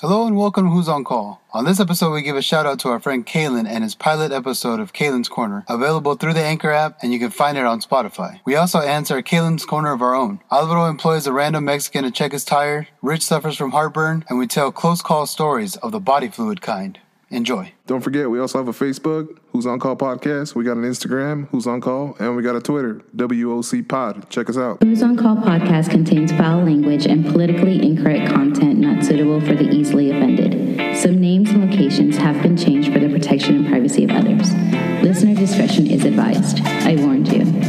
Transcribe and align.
Hello 0.00 0.26
and 0.26 0.36
welcome 0.36 0.66
to 0.66 0.70
Who's 0.70 0.90
on 0.90 1.04
Call. 1.04 1.40
On 1.54 1.64
this 1.64 1.80
episode, 1.80 2.12
we 2.12 2.20
give 2.20 2.36
a 2.36 2.42
shout 2.42 2.66
out 2.66 2.78
to 2.80 2.90
our 2.90 3.00
friend 3.00 3.24
Kalen 3.24 3.66
and 3.66 3.82
his 3.82 3.94
pilot 3.94 4.30
episode 4.30 4.78
of 4.78 4.92
Kalen's 4.92 5.30
Corner, 5.30 5.64
available 5.70 6.16
through 6.16 6.34
the 6.34 6.44
Anchor 6.44 6.70
app, 6.70 6.98
and 7.02 7.14
you 7.14 7.18
can 7.18 7.30
find 7.30 7.56
it 7.56 7.64
on 7.64 7.80
Spotify. 7.80 8.38
We 8.44 8.56
also 8.56 8.80
answer 8.80 9.22
Kalen's 9.22 9.64
Corner 9.64 9.94
of 9.94 10.02
our 10.02 10.14
own. 10.14 10.40
Alvaro 10.52 10.84
employs 10.84 11.26
a 11.26 11.32
random 11.32 11.64
Mexican 11.64 12.04
to 12.04 12.10
check 12.10 12.32
his 12.32 12.44
tire, 12.44 12.88
Rich 13.00 13.22
suffers 13.22 13.56
from 13.56 13.70
heartburn, 13.70 14.26
and 14.28 14.38
we 14.38 14.46
tell 14.46 14.70
close 14.70 15.00
call 15.00 15.24
stories 15.24 15.76
of 15.76 15.92
the 15.92 15.98
body 15.98 16.28
fluid 16.28 16.60
kind. 16.60 16.98
Enjoy. 17.30 17.72
Don't 17.88 18.02
forget, 18.02 18.30
we 18.30 18.38
also 18.38 18.58
have 18.58 18.68
a 18.68 18.72
Facebook, 18.72 19.38
Who's 19.52 19.66
On 19.66 19.80
Call 19.80 19.96
Podcast. 19.96 20.54
We 20.54 20.62
got 20.62 20.76
an 20.76 20.84
Instagram, 20.84 21.48
Who's 21.48 21.66
On 21.66 21.80
Call, 21.80 22.16
and 22.20 22.36
we 22.36 22.42
got 22.42 22.54
a 22.54 22.60
Twitter, 22.60 23.02
WOC 23.16 23.88
Pod. 23.88 24.30
Check 24.30 24.48
us 24.48 24.56
out. 24.56 24.80
Who's 24.80 25.02
on 25.02 25.16
Call 25.16 25.36
podcast 25.36 25.90
contains 25.90 26.30
foul 26.32 26.62
language 26.62 27.04
and 27.04 27.26
politically 27.26 27.84
incorrect 27.84 28.32
content 28.32 28.78
not 28.78 29.04
suitable 29.04 29.40
for 29.40 29.54
the 29.54 29.68
easily 29.68 30.10
offended. 30.10 30.96
Some 30.96 31.20
names 31.20 31.50
and 31.50 31.68
locations 31.68 32.16
have 32.16 32.40
been 32.42 32.56
changed 32.56 32.92
for 32.92 33.00
the 33.00 33.08
protection 33.08 33.56
and 33.56 33.66
privacy 33.66 34.04
of 34.04 34.10
others. 34.10 34.54
Listener 35.02 35.34
discretion 35.34 35.88
is 35.88 36.04
advised. 36.04 36.60
I 36.60 36.94
warned 36.96 37.32
you. 37.32 37.65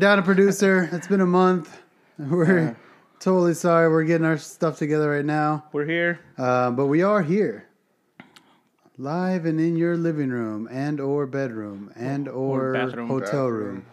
Down 0.00 0.18
a 0.18 0.22
producer. 0.22 0.88
It's 0.92 1.06
been 1.06 1.20
a 1.20 1.26
month. 1.26 1.80
We're 2.18 2.76
totally 3.20 3.54
sorry. 3.54 3.88
We're 3.88 4.04
getting 4.04 4.26
our 4.26 4.38
stuff 4.38 4.78
together 4.78 5.10
right 5.10 5.24
now. 5.24 5.64
We're 5.72 5.86
here. 5.86 6.20
Uh, 6.36 6.70
but 6.70 6.86
we 6.86 7.02
are 7.02 7.22
here. 7.22 7.66
Live 8.98 9.46
and 9.46 9.58
in 9.60 9.76
your 9.76 9.96
living 9.96 10.28
room 10.30 10.68
and 10.70 11.00
or 11.00 11.26
bedroom 11.26 11.90
and 11.96 12.28
or, 12.28 12.72
bathroom. 12.74 13.08
hotel 13.08 13.46
room 13.46 13.86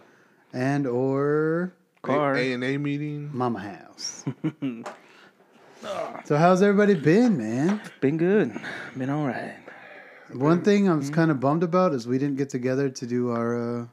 and 0.54 0.86
or 0.86 1.74
Car. 2.02 2.36
A 2.36 2.54
and 2.54 2.64
A 2.64 2.78
meeting. 2.78 3.30
mama 3.34 3.60
house. 3.60 4.24
so 6.26 6.38
how's 6.38 6.62
everybody 6.62 6.94
been, 6.96 7.38
man? 7.38 7.82
Been 8.02 8.18
good. 8.18 8.54
Been 8.98 9.10
all 9.10 9.26
right. 9.28 9.56
One 10.34 10.62
thing 10.64 10.88
I 10.88 10.92
Mm-hmm. 10.92 11.00
was 11.00 11.10
kind 11.10 11.32
of 11.32 11.40
bummed 11.40 11.64
about 11.64 11.94
is 11.94 12.06
we 12.08 12.18
didn't 12.18 12.36
get 12.38 12.50
together 12.50 12.90
to 12.90 13.06
do 13.08 13.30
our 13.32 13.82
uh, 13.82 13.86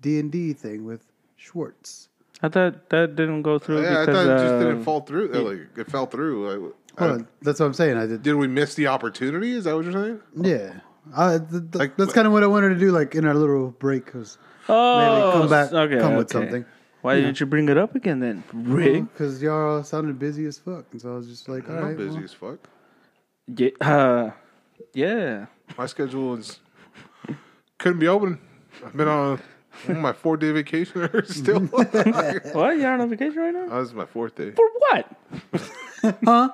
D 0.00 0.18
and 0.18 0.32
D 0.32 0.52
thing 0.52 0.84
with 0.84 1.04
Schwartz. 1.36 2.08
I 2.42 2.48
thought 2.48 2.90
that 2.90 3.16
didn't 3.16 3.42
go 3.42 3.58
through 3.58 3.82
Yeah, 3.82 4.02
I 4.02 4.06
thought 4.06 4.26
it 4.26 4.38
just 4.38 4.54
uh, 4.54 4.58
didn't 4.60 4.82
fall 4.84 5.00
through. 5.00 5.32
uh, 5.32 5.40
Like 5.40 5.78
it 5.78 5.90
fell 5.90 6.06
through. 6.06 6.48
Like, 6.48 6.74
I- 6.98 7.06
Well, 7.06 7.26
that's 7.42 7.60
what 7.60 7.66
I'm 7.66 7.74
saying. 7.74 7.96
I 7.96 8.06
did. 8.06 8.22
did 8.22 8.34
we 8.34 8.46
miss 8.48 8.74
the 8.74 8.86
opportunity? 8.88 9.52
Is 9.52 9.64
that 9.64 9.74
what 9.74 9.84
you're 9.84 9.92
saying? 9.92 10.20
Yeah, 10.34 10.80
I, 11.16 11.38
th- 11.38 11.50
th- 11.50 11.74
Like- 11.74 11.96
that's 11.96 12.12
kind 12.12 12.26
of 12.26 12.32
what 12.32 12.42
I 12.42 12.46
wanted 12.46 12.70
to 12.70 12.78
do. 12.78 12.90
Like 12.90 13.14
in 13.14 13.24
our 13.26 13.34
little 13.34 13.70
break, 13.70 14.12
was 14.14 14.38
Oh, 14.68 14.98
maybe 14.98 15.32
come 15.40 15.48
back, 15.50 15.72
okay, 15.72 15.98
come 15.98 16.16
with 16.16 16.30
something. 16.30 16.64
Why 17.02 17.14
didn't 17.14 17.38
you 17.38 17.46
bring 17.46 17.68
it 17.68 17.78
up 17.78 17.94
again 17.94 18.18
then, 18.20 18.42
Rick? 18.52 19.04
Because 19.12 19.40
y'all 19.40 19.84
sounded 19.84 20.18
busy 20.18 20.44
as 20.46 20.58
fuck, 20.58 20.86
and 20.90 21.00
so 21.00 21.12
I 21.12 21.16
was 21.16 21.28
just 21.28 21.48
like, 21.48 21.68
I'm 21.70 21.76
right, 21.84 21.96
busy 21.96 22.16
well, 22.16 22.24
as 22.24 22.32
fuck. 22.32 22.58
Yeah, 23.46 23.68
uh, 23.80 24.30
yeah. 24.92 25.46
My 25.78 25.86
schedule 25.86 26.34
is 26.34 26.58
couldn't 27.78 28.00
be 28.00 28.08
open. 28.08 28.40
I've 28.84 28.96
been 28.96 29.06
on, 29.06 29.32
on 29.32 29.40
my 29.88 30.12
four 30.12 30.36
day 30.36 30.50
vacation 30.52 31.08
still. 31.26 31.60
What? 31.60 31.92
You're 31.92 32.92
on 32.92 33.00
a 33.00 33.06
vacation 33.06 33.38
right 33.38 33.54
now? 33.54 33.66
Oh, 33.70 33.80
this 33.80 33.88
is 33.88 33.94
my 33.94 34.06
fourth 34.06 34.34
day 34.36 34.50
For 34.52 34.68
what? 34.78 35.12
Huh? 36.24 36.50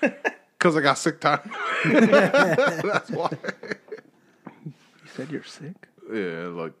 Because 0.00 0.76
I 0.76 0.80
got 0.80 0.98
sick 0.98 1.20
time. 1.20 1.48
That's 1.84 3.10
why. 3.10 3.30
You 4.64 4.72
said 5.14 5.30
you're 5.30 5.44
sick. 5.44 5.88
Yeah, 6.12 6.48
like. 6.48 6.72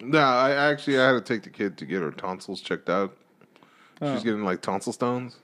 No, 0.00 0.18
I 0.18 0.50
actually 0.50 0.98
I 0.98 1.06
had 1.06 1.12
to 1.12 1.20
take 1.20 1.44
the 1.44 1.48
kid 1.48 1.78
to 1.78 1.86
get 1.86 2.02
her 2.02 2.10
tonsils 2.10 2.60
checked 2.60 2.90
out. 2.90 3.16
She's 4.00 4.08
oh. 4.08 4.20
getting 4.20 4.44
like 4.44 4.60
tonsil 4.60 4.92
stones. 4.92 5.38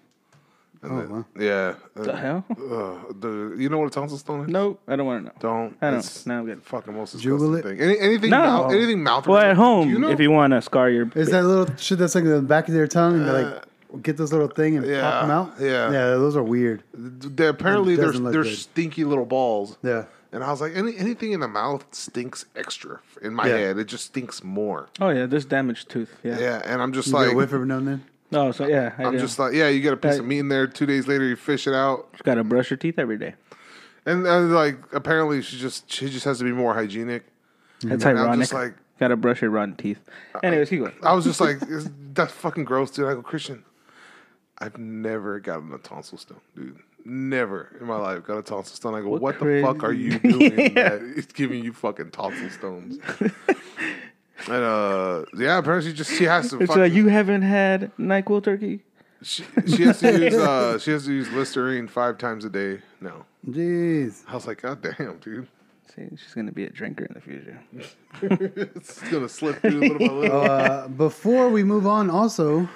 And 0.83 0.93
Oh, 0.93 0.97
then- 0.99 1.11
wow. 1.11 1.25
Yeah. 1.39 1.75
The 1.94 2.16
hell? 2.16 2.44
Uh, 2.50 3.12
the 3.19 3.56
you 3.59 3.69
know 3.69 3.78
what 3.78 3.87
a 3.87 3.91
tonsil 3.91 4.16
stone 4.19 4.43
is? 4.43 4.49
Nope. 4.49 4.81
I 4.87 4.94
don't 4.97 5.06
want 5.06 5.22
to 5.25 5.27
know. 5.27 5.34
Don't. 5.41 5.77
I 5.83 5.91
don't. 5.91 5.99
It's 5.99 6.25
No, 6.27 6.39
I'm 6.39 6.47
good. 6.47 6.62
Fucking 6.62 6.94
most 6.94 7.12
disgusting 7.12 7.31
Jubilant? 7.39 7.65
thing. 7.65 7.81
Any, 7.81 7.99
anything 7.99 8.31
No. 8.31 8.39
mouth, 8.43 8.72
anything 8.72 9.03
mouth. 9.03 9.27
Well, 9.27 9.39
at 9.39 9.56
home, 9.56 9.89
you 9.91 9.99
know? 9.99 10.11
if 10.11 10.21
you 10.21 10.31
want 10.31 10.53
to 10.53 10.62
scar 10.62 10.89
your. 10.89 11.11
is 11.15 11.31
that 11.31 11.43
little 11.44 11.75
shit 11.77 11.99
that's 11.99 12.15
like 12.15 12.25
in 12.25 12.31
the 12.31 12.43
back 12.43 12.69
of 12.69 12.75
their 12.75 12.87
tongue, 12.87 13.15
and 13.16 13.28
they 13.28 13.33
like 13.44 13.62
get 14.03 14.16
this 14.19 14.31
little 14.33 14.49
thing 14.49 14.77
and 14.77 14.84
pop 14.87 15.22
them 15.22 15.31
out? 15.31 15.55
yeah. 15.59 15.91
yeah, 15.91 16.06
those 16.11 16.37
are 16.37 16.43
weird. 16.43 16.83
They're, 16.95 17.49
apparently 17.49 17.95
It 17.95 17.97
they're 17.97 18.06
doesn't 18.06 18.22
look 18.22 18.33
they're 18.33 18.43
good. 18.45 18.56
stinky 18.56 19.03
little 19.05 19.25
balls. 19.27 19.78
Yeah, 19.83 20.05
And 20.31 20.45
I 20.45 20.50
was 20.50 20.60
like, 20.60 20.77
any 20.77 20.97
anything 20.97 21.33
in 21.33 21.41
the 21.41 21.49
mouth 21.49 21.87
stinks 21.93 22.45
extra. 22.55 23.00
In 23.22 23.34
my 23.34 23.49
Yeah. 23.49 23.56
head, 23.56 23.78
it 23.78 23.87
just 23.87 24.05
stinks 24.05 24.45
more. 24.45 24.91
Oh 25.00 25.09
yeah, 25.09 25.27
this 25.27 25.45
damaged 25.45 25.89
tooth. 25.89 26.15
Yeah. 26.22 26.39
Yeah, 26.39 26.62
and 26.65 26.81
I'm 26.83 26.93
just 26.93 27.09
you 27.09 27.15
like, 27.15 27.27
get 27.28 27.34
a 27.34 27.37
whiff 27.37 27.53
every 27.53 27.66
now 27.66 27.78
and 27.78 27.89
then. 27.89 28.05
Oh, 28.33 28.50
so 28.53 28.66
yeah, 28.66 28.93
I 28.99 29.05
I'm 29.05 29.12
do. 29.12 29.19
just 29.19 29.39
like, 29.39 29.55
yeah, 29.55 29.69
you 29.69 29.81
get 29.81 29.93
a 29.94 29.97
piece 29.97 30.15
That- 30.15 30.21
of 30.21 30.27
meat 30.27 30.41
in 30.41 30.49
there. 30.49 30.66
Two 30.66 30.84
days 30.87 31.06
later, 31.09 31.25
you 31.27 31.37
fish 31.37 31.66
it 31.66 31.75
out, 31.75 32.12
Just 32.12 32.25
gotta 32.25 32.44
brush 32.44 32.71
your 32.71 32.77
teeth 32.77 32.99
every 32.99 33.16
day. 33.16 33.34
and 34.06 34.27
uh, 34.27 34.41
like 34.41 34.77
apparently 34.93 35.41
she 35.43 35.59
just 35.59 35.91
she 35.91 36.09
just 36.11 36.25
has 36.25 36.39
to 36.39 36.44
be 36.44 36.53
more 36.53 36.75
hygienic. 36.75 37.25
That's 37.83 38.05
And 38.05 38.19
I'm 38.19 38.25
ironic. 38.27 38.41
just 38.41 38.53
like, 38.53 38.75
Gotta 39.00 39.16
brush 39.16 39.41
your 39.43 39.50
rotten 39.53 39.77
teeth. 39.77 40.00
Anyways, 40.43 40.69
keep 40.71 40.81
going. 40.81 40.93
I 41.05 41.12
was 41.15 41.25
just 41.25 41.41
like, 41.41 41.59
that's 42.15 42.33
fucking 42.33 42.65
gross, 42.65 42.91
dude. 42.91 43.06
I 43.06 43.15
go, 43.15 43.22
Christian, 43.22 43.65
I've 44.59 44.77
never 44.77 45.39
gotten 45.39 45.72
a 45.72 45.78
tonsil 45.78 46.19
stone, 46.19 46.41
dude. 46.56 46.78
Never 47.05 47.77
in 47.81 47.87
my 47.87 47.97
life 47.97 48.25
got 48.25 48.39
a 48.39 48.43
tonsil 48.43 48.75
stone. 48.75 48.95
I 48.97 49.00
go, 49.03 49.09
what, 49.10 49.22
What 49.22 49.39
the 49.39 49.62
fuck 49.62 49.84
are 49.84 49.93
you 49.93 50.19
doing 50.19 50.75
that 50.75 51.00
it's 51.16 51.33
giving 51.33 51.62
you 51.65 51.72
fucking 51.72 52.10
tonsil 52.10 52.50
stones? 52.50 52.99
and 54.47 54.62
uh, 54.65 55.25
yeah, 55.37 55.59
apparently 55.59 55.91
she 55.91 55.97
just 55.97 56.10
she 56.16 56.25
has 56.25 56.50
to. 56.50 56.59
It's 56.59 56.66
fucking, 56.69 56.82
like 56.82 56.93
you 56.93 57.09
haven't 57.09 57.43
had 57.43 57.91
Nyquil 57.99 58.43
turkey. 58.44 58.81
she, 59.22 59.43
she 59.66 59.82
has 59.82 59.99
to 60.00 60.12
use 60.25 60.34
uh, 60.34 60.78
she 60.78 60.91
has 60.93 61.04
to 61.06 61.12
use 61.12 61.28
Listerine 61.32 61.88
five 61.88 62.19
times 62.19 62.44
a 62.44 62.50
day 62.50 62.81
now. 63.00 63.27
Jeez, 63.48 64.22
I 64.28 64.34
was 64.34 64.47
like, 64.47 64.62
God 64.62 64.81
damn, 64.82 65.19
dude, 65.19 65.48
See, 65.94 66.09
she's 66.16 66.34
gonna 66.34 66.53
be 66.53 66.65
a 66.65 66.71
drinker 66.71 67.04
in 67.04 67.15
the 67.15 67.21
future. 67.21 67.59
it's 68.77 69.00
gonna 69.10 69.28
slip 69.28 69.60
through 69.60 69.78
a 69.81 69.81
little 69.81 69.98
by 69.98 70.15
little. 70.15 70.50
uh, 70.50 70.88
before 70.88 71.48
we 71.48 71.65
move 71.65 71.87
on, 71.87 72.10
also, 72.10 72.69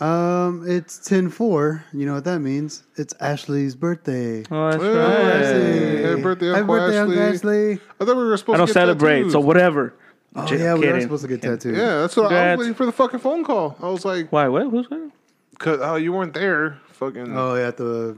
um, 0.00 0.64
it's 0.66 0.98
10-4. 1.08 1.82
You 1.92 2.06
know 2.06 2.14
what 2.14 2.24
that 2.24 2.40
means? 2.40 2.84
It's 2.96 3.12
Ashley's 3.20 3.74
birthday. 3.76 4.44
Oh, 4.50 4.70
that's 4.70 4.82
Hey, 4.82 5.96
right. 5.96 6.04
Happy 6.10 6.22
birthday, 6.22 6.46
Happy 6.46 6.60
Uncle 6.60 6.74
birthday, 6.76 6.98
Uncle 6.98 7.18
Ashley. 7.20 7.34
Ashley. 7.70 7.72
I 8.00 8.04
thought 8.04 8.16
we 8.16 8.24
were 8.24 8.36
supposed 8.36 8.54
I 8.54 8.58
don't 8.58 8.66
to 8.66 8.70
get 8.72 8.80
celebrate, 8.80 9.16
tattoos. 9.18 9.32
so 9.32 9.40
whatever. 9.40 9.94
Oh 10.36 10.46
J- 10.46 10.58
yeah, 10.58 10.74
we 10.74 10.86
were 10.90 11.00
supposed 11.00 11.22
to 11.22 11.28
get 11.28 11.42
tattooed. 11.42 11.76
Yeah, 11.76 12.00
that's 12.00 12.16
what 12.16 12.26
I 12.26 12.28
was 12.28 12.30
Congrats. 12.32 12.58
waiting 12.58 12.74
for 12.74 12.86
the 12.86 12.92
fucking 12.92 13.20
phone 13.20 13.44
call. 13.44 13.76
I 13.80 13.88
was 13.88 14.04
like, 14.04 14.32
Why? 14.32 14.48
What? 14.48 14.64
Who's 14.68 14.88
that? 14.88 15.10
Cause 15.58 15.78
oh, 15.82 15.94
you 15.96 16.12
weren't 16.12 16.34
there. 16.34 16.78
Fucking 16.92 17.36
Oh 17.36 17.54
yeah, 17.54 17.68
at 17.68 17.76
the 17.76 18.16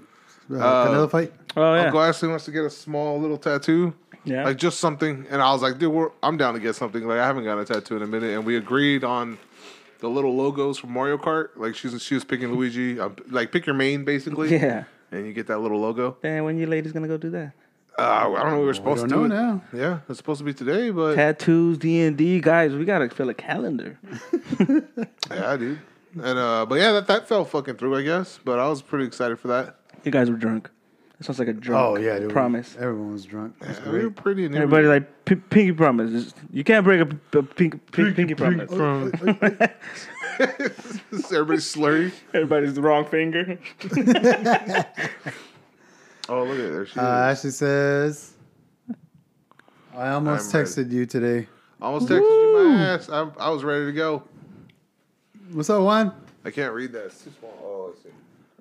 uh, 0.51 0.55
Uh, 0.57 0.87
Canelo 0.89 1.11
fight. 1.11 1.33
Oh 1.57 1.75
yeah. 1.75 1.83
Uncle 1.85 2.01
Ashley 2.03 2.29
wants 2.29 2.45
to 2.47 2.51
get 2.53 2.65
a 2.65 2.71
small 2.71 3.21
little 3.21 3.37
tattoo, 3.37 3.93
yeah. 4.25 4.45
like 4.45 4.57
just 4.57 4.81
something. 4.81 5.27
And 5.31 5.43
I 5.43 5.53
was 5.53 5.61
like, 5.63 5.79
dude, 5.79 5.93
we're, 5.93 6.11
I'm 6.23 6.37
down 6.37 6.55
to 6.55 6.61
get 6.61 6.75
something. 6.77 7.07
Like 7.07 7.19
I 7.19 7.27
haven't 7.27 7.45
gotten 7.45 7.63
a 7.63 7.67
tattoo 7.67 7.97
in 7.97 8.03
a 8.03 8.07
minute, 8.07 8.31
and 8.35 8.45
we 8.47 8.57
agreed 8.57 9.05
on 9.05 9.39
the 10.01 10.09
little 10.09 10.35
logos 10.35 10.79
from 10.79 10.93
Mario 10.93 11.19
Kart. 11.19 11.49
Like 11.57 11.75
she's 11.75 12.01
she 12.03 12.15
was 12.15 12.25
picking 12.25 12.53
Luigi, 12.53 12.99
um, 13.01 13.17
like 13.31 13.53
pick 13.53 13.67
your 13.67 13.75
main 13.75 14.05
basically. 14.05 14.51
yeah. 14.57 14.85
And 15.13 15.27
you 15.27 15.33
get 15.33 15.47
that 15.49 15.59
little 15.59 15.79
logo. 15.81 16.17
Then 16.23 16.45
when 16.45 16.59
you 16.59 16.67
ladies 16.67 16.93
gonna 16.93 17.09
go 17.09 17.17
do 17.19 17.31
that? 17.31 17.53
Uh, 17.99 18.03
I 18.03 18.23
don't 18.25 18.35
know. 18.35 18.43
What 18.51 18.61
we 18.61 18.67
were 18.67 18.75
supposed 18.75 19.09
don't 19.09 19.09
to 19.09 19.15
do 19.15 19.25
it. 19.25 19.29
now. 19.29 19.63
Yeah, 19.73 19.99
it's 20.09 20.19
supposed 20.19 20.39
to 20.41 20.45
be 20.45 20.53
today, 20.53 20.91
but 20.91 21.15
Tattoos, 21.15 21.79
D 21.79 22.03
and 22.03 22.17
D, 22.17 22.41
guys. 22.41 22.75
We 22.75 22.85
gotta 22.85 23.09
fill 23.09 23.31
a 23.31 23.35
calendar. 23.35 23.99
yeah, 25.31 25.57
dude. 25.57 25.79
And 26.15 26.39
uh, 26.39 26.67
but 26.67 26.75
yeah, 26.77 26.93
that 26.93 27.07
that 27.07 27.27
fell 27.29 27.45
fucking 27.45 27.77
through, 27.77 27.97
I 27.97 28.03
guess. 28.03 28.39
But 28.45 28.59
I 28.59 28.69
was 28.69 28.83
pretty 28.83 29.07
excited 29.07 29.39
for 29.39 29.49
that. 29.49 29.77
You 30.05 30.11
guys 30.11 30.31
were 30.31 30.37
drunk. 30.37 30.69
It 31.19 31.25
sounds 31.25 31.39
like 31.39 31.49
a 31.49 31.55
drunk. 31.55 31.83
Oh 31.83 31.97
yeah, 31.99 32.19
dude. 32.19 32.29
Promise. 32.31 32.77
Everyone 32.79 33.13
was 33.13 33.25
drunk. 33.25 33.55
That's 33.61 33.81
Yeah, 33.81 33.91
we 33.91 34.01
were 34.05 34.11
pretty. 34.11 34.45
inebriated. 34.45 34.63
Everybody 34.75 34.87
like 34.89 35.25
p- 35.25 35.35
pinky 35.37 35.73
promise. 35.73 36.11
It's- 36.13 36.35
You 36.53 36.63
can't 36.65 36.85
break 36.85 37.01
a, 37.01 37.07
p- 37.07 37.39
a 37.39 37.43
pink, 37.43 37.91
pink, 37.93 38.15
pinky 38.15 38.35
promise. 38.35 38.71
Everybody's 40.39 41.65
slurry. 41.75 42.13
Everybody's 42.35 42.75
the 42.75 42.83
wrong 42.83 43.07
finger. 43.07 43.59
Oh, 46.29 46.43
look 46.45 46.59
at 46.59 46.65
it. 46.65 46.73
There 46.73 46.87
she 46.87 46.99
Uh, 46.99 47.03
is. 47.31 47.39
Ashley 47.39 47.51
says, 47.51 48.33
"I 49.97 50.09
almost 50.11 50.53
I'm 50.55 50.61
ready. 50.61 50.71
texted 50.71 50.91
you 50.91 51.07
today. 51.07 51.47
Almost 51.81 52.09
texted 52.09 52.21
you 52.21 52.75
my 52.77 52.83
ass. 52.83 53.09
I, 53.09 53.29
I 53.39 53.51
was 53.51 53.63
ready 53.65 53.87
to 53.87 53.93
go. 53.93 54.23
What's 55.53 55.71
up, 55.71 55.83
Juan? 55.83 56.13
I 56.45 56.51
can't 56.51 56.75
read 56.75 56.93
that. 56.93 57.07
It's 57.07 57.23
too 57.23 57.31
small. 57.39 57.55
Oh, 57.63 57.87
let's 57.89 58.03
see. 58.03 58.09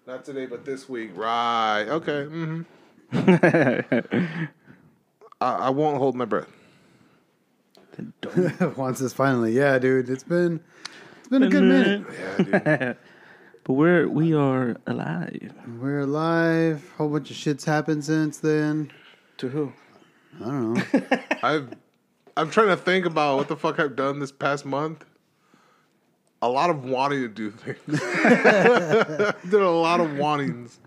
Not 0.05 0.23
today, 0.25 0.45
but 0.45 0.63
this 0.65 0.87
week. 0.87 1.11
Right. 1.15 1.85
Okay. 1.87 2.27
Mm-hmm. 2.29 2.61
I, 5.41 5.51
I 5.53 5.69
won't 5.69 5.97
hold 5.97 6.15
my 6.15 6.25
breath. 6.25 6.47
Juan 8.75 8.95
says, 8.95 9.13
finally, 9.13 9.53
yeah, 9.53 9.79
dude. 9.79 10.09
It's 10.09 10.23
been, 10.23 10.59
it's 11.19 11.27
been 11.29 11.43
a 11.43 11.49
good 11.49 11.63
minute. 11.63 12.05
Yeah, 12.47 12.77
dude. 12.77 12.97
But 13.65 13.73
we're 13.73 14.07
we 14.07 14.33
are 14.33 14.77
alive. 14.87 15.53
We're 15.81 15.99
alive. 16.01 16.87
Whole 16.97 17.09
bunch 17.09 17.31
of 17.31 17.35
shit's 17.35 17.65
happened 17.65 18.05
since 18.05 18.37
then. 18.37 18.91
To 19.37 19.49
who? 19.49 19.73
I 20.39 20.45
don't 20.45 20.73
know. 20.75 21.17
I've 21.43 21.69
I'm 22.37 22.49
trying 22.51 22.67
to 22.67 22.77
think 22.77 23.05
about 23.05 23.37
what 23.37 23.47
the 23.47 23.55
fuck 23.55 23.79
I've 23.79 23.95
done 23.95 24.19
this 24.19 24.31
past 24.31 24.65
month. 24.65 25.03
A 26.41 26.49
lot 26.49 26.69
of 26.69 26.83
wanting 26.85 27.21
to 27.21 27.27
do 27.27 27.49
things. 27.49 27.79
Did 29.49 29.61
a 29.61 29.69
lot 29.69 29.99
of 29.99 30.15
wantings. 30.17 30.79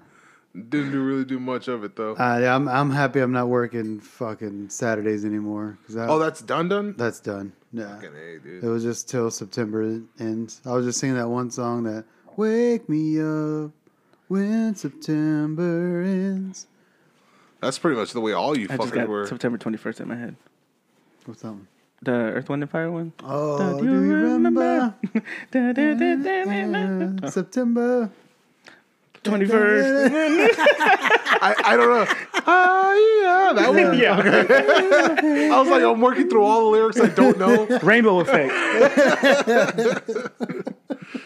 Didn't 0.54 0.92
do 0.92 1.02
really 1.02 1.24
do 1.24 1.38
much 1.38 1.68
of 1.68 1.84
it 1.84 1.94
though. 1.96 2.14
uh, 2.16 2.38
yeah, 2.40 2.54
I'm 2.54 2.68
I'm 2.68 2.90
happy 2.90 3.20
I'm 3.20 3.32
not 3.32 3.48
working 3.48 4.00
fucking 4.00 4.70
Saturdays 4.70 5.24
anymore 5.24 5.78
because 5.82 5.96
oh, 5.96 6.18
that's 6.18 6.40
done 6.42 6.68
done. 6.68 6.94
that's 6.96 7.20
done. 7.20 7.52
Yeah, 7.72 7.94
Fucking 7.94 8.10
A, 8.14 8.38
dude. 8.38 8.64
it 8.64 8.68
was 8.68 8.82
just 8.82 9.08
till 9.08 9.30
September 9.30 10.00
ends. 10.18 10.62
I 10.64 10.72
was 10.72 10.86
just 10.86 11.00
singing 11.00 11.16
that 11.16 11.28
one 11.28 11.50
song 11.50 11.82
that 11.84 12.04
"Wake 12.38 12.88
Me 12.88 13.20
Up 13.20 13.72
When 14.28 14.74
September 14.76 16.02
Ends." 16.02 16.68
That's 17.60 17.78
pretty 17.80 17.96
much 17.98 18.12
the 18.12 18.20
way 18.20 18.32
all 18.32 18.56
you 18.56 18.68
I 18.70 18.76
just 18.76 18.90
fuckers 18.90 18.94
got 18.94 19.08
were. 19.08 19.26
September 19.26 19.58
21st 19.58 20.00
in 20.02 20.08
my 20.08 20.14
head. 20.14 20.36
What's 21.26 21.42
that 21.42 21.48
one? 21.50 21.66
The 22.02 22.12
Earth, 22.12 22.48
Wind, 22.48 22.62
and 22.62 22.70
Fire 22.70 22.92
one. 22.92 23.12
Oh, 23.24 23.80
do 23.80 23.84
you 23.84 23.90
remember? 23.92 24.94
Da, 25.50 25.72
da, 25.72 25.94
da, 25.94 26.14
da, 26.14 26.44
da, 26.44 27.06
da. 27.16 27.28
September. 27.28 28.08
21st. 29.24 30.10
I, 31.40 31.54
I 31.64 31.76
don't 31.76 31.88
know. 31.90 32.06
Ah, 32.46 32.92
yeah, 33.20 33.52
that 33.52 33.68
one. 33.74 33.98
yeah. 33.98 35.54
I 35.56 35.58
was 35.60 35.68
like, 35.68 35.82
I'm 35.82 36.00
working 36.00 36.30
through 36.30 36.44
all 36.44 36.66
the 36.66 36.70
lyrics 36.70 37.00
I 37.00 37.08
don't 37.08 37.36
know, 37.36 37.66
Rainbow 37.82 38.20
effect. 38.20 38.54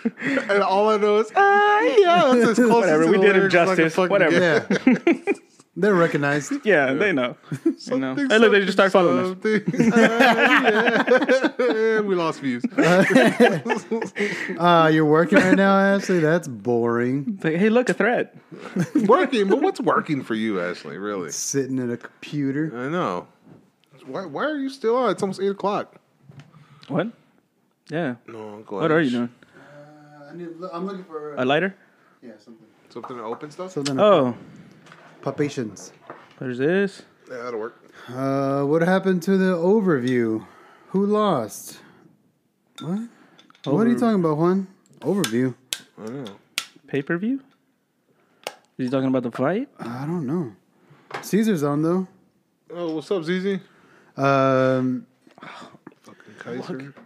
And 0.05 0.63
all 0.63 0.89
I 0.89 0.97
know 0.97 1.19
is 1.19 1.33
ah, 1.35 1.81
yeah. 1.99 2.35
That's 2.35 2.51
as 2.51 2.57
close 2.57 2.83
Whatever, 2.83 3.05
to 3.05 3.11
we 3.11 3.19
did 3.19 3.37
him 3.37 3.49
lyrics 3.49 3.55
as 3.55 3.69
I 3.69 3.75
can 3.77 3.85
justice. 3.91 3.95
fucking 3.95 4.11
Whatever. 4.11 4.41
Yeah, 4.41 5.33
they're 5.77 5.95
recognized. 5.95 6.53
Yeah, 6.65 6.93
they 6.93 7.13
know. 7.13 7.37
You 7.65 7.99
know. 7.99 8.15
Hey, 8.15 8.39
look, 8.39 8.53
they 8.53 8.61
just 8.61 8.75
start 8.75 8.93
following 8.93 9.19
us. 9.19 9.29
something. 9.31 9.93
Ah, 9.95 11.49
yeah. 11.59 12.01
we 12.01 12.15
lost 12.15 12.41
views. 12.41 12.63
Ah, 14.59 14.89
you're 14.89 15.07
working 15.07 15.39
right 15.39 15.57
now, 15.57 15.77
Ashley. 15.79 16.21
That's 16.21 16.47
boring. 16.47 17.25
It's 17.37 17.45
like, 17.45 17.57
hey, 17.57 17.69
look, 17.71 17.89
a 17.89 17.95
threat. 17.95 18.37
working, 19.07 19.49
but 19.49 19.63
what's 19.63 19.81
working 19.81 20.23
for 20.23 20.35
you, 20.35 20.61
Ashley? 20.61 20.99
Really? 20.99 21.31
Sitting 21.33 21.79
at 21.79 21.91
a 21.91 21.97
computer. 21.97 22.71
I 22.77 22.89
know. 22.89 23.27
Why, 24.07 24.27
why 24.27 24.45
are 24.45 24.59
you 24.59 24.69
still 24.69 24.97
on? 24.97 25.11
It's 25.13 25.23
almost 25.23 25.41
eight 25.41 25.51
o'clock. 25.51 25.97
What? 26.89 27.09
Yeah. 27.89 28.17
No, 28.27 28.63
go 28.67 28.81
What 28.81 28.91
are 28.91 29.01
you 29.01 29.11
doing? 29.11 29.31
I'm 30.73 30.87
looking 30.87 31.05
for 31.05 31.35
A 31.35 31.45
lighter? 31.45 31.75
yeah 32.23 32.33
something. 32.39 32.67
Something 32.89 33.17
to 33.17 33.23
open 33.23 33.51
stuff? 33.51 33.73
Something. 33.73 33.99
Oh, 34.01 34.35
Palpitations. 35.23 35.93
there's 36.39 36.59
this. 36.59 37.03
Yeah, 37.31 37.43
that'll 37.45 37.61
work. 37.61 37.79
Uh, 38.09 38.63
what 38.65 38.83
happened 38.83 39.23
to 39.25 39.37
the 39.37 39.55
overview? 39.57 40.45
Who 40.89 41.07
lost? 41.07 41.79
What? 42.81 43.09
What 43.65 43.87
are 43.87 43.91
you 43.91 43.99
talking 43.99 44.21
about, 44.21 44.37
Juan? 44.39 44.67
Overview? 45.01 45.55
I 45.99 46.07
don't 46.07 46.25
know. 46.25 46.35
Pay 46.87 47.03
per 47.03 47.17
view? 47.17 47.41
Is 48.79 48.87
he 48.87 48.91
talking 48.91 49.09
about 49.09 49.23
the 49.23 49.31
fight? 49.31 49.69
I 49.79 50.05
don't 50.07 50.27
know. 50.27 50.53
Caesar's 51.23 51.63
on 51.63 51.83
though. 51.83 52.09
Oh, 52.75 52.95
what's 52.97 53.11
up, 53.11 53.23
ZZ? 53.23 53.59
Um, 54.17 55.07
Fucking 56.03 56.35
Kaiser. 56.39 56.93
But 56.95 57.03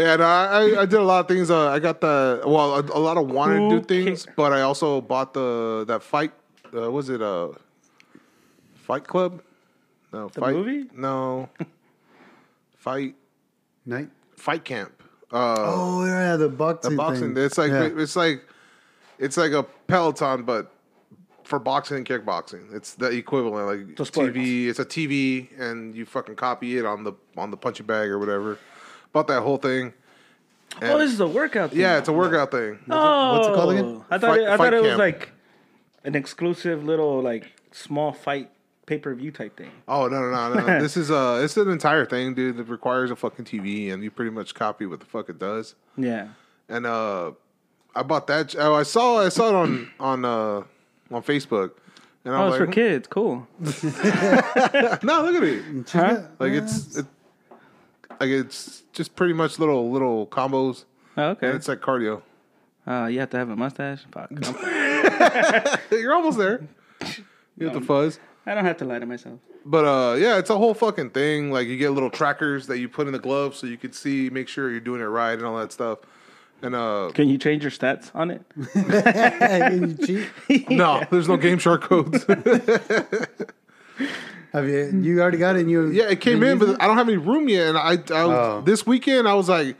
yeah, 0.00 0.16
no, 0.16 0.24
I, 0.24 0.82
I 0.82 0.86
did 0.86 0.98
a 0.98 1.02
lot 1.02 1.20
of 1.20 1.28
things. 1.28 1.50
Uh, 1.50 1.68
I 1.68 1.78
got 1.78 2.00
the 2.00 2.42
well, 2.44 2.74
a, 2.76 2.80
a 2.80 2.98
lot 2.98 3.16
of 3.16 3.30
wanted 3.30 3.70
to 3.70 3.80
do 3.80 3.84
things, 4.04 4.24
cares? 4.24 4.34
but 4.36 4.52
I 4.52 4.62
also 4.62 5.00
bought 5.00 5.34
the 5.34 5.84
that 5.86 6.02
fight. 6.02 6.32
Uh, 6.74 6.90
was 6.90 7.08
it 7.08 7.20
a 7.20 7.50
Fight 8.74 9.06
Club? 9.06 9.42
No, 10.12 10.28
The 10.28 10.40
fight 10.40 10.54
movie? 10.54 10.90
No, 10.94 11.48
fight 12.76 13.14
night. 13.86 14.08
Fight 14.36 14.64
Camp. 14.64 14.92
Uh, 15.32 15.54
Oh 15.58 16.04
yeah, 16.04 16.36
the 16.36 16.48
boxing. 16.48 16.90
the 16.92 16.96
boxing. 16.96 17.34
Thing. 17.34 17.44
It's 17.44 17.58
like 17.58 17.70
Yeah. 17.70 17.90
it's 17.96 18.16
like 18.16 18.44
it's 19.18 19.36
like 19.36 19.52
a 19.52 19.62
Peloton, 19.86 20.42
but 20.44 20.72
for 21.44 21.58
boxing 21.58 21.98
and 21.98 22.06
kickboxing. 22.06 22.72
It's 22.74 22.94
the 22.94 23.06
equivalent. 23.10 23.66
Like 23.88 23.98
So 23.98 24.04
sports. 24.04 24.36
TV. 24.36 24.66
It's 24.68 24.78
a 24.78 24.84
TV, 24.84 25.48
and 25.60 25.94
you 25.94 26.06
fucking 26.06 26.36
copy 26.36 26.78
it 26.78 26.84
on 26.86 27.04
the 27.04 27.12
on 27.36 27.50
the 27.50 27.56
punching 27.56 27.86
bag 27.86 28.08
or 28.08 28.18
whatever. 28.18 28.58
Bought 29.12 29.26
that 29.28 29.42
whole 29.42 29.56
thing. 29.58 29.92
Oh, 30.82 30.98
this 30.98 31.12
is 31.12 31.20
a 31.20 31.26
workout 31.26 31.70
thing. 31.70 31.80
Yeah, 31.80 31.98
it's 31.98 32.08
a 32.08 32.12
workout 32.12 32.50
thing. 32.52 32.78
Oh, 32.88 33.32
what's 33.34 33.48
it 33.48 33.54
called 33.54 33.72
again? 33.72 34.04
I 34.10 34.18
thought 34.18 34.30
Fight- 34.30 34.40
it, 34.40 34.48
I 34.48 34.56
thought 34.56 34.74
it 34.74 34.82
was 34.82 34.96
like 34.98 35.30
an 36.04 36.14
exclusive 36.14 36.84
little 36.84 37.20
like 37.20 37.52
small 37.72 38.12
fight 38.12 38.50
pay 38.86 38.98
per 38.98 39.14
view 39.14 39.30
type 39.32 39.56
thing. 39.56 39.70
Oh 39.88 40.06
no 40.08 40.20
no 40.20 40.54
no 40.54 40.66
no! 40.66 40.80
this 40.80 40.96
is 40.96 41.10
uh 41.10 41.40
it's 41.42 41.56
an 41.56 41.68
entire 41.70 42.06
thing, 42.06 42.34
dude. 42.34 42.56
That 42.56 42.64
requires 42.64 43.10
a 43.10 43.16
fucking 43.16 43.44
TV, 43.44 43.92
and 43.92 44.02
you 44.02 44.10
pretty 44.10 44.30
much 44.30 44.54
copy 44.54 44.86
what 44.86 45.00
the 45.00 45.06
fuck 45.06 45.28
it 45.28 45.38
does. 45.38 45.74
Yeah. 45.96 46.28
And 46.68 46.86
uh, 46.86 47.32
I 47.94 48.02
bought 48.04 48.28
that. 48.28 48.54
Oh, 48.56 48.74
I 48.74 48.84
saw 48.84 49.18
I 49.24 49.28
saw 49.28 49.48
it 49.48 49.54
on 49.56 49.90
on 50.00 50.24
uh 50.24 50.62
on 51.10 51.22
Facebook, 51.24 51.72
and 52.24 52.32
I 52.34 52.42
Oh, 52.42 52.46
was 52.46 52.54
it's 52.54 52.60
like, 52.60 52.68
for 52.68 52.72
kids. 52.72 53.08
Cool. 53.08 53.48
no, 53.60 55.22
look 55.24 55.34
at 55.34 55.42
it. 55.42 55.90
Huh? 55.90 56.22
Like 56.38 56.52
it's 56.52 56.96
it, 56.96 57.06
like 58.20 58.28
it's 58.28 58.82
just 58.92 59.16
pretty 59.16 59.32
much 59.32 59.58
little 59.58 59.90
little 59.90 60.26
combos. 60.26 60.84
Oh, 61.16 61.30
okay. 61.30 61.48
And 61.48 61.56
it's 61.56 61.68
like 61.68 61.80
cardio. 61.80 62.22
Uh, 62.86 63.06
you 63.06 63.20
have 63.20 63.30
to 63.30 63.36
have 63.36 63.50
a 63.50 63.56
mustache. 63.56 64.04
Fuck. 64.12 64.30
You're 65.90 66.14
almost 66.14 66.38
there. 66.38 66.62
You 67.56 67.66
have 67.66 67.74
the 67.74 67.80
fuzz. 67.80 68.18
I 68.46 68.54
don't 68.54 68.64
have 68.64 68.78
to 68.78 68.84
lie 68.84 68.98
to 68.98 69.06
myself. 69.06 69.38
But 69.64 69.84
uh, 69.84 70.16
yeah, 70.16 70.38
it's 70.38 70.50
a 70.50 70.56
whole 70.56 70.74
fucking 70.74 71.10
thing. 71.10 71.52
Like 71.52 71.68
you 71.68 71.76
get 71.76 71.90
little 71.90 72.10
trackers 72.10 72.66
that 72.68 72.78
you 72.78 72.88
put 72.88 73.06
in 73.06 73.12
the 73.12 73.18
glove 73.18 73.54
so 73.54 73.66
you 73.66 73.76
can 73.76 73.92
see, 73.92 74.30
make 74.30 74.48
sure 74.48 74.70
you're 74.70 74.80
doing 74.80 75.00
it 75.00 75.04
right 75.04 75.34
and 75.34 75.44
all 75.44 75.58
that 75.58 75.72
stuff. 75.72 75.98
And 76.62 76.74
uh, 76.74 77.10
Can 77.14 77.28
you 77.28 77.38
change 77.38 77.62
your 77.62 77.70
stats 77.70 78.10
on 78.14 78.30
it? 78.30 78.42
Can 78.72 79.96
you 79.98 80.28
cheat? 80.48 80.68
no, 80.70 81.02
there's 81.10 81.28
no 81.28 81.36
Game 81.36 81.58
Shark 81.58 81.82
codes. 81.82 82.24
Have 84.52 84.68
you? 84.68 84.90
You 85.00 85.20
already 85.20 85.38
got 85.38 85.56
it. 85.56 85.60
And 85.60 85.70
you? 85.70 85.90
yeah, 85.90 86.04
it 86.10 86.20
came 86.20 86.42
in, 86.42 86.58
but 86.58 86.80
I 86.82 86.86
don't 86.86 86.96
have 86.96 87.08
any 87.08 87.16
room 87.18 87.48
yet. 87.48 87.68
And 87.68 87.78
I, 87.78 87.92
I 87.92 88.24
was, 88.24 88.36
Oh. 88.36 88.62
this 88.64 88.86
weekend 88.86 89.28
I 89.28 89.34
was 89.34 89.48
like, 89.48 89.76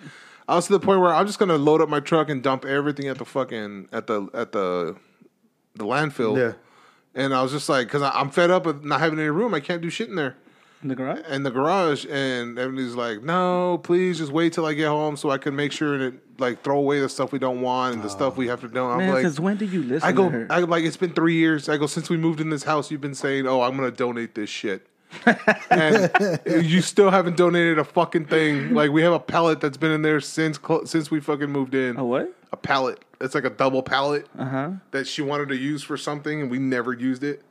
I 0.49 0.55
was 0.55 0.67
to 0.67 0.72
the 0.72 0.81
point 0.81 1.00
where 1.00 1.12
I'm 1.14 1.26
just 1.26 1.38
gonna 1.38 1.56
load 1.58 1.81
up 1.81 1.88
my 1.88 2.00
truck 2.00 2.28
and 2.28 2.43
dump 2.43 2.64
everything 2.64 3.08
at 3.08 3.19
the 3.19 3.25
fucking 3.25 3.88
at 3.93 4.06
the 4.06 4.28
at 4.34 4.52
the 4.52 4.96
the 5.75 5.84
landfill. 5.84 6.37
Yeah. 6.38 6.52
And 7.15 7.34
I 7.34 7.43
was 7.43 7.50
just 7.53 7.69
like, 7.69 7.86
because 7.89 8.03
I'm 8.03 8.31
fed 8.31 8.50
up 8.50 8.67
with 8.67 8.84
not 8.84 9.00
having 9.00 9.19
any 9.19 9.29
room. 9.31 9.53
I 9.55 9.60
can't 9.60 9.82
do 9.82 9.91
shit 9.91 10.08
in 10.08 10.15
there. 10.15 10.36
In 10.82 10.89
the 10.89 10.94
garage? 10.94 11.20
in 11.29 11.43
the 11.43 11.50
garage 11.50 12.06
and 12.08 12.58
everybody's 12.58 12.94
like, 12.94 13.22
no, 13.22 13.79
please 13.82 14.17
just 14.19 14.32
wait 14.32 14.53
till 14.55 14.65
I 14.65 14.72
get 14.72 14.86
home 14.89 15.17
so 15.17 15.29
I 15.31 15.36
can 15.36 15.55
make 15.55 15.72
sure 15.72 15.98
that 15.98 16.30
like 16.41 16.63
throw 16.63 16.79
away 16.79 17.01
the 17.01 17.09
stuff 17.09 17.32
we 17.32 17.39
don't 17.39 17.61
want 17.61 17.94
and 17.94 18.03
the 18.03 18.09
stuff 18.09 18.37
we 18.37 18.49
have 18.49 18.61
to 18.63 18.69
do. 18.69 18.85
I'm 18.85 18.99
Man, 18.99 19.09
like, 19.11 19.19
because 19.23 19.39
when 19.39 19.56
did 19.56 19.70
you 19.73 19.82
listen 19.82 20.09
I 20.09 20.13
go, 20.13 20.25
to 20.25 20.31
her? 20.31 20.47
I 20.51 20.61
like 20.61 20.85
it's 20.85 20.97
been 20.97 21.13
three 21.13 21.35
years. 21.37 21.69
I 21.69 21.77
go 21.77 21.87
since 21.87 22.09
we 22.11 22.17
moved 22.17 22.41
in 22.41 22.51
this 22.51 22.65
house. 22.65 22.91
You've 22.91 23.01
been 23.01 23.15
saying, 23.15 23.47
oh, 23.47 23.63
I'm 23.63 23.77
gonna 23.77 23.91
donate 23.91 24.35
this 24.35 24.51
shit. 24.51 24.87
and 25.70 26.11
you 26.65 26.81
still 26.82 27.11
haven't 27.11 27.37
donated 27.37 27.79
a 27.79 27.85
fucking 27.85 28.27
thing. 28.27 28.75
Like 28.75 28.91
we 28.91 29.03
have 29.03 29.13
a 29.13 29.19
pallet 29.20 29.61
that's 29.61 29.77
been 29.77 29.91
in 29.93 30.03
there 30.03 30.20
since 30.20 30.59
cl- 30.65 30.87
since 30.87 31.11
we 31.11 31.20
fucking 31.20 31.51
moved 31.51 31.75
in. 31.75 31.97
a 31.97 32.05
what? 32.05 32.35
A 32.53 32.56
pallet. 32.56 33.05
It's 33.20 33.35
like 33.35 33.44
a 33.44 33.51
double 33.51 33.82
pallet 33.82 34.27
Uh 34.39 34.44
huh. 34.44 34.70
that 34.93 35.06
she 35.06 35.23
wanted 35.23 35.49
to 35.51 35.56
use 35.56 35.82
for 35.82 35.97
something, 35.97 36.41
and 36.43 36.51
we 36.51 36.59
never 36.59 36.93
used 36.93 37.23
it. 37.25 37.43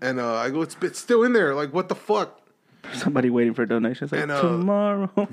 and 0.00 0.20
uh, 0.20 0.34
I 0.36 0.50
go, 0.50 0.62
it's, 0.62 0.76
it's 0.82 0.98
still 1.00 1.24
in 1.24 1.32
there. 1.32 1.54
Like 1.54 1.72
what 1.74 1.88
the 1.88 1.94
fuck? 1.96 2.40
Somebody 2.92 3.30
waiting 3.30 3.54
for 3.54 3.64
donations. 3.66 4.12
Like, 4.12 4.22
And, 4.22 4.30
uh, 4.30 4.42
tomorrow. 4.42 5.10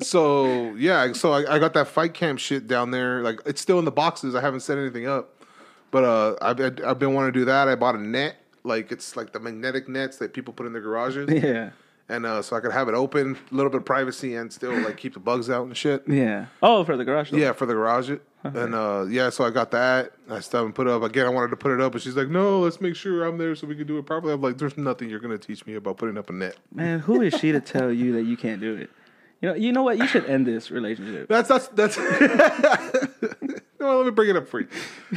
So 0.00 0.74
yeah, 0.74 1.12
so 1.12 1.32
I, 1.32 1.54
I 1.54 1.58
got 1.58 1.72
that 1.74 1.88
fight 1.88 2.14
camp 2.14 2.38
shit 2.38 2.66
down 2.66 2.90
there. 2.90 3.22
Like 3.22 3.40
it's 3.46 3.60
still 3.60 3.78
in 3.78 3.84
the 3.84 3.92
boxes. 3.92 4.34
I 4.34 4.40
haven't 4.40 4.60
set 4.60 4.76
anything 4.76 5.06
up, 5.06 5.42
but 5.90 6.04
uh, 6.04 6.34
I've 6.42 6.60
I've 6.84 6.98
been 6.98 7.14
wanting 7.14 7.32
to 7.32 7.38
do 7.38 7.44
that. 7.46 7.68
I 7.68 7.74
bought 7.74 7.94
a 7.94 7.98
net, 7.98 8.36
like 8.64 8.92
it's 8.92 9.16
like 9.16 9.32
the 9.32 9.40
magnetic 9.40 9.88
nets 9.88 10.18
that 10.18 10.32
people 10.34 10.52
put 10.52 10.66
in 10.66 10.72
their 10.72 10.82
garages, 10.82 11.30
yeah. 11.42 11.70
And 12.08 12.26
uh, 12.26 12.42
so 12.42 12.56
I 12.56 12.60
could 12.60 12.72
have 12.72 12.88
it 12.88 12.94
open, 12.94 13.36
a 13.50 13.54
little 13.54 13.70
bit 13.70 13.78
of 13.78 13.84
privacy, 13.84 14.34
and 14.34 14.52
still 14.52 14.72
like 14.80 14.96
keep 14.96 15.14
the 15.14 15.20
bugs 15.20 15.48
out 15.48 15.66
and 15.66 15.76
shit. 15.76 16.04
Yeah. 16.06 16.46
Oh, 16.62 16.84
for 16.84 16.96
the 16.96 17.04
garage. 17.04 17.30
door. 17.30 17.40
Yeah, 17.40 17.52
for 17.52 17.66
the 17.66 17.74
garage. 17.74 18.10
And 18.42 18.74
uh, 18.74 19.06
yeah, 19.08 19.30
so 19.30 19.44
I 19.44 19.50
got 19.50 19.70
that. 19.70 20.12
I 20.28 20.40
still 20.40 20.60
haven't 20.60 20.74
put 20.74 20.86
it 20.86 20.92
up 20.92 21.02
again. 21.02 21.24
I 21.24 21.30
wanted 21.30 21.48
to 21.48 21.56
put 21.56 21.72
it 21.72 21.80
up, 21.80 21.92
but 21.92 22.02
she's 22.02 22.14
like, 22.14 22.28
"No, 22.28 22.60
let's 22.60 22.78
make 22.78 22.94
sure 22.94 23.24
I'm 23.24 23.38
there 23.38 23.54
so 23.54 23.66
we 23.66 23.74
can 23.74 23.86
do 23.86 23.96
it 23.96 24.04
properly." 24.04 24.34
I'm 24.34 24.42
like, 24.42 24.58
"There's 24.58 24.76
nothing 24.76 25.08
you're 25.08 25.18
gonna 25.20 25.38
teach 25.38 25.64
me 25.64 25.76
about 25.76 25.96
putting 25.96 26.18
up 26.18 26.28
a 26.28 26.34
net." 26.34 26.56
Man, 26.74 27.00
who 27.00 27.22
is 27.22 27.32
she 27.34 27.52
to 27.52 27.60
tell 27.60 27.90
you 27.90 28.12
that 28.12 28.24
you 28.24 28.36
can't 28.36 28.60
do 28.60 28.74
it? 28.74 28.90
You 29.40 29.48
know, 29.48 29.54
you 29.54 29.72
know 29.72 29.82
what? 29.82 29.96
You 29.96 30.06
should 30.06 30.26
end 30.26 30.46
this 30.46 30.70
relationship. 30.70 31.26
That's 31.28 31.48
that's 31.48 31.68
that's. 31.68 31.96
no, 33.80 33.96
let 33.96 34.04
me 34.04 34.10
bring 34.10 34.28
it 34.28 34.36
up 34.36 34.46
for 34.46 34.60
you. 34.60 34.68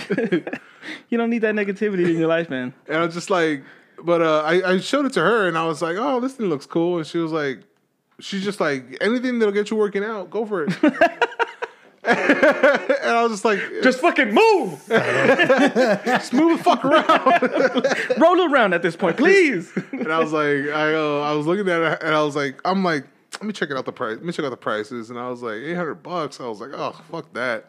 You 1.09 1.17
don't 1.17 1.29
need 1.29 1.39
that 1.39 1.55
negativity 1.55 2.09
in 2.09 2.17
your 2.17 2.27
life, 2.27 2.49
man. 2.49 2.73
And 2.87 2.97
I 2.97 3.05
was 3.05 3.13
just 3.13 3.29
like, 3.29 3.63
but 4.03 4.21
uh, 4.21 4.41
I, 4.45 4.73
I 4.73 4.79
showed 4.79 5.05
it 5.05 5.13
to 5.13 5.21
her 5.21 5.47
and 5.47 5.57
I 5.57 5.65
was 5.65 5.81
like, 5.81 5.97
oh, 5.97 6.19
this 6.19 6.33
thing 6.33 6.47
looks 6.47 6.65
cool. 6.65 6.97
And 6.97 7.07
she 7.07 7.17
was 7.17 7.31
like, 7.31 7.59
she's 8.19 8.43
just 8.43 8.59
like, 8.59 8.97
anything 9.01 9.39
that'll 9.39 9.53
get 9.53 9.71
you 9.71 9.77
working 9.77 10.03
out, 10.03 10.29
go 10.29 10.45
for 10.45 10.63
it. 10.63 10.73
and 12.07 13.09
I 13.09 13.23
was 13.23 13.33
just 13.33 13.45
like, 13.45 13.59
Just 13.83 13.99
fucking 13.99 14.33
move. 14.33 14.81
just 14.87 16.33
move 16.33 16.57
the 16.57 16.63
fuck 16.63 16.85
around. 16.85 18.17
Roll 18.21 18.51
around 18.51 18.73
at 18.73 18.81
this 18.81 18.95
point, 18.95 19.17
please. 19.17 19.71
and 19.91 20.11
I 20.11 20.19
was 20.19 20.31
like, 20.31 20.73
I 20.73 20.93
uh, 20.93 21.19
I 21.19 21.33
was 21.33 21.45
looking 21.45 21.67
at 21.67 21.81
it, 21.81 22.03
and 22.03 22.15
I 22.15 22.23
was 22.23 22.35
like, 22.35 22.61
I'm 22.63 22.83
like, 22.83 23.05
let 23.33 23.43
me 23.43 23.51
check 23.51 23.69
it 23.69 23.77
out 23.77 23.85
the 23.85 23.91
price. 23.91 24.15
Let 24.15 24.23
me 24.25 24.31
check 24.31 24.45
out 24.45 24.51
the 24.51 24.57
prices, 24.57 25.09
and 25.09 25.19
I 25.19 25.29
was 25.29 25.41
like, 25.41 25.55
eight 25.55 25.75
hundred 25.75 25.95
bucks. 25.95 26.39
I 26.39 26.47
was 26.47 26.61
like, 26.61 26.71
oh 26.73 26.93
fuck 27.11 27.31
that. 27.33 27.65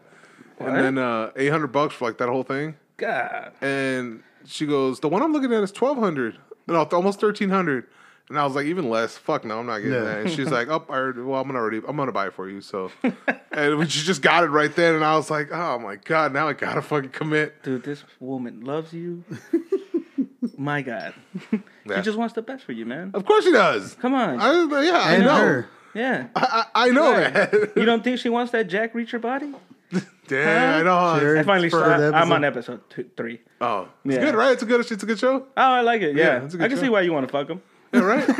And 0.60 0.76
then 0.76 0.98
uh, 0.98 1.30
eight 1.36 1.50
hundred 1.50 1.68
bucks 1.68 1.94
for 1.94 2.06
like 2.06 2.18
that 2.18 2.28
whole 2.28 2.42
thing. 2.44 2.76
God. 2.96 3.52
And 3.60 4.22
she 4.48 4.66
goes, 4.66 5.00
the 5.00 5.08
one 5.08 5.22
I'm 5.22 5.32
looking 5.32 5.52
at 5.52 5.62
is 5.62 5.70
twelve 5.72 5.98
hundred. 5.98 6.36
No, 6.66 6.82
almost 6.82 7.20
thirteen 7.20 7.50
hundred. 7.50 7.86
And 8.30 8.38
I 8.38 8.44
was 8.44 8.54
like, 8.54 8.66
even 8.66 8.90
less. 8.90 9.16
Fuck 9.16 9.46
no, 9.46 9.58
I'm 9.58 9.64
not 9.66 9.78
getting 9.78 9.92
Yeah. 9.94 10.00
that. 10.00 10.18
And 10.20 10.30
she's 10.30 10.50
like, 10.50 10.68
oh, 10.68 10.84
I 10.90 10.92
already, 10.92 11.20
well, 11.22 11.40
I'm 11.40 11.46
gonna 11.46 11.58
already, 11.58 11.78
I'm 11.88 11.96
gonna 11.96 12.12
buy 12.12 12.26
it 12.26 12.34
for 12.34 12.46
you. 12.50 12.60
So, 12.60 12.90
and 13.52 13.90
she 13.90 14.04
just 14.04 14.20
got 14.20 14.44
it 14.44 14.48
right 14.48 14.74
then, 14.76 14.94
and 14.96 15.02
I 15.04 15.16
was 15.16 15.30
like, 15.30 15.50
oh 15.50 15.78
my 15.78 15.96
god, 15.96 16.34
now 16.34 16.46
I 16.46 16.52
gotta 16.52 16.82
fucking 16.82 17.10
commit. 17.10 17.62
Dude, 17.62 17.84
this 17.84 18.04
woman 18.20 18.60
loves 18.64 18.92
you. 18.92 19.24
My 20.56 20.82
God. 20.82 21.14
Yeah. 21.52 21.96
She 21.96 22.02
just 22.02 22.18
wants 22.18 22.34
the 22.34 22.42
best 22.42 22.64
for 22.64 22.72
you, 22.72 22.84
man. 22.84 23.12
Of 23.14 23.24
course 23.24 23.44
she 23.44 23.52
does. 23.52 23.94
Come 23.94 24.14
on. 24.14 24.40
I, 24.40 24.82
yeah, 24.82 24.98
I 24.98 25.12
And 25.14 25.24
know. 25.24 25.36
her. 25.36 25.68
yeah. 25.94 26.26
I, 26.34 26.64
I 26.74 26.86
I 26.86 26.90
know 26.90 27.12
Right. 27.12 27.32
that. 27.32 27.72
You 27.76 27.84
don't 27.84 28.02
think 28.02 28.18
she 28.18 28.28
wants 28.28 28.52
that 28.52 28.66
Jack 28.68 28.92
Reacher 28.92 29.20
body? 29.20 29.52
Damn, 30.28 30.80
I 30.80 30.82
know. 30.82 31.18
Sure. 31.20 31.38
I 31.38 31.42
finally 31.42 31.70
For 31.70 31.80
saw. 31.80 31.96
the 31.98 32.12
I'm 32.14 32.30
on 32.32 32.44
episode. 32.44 32.80
episode 32.80 32.90
two, 32.90 33.10
three. 33.16 33.40
Oh, 33.60 33.88
it's 34.04 34.14
Yeah. 34.16 34.20
good, 34.24 34.34
right? 34.34 34.52
It's 34.52 34.62
a 34.62 34.66
good. 34.66 34.80
It's 34.80 35.02
a 35.02 35.06
good 35.06 35.18
show. 35.18 35.46
Oh, 35.56 35.62
I 35.62 35.80
like 35.80 36.02
it. 36.02 36.14
Yeah, 36.16 36.24
Yeah, 36.38 36.44
it's 36.44 36.54
a 36.54 36.58
good 36.58 36.64
I 36.64 36.68
can 36.68 36.76
show. 36.76 36.82
see 36.84 36.88
why 36.90 37.00
you 37.00 37.12
want 37.12 37.26
to 37.26 37.32
fuck 37.32 37.48
him. 37.48 37.62
Yeah, 37.92 38.00
right. 38.00 38.28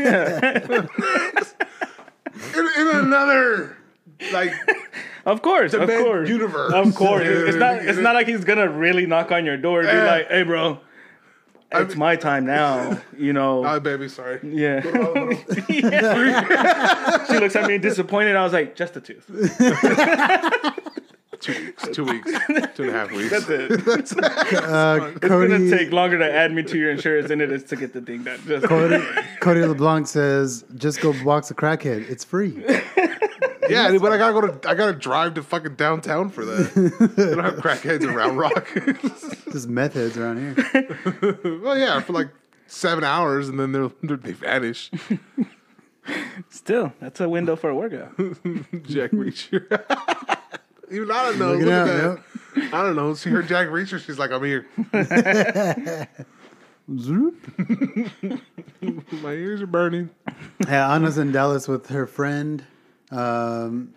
in, 2.56 2.66
in 2.78 2.96
another 2.96 3.76
like 4.32 4.52
Of 5.24 5.40
course, 5.42 5.72
of 5.74 5.88
course, 5.88 6.28
universe. 6.28 6.72
of 6.74 6.94
course. 6.94 7.22
It's 7.26 7.56
not. 7.56 7.76
Yeah. 7.82 7.90
It's 7.90 7.98
not 7.98 8.14
like 8.14 8.26
he's 8.28 8.44
gonna 8.44 8.68
really 8.68 9.06
knock 9.06 9.32
on 9.32 9.44
your 9.46 9.56
door 9.56 9.80
and 9.80 9.88
be 9.90 9.96
like, 10.06 10.28
"Hey, 10.28 10.42
bro, 10.42 10.80
it's 11.72 11.96
my 11.96 12.16
time 12.16 12.44
now." 12.46 12.98
You 13.18 13.32
know. 13.32 13.64
oh 13.66 13.80
baby, 13.80 14.08
sorry. 14.08 14.38
yeah. 14.44 14.80
Yeah. 15.68 17.24
she 17.26 17.38
looks 17.38 17.56
at 17.56 17.66
me 17.66 17.78
disappointed. 17.78 18.36
I 18.36 18.44
was 18.44 18.52
like, 18.52 18.76
"Just 18.76 18.96
a 18.96 19.00
tooth." 19.00 19.24
Two 21.48 21.64
weeks, 21.64 21.88
two 21.92 22.04
weeks, 22.04 22.30
two 22.76 22.82
and 22.84 22.90
a 22.90 22.92
half 22.92 23.10
weeks. 23.10 23.30
That's 23.30 23.48
it. 23.48 23.70
Uh, 24.68 25.10
It's 25.16 25.18
Cody, 25.26 25.48
gonna 25.52 25.70
take 25.70 25.92
longer 25.92 26.18
to 26.18 26.30
add 26.30 26.52
me 26.52 26.62
to 26.62 26.76
your 26.78 26.90
insurance 26.90 27.28
than 27.28 27.40
it 27.40 27.50
is 27.50 27.64
to 27.64 27.76
get 27.76 27.92
the 27.92 28.00
thing 28.00 28.22
done. 28.24 28.38
Just, 28.46 28.66
Cody, 28.66 29.02
Cody 29.40 29.64
LeBlanc 29.64 30.06
says, 30.06 30.64
"Just 30.76 31.00
go 31.00 31.12
box 31.24 31.50
a 31.50 31.54
crackhead. 31.54 32.08
It's 32.08 32.24
free." 32.24 32.62
Yeah, 33.70 33.90
dude, 33.90 34.00
but 34.00 34.12
I 34.12 34.16
gotta 34.16 34.32
go 34.32 34.46
to 34.46 34.66
I 34.70 34.74
gotta 34.74 34.94
drive 34.94 35.34
to 35.34 35.42
fucking 35.42 35.74
downtown 35.74 36.30
for 36.30 36.42
that. 36.46 37.12
they 37.14 37.24
don't 37.34 37.44
have 37.44 37.56
crackheads 37.62 38.00
in 38.02 38.14
Round 38.14 38.38
Rock. 38.38 38.66
Just 39.52 39.68
meth 39.68 39.92
heads 39.92 40.16
around 40.16 40.38
here. 40.56 41.60
well, 41.62 41.76
yeah, 41.76 42.00
for 42.00 42.14
like 42.14 42.28
seven 42.66 43.04
hours, 43.04 43.46
and 43.50 43.60
then 43.60 43.72
they'll 43.72 43.92
they 44.02 44.32
vanish. 44.32 44.90
still, 46.48 46.94
that's 46.98 47.20
a 47.20 47.28
window 47.28 47.56
for 47.56 47.68
a 47.68 47.74
workout. 47.74 48.16
Jack 48.84 49.10
Reacher. 49.10 49.66
Even 50.90 51.10
I 51.10 51.22
don't 51.24 51.38
know. 51.38 51.52
Look 51.54 51.60
Look 51.62 51.68
at 51.72 52.04
out, 52.04 52.20
that. 52.54 52.74
I 52.74 52.82
don't 52.82 52.96
know. 52.96 53.14
She 53.14 53.30
heard 53.30 53.46
Jack 53.48 53.68
Reacher. 53.68 53.98
She's 54.04 54.18
like, 54.18 54.30
I'm 54.30 54.42
here. 54.44 54.66
Zoop. 56.98 57.36
My 59.22 59.32
ears 59.32 59.60
are 59.60 59.66
burning. 59.66 60.10
Yeah, 60.66 60.92
Anna's 60.92 61.18
in 61.18 61.32
Dallas 61.32 61.68
with 61.68 61.88
her 61.88 62.06
friend. 62.06 62.64
Um, 63.10 63.92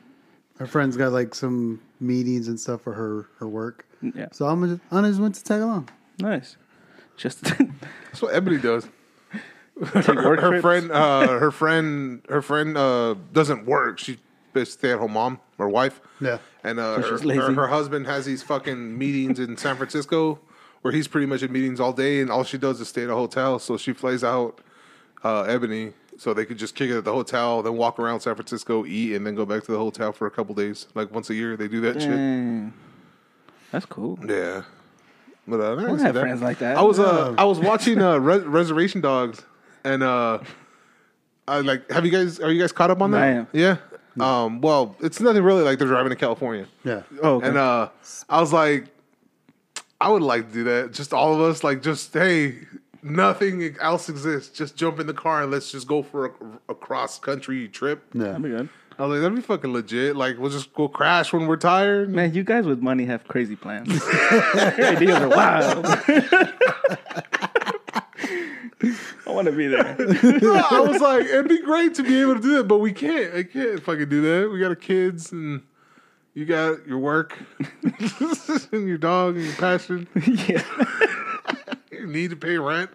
her 0.59 0.65
friend's 0.65 0.97
got 0.97 1.11
like 1.13 1.33
some 1.33 1.81
meetings 1.99 2.47
and 2.47 2.59
stuff 2.59 2.81
for 2.81 2.93
her 2.93 3.27
her 3.39 3.47
work. 3.47 3.85
Yeah, 4.01 4.27
So 4.31 4.45
I'm 4.47 4.67
just, 4.67 4.81
Anna 4.91 5.07
just 5.09 5.19
went 5.21 5.35
to 5.35 5.43
tag 5.43 5.61
along. 5.61 5.89
nice. 6.19 6.57
Just 7.17 7.43
That's 7.43 8.21
what 8.21 8.33
Ebony 8.33 8.57
does. 8.57 8.87
take 9.93 10.07
work 10.07 10.39
her 10.39 10.59
friend, 10.61 10.91
uh, 10.91 11.27
her 11.39 11.51
friend, 11.51 12.21
her 12.29 12.41
friend 12.41 12.75
uh, 12.75 13.13
doesn't 13.31 13.65
work. 13.65 13.99
She's 13.99 14.17
a 14.55 14.65
stay-at-home 14.65 15.13
mom 15.13 15.39
or 15.59 15.69
wife. 15.69 16.01
Yeah. 16.19 16.39
And 16.63 16.79
uh, 16.79 17.01
her, 17.01 17.17
her, 17.17 17.53
her 17.53 17.67
husband 17.67 18.05
has 18.07 18.25
these 18.25 18.43
fucking 18.43 18.97
meetings 18.97 19.39
in 19.39 19.57
San 19.57 19.75
Francisco 19.75 20.39
where 20.81 20.93
he's 20.93 21.07
pretty 21.07 21.27
much 21.27 21.43
in 21.43 21.51
meetings 21.51 21.79
all 21.79 21.93
day, 21.93 22.21
and 22.21 22.31
all 22.31 22.43
she 22.43 22.57
does 22.57 22.81
is 22.81 22.89
stay 22.89 23.03
at 23.03 23.09
a 23.09 23.15
hotel. 23.15 23.59
So 23.59 23.77
she 23.77 23.93
flies 23.93 24.23
out 24.23 24.61
uh, 25.23 25.43
Ebony 25.43 25.93
so 26.17 26.33
they 26.33 26.45
could 26.45 26.57
just 26.57 26.75
kick 26.75 26.89
it 26.89 26.97
at 26.97 27.03
the 27.03 27.13
hotel, 27.13 27.63
then 27.63 27.77
walk 27.77 27.99
around 27.99 28.19
San 28.19 28.35
Francisco, 28.35 28.85
eat, 28.85 29.15
and 29.15 29.25
then 29.25 29.35
go 29.35 29.45
back 29.45 29.63
to 29.63 29.71
the 29.71 29.77
hotel 29.77 30.11
for 30.11 30.27
a 30.27 30.31
couple 30.31 30.53
days. 30.53 30.87
Like 30.93 31.11
once 31.11 31.29
a 31.29 31.35
year, 31.35 31.57
they 31.57 31.67
do 31.67 31.81
that 31.81 31.99
Dang. 31.99 32.73
That's 33.71 33.85
cool. 33.85 34.19
Yeah. 34.27 34.63
But 35.47 35.59
uh, 35.61 35.75
I 35.81 35.93
I 35.93 35.99
have 35.99 36.15
friends 36.15 36.41
like 36.41 36.59
that. 36.59 36.77
I 36.77 36.81
was 36.81 36.99
uh, 36.99 37.33
I 37.37 37.45
was 37.45 37.59
watching 37.59 38.01
uh, 38.01 38.17
Res- 38.17 38.43
Reservation 38.43 39.01
Dogs, 39.01 39.41
and 39.83 40.03
uh, 40.03 40.39
I 41.47 41.61
like. 41.61 41.89
Have 41.91 42.05
you 42.05 42.11
guys? 42.11 42.39
Are 42.39 42.51
you 42.51 42.61
guys 42.61 42.71
caught 42.71 42.91
up 42.91 43.01
on 43.01 43.11
that? 43.11 43.23
I 43.23 43.27
am. 43.27 43.47
Yeah. 43.51 43.77
Um. 44.19 44.61
Well, 44.61 44.95
it's 44.99 45.19
nothing 45.21 45.43
really 45.43 45.63
like 45.63 45.79
they're 45.79 45.87
driving 45.87 46.09
to 46.09 46.15
California, 46.15 46.67
Yeah. 46.83 47.03
Oh, 47.23 47.35
okay. 47.35 47.47
and 47.47 47.57
uh, 47.57 47.89
I 48.29 48.39
was 48.41 48.51
like, 48.51 48.85
I 49.99 50.09
would 50.09 50.21
like 50.23 50.47
to 50.49 50.53
do 50.53 50.63
that. 50.65 50.91
Just 50.93 51.13
all 51.13 51.33
of 51.33 51.39
us, 51.41 51.63
like, 51.63 51.81
just 51.81 52.13
hey, 52.13 52.55
nothing 53.03 53.75
else 53.79 54.09
exists. 54.09 54.57
Just 54.57 54.75
jump 54.75 54.99
in 54.99 55.07
the 55.07 55.13
car 55.13 55.43
and 55.43 55.51
let's 55.51 55.71
just 55.71 55.87
go 55.87 56.03
for 56.03 56.25
a, 56.25 56.31
a 56.69 56.75
cross 56.75 57.19
country 57.19 57.67
trip. 57.69 58.03
Yeah. 58.13 58.23
that'd 58.23 58.43
be 58.43 58.49
good. 58.49 58.69
I 58.99 59.05
was 59.05 59.11
like, 59.15 59.21
that'd 59.21 59.35
be 59.35 59.41
fucking 59.41 59.71
legit. 59.73 60.15
Like, 60.15 60.37
we'll 60.37 60.51
just 60.51 60.73
go 60.73 60.87
crash 60.87 61.31
when 61.33 61.47
we're 61.47 61.55
tired. 61.57 62.09
Man, 62.09 62.33
you 62.33 62.43
guys 62.43 62.65
with 62.65 62.81
money 62.81 63.05
have 63.05 63.27
crazy 63.27 63.55
plans. 63.55 63.87
Your 64.77 64.87
ideas 64.87 65.17
are 65.17 65.29
wild. 65.29 65.85
I 69.27 69.31
want 69.31 69.45
to 69.47 69.51
be 69.51 69.67
there. 69.67 69.95
I 69.99 70.79
was 70.79 71.01
like, 71.01 71.25
it'd 71.25 71.47
be 71.47 71.61
great 71.61 71.93
to 71.95 72.03
be 72.03 72.19
able 72.21 72.35
to 72.35 72.41
do 72.41 72.57
that, 72.57 72.63
but 72.67 72.77
we 72.79 72.91
can't. 72.93 73.33
I 73.35 73.43
can't 73.43 73.81
fucking 73.83 74.09
do 74.09 74.21
that. 74.21 74.49
We 74.51 74.59
got 74.59 74.67
our 74.67 74.75
kids 74.75 75.31
and 75.31 75.61
you 76.33 76.45
got 76.45 76.85
your 76.87 76.97
work 76.99 77.37
and 78.71 78.87
your 78.87 78.97
dog 78.97 79.35
and 79.35 79.45
your 79.45 79.55
passion. 79.55 80.07
yeah. 80.47 80.63
You 81.91 82.07
need 82.07 82.29
to 82.31 82.35
pay 82.35 82.57
rent. 82.57 82.89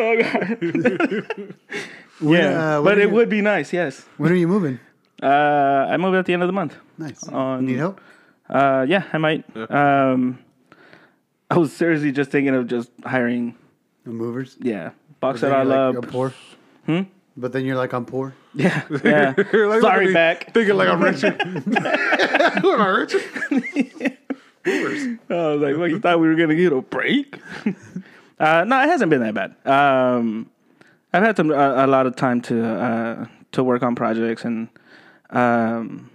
Oh 0.00 0.22
god. 0.22 0.58
When, 2.20 2.32
Yeah, 2.32 2.78
uh, 2.78 2.82
when 2.82 2.84
but 2.84 2.98
it 2.98 3.08
you- 3.08 3.14
would 3.14 3.28
be 3.28 3.40
nice. 3.40 3.72
Yes. 3.72 4.04
When 4.16 4.30
are 4.32 4.34
you 4.36 4.48
moving? 4.48 4.78
Uh, 5.22 5.26
I 5.88 5.96
move 5.96 6.14
at 6.14 6.26
the 6.26 6.32
end 6.32 6.42
of 6.42 6.48
the 6.48 6.52
month. 6.52 6.76
Nice. 6.98 7.26
On- 7.28 7.64
Need 7.64 7.78
help? 7.78 8.00
Uh, 8.48 8.84
yeah, 8.88 9.04
I 9.12 9.18
might. 9.18 9.44
Um, 9.70 10.38
I 11.50 11.56
was 11.58 11.72
seriously 11.72 12.12
just 12.12 12.30
thinking 12.30 12.54
of 12.54 12.66
just 12.66 12.90
hiring. 13.04 13.54
The 14.04 14.10
movers? 14.10 14.56
Yeah, 14.60 14.90
box 15.20 15.40
But 15.40 15.48
that 15.48 15.48
then 15.48 15.52
I 15.54 15.62
you're 15.62 15.64
love. 15.92 15.94
like, 15.96 16.04
I'm 16.04 16.10
poor. 16.10 16.34
Hmm? 16.86 17.00
But 17.36 17.52
then 17.52 17.64
you're 17.64 17.76
like, 17.76 17.92
I'm 17.92 18.04
poor. 18.04 18.34
Yeah, 18.54 18.82
yeah. 19.04 19.34
You're 19.52 19.68
like, 19.68 19.82
look 19.82 19.90
at 19.90 19.94
Sorry, 19.94 20.06
me, 20.08 20.12
back. 20.12 20.52
Thinking 20.52 20.76
like 20.76 20.88
I'm 20.88 21.02
Richard. 21.02 21.40
Who 22.62 22.72
am 22.72 22.80
I, 22.80 22.88
Richard? 22.88 23.22
Movers. 24.66 25.18
I 25.30 25.34
was 25.34 25.60
like, 25.62 25.76
"What? 25.76 25.90
You 25.90 26.00
thought 26.00 26.20
we 26.20 26.28
were 26.28 26.34
gonna 26.34 26.54
get 26.56 26.72
a 26.72 26.80
break?" 26.82 27.38
uh, 28.38 28.64
no, 28.64 28.82
it 28.82 28.86
hasn't 28.88 29.08
been 29.10 29.20
that 29.20 29.34
bad. 29.34 29.54
Um, 29.66 30.50
I've 31.12 31.22
had 31.22 31.36
some 31.36 31.50
a, 31.50 31.84
a 31.84 31.86
lot 31.86 32.06
of 32.06 32.16
time 32.16 32.40
to 32.42 32.64
uh, 32.66 33.26
to 33.52 33.64
work 33.64 33.82
on 33.82 33.94
projects, 33.94 34.44
and 34.44 34.68
um, 35.30 36.10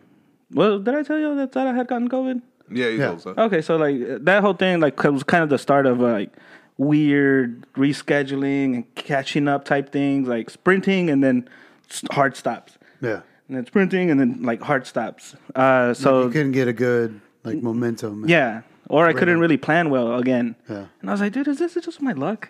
well, 0.51 0.77
did 0.79 0.93
I 0.93 1.03
tell 1.03 1.17
you 1.17 1.35
that, 1.35 1.53
that 1.53 1.67
I 1.67 1.73
had 1.73 1.87
gotten 1.87 2.09
COVID? 2.09 2.41
Yeah, 2.75 2.87
you 2.87 2.99
Yeah. 2.99 3.07
told 3.07 3.19
us. 3.19 3.37
Okay, 3.37 3.61
so 3.61 3.75
like 3.77 3.95
that 4.25 4.41
whole 4.41 4.53
thing 4.53 4.79
like 4.79 5.01
was 5.03 5.23
kind 5.23 5.43
of 5.43 5.49
the 5.49 5.57
start 5.57 5.85
of 5.85 5.99
like 5.99 6.31
weird 6.77 7.65
rescheduling 7.75 8.75
and 8.75 8.95
catching 8.95 9.47
up 9.47 9.65
type 9.65 9.91
things, 9.91 10.27
like 10.27 10.49
sprinting 10.49 11.09
and 11.09 11.23
then 11.23 11.47
s- 11.89 12.03
hard 12.11 12.35
stops, 12.35 12.77
Yeah. 13.01 13.21
and 13.47 13.57
then 13.57 13.65
sprinting 13.65 14.09
and 14.11 14.19
then 14.19 14.39
like 14.41 14.61
hard 14.61 14.85
stops. 14.87 15.35
Uh, 15.55 15.93
so 15.93 16.23
You 16.23 16.29
couldn't 16.29 16.51
get 16.53 16.67
a 16.67 16.73
good 16.73 17.19
like 17.43 17.61
momentum. 17.61 18.25
yeah, 18.27 18.61
or 18.89 19.05
I 19.07 19.13
couldn't 19.13 19.39
really 19.39 19.57
plan 19.57 19.89
well 19.89 20.15
again. 20.17 20.55
Yeah. 20.69 20.85
And 21.01 21.09
I 21.09 21.13
was 21.13 21.21
like, 21.21 21.33
dude, 21.33 21.47
is 21.47 21.59
this 21.59 21.73
just 21.75 22.01
my 22.01 22.13
luck? 22.13 22.49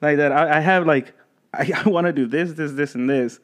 Like 0.00 0.16
that, 0.16 0.32
I, 0.32 0.58
I 0.58 0.60
have 0.60 0.86
like, 0.86 1.12
I, 1.54 1.70
I 1.84 1.88
want 1.88 2.06
to 2.06 2.12
do 2.12 2.26
this, 2.26 2.52
this, 2.54 2.72
this, 2.72 2.94
and 2.94 3.08
this, 3.10 3.40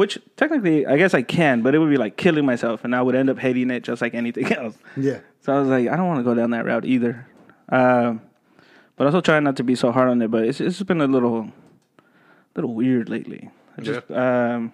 which 0.00 0.18
technically 0.34 0.86
I 0.86 0.96
guess 0.96 1.12
I 1.12 1.20
can, 1.20 1.60
but 1.60 1.74
it 1.74 1.78
would 1.78 1.90
be 1.90 1.98
like 1.98 2.16
killing 2.16 2.46
myself, 2.46 2.84
and 2.84 2.96
I 2.96 3.02
would 3.02 3.14
end 3.14 3.28
up 3.28 3.38
hating 3.38 3.70
it 3.70 3.82
just 3.82 4.00
like 4.00 4.14
anything 4.14 4.50
else. 4.60 4.78
Yeah. 4.96 5.18
So 5.42 5.54
I 5.54 5.60
was 5.60 5.68
like, 5.68 5.88
I 5.88 5.96
don't 5.96 6.06
want 6.06 6.20
to 6.20 6.24
go 6.24 6.32
down 6.32 6.52
that 6.52 6.64
route 6.64 6.86
either. 6.86 7.26
Um, 7.68 8.22
but 8.96 9.06
also 9.06 9.20
trying 9.20 9.44
not 9.44 9.58
to 9.58 9.62
be 9.62 9.74
so 9.74 9.92
hard 9.92 10.08
on 10.08 10.22
it. 10.22 10.30
But 10.30 10.44
it's 10.44 10.58
it's 10.58 10.78
just 10.78 10.86
been 10.86 11.02
a 11.02 11.06
little, 11.06 11.52
little 12.56 12.72
weird 12.72 13.10
lately. 13.10 13.50
I 13.76 13.82
just 13.82 14.10
um, 14.10 14.72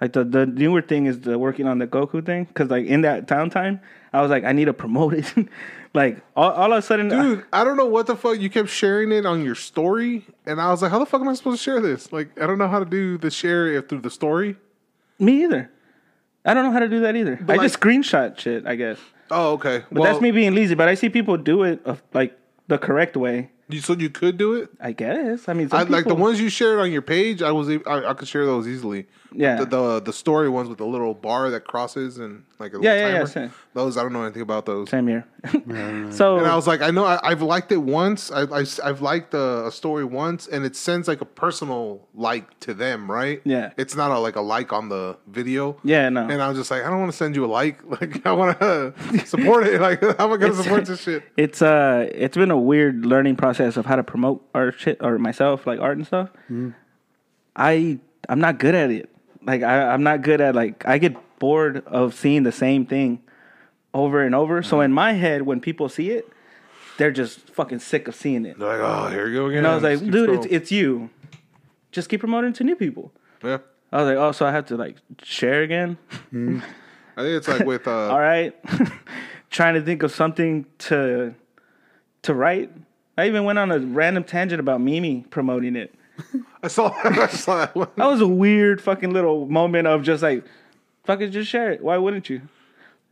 like 0.00 0.12
the 0.12 0.22
the 0.22 0.46
newer 0.46 0.80
thing 0.80 1.06
is 1.06 1.22
the 1.22 1.40
working 1.40 1.66
on 1.66 1.78
the 1.78 1.88
Goku 1.88 2.24
thing 2.24 2.44
because 2.44 2.70
like 2.70 2.86
in 2.86 3.00
that 3.00 3.26
downtime, 3.26 3.80
I 4.12 4.20
was 4.20 4.30
like, 4.30 4.44
I 4.44 4.52
need 4.52 4.66
to 4.66 4.74
promote 4.74 5.14
it. 5.14 5.32
like 5.94 6.18
all, 6.36 6.50
all 6.50 6.72
of 6.72 6.78
a 6.78 6.82
sudden, 6.82 7.08
Dude, 7.08 7.44
I 7.52 7.64
don't 7.64 7.76
know 7.76 7.86
what 7.86 8.06
the 8.06 8.16
fuck. 8.16 8.38
You 8.38 8.50
kept 8.50 8.68
sharing 8.68 9.12
it 9.12 9.24
on 9.26 9.44
your 9.44 9.54
story, 9.54 10.26
and 10.46 10.60
I 10.60 10.70
was 10.70 10.82
like, 10.82 10.90
how 10.90 10.98
the 10.98 11.06
fuck 11.06 11.20
am 11.20 11.28
I 11.28 11.34
supposed 11.34 11.58
to 11.58 11.62
share 11.64 11.80
this? 11.80 12.12
Like, 12.12 12.38
I 12.40 12.46
don't 12.46 12.58
know 12.58 12.68
how 12.68 12.78
to 12.78 12.84
do 12.84 13.16
the 13.18 13.30
share 13.30 13.80
through 13.82 14.00
the 14.00 14.10
story. 14.10 14.56
me 15.18 15.44
either. 15.44 15.70
I 16.44 16.54
don't 16.54 16.64
know 16.64 16.72
how 16.72 16.80
to 16.80 16.88
do 16.88 17.00
that 17.00 17.14
either. 17.14 17.38
I 17.48 17.52
like- 17.54 17.60
just 17.62 17.78
screenshot 17.78 18.36
shit, 18.38 18.66
I 18.66 18.74
guess. 18.74 18.98
Oh, 19.30 19.52
okay. 19.52 19.84
But 19.92 20.02
that's 20.02 20.20
me 20.20 20.30
being 20.32 20.54
lazy. 20.54 20.74
But 20.74 20.88
I 20.88 20.94
see 20.94 21.08
people 21.08 21.36
do 21.36 21.62
it 21.62 21.80
of, 21.86 22.02
like 22.12 22.36
the 22.66 22.76
correct 22.78 23.16
way. 23.16 23.51
You, 23.68 23.80
so 23.80 23.94
you 23.94 24.10
could 24.10 24.36
do 24.36 24.54
it. 24.54 24.70
I 24.80 24.92
guess. 24.92 25.48
I 25.48 25.52
mean, 25.54 25.68
some 25.68 25.78
I, 25.78 25.82
like 25.84 26.04
the 26.06 26.14
ones 26.14 26.40
you 26.40 26.48
shared 26.48 26.78
on 26.78 26.90
your 26.92 27.02
page. 27.02 27.42
I 27.42 27.52
was 27.52 27.68
I 27.70 28.12
could 28.14 28.28
share 28.28 28.44
those 28.44 28.66
easily. 28.68 29.06
Yeah. 29.34 29.56
The, 29.56 29.64
the 29.66 30.00
the 30.00 30.12
story 30.12 30.48
ones 30.50 30.68
with 30.68 30.76
the 30.78 30.84
little 30.86 31.14
bar 31.14 31.48
that 31.50 31.60
crosses 31.66 32.18
and 32.18 32.44
like 32.58 32.72
a 32.74 32.76
little 32.76 32.84
Yeah, 32.84 32.94
yeah, 32.94 33.06
yeah, 33.06 33.12
timer. 33.14 33.26
same. 33.28 33.52
Those 33.72 33.96
I 33.96 34.02
don't 34.02 34.12
know 34.12 34.24
anything 34.24 34.42
about 34.42 34.66
those. 34.66 34.90
Same 34.90 35.08
here. 35.08 35.26
so 36.12 36.36
And 36.38 36.46
I 36.46 36.54
was 36.54 36.66
like, 36.66 36.82
I 36.82 36.90
know 36.90 37.04
I, 37.04 37.18
I've 37.22 37.40
liked 37.42 37.72
it 37.72 37.78
once. 37.78 38.30
I, 38.30 38.42
I 38.42 38.64
have 38.84 39.00
liked 39.00 39.32
a, 39.34 39.66
a 39.66 39.72
story 39.72 40.04
once, 40.04 40.46
and 40.46 40.64
it 40.64 40.76
sends 40.76 41.08
like 41.08 41.20
a 41.22 41.24
personal 41.24 42.06
like 42.14 42.58
to 42.60 42.74
them, 42.74 43.10
right? 43.10 43.40
Yeah. 43.44 43.72
It's 43.78 43.96
not 43.96 44.10
a, 44.10 44.18
like 44.18 44.36
a 44.36 44.40
like 44.42 44.72
on 44.72 44.88
the 44.90 45.16
video. 45.26 45.78
Yeah, 45.82 46.10
no. 46.10 46.28
And 46.28 46.42
I 46.42 46.48
was 46.48 46.58
just 46.58 46.70
like, 46.70 46.82
I 46.84 46.90
don't 46.90 47.00
want 47.00 47.10
to 47.10 47.16
send 47.16 47.34
you 47.36 47.44
a 47.44 47.46
like. 47.46 47.78
Like 47.92 48.24
I 48.26 48.32
want 48.32 48.58
to 48.58 48.94
support 49.26 49.66
it. 49.66 49.80
Like 49.80 50.00
how 50.00 50.26
am 50.26 50.32
I 50.32 50.36
gonna 50.38 50.54
support 50.54 50.86
this 50.86 51.02
shit? 51.02 51.22
it's 51.36 51.60
uh 51.60 52.08
it's 52.12 52.36
been 52.36 52.50
a 52.50 52.58
weird 52.58 53.04
learning 53.04 53.36
process 53.36 53.51
of 53.60 53.86
how 53.86 53.96
to 53.96 54.02
promote 54.02 54.44
art 54.54 54.74
shit 54.78 54.98
or 55.00 55.18
myself 55.18 55.66
like 55.66 55.80
art 55.80 55.96
and 55.96 56.06
stuff 56.06 56.30
i 57.56 57.98
i'm 58.28 58.40
not 58.40 58.58
good 58.58 58.74
at 58.74 58.90
it. 58.90 59.08
Like 59.44 59.62
I, 59.62 59.88
i'm 59.92 60.02
not 60.02 60.22
good 60.22 60.40
at 60.40 60.54
like 60.54 60.86
i 60.86 60.98
get 60.98 61.14
bored 61.38 61.84
of 61.86 62.14
seeing 62.14 62.44
the 62.44 62.52
same 62.52 62.86
thing 62.86 63.20
over 63.94 64.22
and 64.22 64.34
over. 64.34 64.62
So 64.62 64.80
in 64.80 64.92
my 64.92 65.12
head 65.12 65.42
when 65.42 65.60
people 65.60 65.88
see 65.88 66.10
it 66.10 66.26
they're 66.98 67.10
just 67.10 67.50
fucking 67.50 67.80
sick 67.80 68.06
of 68.06 68.14
seeing 68.14 68.44
it. 68.46 68.58
They're 68.58 68.78
like, 68.78 68.80
oh, 68.80 69.08
here 69.10 69.26
you 69.26 69.34
go 69.34 69.46
again. 69.46 69.58
and 69.58 69.66
i 69.66 69.74
was 69.74 69.82
like 69.82 69.98
dude 70.10 70.30
it's, 70.30 70.46
it's 70.46 70.72
you. 70.72 71.10
Just 71.90 72.08
keep 72.08 72.20
promoting 72.20 72.52
to 72.54 72.64
new 72.64 72.76
people. 72.76 73.12
Yeah. 73.44 73.58
i 73.90 73.96
was 73.98 74.06
like 74.06 74.16
oh 74.16 74.32
so 74.32 74.46
i 74.46 74.52
have 74.52 74.66
to 74.66 74.76
like 74.76 74.96
share 75.22 75.62
again? 75.62 75.98
I 77.14 77.20
think 77.22 77.36
it's 77.36 77.48
like 77.48 77.66
with 77.66 77.86
uh, 77.86 78.08
all 78.10 78.20
right. 78.20 78.54
Trying 79.50 79.74
to 79.74 79.82
think 79.82 80.02
of 80.02 80.12
something 80.12 80.64
to 80.88 81.34
to 82.22 82.32
write 82.34 82.70
i 83.18 83.26
even 83.26 83.44
went 83.44 83.58
on 83.58 83.70
a 83.70 83.78
random 83.78 84.24
tangent 84.24 84.60
about 84.60 84.80
mimi 84.80 85.24
promoting 85.30 85.76
it. 85.76 85.94
I 86.62 86.68
saw 86.68 86.92
I 87.04 87.26
saw 87.28 87.58
that 87.58 87.74
one. 87.74 87.88
that 87.96 88.06
was 88.06 88.20
a 88.20 88.26
weird 88.28 88.80
fucking 88.80 89.12
little 89.12 89.46
moment 89.46 89.86
of 89.86 90.02
just 90.02 90.22
like 90.22 90.44
fucking 91.04 91.30
just 91.32 91.50
share 91.50 91.70
it. 91.72 91.82
Why 91.82 91.96
wouldn't 91.98 92.28
you? 92.30 92.42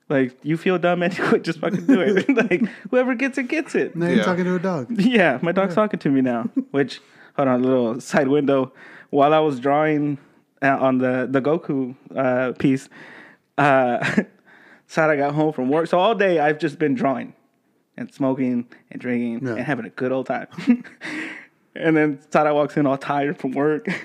Like 0.09 0.37
you 0.43 0.57
feel 0.57 0.79
dumb 0.79 1.03
anyway 1.03 1.39
just 1.43 1.61
fucking 1.61 1.87
do 1.87 2.01
it. 2.01 2.29
Like 2.51 2.63
whoever 2.91 3.15
gets 3.15 3.39
it 3.39 3.49
gets 3.49 3.75
it. 3.75 3.95
Now 3.97 4.07
you're 4.07 4.19
Yeah. 4.19 4.23
talking 4.25 4.45
to 4.45 4.55
a 4.57 4.59
dog. 4.59 4.87
yeah 5.01 5.39
my 5.43 5.53
dog's 5.53 5.75
talking 5.75 5.99
to 6.01 6.11
me 6.11 6.21
now 6.21 6.45
which 6.73 7.01
hold 7.37 7.49
on 7.49 7.61
a 7.63 7.67
little 7.67 8.01
side 8.01 8.29
window. 8.29 8.73
While 9.11 9.35
i 9.35 9.39
was 9.39 9.59
drawing 9.61 10.19
uh, 10.63 10.77
on 10.79 10.99
the 10.99 11.27
the 11.31 11.41
goku 11.41 11.95
uh 12.15 12.53
piece 12.59 12.89
uh 13.59 14.23
Sada 14.87 15.17
got 15.17 15.35
home 15.35 15.53
from 15.53 15.69
work. 15.69 15.87
So 15.87 15.99
all 15.99 16.15
day 16.15 16.39
i've 16.39 16.59
just 16.59 16.79
been 16.79 16.95
drawing 16.95 17.33
and 18.01 18.13
smoking 18.13 18.67
and 18.91 19.01
drinking 19.01 19.47
Yeah. 19.47 19.53
and 19.55 19.61
having 19.61 19.85
a 19.85 19.91
good 19.91 20.11
old 20.11 20.27
time 20.27 20.49
and 21.77 21.97
then 21.97 22.19
Sada 22.33 22.53
walks 22.53 22.77
in 22.77 22.85
all 22.87 22.99
tired 22.99 23.39
from 23.39 23.53
work 23.53 23.87
and 23.87 24.01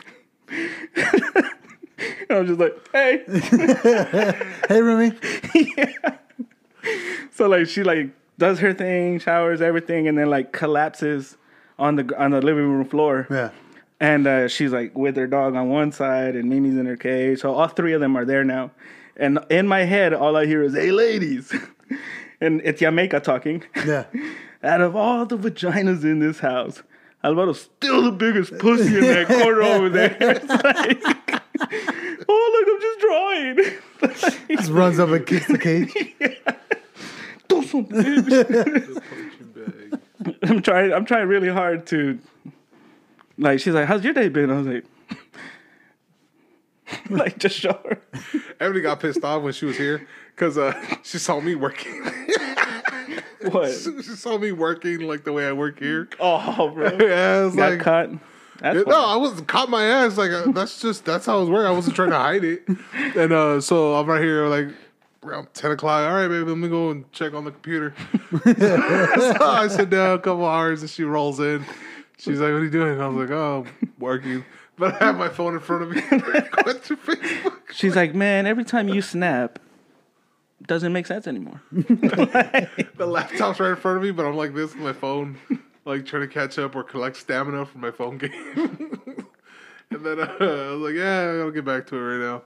i 2.30 2.40
was 2.40 2.48
just 2.50 2.60
like 2.60 2.75
hey 2.94 3.24
Hey, 4.70 4.82
Rumi. 4.82 5.12
So 7.32 7.48
like 7.50 7.68
she 7.68 7.84
like 7.84 8.10
does 8.38 8.60
her 8.60 8.74
thing, 8.74 9.20
showers 9.20 9.62
everything, 9.62 10.08
and 10.08 10.18
then 10.18 10.30
like 10.30 10.52
collapses 10.54 11.36
on 11.80 11.96
the 11.98 12.16
on 12.18 12.32
the 12.32 12.42
living 12.42 12.70
room 12.70 12.86
floor. 12.88 13.28
Yeah. 13.30 13.50
And 14.00 14.28
uh, 14.28 14.48
she's 14.48 14.72
like 14.72 14.96
with 14.96 15.16
her 15.18 15.28
dog 15.28 15.56
on 15.56 15.70
one 15.70 15.92
side, 15.92 16.36
and 16.36 16.50
Mimi's 16.50 16.78
in 16.78 16.86
her 16.86 16.96
cage. 16.98 17.40
So 17.42 17.54
all 17.54 17.68
three 17.68 17.94
of 17.94 18.02
them 18.02 18.16
are 18.16 18.25
there 18.25 18.44
now. 18.44 18.72
And 19.18 19.40
in 19.50 19.68
my 19.68 19.82
head, 19.82 20.14
all 20.14 20.36
I 20.38 20.46
hear 20.46 20.64
is 20.64 20.75
"Hey, 20.75 20.92
ladies," 20.92 21.54
and 22.42 22.62
it's 22.63 22.82
Yameka 22.82 23.24
talking. 23.24 23.63
Yeah. 23.86 24.06
Out 24.63 24.82
of 24.82 24.96
all 24.96 25.25
the 25.25 25.38
vaginas 25.38 26.04
in 26.04 26.20
this 26.20 26.39
house, 26.39 26.82
Alvaro's 27.24 27.62
still 27.62 28.01
the 28.01 28.12
biggest 28.12 28.57
pussy 28.57 28.98
in 28.98 29.01
that 29.01 29.27
corner 29.27 29.62
over 29.62 29.90
there. 29.90 30.18
It's 30.22 30.48
like, 30.48 31.01
oh 32.27 32.50
look, 32.53 32.68
I'm 32.72 32.81
just 32.81 33.00
drawing. 33.00 34.57
Just 34.57 34.72
runs 34.72 35.00
up 35.00 35.10
and 35.10 35.25
kicks 35.25 35.48
the 35.48 35.57
cage. 35.57 35.94
Do 37.48 37.64
something. 37.64 39.01
I'm 40.44 40.62
trying. 40.62 40.94
I'm 40.94 41.05
trying 41.05 41.27
really 41.27 41.50
hard 41.50 41.86
to. 41.88 42.20
Like 43.38 43.60
she's 43.60 43.74
like, 43.74 43.88
"How's 43.88 44.03
your 44.03 44.14
day 44.14 44.29
been?" 44.29 44.50
I 44.50 44.57
was 44.57 44.68
like, 44.68 44.86
"Like 47.10 47.38
just 47.38 47.55
show 47.55 47.79
her." 47.83 48.01
Everybody 48.60 48.81
got 48.81 49.00
pissed 49.00 49.24
off 49.24 49.44
when 49.44 49.53
she 49.53 49.66
was 49.66 49.77
here 49.77 50.07
because 50.36 50.58
uh, 50.58 50.74
she 51.04 51.18
saw 51.18 51.40
me 51.40 51.56
working. 51.56 52.04
What? 53.52 53.70
she 53.74 54.02
saw 54.02 54.40
me 54.40 54.52
working 54.52 55.02
like 55.02 55.24
the 55.24 55.32
way 55.32 55.48
I 55.48 55.52
work 55.52 55.78
here. 55.78 56.10
Oh, 56.20 56.72
bro. 56.74 56.88
Yeah, 57.00 57.42
I 57.42 57.46
was 57.46 57.56
Got 57.56 57.70
like, 57.70 57.80
caught. 57.80 58.10
That's 58.60 58.88
no, 58.88 59.06
I 59.06 59.18
wasn't 59.18 59.48
caught 59.48 59.70
my 59.70 59.84
ass. 59.84 60.18
Like 60.18 60.32
uh, 60.32 60.52
that's 60.52 60.82
just 60.82 61.06
that's 61.06 61.28
how 61.28 61.38
I 61.38 61.42
was 61.42 61.50
working. 61.52 61.68
I 61.68 61.72
wasn't 61.72 61.96
trying 61.96 62.10
to 62.10 62.18
hide 62.18 62.44
it. 62.44 62.68
And 63.16 63.32
uh, 63.32 63.62
so 63.62 63.94
I'm 63.94 64.08
right 64.08 64.20
here 64.20 64.48
like 64.48 64.70
around 65.24 65.54
ten 65.54 65.70
o'clock. 65.70 66.10
All 66.10 66.16
right, 66.16 66.28
baby, 66.28 66.44
let 66.44 66.58
me 66.58 66.70
go 66.70 66.90
and 66.90 67.12
check 67.12 67.36
on 67.36 67.44
the 67.44 67.52
computer. 67.52 67.94
so 68.32 69.46
I 69.46 69.68
sit 69.70 69.92
down 69.92 70.16
a 70.16 70.20
couple 70.20 70.48
hours 70.48 70.82
and 70.82 70.90
she 70.90 71.04
rolls 71.04 71.40
in. 71.40 71.64
She's 72.18 72.40
like, 72.40 72.52
"What 72.52 72.62
are 72.62 72.64
you 72.64 72.72
doing?" 72.72 73.00
I 73.00 73.08
was 73.08 73.30
like, 73.30 73.38
"Oh, 73.38 73.68
I'm 73.68 73.94
working." 74.00 74.44
But 74.78 75.00
I 75.00 75.06
have 75.06 75.18
my 75.18 75.30
phone 75.30 75.54
in 75.54 75.60
front 75.60 75.84
of 75.84 75.90
me. 75.92 76.02
Going 76.02 76.78
through 76.80 76.98
Facebook. 76.98 77.54
She's 77.74 77.96
like, 77.96 78.16
"Man, 78.16 78.48
every 78.48 78.64
time 78.64 78.90
you 78.90 79.04
snap, 79.04 79.60
doesn't 80.68 80.94
make 80.94 81.08
sense 81.08 81.28
anymore." 81.28 81.62
The 82.98 83.06
laptop's 83.06 83.60
right 83.60 83.72
in 83.72 83.75
front 83.75 83.98
of 83.98 84.04
me, 84.04 84.12
but 84.12 84.25
I'm 84.25 84.38
like 84.38 84.54
this 84.54 84.74
with 84.74 84.82
my 84.82 84.94
phone, 84.94 85.38
like 85.84 86.06
trying 86.06 86.22
to 86.22 86.28
catch 86.28 86.58
up 86.58 86.75
or 86.75 86.84
collect 86.84 87.18
stamina 87.18 87.66
for 87.66 87.78
my 87.78 87.92
phone 87.92 88.18
game. 88.18 88.32
and 89.92 90.06
then 90.06 90.20
uh, 90.20 90.36
I 90.40 90.72
was 90.72 90.82
like, 90.82 90.96
yeah, 90.96 91.32
I 91.32 91.38
gotta 91.40 91.51
get 91.51 91.66
back 91.66 91.88
to 91.88 91.96
it 91.98 92.00
right 92.00 92.20
now. 92.20 92.42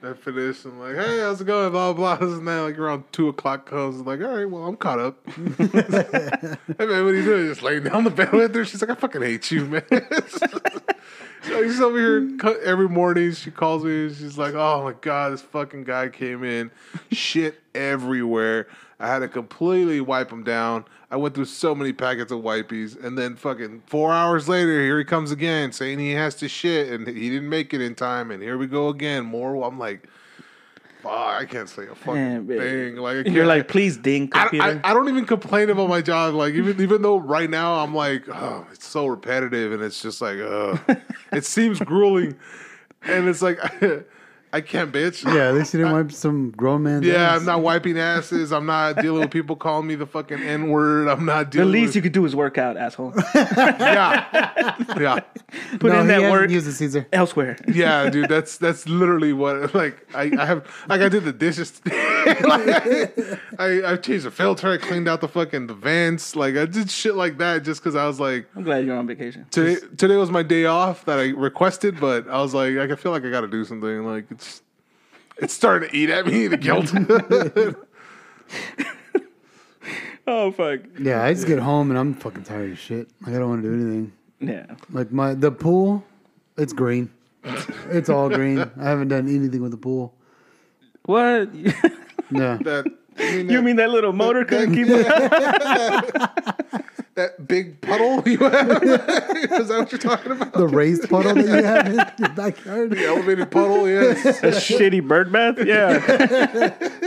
I 0.00 0.14
finished. 0.14 0.64
I'm 0.64 0.78
like, 0.78 0.94
hey, 0.94 1.18
how's 1.18 1.40
it 1.40 1.46
going? 1.46 1.72
Blah 1.72 1.92
blah. 1.92 2.16
blah. 2.16 2.26
This 2.28 2.38
and 2.38 2.46
that. 2.46 2.60
Like 2.60 2.78
around 2.78 3.04
two 3.10 3.28
o'clock 3.28 3.66
comes. 3.66 3.98
I'm 3.98 4.06
like, 4.06 4.20
all 4.20 4.36
right, 4.36 4.48
well, 4.48 4.64
I'm 4.64 4.76
caught 4.76 5.00
up. 5.00 5.18
hey 5.26 5.66
man, 5.66 6.68
what 6.78 6.88
are 6.88 7.14
you 7.14 7.24
doing? 7.24 7.48
Just 7.48 7.62
laying 7.62 7.82
down 7.82 8.04
the 8.04 8.10
bed 8.10 8.32
with 8.32 8.54
her. 8.54 8.64
She's 8.64 8.80
like, 8.80 8.90
I 8.90 8.94
fucking 8.94 9.22
hate 9.22 9.50
you, 9.50 9.64
man. 9.64 9.82
So 11.42 11.62
she's 11.62 11.80
over 11.80 11.98
here 11.98 12.58
every 12.64 12.88
morning. 12.88 13.32
She 13.32 13.50
calls 13.50 13.84
me 13.84 14.06
and 14.06 14.16
she's 14.16 14.36
like, 14.38 14.54
"Oh 14.54 14.84
my 14.84 14.92
god, 14.92 15.32
this 15.32 15.42
fucking 15.42 15.84
guy 15.84 16.08
came 16.08 16.44
in, 16.44 16.70
shit 17.12 17.60
everywhere. 17.74 18.66
I 19.00 19.06
had 19.06 19.20
to 19.20 19.28
completely 19.28 20.00
wipe 20.00 20.30
him 20.30 20.42
down. 20.42 20.84
I 21.10 21.16
went 21.16 21.34
through 21.34 21.44
so 21.46 21.74
many 21.74 21.92
packets 21.92 22.32
of 22.32 22.40
wipies, 22.40 23.02
and 23.02 23.16
then 23.16 23.36
fucking 23.36 23.84
four 23.86 24.12
hours 24.12 24.48
later, 24.48 24.80
here 24.82 24.98
he 24.98 25.04
comes 25.04 25.30
again, 25.30 25.72
saying 25.72 26.00
he 26.00 26.12
has 26.12 26.34
to 26.36 26.48
shit 26.48 26.92
and 26.92 27.06
he 27.06 27.30
didn't 27.30 27.48
make 27.48 27.72
it 27.72 27.80
in 27.80 27.94
time. 27.94 28.30
And 28.30 28.42
here 28.42 28.58
we 28.58 28.66
go 28.66 28.88
again. 28.88 29.24
More. 29.24 29.64
I'm 29.64 29.78
like, 29.78 30.08
fuck, 31.02 31.12
I 31.12 31.44
can't 31.44 31.68
say 31.68 31.86
a 31.86 31.94
fucking 31.94 32.46
Man, 32.46 32.46
thing. 32.46 32.96
Like 32.96 33.26
You're 33.26 33.46
like, 33.46 33.68
"Please, 33.68 33.96
ding, 33.96 34.28
I. 34.32 34.48
I, 34.84 34.90
I 34.90 34.94
don't 34.94 35.08
even 35.08 35.24
complain 35.26 35.70
about 35.70 35.88
my 35.88 36.00
job. 36.00 36.34
Like 36.34 36.54
even 36.54 36.80
even 36.80 37.02
though 37.02 37.18
right 37.18 37.48
now 37.48 37.82
I'm 37.82 37.94
like, 37.94 38.28
oh, 38.28 38.66
it's 38.72 38.86
so 38.86 39.06
repetitive 39.06 39.72
and 39.72 39.82
it's 39.82 40.02
just 40.02 40.20
like, 40.20 40.38
uh, 40.38 40.76
it 41.32 41.44
seems 41.44 41.80
grueling, 41.80 42.36
and 43.02 43.28
it's 43.28 43.42
like, 43.42 43.58
I 44.52 44.60
can't 44.62 44.90
bitch. 44.92 45.24
Yeah, 45.24 45.48
at 45.48 45.54
least 45.54 45.74
you 45.74 45.80
didn't 45.80 45.92
wipe 45.92 46.10
some 46.12 46.50
grown 46.52 46.82
man's 46.84 47.04
Yeah, 47.04 47.32
ass. 47.32 47.40
I'm 47.40 47.46
not 47.46 47.60
wiping 47.60 47.98
asses. 47.98 48.52
I'm 48.52 48.66
not 48.66 48.96
dealing 48.96 49.20
with 49.20 49.30
people 49.30 49.56
calling 49.56 49.86
me 49.86 49.94
the 49.94 50.06
fucking 50.06 50.42
N 50.42 50.68
word. 50.68 51.08
I'm 51.08 51.24
not 51.24 51.50
the 51.50 51.58
dealing. 51.58 51.72
least 51.72 51.88
with, 51.88 51.96
you 51.96 52.02
could 52.02 52.12
do 52.12 52.24
is 52.24 52.34
work 52.34 52.56
out, 52.58 52.76
asshole. 52.76 53.12
yeah, 53.34 54.76
yeah, 54.98 55.20
Put 55.78 55.82
no, 55.92 56.00
in 56.00 56.02
he 56.02 56.08
that 56.08 56.22
hasn't 56.22 56.32
work 56.32 56.50
used 56.50 56.66
a 56.68 56.72
Caesar. 56.72 57.06
elsewhere. 57.12 57.56
yeah, 57.68 58.08
dude. 58.10 58.28
That's 58.28 58.56
that's 58.58 58.88
literally 58.88 59.32
what 59.32 59.74
like 59.74 60.06
I, 60.14 60.32
I 60.38 60.46
have 60.46 60.66
like 60.88 61.00
I 61.00 61.08
did 61.08 61.24
the 61.24 61.32
dishes. 61.32 61.80
like, 62.42 63.40
I 63.58 63.92
I 63.92 63.96
changed 63.96 64.24
the 64.24 64.30
filter. 64.30 64.72
I 64.72 64.78
cleaned 64.78 65.08
out 65.08 65.20
the 65.20 65.28
fucking 65.28 65.66
the 65.66 65.74
vents. 65.74 66.36
Like 66.36 66.56
I 66.56 66.66
did 66.66 66.90
shit 66.90 67.14
like 67.14 67.38
that 67.38 67.64
just 67.64 67.80
because 67.82 67.94
I 67.94 68.06
was 68.06 68.20
like. 68.20 68.46
I'm 68.56 68.64
glad 68.64 68.84
you're 68.84 68.96
on 68.96 69.06
vacation. 69.06 69.46
Today, 69.50 69.80
today 69.96 70.16
was 70.16 70.30
my 70.30 70.42
day 70.42 70.64
off 70.64 71.04
that 71.06 71.18
I 71.18 71.28
requested, 71.28 72.00
but 72.00 72.28
I 72.28 72.40
was 72.40 72.54
like, 72.54 72.76
I 72.76 72.94
feel 72.96 73.12
like 73.12 73.24
I 73.24 73.30
got 73.30 73.42
to 73.42 73.48
do 73.48 73.64
something. 73.64 74.04
Like 74.04 74.26
it's, 74.30 74.62
it's 75.36 75.54
starting 75.54 75.90
to 75.90 75.96
eat 75.96 76.10
at 76.10 76.26
me. 76.26 76.46
The 76.46 76.56
guilt. 76.56 76.92
Oh 80.30 80.52
fuck. 80.52 80.80
Yeah, 81.00 81.24
I 81.24 81.32
just 81.32 81.46
get 81.46 81.58
home 81.58 81.88
and 81.90 81.98
I'm 81.98 82.12
fucking 82.12 82.42
tired 82.42 82.72
of 82.72 82.78
shit. 82.78 83.08
Like 83.22 83.34
I 83.34 83.38
don't 83.38 83.48
want 83.48 83.62
to 83.62 83.68
do 83.68 83.74
anything. 83.74 84.12
Yeah. 84.40 84.66
Like 84.90 85.10
my 85.10 85.32
the 85.32 85.50
pool, 85.50 86.04
it's 86.58 86.74
green. 86.74 87.10
It's 87.88 88.10
all 88.10 88.28
green. 88.28 88.58
I 88.78 88.84
haven't 88.84 89.08
done 89.08 89.26
anything 89.26 89.62
with 89.62 89.70
the 89.70 89.78
pool. 89.78 90.12
What? 91.06 91.48
Yeah. 92.30 92.56
that 92.62 92.86
You 93.50 93.62
mean 93.62 93.76
that 93.76 93.90
little 93.90 94.12
motor 94.12 94.44
couldn't 94.44 94.74
keep 94.74 94.86
it? 94.88 95.06
that 97.14 97.48
big 97.48 97.80
puddle 97.80 98.22
you 98.28 98.38
have? 98.38 98.70
Is 98.82 99.68
that 99.68 99.78
what 99.78 99.92
you're 99.92 99.98
talking 99.98 100.32
about? 100.32 100.52
The 100.52 100.68
raised 100.68 101.08
puddle 101.08 101.34
that 101.34 101.44
you 101.44 101.50
have 101.50 101.86
in 101.86 101.94
your 102.18 102.28
backyard. 102.30 102.90
The 102.90 103.06
elevated 103.06 103.50
puddle, 103.50 103.88
yes. 103.88 104.24
A 104.24 104.50
shitty 104.52 105.06
bird 105.06 105.32
bath? 105.32 105.58
Yeah. 105.64 105.98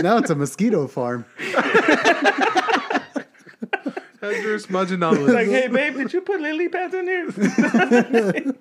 Now 0.01 0.17
it's 0.17 0.29
a 0.29 0.35
mosquito 0.35 0.87
farm. 0.87 1.25
As 4.21 4.43
you're 4.43 4.59
smudging 4.59 5.01
on 5.01 5.25
like, 5.25 5.47
hey, 5.47 5.67
babe, 5.67 5.95
did 5.95 6.13
you 6.13 6.21
put 6.21 6.39
lily 6.41 6.69
pads 6.69 6.93
in 6.93 7.07
here? 7.07 8.53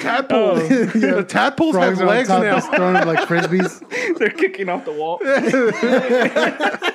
Tadpoles. 0.00 0.68
The 0.68 1.24
tadpoles 1.28 1.74
Frogs 1.74 1.98
have 1.98 2.00
are 2.00 2.10
on 2.10 2.16
legs 2.16 2.28
top, 2.28 2.42
now. 2.42 2.60
throwing 2.60 2.94
them 2.94 3.08
like 3.08 3.18
frisbees. 3.28 4.18
They're 4.18 4.30
kicking 4.30 4.68
off 4.68 4.84
the 4.84 4.92
wall. 4.92 5.18
They're 5.24 6.92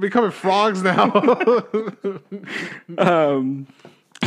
becoming 0.00 0.30
frogs 0.30 0.82
now. 0.82 1.12
Um, 2.98 3.66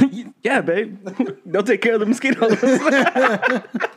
yeah, 0.43 0.61
babe. 0.61 1.07
They'll 1.45 1.63
take 1.63 1.81
care 1.81 1.95
of 1.95 1.99
the 1.99 2.05
mosquitoes. 2.05 2.57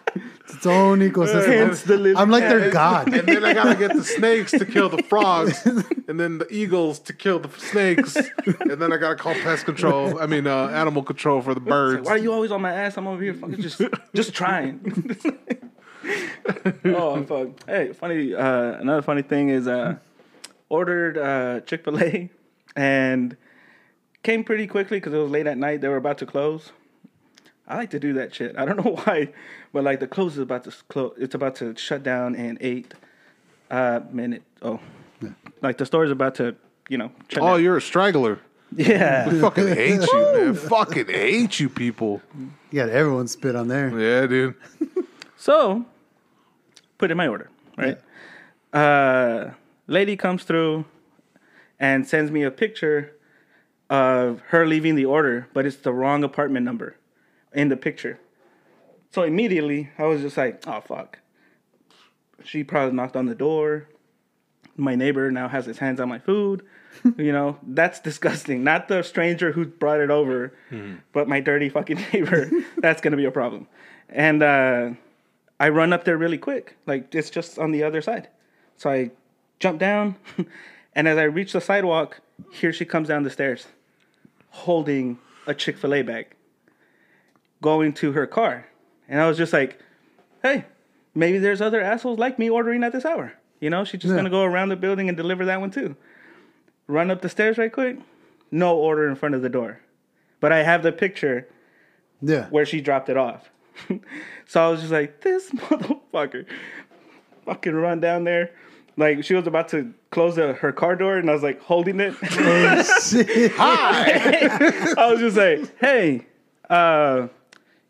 It's 0.44 0.54
its 0.56 0.66
own 0.66 1.00
ecosystem. 1.00 1.82
the 1.84 1.96
lily 1.96 2.14
I'm 2.16 2.30
like 2.30 2.44
their 2.44 2.70
god. 2.70 3.12
and 3.12 3.26
then 3.26 3.44
I 3.44 3.54
gotta 3.54 3.74
get 3.74 3.94
the 3.96 4.04
snakes 4.04 4.52
to 4.52 4.64
kill 4.66 4.90
the 4.90 5.02
frogs, 5.02 5.64
and 6.06 6.20
then 6.20 6.38
the 6.38 6.46
eagles 6.52 6.98
to 7.00 7.14
kill 7.14 7.38
the 7.40 7.48
snakes, 7.58 8.14
and 8.14 8.80
then 8.80 8.92
I 8.92 8.98
gotta 8.98 9.16
call 9.16 9.32
pest 9.34 9.64
control. 9.64 10.20
I 10.20 10.26
mean, 10.26 10.46
uh, 10.46 10.68
animal 10.68 11.02
control 11.02 11.40
for 11.40 11.54
the 11.54 11.60
birds. 11.60 12.06
Why 12.06 12.12
are 12.12 12.18
you 12.18 12.32
always 12.32 12.52
on 12.52 12.60
my 12.60 12.72
ass? 12.72 12.96
I'm 12.98 13.06
over 13.06 13.22
here 13.22 13.34
fucking 13.34 13.60
just 13.62 13.80
just 14.14 14.34
trying. 14.34 15.16
oh 16.84 17.24
fuck. 17.24 17.66
Hey, 17.66 17.92
funny 17.94 18.34
uh 18.34 18.72
another 18.74 19.02
funny 19.02 19.22
thing 19.22 19.48
is 19.48 19.66
uh 19.66 19.96
ordered 20.68 21.16
uh 21.16 21.60
Chick-fil-A 21.60 22.30
and 22.76 23.36
came 24.24 24.42
pretty 24.42 24.66
quickly 24.66 24.96
because 24.96 25.12
it 25.14 25.18
was 25.18 25.30
late 25.30 25.46
at 25.46 25.56
night. 25.56 25.80
They 25.80 25.88
were 25.88 25.96
about 25.98 26.18
to 26.18 26.26
close. 26.26 26.72
I 27.68 27.76
like 27.76 27.90
to 27.90 28.00
do 28.00 28.12
that 28.14 28.34
shit. 28.34 28.56
I 28.58 28.64
don't 28.64 28.84
know 28.84 28.96
why, 29.04 29.32
but 29.72 29.84
like 29.84 30.00
the 30.00 30.08
close 30.08 30.32
is 30.32 30.40
about 30.40 30.64
to 30.64 30.72
close. 30.88 31.14
It's 31.16 31.34
about 31.36 31.54
to 31.56 31.76
shut 31.76 32.02
down 32.02 32.34
in 32.34 32.58
eight 32.60 32.92
uh 33.70 34.00
minute. 34.10 34.42
Oh, 34.62 34.80
like 35.62 35.78
the 35.78 35.86
store 35.86 36.04
is 36.04 36.10
about 36.10 36.34
to, 36.36 36.56
you 36.88 36.98
know. 36.98 37.12
Shut 37.28 37.42
Oh, 37.42 37.46
down. 37.52 37.62
you're 37.62 37.76
a 37.76 37.80
straggler. 37.82 38.40
yeah. 38.76 39.30
Fucking 39.40 39.68
hate 39.68 40.00
you, 40.12 40.32
man. 40.34 40.54
Fucking 40.54 41.06
hate 41.06 41.60
you, 41.60 41.68
people. 41.68 42.20
You 42.72 42.80
got 42.80 42.88
everyone 42.88 43.28
spit 43.28 43.54
on 43.54 43.68
there. 43.68 43.88
Yeah, 43.98 44.26
dude. 44.26 44.54
So, 45.36 45.84
put 46.98 47.10
in 47.10 47.16
my 47.16 47.28
order, 47.28 47.50
right? 47.78 47.98
Uh, 48.72 49.50
lady 49.86 50.16
comes 50.16 50.42
through 50.44 50.86
and 51.78 52.06
sends 52.06 52.30
me 52.32 52.42
a 52.42 52.50
picture 52.50 53.12
of 53.94 54.40
her 54.48 54.66
leaving 54.66 54.94
the 54.96 55.04
order, 55.04 55.48
but 55.52 55.66
it's 55.66 55.76
the 55.76 55.92
wrong 55.92 56.24
apartment 56.24 56.64
number 56.64 56.96
in 57.52 57.68
the 57.68 57.76
picture. 57.76 58.18
So 59.12 59.22
immediately, 59.22 59.90
I 59.98 60.04
was 60.04 60.20
just 60.22 60.36
like, 60.36 60.66
"Oh 60.66 60.80
fuck!" 60.80 61.18
She 62.44 62.64
probably 62.64 62.94
knocked 62.96 63.16
on 63.16 63.26
the 63.26 63.34
door. 63.34 63.88
My 64.76 64.96
neighbor 64.96 65.30
now 65.30 65.48
has 65.48 65.66
his 65.66 65.78
hands 65.78 66.00
on 66.00 66.08
my 66.08 66.18
food. 66.18 66.64
you 67.16 67.32
know, 67.32 67.58
that's 67.62 68.00
disgusting. 68.00 68.64
Not 68.64 68.88
the 68.88 69.02
stranger 69.02 69.52
who 69.52 69.66
brought 69.66 70.00
it 70.00 70.10
over, 70.10 70.52
but 71.12 71.28
my 71.28 71.40
dirty 71.40 71.68
fucking 71.68 72.00
neighbor. 72.12 72.50
that's 72.78 73.00
gonna 73.00 73.16
be 73.16 73.24
a 73.24 73.30
problem. 73.30 73.68
And 74.08 74.42
uh, 74.42 74.90
I 75.60 75.68
run 75.68 75.92
up 75.92 76.04
there 76.04 76.16
really 76.16 76.38
quick. 76.38 76.76
Like 76.86 77.14
it's 77.14 77.30
just 77.30 77.58
on 77.58 77.70
the 77.70 77.84
other 77.84 78.02
side. 78.02 78.28
So 78.76 78.90
I 78.90 79.10
jump 79.60 79.78
down, 79.78 80.16
and 80.96 81.06
as 81.06 81.16
I 81.18 81.24
reach 81.24 81.52
the 81.52 81.60
sidewalk, 81.60 82.20
here 82.50 82.72
she 82.72 82.84
comes 82.84 83.08
down 83.08 83.22
the 83.22 83.30
stairs, 83.30 83.66
holding 84.54 85.18
a 85.46 85.54
Chick 85.54 85.76
Fil 85.76 85.94
A 85.94 86.02
bag, 86.02 86.26
going 87.60 87.92
to 87.94 88.12
her 88.12 88.26
car, 88.26 88.66
and 89.08 89.20
I 89.20 89.26
was 89.28 89.36
just 89.36 89.52
like, 89.52 89.78
"Hey, 90.42 90.64
maybe 91.14 91.38
there's 91.38 91.60
other 91.60 91.80
assholes 91.80 92.18
like 92.18 92.38
me 92.38 92.48
ordering 92.48 92.84
at 92.84 92.92
this 92.92 93.04
hour. 93.04 93.32
You 93.60 93.70
know, 93.70 93.84
she's 93.84 94.00
just 94.00 94.12
Yeah. 94.12 94.16
gonna 94.18 94.30
go 94.30 94.44
around 94.44 94.68
the 94.68 94.76
building 94.76 95.08
and 95.08 95.16
deliver 95.16 95.44
that 95.46 95.60
one 95.60 95.70
too. 95.70 95.96
Run 96.86 97.10
up 97.10 97.20
the 97.20 97.28
stairs 97.28 97.58
right 97.58 97.72
quick, 97.72 97.98
no 98.50 98.76
order 98.76 99.08
in 99.08 99.16
front 99.16 99.34
of 99.34 99.42
the 99.42 99.48
door, 99.48 99.80
but 100.40 100.52
I 100.52 100.62
have 100.62 100.82
the 100.82 100.92
picture 100.92 101.48
Yeah. 102.22 102.46
where 102.50 102.64
she 102.66 102.80
dropped 102.80 103.08
it 103.08 103.16
off. 103.16 103.50
so 104.46 104.64
I 104.64 104.68
was 104.70 104.80
just 104.80 104.92
like, 104.92 105.20
this 105.22 105.50
motherfucker. 105.50 106.46
Fucking 107.44 107.74
run 107.74 108.00
down 108.00 108.24
there. 108.24 108.52
Like 108.96 109.24
she 109.24 109.34
was 109.34 109.46
about 109.46 109.68
to 109.70 109.92
close 110.10 110.36
the, 110.36 110.52
her 110.54 110.72
car 110.72 110.94
door 110.96 111.16
and 111.16 111.28
I 111.28 111.32
was 111.32 111.42
like 111.42 111.60
holding 111.60 111.98
it. 112.00 112.14
Hi 113.56 114.94
I 114.98 115.10
was 115.10 115.20
just 115.20 115.36
like, 115.36 115.78
hey, 115.78 116.26
uh, 116.70 117.28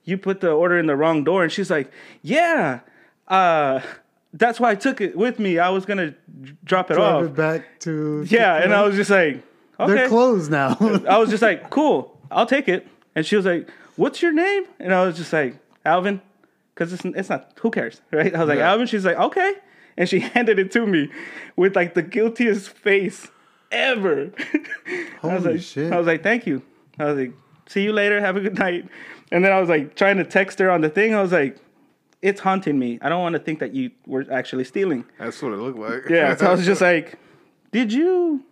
you 0.04 0.18
put 0.18 0.40
the 0.40 0.50
order 0.50 0.78
in 0.78 0.86
the 0.86 0.96
wrong 0.96 1.24
door. 1.24 1.42
And 1.42 1.52
she's 1.52 1.70
like, 1.70 1.90
yeah, 2.22 2.80
uh, 3.28 3.80
that's 4.32 4.58
why 4.60 4.70
I 4.70 4.74
took 4.74 5.00
it 5.00 5.16
with 5.16 5.38
me. 5.38 5.58
I 5.58 5.68
was 5.70 5.84
gonna 5.86 6.14
drop 6.64 6.90
it 6.90 6.94
Drive 6.94 7.14
off. 7.16 7.24
it 7.24 7.34
back 7.36 7.80
to. 7.80 8.24
Yeah, 8.28 8.56
and 8.62 8.72
I 8.74 8.82
was 8.82 8.96
just 8.96 9.10
like, 9.10 9.42
okay. 9.78 9.94
They're 9.94 10.08
closed 10.08 10.50
now. 10.50 10.76
I 11.08 11.18
was 11.18 11.30
just 11.30 11.42
like, 11.42 11.70
cool, 11.70 12.18
I'll 12.30 12.46
take 12.46 12.68
it. 12.68 12.86
And 13.14 13.24
she 13.24 13.36
was 13.36 13.46
like, 13.46 13.68
what's 13.96 14.22
your 14.22 14.32
name? 14.32 14.64
And 14.80 14.92
I 14.92 15.04
was 15.04 15.16
just 15.16 15.32
like, 15.32 15.56
Alvin, 15.84 16.20
because 16.74 16.92
it's, 16.92 17.04
it's 17.04 17.28
not, 17.28 17.52
who 17.60 17.70
cares, 17.70 18.00
right? 18.10 18.34
I 18.34 18.38
was 18.40 18.48
like, 18.48 18.58
Yeah. 18.58 18.70
Alvin. 18.70 18.86
She's 18.86 19.04
like, 19.04 19.16
okay. 19.16 19.54
And 19.96 20.08
she 20.08 20.20
handed 20.34 20.58
it 20.58 20.70
to 20.72 20.86
me 20.86 21.10
with 21.56 21.76
like 21.76 21.94
the 21.94 22.02
guiltiest 22.02 22.68
face 22.70 23.28
ever. 23.70 24.32
I 25.22 25.26
was 25.26 25.42
Holy 25.42 25.54
like, 25.54 25.62
shit. 25.62 25.92
I 25.92 25.98
was 25.98 26.06
like, 26.06 26.22
thank 26.22 26.46
you. 26.46 26.62
I 26.98 27.04
was 27.06 27.18
like, 27.18 27.32
see 27.66 27.82
you 27.82 27.92
later. 27.92 28.20
Have 28.20 28.36
a 28.36 28.40
good 28.40 28.58
night. 28.58 28.88
And 29.32 29.44
then 29.44 29.52
I 29.52 29.60
was 29.60 29.68
like 29.68 29.96
trying 29.96 30.16
to 30.18 30.24
text 30.24 30.58
her 30.58 30.70
on 30.70 30.80
the 30.80 30.88
thing. 30.88 31.14
I 31.14 31.22
was 31.22 31.32
like, 31.32 31.56
it's 32.22 32.40
haunting 32.40 32.78
me. 32.78 32.98
I 33.02 33.08
don't 33.08 33.20
want 33.20 33.34
to 33.34 33.38
think 33.38 33.58
that 33.58 33.74
you 33.74 33.90
were 34.06 34.24
actually 34.30 34.64
stealing. 34.64 35.04
That's 35.18 35.42
what 35.42 35.52
it 35.52 35.56
looked 35.56 35.78
like. 35.78 36.08
Yeah. 36.08 36.34
So 36.36 36.46
I 36.46 36.52
was 36.52 36.64
just 36.64 36.80
like, 36.80 37.18
did 37.70 37.92
you, 37.92 38.42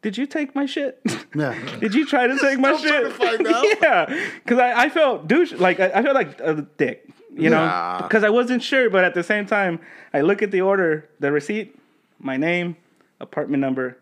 did 0.00 0.16
you 0.16 0.26
take 0.26 0.54
my 0.54 0.66
shit? 0.66 1.00
yeah. 1.34 1.58
Did 1.80 1.94
you 1.94 2.06
try 2.06 2.26
to 2.26 2.38
take 2.38 2.58
my 2.58 2.76
shit? 2.76 3.04
to 3.04 3.10
find 3.10 3.46
out? 3.46 3.64
yeah, 3.82 4.28
because 4.42 4.58
I, 4.58 4.84
I 4.84 4.88
felt 4.88 5.26
douche 5.28 5.52
like 5.52 5.80
I, 5.80 5.90
I 5.94 6.02
felt 6.02 6.14
like 6.14 6.40
a 6.40 6.66
dick, 6.76 7.08
you 7.36 7.50
know, 7.50 7.64
Nah. 7.64 8.02
because 8.02 8.24
I 8.24 8.30
wasn't 8.30 8.62
sure. 8.62 8.88
But 8.90 9.04
at 9.04 9.14
the 9.14 9.22
same 9.22 9.46
time, 9.46 9.80
I 10.12 10.20
look 10.22 10.42
at 10.42 10.50
the 10.50 10.60
order, 10.60 11.08
the 11.20 11.32
receipt, 11.32 11.76
my 12.18 12.36
name, 12.36 12.76
apartment 13.20 13.60
number, 13.60 13.96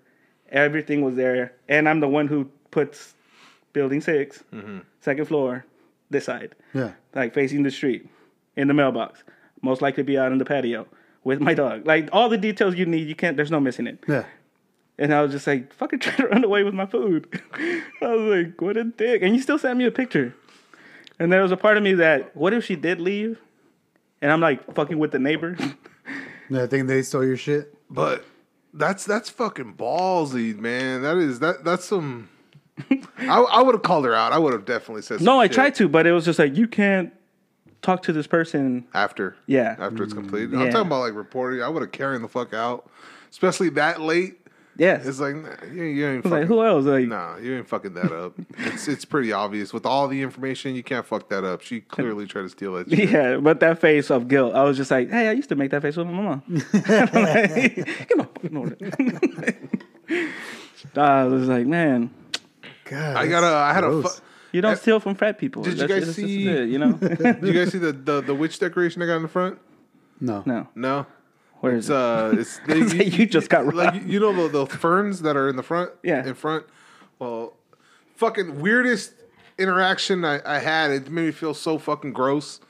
everything 0.50 1.02
was 1.02 1.16
there, 1.16 1.52
and 1.68 1.88
I'm 1.88 2.00
the 2.00 2.08
one 2.08 2.28
who 2.28 2.48
puts 2.70 3.14
building 3.72 4.00
6 4.00 4.42
Mm-hmm. 4.52 4.78
second 5.00 5.24
floor, 5.26 5.64
this 6.10 6.24
side, 6.26 6.54
Yeah. 6.74 6.92
like 7.14 7.32
facing 7.34 7.62
the 7.62 7.70
street, 7.70 8.08
in 8.56 8.68
the 8.68 8.74
mailbox, 8.74 9.22
most 9.62 9.80
likely 9.80 10.02
be 10.02 10.18
out 10.18 10.30
in 10.32 10.38
the 10.38 10.44
patio 10.44 10.86
with 11.24 11.40
my 11.40 11.54
dog, 11.54 11.86
like 11.86 12.08
all 12.12 12.28
the 12.28 12.36
details 12.38 12.74
you 12.74 12.84
need. 12.84 13.08
You 13.08 13.14
can't. 13.14 13.36
There's 13.36 13.50
no 13.50 13.60
missing 13.60 13.86
it. 13.86 13.98
Yeah. 14.08 14.24
And 14.98 15.14
I 15.14 15.22
was 15.22 15.32
just 15.32 15.46
like, 15.46 15.72
fucking 15.72 16.00
trying 16.00 16.16
to 16.18 16.26
run 16.28 16.44
away 16.44 16.64
with 16.64 16.74
my 16.74 16.84
food. 16.84 17.26
I 17.54 17.82
was 18.14 18.44
like, 18.44 18.60
what 18.60 18.76
a 18.76 18.84
dick. 18.84 19.22
And 19.22 19.34
you 19.34 19.40
still 19.40 19.58
sent 19.58 19.78
me 19.78 19.86
a 19.86 19.90
picture. 19.90 20.34
And 21.22 21.32
there 21.32 21.40
was 21.42 21.52
a 21.52 21.56
part 21.56 21.76
of 21.76 21.84
me 21.84 21.94
that, 21.94 22.34
what 22.34 22.52
if 22.52 22.64
she 22.64 22.74
did 22.74 23.00
leave? 23.00 23.38
And 24.20 24.32
I'm 24.32 24.40
like 24.40 24.74
fucking 24.74 24.98
with 24.98 25.12
the 25.12 25.18
neighbor. 25.18 25.56
Yeah. 26.50 26.64
I 26.64 26.66
think 26.66 26.86
they 26.86 27.00
stole 27.00 27.24
your 27.24 27.38
shit. 27.38 27.74
But 27.88 28.26
that's 28.74 29.06
that's 29.06 29.30
fucking 29.30 29.74
ballsy, 29.74 30.54
man. 30.54 31.00
That 31.00 31.16
is 31.16 31.38
that 31.38 31.64
that's 31.64 31.86
some. 31.86 32.28
I, 33.18 33.38
I 33.40 33.62
would 33.62 33.74
have 33.74 33.82
called 33.82 34.04
her 34.04 34.14
out. 34.14 34.32
I 34.32 34.38
would 34.38 34.52
have 34.52 34.66
definitely 34.66 35.00
said. 35.00 35.18
Some 35.18 35.24
no, 35.24 35.40
I 35.40 35.46
shit 35.46 35.54
tried 35.54 35.74
to, 35.76 35.88
but 35.88 36.06
it 36.06 36.12
was 36.12 36.26
just 36.26 36.38
like, 36.38 36.54
you 36.54 36.68
can't 36.68 37.10
talk 37.80 38.02
to 38.02 38.12
this 38.12 38.26
person. 38.26 38.86
after. 38.92 39.34
Yeah. 39.46 39.76
after 39.78 40.02
it's 40.02 40.12
completed. 40.12 40.52
Yeah. 40.52 40.58
I'm 40.64 40.72
talking 40.72 40.88
about 40.88 41.00
like 41.00 41.14
reporting. 41.14 41.62
I 41.62 41.68
would 41.68 41.80
have 41.80 41.92
carried 41.92 42.20
the 42.20 42.28
fuck 42.28 42.52
out, 42.52 42.90
especially 43.30 43.70
that 43.70 44.02
late. 44.02 44.38
Yes. 44.78 45.06
It's 45.06 45.20
like 45.20 45.36
you, 45.72 45.82
you 45.84 46.06
ain't 46.06 46.24
I 46.24 46.28
was 46.28 46.32
like, 46.40 46.46
who 46.46 46.64
else? 46.64 46.86
Like, 46.86 47.06
Nah, 47.06 47.36
you 47.36 47.56
ain't 47.58 47.68
fucking 47.68 47.92
that 47.94 48.10
up. 48.10 48.32
it's 48.58 48.88
it's 48.88 49.04
pretty 49.04 49.30
obvious 49.32 49.72
with 49.72 49.84
all 49.84 50.08
the 50.08 50.22
information. 50.22 50.74
You 50.74 50.82
can't 50.82 51.04
fuck 51.04 51.28
that 51.28 51.44
up. 51.44 51.60
She 51.60 51.80
clearly 51.82 52.26
tried 52.26 52.42
to 52.42 52.48
steal 52.48 52.72
that. 52.74 52.88
Shit. 52.94 53.10
yeah, 53.10 53.36
but 53.36 53.60
that 53.60 53.80
face 53.80 54.10
of 54.10 54.28
guilt, 54.28 54.54
I 54.54 54.62
was 54.64 54.76
just 54.78 54.90
like, 54.90 55.10
hey, 55.10 55.28
I 55.28 55.32
used 55.32 55.50
to 55.50 55.56
make 55.56 55.70
that 55.72 55.82
face 55.82 55.96
with 55.96 56.06
my 56.06 56.12
mama. 56.14 56.42
I'm 56.48 56.54
like, 57.12 57.74
Get 58.08 58.16
my 58.16 58.24
fucking 58.24 58.56
order. 58.56 58.76
I 60.96 61.24
was 61.24 61.48
like, 61.48 61.66
man, 61.66 62.10
God. 62.84 63.16
I 63.16 63.26
got 63.26 63.44
a. 63.44 63.54
I 63.56 63.72
had 63.72 63.84
a. 63.84 64.02
Fu- 64.02 64.22
you 64.52 64.60
don't 64.60 64.72
Uh, 64.72 64.76
steal 64.76 65.00
from 65.00 65.14
frat 65.14 65.38
people. 65.38 65.62
did 65.62 65.78
you 65.78 65.88
guys 65.88 66.04
that's 66.04 66.06
just 66.06 66.16
see- 66.16 66.46
it, 66.48 66.68
you 66.68 66.78
know? 66.78 66.92
Did 66.92 67.42
you 67.42 67.52
guys 67.54 67.72
see 67.72 67.78
the, 67.78 67.92
the 67.92 68.20
the 68.20 68.34
witch 68.34 68.58
decoration 68.58 69.00
I 69.02 69.06
got 69.06 69.16
in 69.16 69.22
the 69.22 69.28
front? 69.28 69.58
No. 70.20 70.42
no. 70.46 70.68
No. 70.74 71.06
Where 71.62 71.74
is 71.76 71.88
It's 71.88 71.90
it? 71.90 71.94
uh, 71.96 72.30
it's 72.34 72.58
they, 72.66 72.82
like 73.04 73.18
you 73.18 73.26
just 73.26 73.48
got 73.48 73.72
like 73.74 74.02
you 74.04 74.18
know 74.20 74.48
the, 74.48 74.64
the 74.64 74.66
ferns 74.66 75.22
that 75.22 75.36
are 75.36 75.48
in 75.48 75.56
the 75.56 75.62
front. 75.62 75.90
Yeah. 76.02 76.26
in 76.26 76.34
front. 76.34 76.66
Well, 77.18 77.54
fucking 78.16 78.60
weirdest 78.60 79.14
interaction 79.58 80.24
I, 80.24 80.40
I 80.44 80.58
had. 80.58 80.90
It 80.90 81.10
made 81.10 81.26
me 81.26 81.30
feel 81.30 81.54
so 81.54 81.78
fucking 81.78 82.12
gross. 82.12 82.60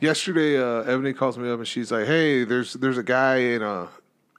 Yesterday, 0.00 0.58
uh, 0.58 0.82
Ebony 0.82 1.12
calls 1.12 1.36
me 1.36 1.50
up 1.50 1.58
and 1.58 1.68
she's 1.68 1.90
like, 1.92 2.06
"Hey, 2.06 2.44
there's 2.44 2.74
there's 2.74 2.98
a 2.98 3.02
guy 3.02 3.36
in 3.36 3.62
a 3.62 3.88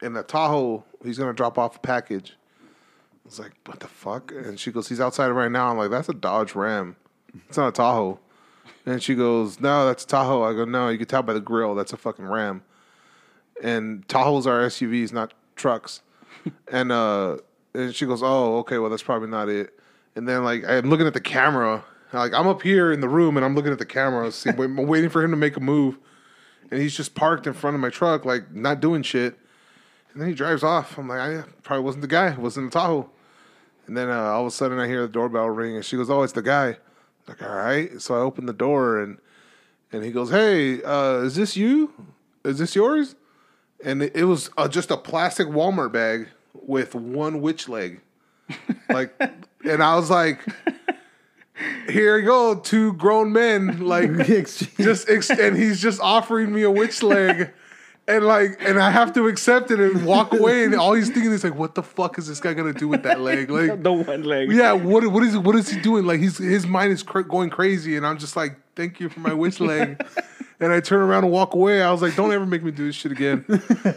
in 0.01 0.13
the 0.13 0.23
Tahoe. 0.23 0.83
He's 1.03 1.17
gonna 1.17 1.33
drop 1.33 1.57
off 1.59 1.75
a 1.75 1.79
package. 1.79 2.37
I 2.57 3.19
was 3.25 3.39
like, 3.39 3.51
what 3.65 3.79
the 3.79 3.87
fuck? 3.87 4.31
And 4.31 4.59
she 4.59 4.71
goes, 4.71 4.89
he's 4.89 4.99
outside 4.99 5.27
right 5.29 5.51
now. 5.51 5.69
I'm 5.69 5.77
like, 5.77 5.91
that's 5.91 6.09
a 6.09 6.13
Dodge 6.13 6.55
Ram. 6.55 6.95
It's 7.47 7.55
not 7.57 7.67
a 7.67 7.71
Tahoe. 7.71 8.19
And 8.85 9.01
she 9.01 9.15
goes, 9.15 9.59
no, 9.59 9.85
that's 9.85 10.03
a 10.03 10.07
Tahoe. 10.07 10.41
I 10.43 10.53
go, 10.53 10.65
no, 10.65 10.89
you 10.89 10.97
can 10.97 11.07
tell 11.07 11.21
by 11.21 11.33
the 11.33 11.39
grill. 11.39 11.75
That's 11.75 11.93
a 11.93 11.97
fucking 11.97 12.25
Ram. 12.25 12.63
And 13.61 14.07
Tahoes 14.07 14.45
are 14.45 14.65
SUVs, 14.67 15.13
not 15.13 15.33
trucks. 15.55 16.01
and 16.71 16.91
uh, 16.91 17.37
and 17.73 17.95
she 17.95 18.05
goes, 18.05 18.21
oh, 18.23 18.57
okay, 18.59 18.77
well 18.77 18.89
that's 18.89 19.03
probably 19.03 19.29
not 19.29 19.49
it. 19.49 19.79
And 20.15 20.27
then 20.27 20.43
like 20.43 20.63
I'm 20.67 20.89
looking 20.89 21.07
at 21.07 21.13
the 21.13 21.21
camera, 21.21 21.83
like 22.11 22.33
I'm 22.33 22.47
up 22.47 22.61
here 22.61 22.91
in 22.91 22.99
the 22.99 23.09
room 23.09 23.37
and 23.37 23.45
I'm 23.45 23.55
looking 23.55 23.71
at 23.71 23.79
the 23.79 23.85
camera, 23.85 24.31
see, 24.31 24.49
I'm 24.57 24.75
waiting 24.75 25.09
for 25.09 25.23
him 25.23 25.31
to 25.31 25.37
make 25.37 25.55
a 25.57 25.61
move, 25.61 25.97
and 26.69 26.81
he's 26.81 26.95
just 26.95 27.15
parked 27.15 27.47
in 27.47 27.53
front 27.53 27.75
of 27.75 27.81
my 27.81 27.89
truck, 27.89 28.25
like 28.25 28.51
not 28.51 28.79
doing 28.79 29.03
shit. 29.03 29.37
And 30.13 30.21
then 30.21 30.27
he 30.27 30.35
drives 30.35 30.63
off. 30.63 30.97
I'm 30.97 31.07
like, 31.07 31.19
I 31.19 31.43
probably 31.63 31.85
wasn't 31.85 32.01
the 32.01 32.07
guy. 32.09 32.31
It 32.31 32.37
wasn't 32.37 32.71
the 32.71 32.79
Tahoe. 32.79 33.09
And 33.87 33.95
then 33.95 34.09
uh, 34.09 34.23
all 34.23 34.41
of 34.41 34.47
a 34.47 34.51
sudden 34.51 34.77
I 34.77 34.87
hear 34.87 35.01
the 35.01 35.07
doorbell 35.07 35.49
ring, 35.49 35.75
and 35.75 35.85
she 35.85 35.95
goes, 35.95 36.09
"Oh, 36.09 36.23
it's 36.23 36.33
the 36.33 36.41
guy." 36.41 36.77
Like, 37.27 37.41
all 37.41 37.55
right. 37.55 38.01
So 38.01 38.15
I 38.15 38.19
open 38.19 38.45
the 38.45 38.53
door, 38.53 39.01
and 39.01 39.17
and 39.91 40.03
he 40.03 40.11
goes, 40.11 40.29
"Hey, 40.29 40.83
uh, 40.83 41.19
is 41.19 41.35
this 41.35 41.55
you? 41.55 41.93
Is 42.43 42.57
this 42.57 42.75
yours?" 42.75 43.15
And 43.83 44.03
it, 44.03 44.15
it 44.15 44.25
was 44.25 44.49
uh, 44.57 44.67
just 44.67 44.91
a 44.91 44.97
plastic 44.97 45.47
Walmart 45.47 45.91
bag 45.91 46.29
with 46.53 46.95
one 46.95 47.41
witch 47.41 47.67
leg, 47.67 48.01
like, 48.89 49.13
and 49.63 49.81
I 49.81 49.95
was 49.95 50.09
like, 50.09 50.45
"Here 51.89 52.17
you 52.17 52.25
go, 52.25 52.55
two 52.55 52.93
grown 52.93 53.31
men, 53.31 53.79
like." 53.79 54.11
just 54.27 55.09
ex- 55.09 55.29
and 55.29 55.57
he's 55.57 55.81
just 55.81 55.99
offering 56.01 56.53
me 56.53 56.63
a 56.63 56.71
witch 56.71 57.01
leg 57.01 57.51
and 58.07 58.25
like 58.25 58.57
and 58.61 58.79
I 58.79 58.91
have 58.91 59.13
to 59.13 59.27
accept 59.27 59.71
it 59.71 59.79
and 59.79 60.05
walk 60.05 60.33
away 60.33 60.63
and 60.65 60.75
all 60.75 60.93
he's 60.93 61.09
thinking 61.09 61.31
is 61.31 61.43
like 61.43 61.55
what 61.55 61.75
the 61.75 61.83
fuck 61.83 62.17
is 62.17 62.27
this 62.27 62.39
guy 62.39 62.53
gonna 62.53 62.73
do 62.73 62.87
with 62.87 63.03
that 63.03 63.21
leg 63.21 63.49
like 63.51 63.83
the 63.83 63.93
one 63.93 64.23
leg. 64.23 64.51
yeah 64.51 64.71
what 64.73 65.05
what 65.07 65.23
is 65.23 65.37
what 65.37 65.55
is 65.55 65.69
he 65.69 65.79
doing 65.81 66.05
like 66.05 66.19
he's 66.19 66.37
his 66.37 66.65
mind 66.65 66.91
is 66.91 67.03
cr- 67.03 67.21
going 67.21 67.49
crazy 67.49 67.97
and 67.97 68.05
I'm 68.05 68.17
just 68.17 68.35
like 68.35 68.55
thank 68.75 68.99
you 68.99 69.09
for 69.09 69.19
my 69.19 69.33
witch 69.33 69.59
leg 69.59 70.03
and 70.61 70.71
I 70.71 70.79
turn 70.79 71.01
around 71.01 71.23
and 71.25 71.33
walk 71.33 71.53
away 71.55 71.81
I 71.81 71.91
was 71.91 72.01
like 72.01 72.15
don't 72.15 72.31
ever 72.31 72.45
make 72.45 72.63
me 72.63 72.71
do 72.71 72.85
this 72.85 72.95
shit 72.95 73.11
again 73.11 73.43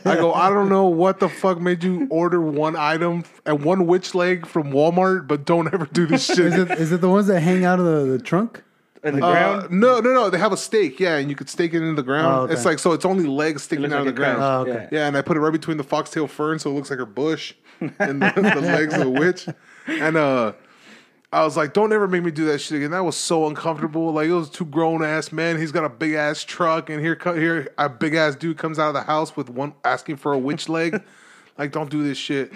I 0.05 0.17
go 0.17 0.33
I 0.33 0.49
don't 0.49 0.69
know 0.69 0.87
what 0.87 1.21
the 1.21 1.29
fuck 1.29 1.61
made 1.61 1.85
you 1.85 2.07
order 2.11 2.41
one 2.41 2.75
item 2.75 3.25
and 3.47 3.63
one 3.65 3.87
witch 3.87 4.15
leg 4.15 4.47
from 4.47 4.73
Walmart 4.73 5.29
but 5.29 5.45
don't 5.45 5.73
ever 5.73 5.87
do 5.87 6.07
this 6.07 6.27
shit 6.27 6.39
Is 6.41 6.55
it 6.59 6.71
is 6.73 6.91
it 6.93 7.01
the 7.01 7.09
ones 7.11 7.27
that 7.29 7.41
hang 7.41 7.65
out 7.65 7.79
of 7.79 7.85
the, 7.85 8.13
the 8.17 8.19
trunk? 8.19 8.63
In 9.05 9.21
the 9.21 9.27
Uh, 9.27 9.33
ground. 9.33 9.71
no, 9.71 10.01
no, 10.01 10.15
no. 10.15 10.31
They 10.31 10.39
have 10.39 10.53
a 10.55 10.57
stake, 10.57 10.99
yeah, 10.99 11.17
and 11.17 11.29
you 11.29 11.37
could 11.37 11.51
stake 11.51 11.75
it 11.75 11.83
into 11.83 11.93
the 11.95 12.03
ground. 12.03 12.27
Oh, 12.27 12.41
okay. 12.45 12.55
It's 12.55 12.65
like 12.65 12.79
so. 12.79 12.93
It's 12.93 13.05
only 13.05 13.27
legs 13.27 13.63
sticking 13.65 13.83
looks 13.83 13.93
out 13.93 14.01
of 14.01 14.07
the 14.07 14.13
ground. 14.13 14.43
Oh, 14.43 14.61
okay. 14.63 14.89
Yeah, 14.91 15.07
and 15.07 15.15
I 15.15 15.21
put 15.21 15.37
it 15.37 15.41
right 15.41 15.53
between 15.53 15.77
the 15.77 15.85
foxtail 15.85 16.27
fern, 16.27 16.59
so 16.59 16.71
it 16.71 16.73
looks 16.73 16.89
like 16.89 16.99
her 17.01 17.05
bush 17.05 17.53
and 17.99 18.23
the, 18.23 18.33
the 18.55 18.63
legs 18.63 18.95
of 18.95 19.03
a 19.03 19.11
witch. 19.11 19.47
And 19.87 20.17
uh, 20.17 20.53
I 21.35 21.43
was 21.43 21.57
like, 21.57 21.73
"Don't 21.73 21.93
ever 21.93 22.07
make 22.07 22.23
me 22.23 22.31
do 22.31 22.45
that 22.45 22.61
shit 22.61 22.77
again." 22.77 22.93
That 22.93 23.05
was 23.05 23.17
so 23.17 23.49
uncomfortable. 23.49 24.13
Like 24.13 24.29
it 24.29 24.33
was 24.33 24.49
two 24.49 24.67
grown 24.67 25.03
ass 25.03 25.33
men. 25.33 25.59
He's 25.59 25.73
got 25.73 25.85
a 25.85 25.89
big 25.89 26.13
ass 26.13 26.45
truck, 26.45 26.89
and 26.91 27.01
here, 27.01 27.19
here, 27.25 27.75
a 27.77 27.89
big 27.89 28.15
ass 28.15 28.37
dude 28.37 28.57
comes 28.57 28.79
out 28.79 28.87
of 28.87 28.95
the 28.95 29.03
house 29.03 29.37
with 29.37 29.51
one 29.51 29.75
asking 29.85 30.19
for 30.19 30.33
a 30.33 30.39
witch 30.39 30.69
leg. 30.69 31.03
like, 31.59 31.73
don't 31.73 31.91
do 31.91 32.05
this 32.05 32.19
shit. 32.19 32.53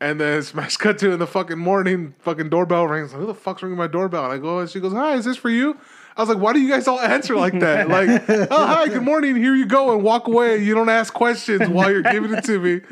And 0.00 0.20
then 0.20 0.44
smash 0.44 0.76
cut 0.76 0.96
to 0.98 1.10
in 1.10 1.18
the 1.18 1.26
fucking 1.26 1.58
morning, 1.58 2.14
fucking 2.20 2.50
doorbell 2.50 2.86
rings. 2.86 3.10
Who 3.12 3.26
the 3.26 3.34
fuck's 3.34 3.64
ringing 3.64 3.78
my 3.78 3.88
doorbell? 3.88 4.24
And 4.24 4.32
I 4.32 4.38
go, 4.38 4.60
and 4.60 4.70
she 4.70 4.78
goes, 4.78 4.92
"Hi, 4.92 5.14
is 5.14 5.24
this 5.24 5.36
for 5.36 5.50
you?" 5.50 5.76
I 6.16 6.22
was 6.22 6.28
like, 6.28 6.38
"Why 6.38 6.52
do 6.52 6.60
you 6.60 6.68
guys 6.68 6.86
all 6.86 7.00
answer 7.00 7.34
like 7.34 7.58
that? 7.58 7.88
Like, 7.94 8.28
oh 8.28 8.66
hi, 8.66 8.86
good 8.86 9.02
morning, 9.02 9.34
here 9.34 9.56
you 9.56 9.66
go, 9.66 9.92
and 9.92 10.04
walk 10.04 10.28
away. 10.28 10.62
You 10.62 10.76
don't 10.76 10.88
ask 10.88 11.12
questions 11.12 11.68
while 11.68 11.90
you're 11.90 12.02
giving 12.02 12.32
it 12.32 12.44
to 12.44 12.60
me." 12.60 12.82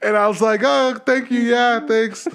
And 0.00 0.16
I 0.16 0.28
was 0.28 0.40
like, 0.40 0.62
"Oh, 0.64 0.98
thank 1.04 1.30
you, 1.30 1.40
yeah, 1.40 1.86
thanks." 1.86 2.26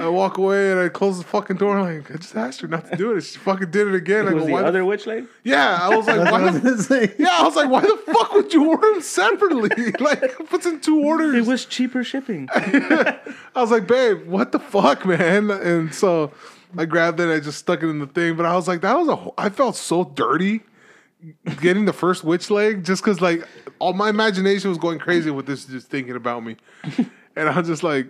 I 0.00 0.08
walk 0.08 0.38
away 0.38 0.70
and 0.70 0.80
I 0.80 0.88
close 0.88 1.18
the 1.18 1.24
fucking 1.24 1.56
door. 1.56 1.80
Like, 1.80 2.10
I 2.10 2.16
just 2.16 2.34
asked 2.36 2.60
her 2.60 2.68
not 2.68 2.90
to 2.90 2.96
do 2.96 3.16
it. 3.16 3.22
She 3.22 3.38
fucking 3.38 3.70
did 3.70 3.86
it 3.88 3.94
again. 3.94 4.26
I 4.26 4.28
It 4.28 4.30
go, 4.30 4.36
was 4.36 4.46
the 4.46 4.52
"Why 4.52 4.62
the 4.62 4.68
other 4.68 4.84
witch 4.84 5.06
leg. 5.06 5.26
yeah, 5.44 5.78
I 5.80 5.94
was 5.96 6.06
like, 6.06 6.18
why 6.30 6.30
what 6.30 6.42
I 6.42 6.50
the, 6.58 6.86
gonna 6.88 7.08
yeah, 7.18 7.38
I 7.40 7.42
was 7.44 7.56
like, 7.56 7.70
why 7.70 7.80
the 7.80 7.98
fuck 8.12 8.32
would 8.34 8.52
you 8.52 8.68
order 8.68 8.92
them 8.92 9.02
separately? 9.02 9.92
like, 10.00 10.32
who 10.32 10.44
puts 10.44 10.66
in 10.66 10.80
two 10.80 11.00
orders? 11.00 11.34
It 11.46 11.50
was 11.50 11.64
cheaper 11.64 12.02
shipping. 12.04 12.48
I 12.54 13.18
was 13.56 13.70
like, 13.70 13.86
babe, 13.86 14.26
what 14.26 14.52
the 14.52 14.58
fuck, 14.60 15.04
man? 15.06 15.50
And 15.50 15.94
so 15.94 16.32
I 16.76 16.84
grabbed 16.84 17.20
it, 17.20 17.24
and 17.24 17.32
I 17.32 17.40
just 17.40 17.58
stuck 17.58 17.82
it 17.82 17.88
in 17.88 17.98
the 17.98 18.06
thing. 18.06 18.36
But 18.36 18.46
I 18.46 18.54
was 18.54 18.68
like, 18.68 18.80
that 18.82 18.96
was 18.96 19.08
a. 19.08 19.16
wh- 19.16 19.34
I 19.38 19.48
felt 19.48 19.76
so 19.76 20.04
dirty 20.04 20.60
getting 21.60 21.84
the 21.84 21.92
first 21.92 22.22
witch 22.22 22.48
leg, 22.50 22.84
just 22.84 23.02
because 23.02 23.20
like 23.20 23.44
all 23.80 23.92
my 23.92 24.08
imagination 24.08 24.68
was 24.70 24.78
going 24.78 24.98
crazy 24.98 25.30
with 25.30 25.46
this, 25.46 25.64
just 25.64 25.88
thinking 25.88 26.14
about 26.14 26.44
me, 26.44 26.56
and 27.34 27.48
I 27.48 27.58
was 27.58 27.66
just 27.66 27.82
like, 27.82 28.06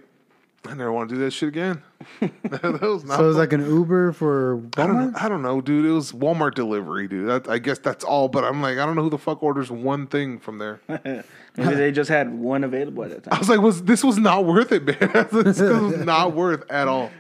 I 0.67 0.75
never 0.75 0.93
want 0.93 1.09
to 1.09 1.15
do 1.15 1.21
that 1.23 1.31
shit 1.31 1.49
again. 1.49 1.83
that 2.21 2.81
was 2.83 3.05
not. 3.05 3.17
So 3.17 3.25
it 3.25 3.29
was 3.29 3.37
like 3.37 3.53
an 3.53 3.65
Uber 3.65 4.13
for 4.13 4.61
I 4.77 4.87
don't, 4.87 4.97
Walmart. 4.97 5.13
know, 5.13 5.19
I 5.19 5.29
don't 5.29 5.43
know, 5.43 5.61
dude. 5.61 5.87
It 5.87 5.93
was 5.93 6.13
Walmart 6.13 6.55
delivery, 6.55 7.09
dude. 7.09 7.29
That, 7.29 7.49
I 7.49 7.59
guess 7.59 7.79
that's 7.79 8.05
all. 8.05 8.29
But 8.29 8.45
I'm 8.45 8.61
like, 8.61 8.77
I 8.79 8.85
don't 8.85 8.97
know 8.97 9.03
who 9.03 9.11
the 9.11 9.19
fuck 9.19 9.43
orders 9.43 9.71
one 9.71 10.07
thing 10.09 10.39
from 10.39 10.59
there. 10.59 10.81
Maybe 10.89 11.75
they 11.75 11.93
just 11.93 12.11
had 12.11 12.35
one 12.35 12.65
available 12.65 13.05
at 13.05 13.11
that 13.11 13.25
time. 13.25 13.35
I 13.35 13.39
was 13.39 13.49
like, 13.49 13.61
was 13.61 13.83
this 13.83 14.03
was 14.03 14.19
not 14.19 14.45
worth 14.45 14.73
it, 14.73 14.85
man? 14.85 15.29
this 15.33 15.61
was 15.61 16.05
not 16.05 16.35
worth 16.35 16.69
at 16.71 16.89
all. 16.89 17.11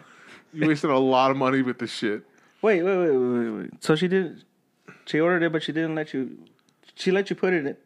You 0.53 0.67
wasted 0.67 0.91
a 0.91 0.99
lot 0.99 1.31
of 1.31 1.37
money 1.37 1.63
with 1.63 1.79
this 1.79 1.93
shit. 1.93 2.23
Wait, 2.61 2.83
wait, 2.83 2.99
wait, 2.99 3.11
wait, 3.11 3.17
wait, 3.17 3.51
wait. 3.51 3.85
So 3.85 3.95
she 3.95 4.09
did. 4.09 4.45
She 5.07 5.21
ordered 5.21 5.45
it, 5.45 5.53
but 5.53 5.63
she 5.63 5.73
didn't 5.73 5.95
let 5.95 6.13
you. 6.13 6.39
She 6.97 7.13
let 7.13 7.31
you 7.31 7.37
put 7.37 7.53
it 7.53 7.81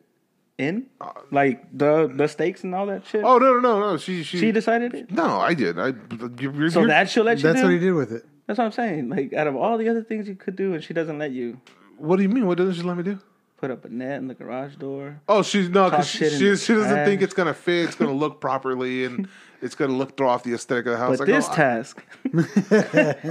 in, 0.59 0.87
uh, 1.01 1.11
like 1.31 1.65
the 1.77 2.11
the 2.15 2.27
stakes 2.29 2.62
and 2.65 2.75
all 2.75 2.87
that 2.87 3.07
shit. 3.07 3.25
Oh 3.25 3.38
no, 3.38 3.59
no, 3.59 3.81
no, 3.81 3.91
no. 3.93 3.97
She, 3.97 4.23
she, 4.23 4.38
she 4.38 4.53
decided 4.53 4.95
it. 4.95 5.11
No, 5.11 5.41
I 5.41 5.55
did. 5.55 5.79
I. 5.79 5.95
You're, 6.41 6.53
you're, 6.55 6.71
So 6.71 6.81
you're- 6.81 6.91
that 6.93 7.09
she'll 7.11 7.25
let 7.25 7.38
you 7.38 7.43
That's 7.45 7.61
do. 7.61 7.65
what 7.67 7.73
he 7.73 7.79
did 7.79 7.93
with 7.93 8.12
it. 8.12 8.25
That's 8.47 8.59
what 8.59 8.65
I'm 8.67 8.73
saying. 8.73 9.09
Like 9.09 9.33
out 9.33 9.47
of 9.47 9.57
all 9.57 9.79
the 9.79 9.88
other 9.88 10.03
things 10.03 10.29
you 10.29 10.35
could 10.35 10.57
do, 10.57 10.75
and 10.75 10.83
she 10.85 10.93
doesn't 10.95 11.19
let 11.19 11.31
you 11.33 11.61
What 11.97 12.17
do 12.17 12.23
you 12.23 12.29
mean? 12.29 12.47
What 12.47 12.59
doesn't 12.59 12.75
she 12.75 12.83
let 12.83 12.97
me 12.97 13.03
do? 13.03 13.19
put 13.59 13.71
up 13.71 13.85
a 13.85 13.88
net 13.88 14.19
in 14.19 14.27
the 14.27 14.35
garage 14.35 14.75
door. 14.75 15.21
Oh, 15.29 15.41
she's 15.41 15.69
no, 15.69 15.88
because 15.88 16.09
she, 16.09 16.29
she, 16.29 16.57
she 16.57 16.75
doesn't 16.75 17.05
think 17.05 17.23
it's 17.23 17.33
gonna 17.33 17.55
fit. 17.55 17.85
It's 17.87 17.95
gonna 17.95 18.11
look 18.12 18.41
properly, 18.41 19.05
and 19.05 19.29
it's 19.61 19.77
gonna 19.77 19.93
look 19.93 20.17
throw 20.17 20.29
off 20.31 20.43
the 20.43 20.53
aesthetic 20.53 20.87
of 20.87 20.93
the 20.95 20.99
house. 20.99 21.19
But 21.19 21.29
Like, 21.29 21.37
this 21.37 21.47
oh, 21.49 21.53
I- 21.53 21.55
task, 21.55 22.05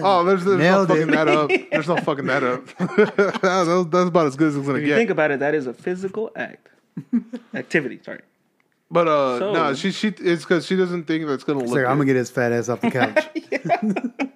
oh, 0.01 0.23
there's, 0.23 0.45
there's 0.45 0.45
no 0.45 0.55
Nailed 0.57 0.87
fucking 0.87 1.09
it. 1.09 1.11
that 1.11 1.27
up. 1.27 1.49
There's 1.71 1.87
no 1.89 1.97
fucking 1.97 2.25
that 2.27 2.43
up. 2.43 2.65
that's, 3.41 3.89
that's 3.89 4.07
about 4.07 4.27
as 4.27 4.37
good 4.37 4.47
as 4.47 4.55
it's 4.55 4.65
gonna 4.65 4.77
if 4.79 4.83
you 4.83 4.87
get. 4.87 4.95
think 4.95 5.09
about 5.09 5.31
it, 5.31 5.39
that 5.41 5.53
is 5.53 5.67
a 5.67 5.73
physical 5.73 6.31
act, 6.37 6.69
activity. 7.53 7.99
Sorry. 8.03 8.21
But 8.89 9.07
uh, 9.07 9.39
So- 9.39 9.53
no, 9.53 9.73
she 9.73 9.91
she 9.91 10.07
it's 10.09 10.43
because 10.43 10.65
she 10.65 10.75
doesn't 10.75 11.05
think 11.05 11.25
that's 11.27 11.43
gonna 11.43 11.59
It's 11.61 11.69
look. 11.71 11.77
like, 11.83 11.85
I'm 11.89 11.97
gonna 11.97 12.05
get 12.05 12.15
his 12.17 12.29
fat 12.29 12.51
ass 12.51 12.69
off 12.69 12.81
the 12.81 12.91
couch. 12.91 13.27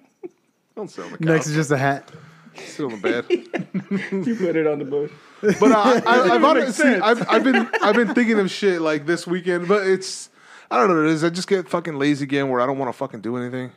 Don't 0.76 0.88
sit 0.90 1.04
on 1.04 1.12
the 1.12 1.18
couch. 1.18 1.20
Next 1.20 1.46
is 1.46 1.54
just 1.54 1.70
a 1.70 1.78
hat. 1.78 2.10
sit 2.54 2.84
on 2.84 2.92
the 2.92 2.96
bed. 2.98 3.24
You 4.26 4.34
put 4.36 4.56
it 4.56 4.66
on 4.66 4.78
the 4.78 4.84
boat. 4.84 5.10
But 5.42 5.70
uh, 5.72 5.76
I, 5.78 6.00
I, 6.06 6.34
I've, 6.34 6.40
Makes 6.40 6.44
honestly. 6.80 6.94
I've, 6.96 7.28
I've 7.28 7.44
been 7.44 7.68
I've 7.82 7.94
been 7.94 8.14
thinking 8.14 8.38
of 8.38 8.50
shit 8.50 8.80
like 8.80 9.06
this 9.06 9.26
weekend, 9.26 9.68
but 9.68 9.86
it's 9.86 10.30
I 10.70 10.78
don't 10.78 10.88
know 10.88 10.96
what 10.96 11.04
it 11.06 11.10
is. 11.12 11.22
I 11.24 11.28
just 11.30 11.48
get 11.48 11.68
fucking 11.68 11.98
lazy 11.98 12.24
again 12.24 12.48
where 12.48 12.60
I 12.60 12.66
don't 12.66 12.78
want 12.78 12.88
to 12.88 12.96
fucking 12.96 13.20
do 13.20 13.36
anything. 13.36 13.72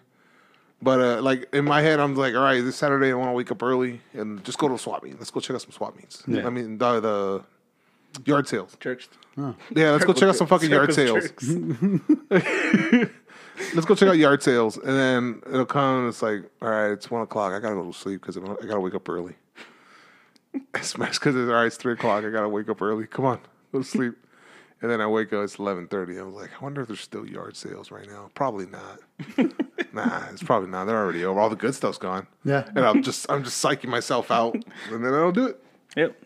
But 0.81 0.99
uh, 1.01 1.21
like 1.21 1.49
in 1.53 1.65
my 1.65 1.81
head, 1.81 1.99
I'm 1.99 2.15
like, 2.15 2.33
all 2.35 2.41
right, 2.43 2.63
this 2.63 2.77
Saturday 2.77 3.11
I 3.11 3.15
want 3.15 3.27
to 3.29 3.33
wake 3.33 3.51
up 3.51 3.61
early 3.61 4.01
and 4.13 4.41
just 4.45 4.57
go 4.57 4.69
to 4.69 4.75
a 4.75 4.79
swap 4.79 5.03
meet. 5.03 5.17
Let's 5.19 5.29
go 5.31 5.41
check 5.41 5.55
out 5.55 5.61
some 5.61 5.71
swap 5.71 5.95
meets. 5.97 6.23
Yeah. 6.25 6.47
I 6.47 6.49
mean 6.49 6.77
the, 6.77 6.99
the 7.01 7.43
yard 8.25 8.47
sales. 8.47 8.75
Church. 8.79 9.09
Yeah, 9.37 9.91
let's 9.91 10.05
go 10.05 10.13
check 10.13 10.29
out 10.29 10.35
some 10.35 10.47
fucking 10.47 10.69
yard 10.69 10.93
sales. 10.93 11.31
Let's 13.73 13.85
go 13.85 13.93
check 13.93 14.07
out 14.07 14.17
yard 14.17 14.41
sales, 14.41 14.77
and 14.77 14.87
then 14.97 15.41
it'll 15.45 15.65
come. 15.65 15.99
and 15.99 16.07
It's 16.07 16.21
like, 16.21 16.49
all 16.61 16.69
right, 16.69 16.91
it's 16.91 17.11
one 17.11 17.21
o'clock. 17.21 17.51
I 17.51 17.59
gotta 17.59 17.75
go 17.75 17.91
to 17.91 17.97
sleep 17.97 18.21
because 18.21 18.37
I 18.37 18.41
gotta 18.65 18.79
wake 18.79 18.95
up 18.95 19.07
early. 19.09 19.35
Smash 20.81 21.19
because 21.19 21.35
it's 21.35 21.49
all 21.49 21.55
right. 21.55 21.65
It's 21.65 21.75
three 21.75 21.93
o'clock. 21.93 22.23
I 22.23 22.29
gotta 22.29 22.47
wake 22.47 22.69
up 22.69 22.81
early. 22.81 23.05
Come 23.05 23.25
on, 23.25 23.39
go 23.73 23.79
to 23.79 23.83
sleep. 23.83 24.13
And 24.81 24.89
then 24.89 25.01
I 25.01 25.07
wake 25.07 25.33
up. 25.33 25.43
It's 25.43 25.59
eleven 25.59 25.87
thirty. 25.87 26.17
I 26.19 26.23
was 26.23 26.33
like, 26.33 26.51
I 26.57 26.63
wonder 26.63 26.81
if 26.81 26.87
there's 26.87 27.01
still 27.01 27.25
yard 27.25 27.57
sales 27.57 27.91
right 27.91 28.07
now. 28.07 28.29
Probably 28.33 28.65
not. 28.65 28.99
nah, 29.93 30.23
it's 30.31 30.41
probably 30.41 30.69
not. 30.69 30.85
They're 30.85 30.97
already 30.97 31.25
over. 31.25 31.37
All 31.39 31.49
the 31.49 31.57
good 31.57 31.75
stuff's 31.75 31.97
gone. 31.97 32.27
Yeah. 32.45 32.63
And 32.75 32.79
I'm 32.85 33.03
just, 33.03 33.29
I'm 33.29 33.43
just 33.43 33.61
psyching 33.63 33.89
myself 33.89 34.31
out, 34.31 34.53
and 34.53 35.03
then 35.05 35.13
I 35.13 35.17
don't 35.17 35.35
do 35.35 35.47
it. 35.47 35.61
Yep. 35.97 36.17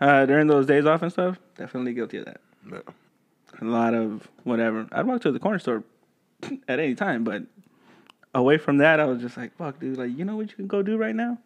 Uh, 0.00 0.24
during 0.26 0.46
those 0.46 0.66
days 0.66 0.86
off 0.86 1.02
and 1.02 1.12
stuff, 1.12 1.38
definitely 1.58 1.92
guilty 1.92 2.18
of 2.18 2.24
that. 2.24 2.40
No. 2.64 2.80
A 3.60 3.64
lot 3.64 3.92
of 3.94 4.26
whatever. 4.44 4.86
I'd 4.92 5.06
walk 5.06 5.20
to 5.22 5.32
the 5.32 5.38
corner 5.38 5.58
store 5.58 5.84
at 6.68 6.78
any 6.80 6.94
time, 6.94 7.24
but 7.24 7.42
away 8.34 8.56
from 8.58 8.78
that, 8.78 8.98
I 9.00 9.04
was 9.04 9.20
just 9.20 9.36
like, 9.36 9.54
"Fuck, 9.56 9.80
dude! 9.80 9.98
Like, 9.98 10.16
you 10.16 10.24
know 10.24 10.36
what 10.36 10.48
you 10.50 10.56
can 10.56 10.66
go 10.66 10.82
do 10.82 10.96
right 10.96 11.14
now?" 11.14 11.36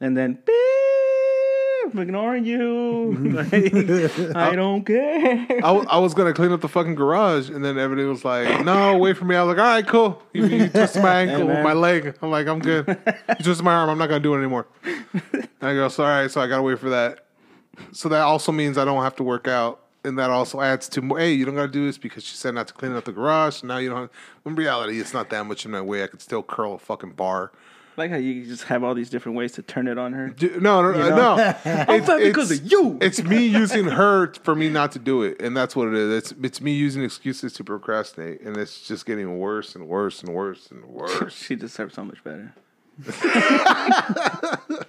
And 0.00 0.16
then, 0.16 0.34
beep, 0.46 1.92
I'm 1.92 1.98
ignoring 1.98 2.44
you. 2.44 3.16
Like, 3.30 4.36
I 4.36 4.54
don't 4.54 4.84
care. 4.84 5.46
I, 5.50 5.60
w- 5.60 5.86
I 5.88 5.98
was 5.98 6.14
gonna 6.14 6.32
clean 6.32 6.52
up 6.52 6.60
the 6.60 6.68
fucking 6.68 6.94
garage, 6.94 7.48
and 7.50 7.64
then 7.64 7.76
everybody 7.78 8.06
was 8.06 8.24
like, 8.24 8.64
"No, 8.64 8.96
wait 8.98 9.16
for 9.16 9.24
me." 9.24 9.34
I 9.34 9.42
was 9.42 9.56
like, 9.56 9.64
"All 9.64 9.72
right, 9.74 9.86
cool." 9.86 10.22
You, 10.32 10.46
you 10.46 10.68
twisted 10.68 11.02
my 11.02 11.22
ankle, 11.22 11.48
man. 11.48 11.64
my 11.64 11.72
leg. 11.72 12.14
I'm 12.22 12.30
like, 12.30 12.46
"I'm 12.46 12.60
good." 12.60 12.86
You 12.86 13.34
twisted 13.42 13.64
my 13.64 13.74
arm. 13.74 13.90
I'm 13.90 13.98
not 13.98 14.08
gonna 14.08 14.20
do 14.20 14.34
it 14.34 14.38
anymore. 14.38 14.66
And 14.84 15.48
I 15.62 15.74
go, 15.74 15.88
"So 15.88 16.04
all 16.04 16.10
right, 16.10 16.30
so 16.30 16.40
I 16.40 16.46
gotta 16.46 16.62
wait 16.62 16.78
for 16.78 16.90
that." 16.90 17.26
So 17.92 18.08
that 18.08 18.22
also 18.22 18.52
means 18.52 18.78
I 18.78 18.84
don't 18.84 19.02
have 19.02 19.16
to 19.16 19.22
work 19.22 19.48
out 19.48 19.80
and 20.04 20.18
that 20.18 20.30
also 20.30 20.60
adds 20.60 20.88
to 20.90 21.02
more. 21.02 21.18
Hey, 21.18 21.32
you 21.32 21.44
don't 21.44 21.54
got 21.54 21.66
to 21.66 21.68
do 21.72 21.84
this 21.84 21.98
because 21.98 22.24
she 22.24 22.34
said 22.34 22.54
not 22.54 22.68
to 22.68 22.74
clean 22.74 22.92
up 22.94 23.04
the 23.04 23.12
garage. 23.12 23.62
Now 23.62 23.76
you 23.78 23.90
don't. 23.90 24.00
Have, 24.02 24.10
in 24.46 24.54
reality, 24.54 24.98
it's 25.00 25.12
not 25.12 25.30
that 25.30 25.44
much 25.46 25.64
in 25.64 25.70
my 25.70 25.80
way. 25.80 26.02
I 26.02 26.06
could 26.06 26.22
still 26.22 26.42
curl 26.42 26.74
a 26.74 26.78
fucking 26.78 27.10
bar. 27.12 27.52
like 27.96 28.10
how 28.10 28.16
you 28.16 28.46
just 28.46 28.64
have 28.64 28.82
all 28.82 28.94
these 28.94 29.10
different 29.10 29.36
ways 29.36 29.52
to 29.52 29.62
turn 29.62 29.86
it 29.88 29.98
on 29.98 30.14
her. 30.14 30.34
No, 30.58 30.80
no, 30.80 30.90
You 30.92 31.10
no. 31.10 31.16
know? 31.16 31.36
no. 31.36 31.54
It's, 31.94 32.06
fat 32.06 32.20
because 32.20 32.50
of 32.50 32.64
you. 32.70 32.96
It's 33.02 33.22
me 33.22 33.44
using 33.46 33.84
her 33.84 34.32
for 34.42 34.54
me 34.54 34.70
not 34.70 34.92
to 34.92 34.98
do 34.98 35.22
it, 35.22 35.40
and 35.42 35.54
that's 35.54 35.76
what 35.76 35.88
it 35.88 35.94
is. 35.94 36.10
It's 36.16 36.32
it's 36.42 36.60
me 36.62 36.72
using 36.72 37.04
excuses 37.04 37.52
to 37.54 37.64
procrastinate, 37.64 38.40
and 38.40 38.56
it's 38.56 38.80
just 38.80 39.04
getting 39.04 39.38
worse 39.38 39.74
and 39.74 39.86
worse 39.86 40.22
and 40.22 40.32
worse 40.34 40.70
and 40.70 40.84
worse. 40.86 41.34
She 41.34 41.56
deserves 41.56 41.94
so 41.94 42.04
much 42.04 42.24
better. 42.24 42.54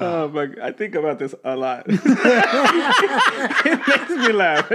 oh 0.00 0.28
my! 0.28 0.48
I 0.62 0.72
think 0.72 0.94
about 0.94 1.18
this 1.18 1.34
a 1.44 1.56
lot. 1.56 1.84
it 1.88 3.88
makes 3.88 4.10
me 4.10 4.32
laugh. 4.32 4.70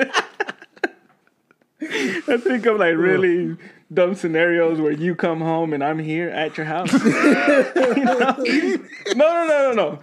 I 1.81 2.38
think 2.38 2.65
of 2.65 2.77
like 2.77 2.95
really 2.95 3.57
dumb 3.93 4.15
scenarios 4.15 4.79
where 4.79 4.91
you 4.91 5.15
come 5.15 5.41
home 5.41 5.73
and 5.73 5.84
I'm 5.84 5.99
here 5.99 6.29
at 6.29 6.57
your 6.57 6.65
house. 6.65 6.91
You 7.03 8.05
know? 8.05 8.36
No, 9.15 9.15
no, 9.15 9.47
no, 9.47 9.47
no, 9.47 9.71
no. 9.73 9.99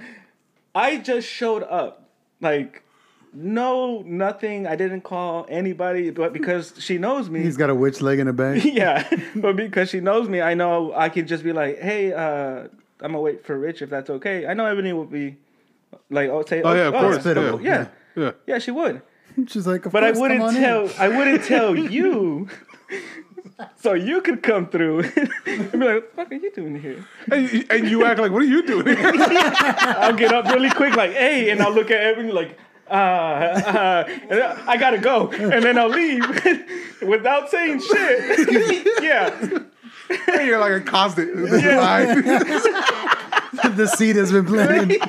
I 0.74 0.98
just 0.98 1.26
showed 1.26 1.62
up. 1.62 2.08
Like, 2.40 2.82
no, 3.32 4.02
nothing. 4.02 4.66
I 4.66 4.76
didn't 4.76 5.02
call 5.02 5.46
anybody, 5.48 6.10
but 6.10 6.32
because 6.32 6.74
she 6.78 6.98
knows 6.98 7.30
me. 7.30 7.42
He's 7.42 7.56
got 7.56 7.70
a 7.70 7.74
witch 7.74 8.00
leg 8.00 8.18
in 8.18 8.28
a 8.28 8.32
bag. 8.32 8.64
yeah, 8.64 9.08
but 9.36 9.56
because 9.56 9.90
she 9.90 10.00
knows 10.00 10.28
me, 10.28 10.40
I 10.40 10.54
know 10.54 10.92
I 10.94 11.08
can 11.08 11.26
just 11.26 11.42
be 11.42 11.52
like, 11.52 11.78
"Hey, 11.78 12.12
uh, 12.12 12.68
I'm 13.02 13.12
gonna 13.12 13.20
wait 13.20 13.44
for 13.46 13.58
Rich 13.58 13.82
if 13.82 13.90
that's 13.90 14.10
okay." 14.10 14.46
I 14.46 14.54
know 14.54 14.66
Ebony 14.66 14.92
would 14.92 15.10
be 15.10 15.36
like, 16.10 16.28
I'll 16.30 16.46
say, 16.46 16.62
Oh 16.62 16.74
yeah, 16.74 16.88
of 16.88 16.94
course. 16.94 17.24
yeah. 17.24 17.32
Yeah. 17.34 17.56
yeah, 17.62 17.86
yeah. 18.16 18.30
yeah, 18.46 18.58
she 18.58 18.70
would." 18.70 19.02
She's 19.46 19.66
like, 19.66 19.86
of 19.86 19.92
But 19.92 20.02
I 20.04 20.12
course, 20.12 20.16
come 20.18 20.22
wouldn't 20.22 20.42
on 20.42 20.56
in. 20.56 20.62
tell. 20.62 20.90
I 20.98 21.08
wouldn't 21.08 21.44
tell 21.44 21.76
you, 21.96 22.48
so 23.76 23.92
you 23.94 24.20
could 24.20 24.42
come 24.42 24.68
through 24.68 25.00
and 25.46 25.72
be 25.72 25.78
like, 25.78 25.80
"What 25.80 26.10
the 26.10 26.10
fuck 26.16 26.32
are 26.32 26.34
you 26.34 26.50
doing 26.52 26.80
here?" 26.80 27.04
And, 27.30 27.66
and 27.70 27.88
you 27.88 28.04
act 28.04 28.18
like, 28.20 28.32
what 28.32 28.42
are 28.42 28.46
you 28.46 28.62
doing? 28.66 28.96
I'll 28.98 30.14
get 30.14 30.32
up 30.32 30.46
really 30.46 30.70
quick, 30.70 30.94
like, 30.96 31.12
"Hey," 31.12 31.50
and 31.50 31.60
I'll 31.62 31.72
look 31.72 31.90
at 31.90 32.00
Ebony 32.00 32.32
like. 32.32 32.58
Uh, 32.90 32.94
uh, 32.94 34.58
I 34.66 34.78
gotta 34.78 34.96
go, 34.96 35.28
and 35.30 35.62
then 35.62 35.76
I'll 35.78 35.90
leave 35.90 36.24
without 37.02 37.50
saying 37.50 37.80
shit. 37.82 39.02
yeah, 39.02 39.28
You're 40.28 40.58
like 40.58 40.82
accosted. 40.82 41.28
Yeah. 41.62 42.14
the 43.74 43.86
seed 43.96 44.16
has 44.16 44.32
been 44.32 44.46
planted. 44.46 45.00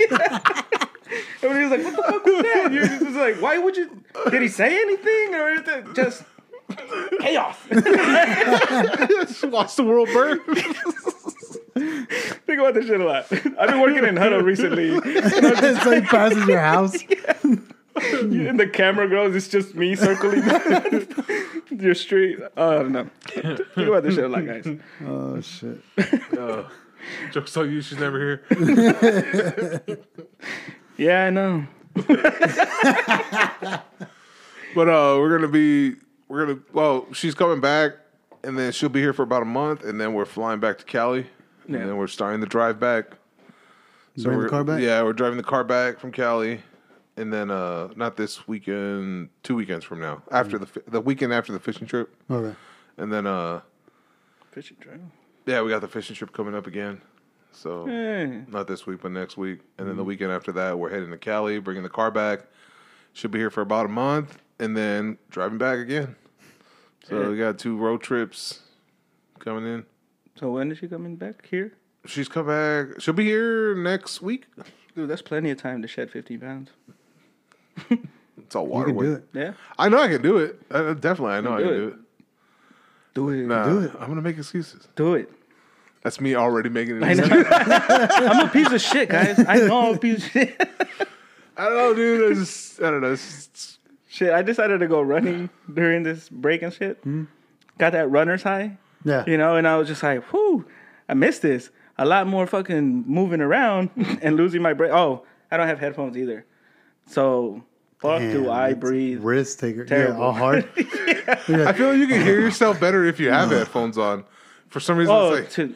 And 1.42 1.58
he 1.58 1.64
was 1.64 1.72
like, 1.72 1.84
what 1.84 1.96
the 1.96 2.04
fuck 2.04 2.26
was 2.26 2.44
that? 2.44 2.70
You're 2.72 2.88
just 2.88 3.16
like, 3.16 3.42
why 3.42 3.58
would 3.58 3.78
you? 3.78 4.04
Did 4.30 4.42
he 4.42 4.48
say 4.48 4.80
anything 4.80 5.36
or 5.36 5.52
is 5.52 5.68
it 5.68 5.96
just 5.96 6.24
chaos? 7.20 7.58
Just 7.70 9.46
watch 9.46 9.76
the 9.76 9.84
world 9.84 10.10
burn. 10.14 10.40
Think 12.46 12.60
about 12.60 12.74
this 12.74 12.86
shit 12.88 13.00
a 13.00 13.06
lot. 13.06 13.26
I've 13.32 13.70
been 13.70 13.82
working 13.82 14.04
in 14.04 14.18
Huddle 14.18 14.42
recently. 14.42 15.00
so 15.00 15.92
he 15.92 16.02
passes 16.02 16.46
your 16.48 16.60
house. 16.60 16.98
And 18.22 18.60
the 18.60 18.68
camera 18.68 19.10
goes, 19.10 19.36
it's 19.36 19.48
just 19.48 19.76
me 19.76 19.96
circling 19.96 20.44
your 21.82 21.94
street. 21.96 22.40
Oh, 22.56 22.84
no. 22.84 23.10
Think 23.28 23.60
about 23.78 24.04
this 24.04 24.16
shit 24.16 24.24
a 24.24 24.28
lot, 24.28 24.46
guys. 24.46 24.66
Oh 25.06 25.42
shit! 25.42 25.82
Joke's 27.32 27.56
on 27.58 27.72
you. 27.72 27.82
She's 27.82 28.00
never 28.00 28.42
here. 28.52 29.82
Yeah, 30.98 31.28
I 31.28 31.30
know. 31.30 31.66
But 34.76 34.88
uh, 34.88 35.18
we're 35.20 35.36
gonna 35.36 35.48
be 35.52 35.96
we're 36.28 36.46
gonna 36.46 36.60
well, 36.74 37.08
she's 37.14 37.34
coming 37.34 37.60
back, 37.60 37.94
and 38.44 38.58
then 38.58 38.72
she'll 38.72 38.90
be 38.90 39.00
here 39.00 39.14
for 39.14 39.24
about 39.24 39.42
a 39.42 39.46
month, 39.46 39.84
and 39.84 40.00
then 40.00 40.14
we're 40.14 40.26
flying 40.26 40.60
back 40.60 40.78
to 40.80 40.86
Cali, 40.86 41.26
Yeah. 41.68 41.78
and 41.80 41.90
then 41.90 41.98
we're 41.98 42.08
starting 42.08 42.40
the 42.40 42.46
drive 42.48 42.80
back. 42.80 43.06
Bring 44.18 44.38
we're, 44.38 44.44
the 44.44 44.50
car 44.50 44.64
back. 44.64 44.82
Yeah, 44.82 45.02
we're 45.04 45.14
driving 45.14 45.38
the 45.38 45.44
car 45.44 45.64
back 45.64 46.00
from 46.00 46.12
Cali, 46.12 46.62
and 47.20 47.34
then 47.34 47.52
uh, 47.52 47.90
not 47.96 48.16
this 48.16 48.48
weekend, 48.48 49.30
two 49.44 49.56
weekends 49.56 49.84
from 49.84 50.00
now, 50.00 50.24
after 50.32 50.58
the 50.58 50.66
fi- 50.66 50.82
the 50.88 51.02
weekend 51.02 51.34
after 51.34 51.52
the 51.52 51.60
fishing 51.60 51.86
trip, 51.86 52.16
Okay. 52.32 52.56
and 52.98 53.12
then 53.12 53.28
uh, 53.28 53.62
Fishing 54.52 54.78
trip. 54.80 55.02
yeah, 55.46 55.62
we 55.62 55.70
got 55.70 55.82
the 55.82 55.88
fishing 55.88 56.16
trip 56.16 56.32
coming 56.32 56.56
up 56.56 56.66
again. 56.66 57.02
So 57.52 57.86
Hey. 57.86 58.44
not 58.48 58.68
this 58.68 58.86
week, 58.88 59.02
but 59.02 59.12
next 59.12 59.36
week, 59.36 59.60
and 59.78 59.88
then 59.88 59.98
the 59.98 60.04
weekend 60.04 60.32
after 60.32 60.52
that, 60.54 60.80
we're 60.80 60.90
heading 60.90 61.12
to 61.12 61.18
Cali, 61.18 61.60
bringing 61.60 61.84
the 61.84 61.90
car 61.90 62.10
back. 62.12 62.42
Should 63.14 63.32
be 63.32 63.40
here 63.40 63.50
for 63.50 63.62
about 63.62 63.86
a 63.88 63.90
month, 63.90 64.38
and 64.60 64.78
then 64.78 65.18
driving 65.30 65.58
back 65.58 65.80
again. 65.80 66.16
So 67.04 67.22
Yeah. 67.22 67.30
we 67.30 67.38
got 67.38 67.58
two 67.60 67.76
road 67.76 68.02
trips 68.02 68.62
coming 69.40 69.66
in. 69.66 69.86
So 70.36 70.52
when 70.52 70.72
is 70.72 70.78
she 70.78 70.88
coming 70.88 71.16
back 71.18 71.46
here? 71.48 71.74
She's 72.06 72.30
come 72.30 72.48
back. 72.48 73.02
She'll 73.02 73.14
be 73.14 73.26
here 73.26 73.76
next 73.76 74.22
week. 74.22 74.46
Dude, 74.96 75.10
that's 75.10 75.22
plenty 75.22 75.50
of 75.52 75.58
time 75.58 75.82
to 75.82 75.88
shed 75.88 76.12
15 76.12 76.40
pounds. 76.40 76.70
It's 78.38 78.56
all 78.56 78.66
You 78.66 78.70
water 78.72 78.86
can 78.88 78.98
do 78.98 79.14
it. 79.14 79.24
Yeah? 79.34 79.54
I 79.78 79.90
know 79.90 80.00
I 80.00 80.08
can 80.08 80.22
do 80.24 80.38
it. 80.38 80.60
Uh, 80.72 80.94
definitely, 80.96 81.36
I 81.36 81.42
know 81.42 81.54
I 81.54 81.58
do 81.60 81.64
can 81.66 81.74
it. 81.74 81.78
do 81.78 81.88
it. 81.88 81.96
Do 83.14 83.30
it. 83.30 83.48
Nah, 83.48 83.66
Do 83.66 83.80
it. 83.82 83.92
I'm 84.00 84.08
gonna 84.08 84.22
make 84.22 84.38
excuses. 84.38 84.88
Do 84.96 85.14
it. 85.16 85.30
That's 86.04 86.20
me 86.22 86.34
already 86.36 86.70
making 86.70 87.04
I 87.04 87.12
it. 87.12 87.18
know. 87.18 87.44
I'm 87.52 88.48
a 88.48 88.50
piece 88.50 88.72
of 88.72 88.82
shit, 88.82 89.10
guys. 89.10 89.38
I 89.48 89.58
know 89.58 89.90
I'm 89.90 89.96
a 89.96 90.00
piece 90.00 90.26
of 90.26 90.32
shit. 90.32 90.56
I 91.58 91.66
don't 91.66 91.76
know, 91.76 91.94
dude. 91.94 92.32
I 92.32 92.34
just, 92.40 92.82
I 92.82 92.90
don't 92.90 93.02
know. 93.02 93.12
It's, 93.14 93.48
it's- 93.48 93.76
Shit, 94.12 94.32
I 94.34 94.42
decided 94.42 94.80
to 94.80 94.88
go 94.88 95.02
running 95.04 95.52
during 95.72 96.02
this 96.02 96.30
break 96.30 96.64
and 96.64 96.74
shit. 96.74 97.00
Got 97.78 97.92
that 97.92 98.10
runner's 98.10 98.42
high, 98.42 98.78
Yeah. 99.06 99.24
you 99.28 99.38
know, 99.38 99.56
and 99.56 99.68
I 99.68 99.78
was 99.78 99.88
just 99.88 100.02
like, 100.02 100.24
whew, 100.34 100.66
I 101.08 101.14
missed 101.14 101.44
this. 101.44 101.70
A 102.00 102.06
lot 102.06 102.26
more 102.26 102.48
fucking 102.48 103.04
moving 103.06 103.40
around 103.40 103.92
and 104.24 104.36
losing 104.36 104.64
my 104.64 104.74
breath. 104.74 104.92
Oh, 104.94 105.26
I 105.52 105.58
don't 105.58 105.68
have 105.68 105.80
headphones 105.80 106.18
either. 106.18 106.44
So, 107.06 107.64
fuck 108.00 108.20
do 108.22 108.50
I 108.50 108.74
breathe. 108.74 109.22
Risk 109.24 109.60
taker. 109.60 109.86
Terrible. 109.86 110.16
Yeah, 110.20 110.24
all 110.26 110.34
hard. 110.34 110.70
I 110.78 111.36
feel 111.74 111.90
like 111.90 111.98
you 111.98 112.08
can 112.08 112.22
hear 112.22 112.40
yourself 112.40 112.80
better 112.80 113.06
if 113.06 113.20
you 113.20 113.30
have 113.32 113.50
headphones 113.52 113.98
on. 113.98 114.26
For 114.70 114.80
some 114.80 114.98
reason, 114.98 115.14
Oh, 115.16 115.34
it's 115.34 115.58
like, 115.58 115.70
to, 115.70 115.76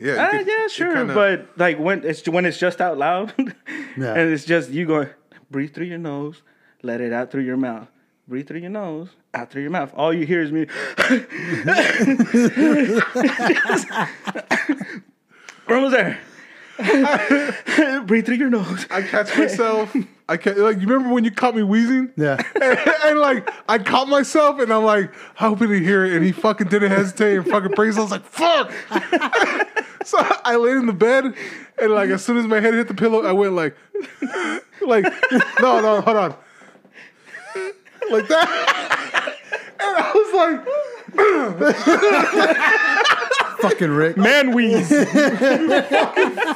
yeah, 0.00 0.12
uh, 0.14 0.30
could- 0.30 0.46
yeah, 0.46 0.66
sure. 0.68 0.94
kinda- 0.94 1.14
But 1.14 1.48
like 1.56 1.78
when 1.78 2.04
it's 2.04 2.26
when 2.28 2.44
it's 2.44 2.58
just 2.58 2.80
out 2.80 2.98
loud, 2.98 3.32
Yeah. 3.96 4.14
and 4.14 4.32
it's 4.32 4.44
just 4.44 4.70
you 4.70 4.86
going 4.86 5.08
breathe 5.50 5.74
through 5.74 5.86
your 5.86 5.98
nose, 5.98 6.42
let 6.82 7.00
it 7.00 7.12
out 7.12 7.30
through 7.30 7.42
your 7.42 7.56
mouth. 7.56 7.88
Breathe 8.28 8.46
through 8.46 8.60
your 8.60 8.70
nose, 8.70 9.08
out 9.34 9.50
through 9.50 9.62
your 9.62 9.70
mouth. 9.72 9.92
All 9.94 10.12
you 10.14 10.24
hear 10.24 10.40
is 10.42 10.52
me. 10.52 10.66
We're 15.68 15.76
almost 15.76 15.94
there. 15.96 16.18
breathe 18.06 18.26
through 18.26 18.36
your 18.36 18.50
nose. 18.50 18.86
I 18.90 19.02
catch 19.02 19.36
myself. 19.36 19.94
I 20.32 20.38
can't. 20.38 20.56
like 20.56 20.80
you 20.80 20.86
remember 20.86 21.12
when 21.12 21.24
you 21.24 21.30
caught 21.30 21.54
me 21.54 21.62
wheezing? 21.62 22.10
Yeah. 22.16 22.42
and, 23.04 23.20
like 23.20 23.50
I 23.68 23.76
caught 23.78 24.08
myself 24.08 24.58
and 24.60 24.72
I'm 24.72 24.82
like 24.82 25.12
hoping 25.34 25.68
to 25.68 25.78
hear 25.78 26.06
it 26.06 26.14
and 26.14 26.24
he 26.24 26.32
fucking 26.32 26.68
didn't 26.68 26.90
hesitate 26.90 27.36
and 27.36 27.46
fucking 27.46 27.72
breaks. 27.72 27.98
I 27.98 28.00
was 28.00 28.10
like, 28.10 28.24
fuck. 28.24 28.72
so 30.04 30.16
I 30.44 30.56
laid 30.56 30.78
in 30.78 30.86
the 30.86 30.94
bed 30.94 31.34
and 31.78 31.92
like 31.92 32.08
as 32.08 32.24
soon 32.24 32.38
as 32.38 32.46
my 32.46 32.60
head 32.60 32.72
hit 32.72 32.88
the 32.88 32.94
pillow, 32.94 33.22
I 33.22 33.32
went 33.32 33.52
like 33.52 33.76
like 34.80 35.04
no, 35.60 35.82
no, 35.82 36.00
hold 36.00 36.16
on. 36.16 36.34
Like 38.10 38.26
that. 38.28 39.36
and 39.80 39.96
I 39.98 40.12
was 40.14 40.32
like 40.34 40.66
Fucking 43.62 43.90
Rick. 43.90 44.16
Man 44.16 44.52
wheeze. 44.54 44.88
Fucking 44.88 45.08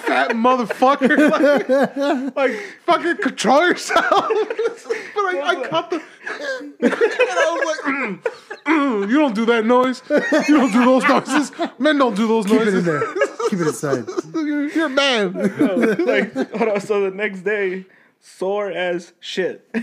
fat 0.00 0.30
motherfucker. 0.32 1.16
Like, 2.36 2.36
like 2.36 2.52
fucking 2.84 3.16
control 3.18 3.66
yourself. 3.68 4.04
but 4.10 5.24
I, 5.24 5.42
I 5.62 5.68
caught 5.68 5.90
the. 5.90 5.96
and 5.96 6.74
I 6.80 7.60
was 7.60 7.78
like, 7.84 7.94
mm, 7.94 8.22
mm, 8.66 9.08
you 9.08 9.18
don't 9.18 9.34
do 9.34 9.44
that 9.46 9.64
noise. 9.66 10.02
You 10.48 10.56
don't 10.56 10.72
do 10.72 10.84
those 10.84 11.04
noises. 11.04 11.52
Men 11.78 11.98
don't 11.98 12.14
do 12.16 12.26
those 12.26 12.46
Keep 12.46 12.60
it 12.62 12.68
in 12.68 12.74
noises. 12.74 12.84
there. 12.84 13.00
Keep 13.50 13.60
it 13.60 13.66
inside. 13.68 14.04
You're, 14.34 14.68
you're 14.70 14.86
a 14.86 14.88
man. 14.88 15.32
like, 16.04 16.32
hold 16.32 16.68
on. 16.70 16.80
So 16.80 17.08
the 17.08 17.16
next 17.16 17.40
day, 17.42 17.84
sore 18.26 18.70
as 18.70 19.12
shit. 19.20 19.68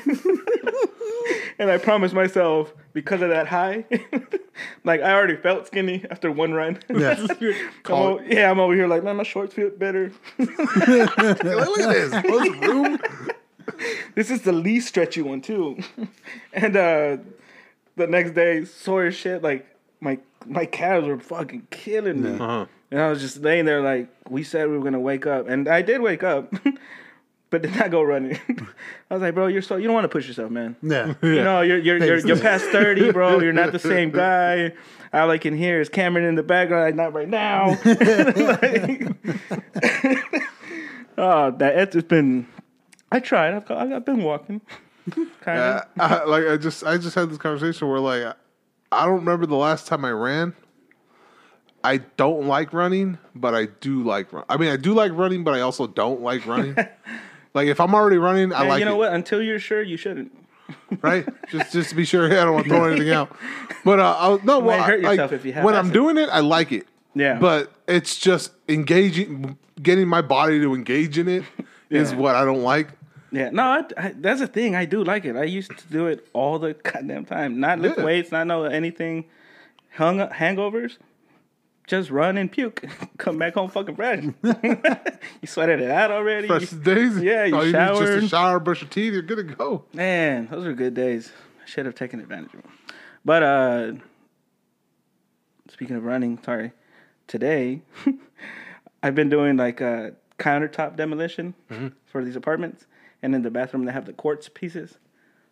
and 1.60 1.72
I 1.72 1.78
promised 1.78 2.14
myself 2.14 2.74
because 2.92 3.22
of 3.22 3.30
that 3.30 3.48
high, 3.48 3.86
like 4.84 5.02
I 5.02 5.14
already 5.14 5.38
felt 5.38 5.68
skinny 5.68 6.06
after 6.12 6.32
one 6.32 6.54
run. 6.54 6.80
Yeah. 6.90 7.26
I'm 7.40 7.92
o- 7.92 8.20
yeah, 8.22 8.52
I'm 8.52 8.60
over 8.60 8.76
here 8.76 8.88
like, 8.88 9.04
man, 9.04 9.16
my 9.16 9.24
shorts 9.24 9.54
fit 9.54 9.80
better. 9.80 10.12
Like, 10.38 11.18
look 11.18 11.20
at 11.20 11.40
this. 11.40 12.14
What's 12.26 12.50
room? 12.68 13.00
This 14.16 14.30
is 14.30 14.42
the 14.42 14.52
least 14.52 14.90
stretchy 14.90 15.22
one 15.22 15.42
too. 15.42 15.80
and 16.52 16.76
uh 16.76 17.18
the 17.96 18.08
next 18.08 18.32
day, 18.32 18.66
sore 18.66 19.06
as 19.06 19.16
shit. 19.16 19.42
Like 19.42 19.66
my 20.02 20.20
my 20.46 20.66
calves 20.66 21.08
were 21.08 21.20
fucking 21.20 21.68
killing 21.72 22.22
me. 22.22 22.32
Uh-huh. 22.34 22.66
And 22.92 23.00
I 23.02 23.10
was 23.10 23.22
just 23.22 23.38
laying 23.38 23.66
there 23.66 23.82
like 23.82 24.10
we 24.30 24.44
said 24.44 24.70
we 24.70 24.78
were 24.78 24.84
gonna 24.84 25.00
wake 25.00 25.26
up, 25.26 25.48
and 25.48 25.68
I 25.68 25.82
did 25.82 26.02
wake 26.02 26.24
up. 26.24 26.54
But 27.54 27.62
did 27.62 27.76
not 27.76 27.92
go 27.92 28.02
running. 28.02 28.40
I 29.12 29.14
was 29.14 29.22
like, 29.22 29.36
bro, 29.36 29.46
you're 29.46 29.62
so 29.62 29.76
you 29.76 29.84
don't 29.84 29.94
want 29.94 30.06
to 30.06 30.10
push 30.10 30.28
yourself, 30.28 30.50
man. 30.50 30.76
Yeah. 30.82 31.14
You 31.22 31.44
know, 31.44 31.62
you're 31.62 31.78
you're 31.78 32.04
you're, 32.04 32.18
you're 32.18 32.40
past 32.40 32.66
thirty, 32.66 33.12
bro. 33.12 33.40
You're 33.42 33.54
not 33.54 33.72
the 33.72 33.78
same 33.78 34.10
guy. 34.10 34.74
All 35.14 35.30
I 35.30 35.38
can 35.38 35.56
hear 35.56 35.80
is 35.80 35.88
Cameron 35.88 36.26
in 36.26 36.34
the 36.34 36.42
background. 36.42 36.86
Like, 36.86 36.96
not 36.96 37.14
right 37.14 37.30
now. 37.30 37.78
Like- 37.86 39.06
oh, 41.16 41.52
that 41.52 41.78
it's 41.78 41.94
just 41.94 42.08
been. 42.08 42.48
I 43.12 43.20
tried. 43.20 43.54
I've, 43.54 43.70
I've 43.70 44.04
been 44.04 44.24
walking. 44.24 44.60
kind 45.42 45.60
of. 45.60 45.76
Uh, 45.76 45.84
I, 46.00 46.24
like 46.24 46.48
I 46.48 46.58
just 46.58 46.84
I 46.84 46.98
just 46.98 47.14
had 47.14 47.30
this 47.30 47.38
conversation 47.38 47.88
where 47.88 48.00
like 48.00 48.36
I 48.92 49.06
don't 49.06 49.18
remember 49.18 49.46
the 49.46 49.56
last 49.56 49.86
time 49.86 50.04
I 50.06 50.12
ran. 50.12 50.56
I 51.84 51.98
don't 51.98 52.48
like 52.48 52.74
running, 52.74 53.20
but 53.36 53.54
I 53.54 53.66
do 53.68 54.02
like 54.02 54.34
run. 54.34 54.46
I 54.50 54.58
mean, 54.58 54.70
I 54.70 54.78
do 54.78 54.96
like 54.96 55.12
running, 55.12 55.44
but 55.44 55.54
I 55.54 55.62
also 55.62 55.86
don't 55.86 56.22
like 56.22 56.48
running. 56.48 56.76
Like 57.54 57.68
if 57.68 57.80
I'm 57.80 57.94
already 57.94 58.18
running, 58.18 58.54
I 58.54 58.62
And 58.62 58.70
like 58.70 58.80
you 58.80 58.86
know 58.86 58.96
it, 58.96 58.98
what? 58.98 59.14
Until 59.14 59.42
you're 59.42 59.60
sure, 59.60 59.82
you 59.82 59.98
shouldn't. 59.98 60.32
right? 61.02 61.28
just 61.52 61.74
just 61.74 61.90
to 61.90 61.96
be 61.96 62.06
sure, 62.06 62.26
I 62.32 62.44
don't 62.46 62.54
want 62.54 62.66
to 62.66 62.70
throw 62.70 62.86
anything 62.86 63.12
out. 63.12 63.36
But 63.86 64.00
uh, 64.00 64.16
I, 64.18 64.46
no, 64.46 64.60
well, 64.60 64.78
might 64.80 64.86
hurt 64.86 65.04
I- 65.06 65.12
yourself 65.12 65.32
like, 65.32 65.40
if 65.42 65.46
you 65.46 65.52
have 65.54 65.66
when 65.66 65.76
I'm 65.76 65.92
doing 65.92 66.18
it, 66.18 66.30
I 66.30 66.40
like 66.40 66.72
it. 66.72 66.88
Yeah. 67.16 67.38
But 67.38 67.70
it's 67.86 68.18
just 68.18 68.54
engaging, 68.70 69.58
getting 69.82 70.08
my 70.08 70.22
body 70.22 70.60
to 70.62 70.74
engage 70.74 71.18
in 71.18 71.28
it 71.28 71.44
is 71.90 72.12
Yeah. 72.14 72.18
what 72.18 72.36
I 72.36 72.46
don't 72.46 72.64
like. 72.64 72.88
Yeah, 73.34 73.50
no, 73.50 73.64
I, 73.64 73.84
I, 73.98 74.14
that's 74.18 74.40
the 74.40 74.48
thing. 74.48 74.74
I 74.76 74.86
do 74.86 75.04
like 75.04 75.26
it. 75.26 75.36
I 75.36 75.44
used 75.44 75.78
to 75.78 75.88
do 75.88 76.08
it 76.08 76.26
all 76.34 76.60
the 76.60 76.76
goddamn 76.76 77.26
time. 77.26 77.60
Not 77.60 77.80
lift 77.80 77.98
Yeah. 77.98 78.06
weights, 78.06 78.32
not 78.32 78.48
know 78.48 78.64
anything. 78.64 79.26
Hung 79.96 80.20
hangovers, 80.20 80.98
just 81.88 82.10
run 82.10 82.38
and 82.38 82.52
puke. 82.52 82.86
Come 83.18 83.38
back 83.38 83.56
home 83.56 83.70
fucking 83.70 83.96
fresh. 83.96 84.24
you 84.44 85.48
sweated 85.48 85.82
it 85.82 85.92
out 85.92 86.12
already. 86.12 86.48
Fresh 86.48 86.70
days. 86.70 87.20
Yeah, 87.20 87.46
you 87.46 87.56
oh, 87.56 87.60
All 87.60 87.66
need 87.66 87.70
is 87.70 87.74
just 87.74 88.00
showered. 88.00 88.24
a 88.24 88.28
shower, 88.28 88.60
brush 88.60 88.82
your 88.82 88.90
teeth, 88.90 89.14
you're 89.14 89.22
good 89.22 89.48
to 89.48 89.56
go. 89.56 89.86
Man, 89.94 90.48
those 90.50 90.66
were 90.66 90.74
good 90.74 90.94
days. 90.94 91.32
I 91.62 91.66
should 91.68 91.86
have 91.86 91.96
taken 91.96 92.20
advantage 92.20 92.54
of 92.54 92.64
them. 92.64 92.72
But 93.26 93.44
uh 93.44 93.92
speaking 95.70 95.96
of 95.96 96.04
running, 96.04 96.40
sorry. 96.44 96.72
Today 97.28 97.82
I've 99.04 99.16
been 99.16 99.30
doing 99.30 99.58
like 99.58 99.82
a 99.82 100.14
countertop 100.40 100.96
demolition 100.96 101.54
mm-hmm. 101.70 101.90
for 102.06 102.24
these 102.24 102.36
apartments. 102.36 102.86
And 103.22 103.34
in 103.36 103.42
the 103.42 103.52
bathroom 103.52 103.86
they 103.86 103.92
have 103.94 104.06
the 104.06 104.14
quartz 104.14 104.50
pieces. 104.50 104.98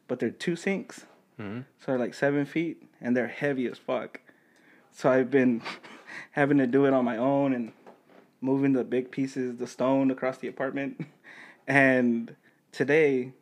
But 0.08 0.20
they're 0.20 0.30
two 0.30 0.56
sinks. 0.56 1.06
Mm-hmm. 1.40 1.62
So 1.80 1.86
they're 1.88 2.00
like 2.00 2.14
seven 2.14 2.46
feet 2.46 2.84
and 3.00 3.16
they're 3.16 3.28
heavy 3.28 3.68
as 3.68 3.78
fuck. 3.78 4.20
So 4.92 5.10
I've 5.10 5.32
been 5.32 5.62
having 6.32 6.58
to 6.58 6.68
do 6.68 6.86
it 6.86 6.94
on 6.94 7.06
my 7.06 7.18
own 7.18 7.54
and 7.54 7.72
moving 8.42 8.74
the 8.74 8.84
big 8.84 9.12
pieces, 9.12 9.58
the 9.58 9.68
stone 9.68 10.12
across 10.12 10.38
the 10.38 10.48
apartment. 10.48 11.06
And 11.68 12.36
today, 12.72 13.34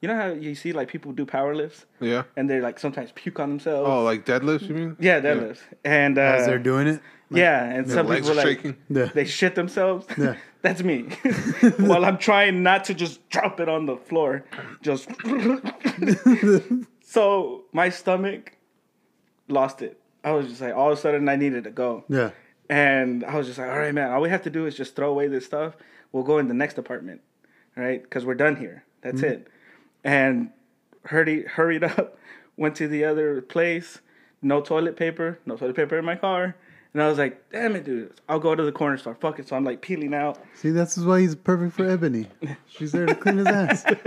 you 0.00 0.08
know 0.08 0.16
how 0.16 0.28
you 0.28 0.54
see 0.54 0.72
like 0.72 0.88
people 0.88 1.12
do 1.12 1.24
power 1.26 1.54
lifts 1.54 1.84
Yeah. 2.00 2.24
and 2.36 2.48
they're 2.48 2.62
like 2.62 2.78
sometimes 2.80 3.12
puke 3.12 3.38
on 3.38 3.50
themselves. 3.50 3.88
Oh, 3.88 4.02
like 4.02 4.24
deadlifts, 4.24 4.62
you 4.68 4.74
mean? 4.74 4.96
yeah, 4.98 5.20
deadlifts. 5.20 5.60
And 5.84 6.18
uh, 6.18 6.22
As 6.22 6.46
they're 6.46 6.58
doing 6.58 6.86
it. 6.88 7.00
yeah, 7.30 7.64
and 7.64 7.88
some 7.88 8.08
Legs 8.08 8.26
people 8.26 8.40
are 8.40 8.44
like 8.44 8.56
shaking. 8.62 8.76
They 8.88 9.24
shit 9.26 9.54
themselves. 9.54 10.06
Yeah. 10.18 10.36
That's 10.62 10.82
me. 10.82 11.02
While 11.78 12.04
I'm 12.06 12.16
trying 12.18 12.62
not 12.62 12.84
to 12.84 12.94
just 12.94 13.28
drop 13.28 13.60
it 13.60 13.68
on 13.68 13.84
the 13.86 13.98
floor, 13.98 14.44
just 14.82 15.08
so 17.02 17.64
my 17.72 17.88
stomach 17.90 18.56
lost 19.48 19.82
it. 19.82 20.00
I 20.24 20.32
was 20.32 20.48
just 20.48 20.60
like, 20.60 20.74
all 20.74 20.90
of 20.90 20.98
a 20.98 21.00
sudden, 21.00 21.28
I 21.28 21.36
needed 21.36 21.64
to 21.64 21.70
go. 21.70 22.04
Yeah. 22.08 22.30
And 22.70 23.24
I 23.24 23.36
was 23.36 23.46
just 23.46 23.58
like, 23.58 23.68
all 23.68 23.78
right, 23.78 23.94
man, 23.94 24.10
all 24.10 24.22
we 24.22 24.30
have 24.30 24.42
to 24.42 24.50
do 24.50 24.66
is 24.66 24.74
just 24.74 24.96
throw 24.96 25.10
away 25.10 25.28
this 25.28 25.44
stuff. 25.44 25.76
We'll 26.12 26.22
go 26.22 26.38
in 26.38 26.48
the 26.48 26.54
next 26.54 26.78
apartment, 26.78 27.20
right? 27.76 28.02
Because 28.02 28.24
we're 28.24 28.34
done 28.34 28.56
here. 28.56 28.84
That's 29.02 29.20
mm-hmm. 29.20 29.32
it. 29.32 29.48
And 30.02 30.50
hurried, 31.04 31.46
hurried 31.46 31.84
up, 31.98 32.18
went 32.56 32.74
to 32.76 32.88
the 32.88 33.04
other 33.04 33.42
place. 33.42 34.00
No 34.40 34.60
toilet 34.60 34.96
paper, 34.96 35.38
no 35.44 35.56
toilet 35.56 35.76
paper 35.76 35.98
in 35.98 36.04
my 36.04 36.16
car. 36.16 36.56
And 36.94 37.02
I 37.02 37.08
was 37.08 37.18
like, 37.18 37.50
damn 37.50 37.74
it, 37.74 37.84
dude. 37.84 38.12
I'll 38.28 38.38
go 38.38 38.54
to 38.54 38.62
the 38.62 38.70
corner 38.70 38.96
store. 38.96 39.16
Fuck 39.16 39.40
it. 39.40 39.48
So 39.48 39.56
I'm 39.56 39.64
like 39.64 39.80
peeling 39.80 40.14
out. 40.14 40.38
See, 40.54 40.70
this 40.70 40.96
is 40.96 41.04
why 41.04 41.20
he's 41.22 41.34
perfect 41.34 41.74
for 41.74 41.84
Ebony. 41.84 42.28
She's 42.68 42.92
there 42.92 43.04
to 43.04 43.16
clean 43.16 43.38
his 43.38 43.48
ass. 43.48 43.82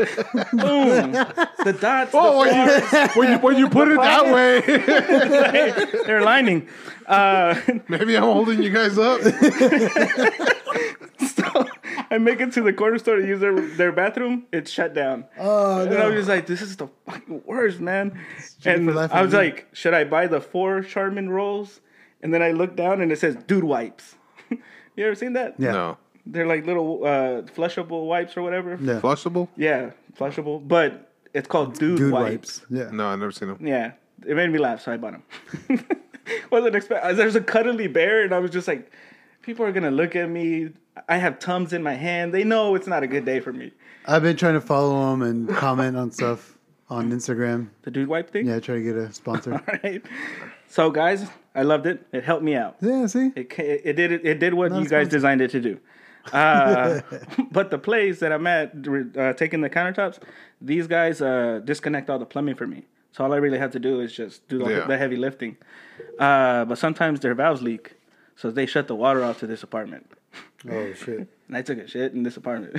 Boom. 0.53 1.11
the 1.11 1.77
dots. 1.81 2.11
Oh, 2.13 2.45
the 2.45 2.49
when 2.49 2.55
you, 2.63 3.07
when 3.15 3.31
you 3.31 3.37
when 3.39 3.57
you 3.57 3.69
put 3.69 3.89
it 3.89 3.99
that 3.99 4.33
way, 4.33 4.61
flowers, 4.61 6.03
they're 6.05 6.21
lining. 6.21 6.69
Uh, 7.05 7.59
maybe 7.89 8.15
I'm 8.15 8.23
holding 8.23 8.63
you 8.63 8.69
guys 8.69 8.97
up. 8.97 9.19
so 11.27 11.65
I 12.09 12.17
make 12.19 12.39
it 12.39 12.53
to 12.53 12.61
the 12.61 12.71
corner 12.71 12.99
store 12.99 13.17
to 13.17 13.27
use 13.27 13.41
their, 13.41 13.59
their 13.59 13.91
bathroom. 13.91 14.45
It's 14.53 14.71
shut 14.71 14.93
down. 14.93 15.25
Oh, 15.37 15.81
And 15.81 15.93
I 15.93 16.07
was 16.07 16.15
just 16.15 16.29
like, 16.29 16.45
this 16.47 16.61
is 16.61 16.77
the 16.77 16.87
fucking 17.05 17.43
worst, 17.45 17.81
man. 17.81 18.17
And 18.63 18.89
I 18.91 19.21
was 19.21 19.33
of 19.33 19.39
like, 19.39 19.67
should 19.73 19.93
I 19.93 20.05
buy 20.05 20.27
the 20.27 20.39
four 20.39 20.81
Charmin 20.83 21.29
rolls? 21.29 21.81
And 22.27 22.33
then 22.33 22.41
I 22.43 22.51
look 22.51 22.75
down 22.75 22.99
and 22.99 23.09
it 23.09 23.19
says 23.19 23.37
dude 23.47 23.63
wipes. 23.63 24.15
you 24.49 25.05
ever 25.05 25.15
seen 25.15 25.31
that? 25.31 25.55
Yeah. 25.57 25.71
No, 25.71 25.97
They're 26.25 26.45
like 26.45 26.65
little 26.65 27.05
uh, 27.05 27.43
flushable 27.55 28.05
wipes 28.05 28.35
or 28.35 28.41
whatever. 28.41 28.71
Yeah. 28.81 28.99
flushable. 28.99 29.47
Yeah, 29.55 29.91
flushable. 30.19 30.67
But 30.67 31.13
it's 31.33 31.47
called 31.47 31.79
dude, 31.79 31.97
Dude 31.99 32.11
wipes. 32.11 32.59
wipes. 32.59 32.65
Yeah. 32.69 32.89
No, 32.91 33.07
I've 33.07 33.19
never 33.19 33.31
seen 33.31 33.47
them. 33.47 33.65
Yeah, 33.65 33.93
it 34.25 34.35
made 34.35 34.49
me 34.51 34.59
laugh, 34.59 34.81
so 34.81 34.91
I 34.91 34.97
bought 34.97 35.13
them. 35.13 35.23
Wasn't 36.51 36.75
expect. 36.75 37.15
There's 37.15 37.37
a 37.37 37.41
cuddly 37.41 37.87
bear, 37.87 38.23
and 38.23 38.35
I 38.35 38.39
was 38.39 38.51
just 38.51 38.67
like, 38.67 38.91
people 39.41 39.63
are 39.65 39.71
gonna 39.71 39.89
look 39.89 40.17
at 40.17 40.29
me. 40.29 40.71
I 41.07 41.15
have 41.15 41.39
tums 41.39 41.71
in 41.71 41.81
my 41.81 41.93
hand. 41.93 42.33
They 42.33 42.43
know 42.43 42.75
it's 42.75 42.87
not 42.87 43.03
a 43.03 43.07
good 43.07 43.23
day 43.23 43.39
for 43.39 43.53
me. 43.53 43.71
I've 44.05 44.21
been 44.21 44.35
trying 44.35 44.55
to 44.55 44.61
follow 44.61 45.13
him 45.13 45.21
and 45.21 45.47
comment 45.47 45.95
on 45.95 46.11
stuff 46.11 46.57
on 46.89 47.09
Instagram. 47.09 47.69
The 47.83 47.91
dude 47.91 48.09
wipe 48.09 48.31
thing. 48.31 48.47
Yeah, 48.47 48.59
try 48.59 48.75
to 48.75 48.83
get 48.83 48.97
a 48.97 49.13
sponsor. 49.13 49.53
All 49.67 49.79
right. 49.81 50.03
So 50.67 50.91
guys, 50.91 51.25
I 51.57 51.63
loved 51.63 51.85
it. 51.87 52.05
It 52.13 52.23
helped 52.23 52.43
me 52.43 52.55
out. 52.55 52.75
yeah, 52.81 53.05
see? 53.07 53.31
It 53.35 53.49
ca- 53.49 53.81
it 53.83 53.93
did 53.93 54.11
it, 54.11 54.21
it 54.25 54.39
did 54.39 54.53
what 54.53 54.71
Not 54.71 54.83
you 54.83 54.89
guys 54.89 55.07
designed 55.09 55.41
it 55.41 55.51
to 55.51 55.59
do. 55.59 55.79
Uh, 56.31 57.01
but 57.51 57.71
the 57.71 57.77
place 57.79 58.19
that 58.19 58.31
I'm 58.31 58.45
at, 58.47 58.73
uh, 59.17 59.33
taking 59.33 59.61
the 59.61 59.69
countertops, 59.69 60.19
these 60.61 60.87
guys 60.87 61.21
uh, 61.21 61.59
disconnect 61.65 62.09
all 62.09 62.19
the 62.19 62.25
plumbing 62.25 62.55
for 62.55 62.67
me. 62.67 62.85
So 63.11 63.23
all 63.23 63.33
I 63.33 63.37
really 63.37 63.57
have 63.57 63.71
to 63.71 63.79
do 63.79 64.01
is 64.01 64.13
just 64.13 64.47
do 64.47 64.59
the, 64.59 64.69
Yeah. 64.69 64.85
the 64.87 64.97
heavy 64.97 65.15
lifting. 65.15 65.57
Uh, 66.19 66.65
but 66.65 66.77
sometimes 66.77 67.19
their 67.21 67.33
valves 67.33 67.61
leak, 67.63 67.95
so 68.35 68.51
they 68.51 68.65
shut 68.67 68.87
the 68.87 68.95
water 68.95 69.23
off 69.23 69.39
to 69.39 69.47
this 69.47 69.63
apartment. 69.63 70.05
Oh, 70.69 70.93
shit. 70.93 71.27
And 71.47 71.55
I 71.57 71.61
took 71.63 71.77
a 71.79 71.87
shit 71.87 72.13
in 72.13 72.23
this 72.23 72.35
apartment. 72.37 72.75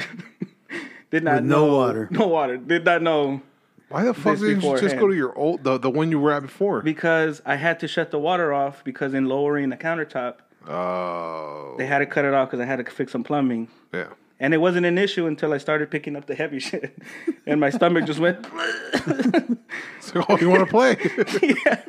Did 1.10 1.24
not 1.24 1.36
With 1.36 1.44
no 1.50 1.66
know 1.66 1.76
water. 1.76 2.08
No 2.10 2.26
water. 2.28 2.56
Did 2.58 2.84
not 2.84 3.00
know 3.02 3.40
Why 3.88 4.04
the 4.04 4.12
fuck 4.14 4.38
didn't 4.38 4.62
you 4.62 4.78
just 4.78 4.96
go 4.98 5.08
to 5.08 5.14
your 5.14 5.36
old 5.36 5.64
the 5.64 5.78
the 5.78 5.90
one 5.90 6.10
you 6.10 6.20
were 6.20 6.32
at 6.32 6.42
before? 6.42 6.82
because 6.82 7.40
I 7.46 7.56
had 7.56 7.80
to 7.80 7.88
shut 7.88 8.10
the 8.10 8.18
water 8.18 8.52
off 8.52 8.84
because 8.84 9.14
in 9.14 9.26
lowering 9.26 9.70
the 9.70 9.76
countertop, 9.76 10.36
Oh, 10.66 11.74
they 11.78 11.86
had 11.86 11.98
to 12.00 12.06
cut 12.06 12.24
it 12.26 12.34
off 12.34 12.48
because 12.50 12.60
I 12.60 12.66
had 12.66 12.84
to 12.84 12.90
fix 12.90 13.12
some 13.12 13.24
plumbing. 13.24 13.68
yeah. 13.92 14.08
And 14.40 14.54
it 14.54 14.58
wasn't 14.58 14.86
an 14.86 14.98
issue 14.98 15.26
until 15.26 15.52
I 15.52 15.58
started 15.58 15.90
picking 15.90 16.14
up 16.14 16.26
the 16.26 16.34
heavy 16.36 16.58
shit. 16.68 16.96
And 17.44 17.58
my 17.60 17.70
stomach 17.70 18.04
just 18.04 18.20
went, 18.20 18.44
So 20.00 20.24
oh, 20.28 20.38
you 20.38 20.48
want 20.48 20.60
to 20.60 20.66
play? 20.70 20.96
yeah. 21.66 21.82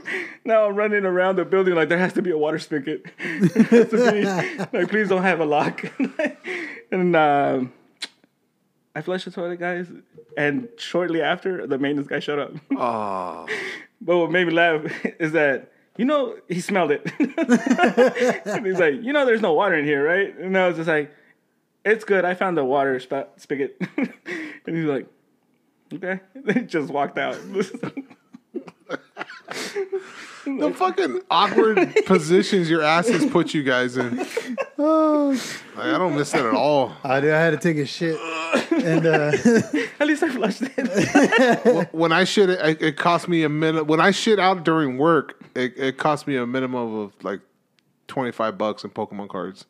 Now 0.45 0.65
I'm 0.65 0.75
running 0.75 1.05
around 1.05 1.35
the 1.35 1.45
building 1.45 1.75
like 1.75 1.89
there 1.89 1.99
has 1.99 2.13
to 2.13 2.21
be 2.23 2.31
a 2.31 2.37
water 2.37 2.57
spigot. 2.57 3.05
There 3.19 3.63
has 3.63 3.89
to 3.89 4.11
be- 4.71 4.77
like, 4.79 4.89
please 4.89 5.09
don't 5.09 5.21
have 5.21 5.39
a 5.41 5.45
lock. 5.45 5.85
and 6.91 7.15
um, 7.15 7.71
I 8.95 9.01
flushed 9.01 9.25
the 9.25 9.31
toilet, 9.31 9.59
guys. 9.59 9.87
And 10.37 10.69
shortly 10.77 11.21
after, 11.21 11.65
the 11.67 11.77
maintenance 11.77 12.07
guy 12.07 12.19
showed 12.19 12.39
up. 12.39 12.53
oh, 12.77 13.47
But 14.01 14.17
what 14.17 14.31
made 14.31 14.47
me 14.47 14.53
laugh 14.53 14.81
is 15.19 15.33
that, 15.33 15.71
you 15.97 16.05
know, 16.05 16.35
he 16.47 16.61
smelled 16.61 16.91
it. 16.91 17.05
he's 18.65 18.79
like, 18.79 18.95
you 19.03 19.11
know, 19.11 19.25
there's 19.25 19.41
no 19.41 19.53
water 19.53 19.75
in 19.75 19.83
here, 19.85 20.03
right? 20.05 20.37
And 20.37 20.57
I 20.57 20.67
was 20.67 20.77
just 20.77 20.87
like, 20.87 21.13
it's 21.83 22.05
good. 22.05 22.23
I 22.23 22.33
found 22.33 22.57
the 22.57 22.63
water 22.63 22.99
sp- 23.03 23.35
spigot. 23.37 23.75
and 23.97 24.75
he's 24.77 24.85
like, 24.85 25.07
okay. 25.93 26.21
They 26.35 26.61
just 26.61 26.91
walked 26.91 27.17
out. 27.17 27.37
The 30.45 30.73
fucking 30.75 31.21
awkward 31.29 31.95
positions 32.05 32.69
your 32.69 32.81
asses 32.81 33.25
put 33.31 33.53
you 33.53 33.63
guys 33.63 33.97
in. 33.97 34.25
Oh, 34.77 35.29
Like, 35.75 35.85
I 35.87 35.97
don't 35.97 36.15
miss 36.15 36.31
that 36.31 36.45
at 36.45 36.53
all. 36.53 36.93
I, 37.03 37.19
did- 37.19 37.33
I 37.33 37.39
had 37.39 37.49
to 37.51 37.57
take 37.57 37.77
a 37.77 37.85
shit. 37.85 38.19
And 38.71 39.05
uh, 39.05 39.31
At 39.99 40.07
least 40.07 40.23
I 40.23 40.29
flushed 40.29 40.61
it. 40.63 41.89
When 41.91 42.11
I 42.11 42.23
shit, 42.23 42.49
it, 42.49 42.81
it 42.81 42.97
cost 42.97 43.27
me 43.27 43.43
a 43.43 43.49
minute. 43.49 43.85
When 43.87 43.99
I 43.99 44.11
shit 44.11 44.39
out 44.39 44.63
during 44.63 44.97
work, 44.97 45.41
it, 45.55 45.73
it 45.77 45.97
cost 45.97 46.27
me 46.27 46.35
a 46.37 46.45
minimum 46.47 46.95
of 46.95 47.13
like 47.23 47.41
twenty 48.07 48.31
five 48.31 48.57
bucks 48.57 48.83
in 48.83 48.89
Pokemon 48.91 49.29
cards. 49.29 49.65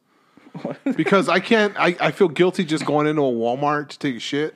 because 0.96 1.30
I 1.30 1.40
can't. 1.40 1.74
I, 1.78 1.96
I 2.00 2.12
feel 2.12 2.28
guilty 2.28 2.64
just 2.64 2.86
going 2.86 3.08
into 3.08 3.22
a 3.22 3.32
Walmart 3.32 3.90
to 3.90 4.00
take 4.00 4.16
a 4.16 4.20
shit. 4.20 4.56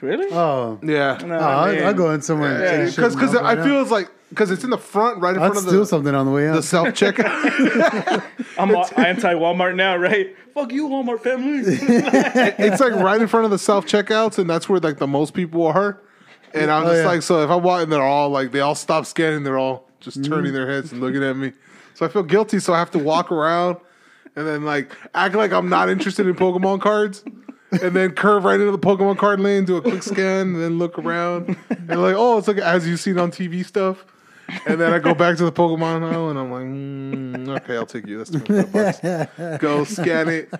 really? 0.00 0.26
oh, 0.32 0.78
Yeah. 0.82 1.18
No, 1.24 1.34
Oh, 1.36 1.38
I'll. 1.38 1.86
I'll 1.86 1.94
go 1.94 2.12
in 2.12 2.22
somewhere 2.22 2.50
and 2.52 2.60
take 2.60 2.80
a 2.80 2.86
shit 2.86 2.96
Because 2.96 3.14
because 3.14 3.36
I 3.36 3.56
feel 3.62 3.80
it's 3.82 3.90
like 3.90 4.10
because 4.34 4.50
it's 4.50 4.64
in 4.64 4.70
the 4.70 4.78
front, 4.78 5.20
right 5.20 5.36
in 5.36 5.42
I'd 5.42 5.46
front 5.52 5.58
of 5.58 5.62
steal 5.70 5.80
the, 5.80 5.86
something 5.86 6.14
on 6.14 6.26
the 6.26 6.32
way 6.32 6.46
the 6.48 6.62
self 6.62 6.88
checkout. 6.88 8.22
I'm 8.58 8.70
anti 8.98 9.34
Walmart 9.34 9.74
now, 9.76 9.96
right? 9.96 10.34
Fuck 10.54 10.72
you, 10.72 10.88
Walmart 10.88 11.20
family. 11.20 11.62
it's 11.66 12.80
like 12.80 12.92
right 12.94 13.20
in 13.20 13.28
front 13.28 13.44
of 13.44 13.50
the 13.50 13.58
self 13.58 13.86
checkouts, 13.86 14.38
and 14.38 14.48
that's 14.48 14.68
where 14.68 14.80
like 14.80 14.98
the 14.98 15.06
most 15.06 15.34
people 15.34 15.66
are. 15.66 16.00
And 16.52 16.70
I'm 16.70 16.84
Oh, 16.84 16.90
just 16.90 17.00
yeah. 17.02 17.06
like, 17.06 17.22
so 17.22 17.42
if 17.42 17.50
I 17.50 17.56
walk, 17.56 17.82
and 17.82 17.92
they're 17.92 18.02
all 18.02 18.28
like, 18.30 18.52
they 18.52 18.60
all 18.60 18.74
stop 18.76 19.06
scanning, 19.06 19.42
they're 19.42 19.58
all 19.58 19.88
just 20.00 20.20
Mm-hmm. 20.20 20.32
turning 20.32 20.52
their 20.52 20.70
heads 20.70 20.92
and 20.92 21.00
looking 21.00 21.22
at 21.24 21.36
me. 21.36 21.52
So 21.94 22.04
I 22.04 22.08
feel 22.08 22.22
guilty, 22.22 22.58
so 22.58 22.72
I 22.74 22.78
have 22.78 22.90
to 22.92 22.98
walk 22.98 23.32
around 23.32 23.78
and 24.36 24.46
then 24.46 24.64
like 24.64 24.92
act 25.14 25.34
like 25.34 25.52
I'm 25.52 25.68
not 25.68 25.88
interested 25.88 26.26
in 26.26 26.34
Pokemon 26.34 26.80
cards. 26.80 27.24
And 27.82 27.96
then 27.96 28.12
curve 28.12 28.44
right 28.44 28.60
into 28.60 28.70
the 28.70 28.78
Pokemon 28.78 29.18
card 29.18 29.40
lane, 29.40 29.64
do 29.64 29.76
a 29.76 29.82
quick 29.82 30.02
scan, 30.04 30.48
and 30.54 30.60
then 30.62 30.78
look 30.78 30.96
around. 30.98 31.56
And 31.70 32.00
like, 32.00 32.14
oh, 32.16 32.38
it's 32.38 32.46
like 32.46 32.58
as 32.58 32.86
you've 32.86 33.00
seen 33.00 33.18
on 33.18 33.32
TV 33.32 33.64
stuff. 33.66 34.04
And 34.66 34.80
then 34.80 34.92
I 34.92 34.98
go 34.98 35.14
back 35.14 35.36
to 35.38 35.44
the 35.44 35.52
Pokemon 35.52 36.02
aisle, 36.10 36.30
and 36.30 36.38
I'm 36.38 36.50
like, 36.50 36.64
mm, 36.64 37.48
okay, 37.62 37.76
I'll 37.76 37.86
take 37.86 38.06
you. 38.06 38.18
That's 38.18 38.30
25 38.30 38.72
bucks. 38.72 39.62
Go 39.62 39.84
scan 39.84 40.28
it. 40.28 40.52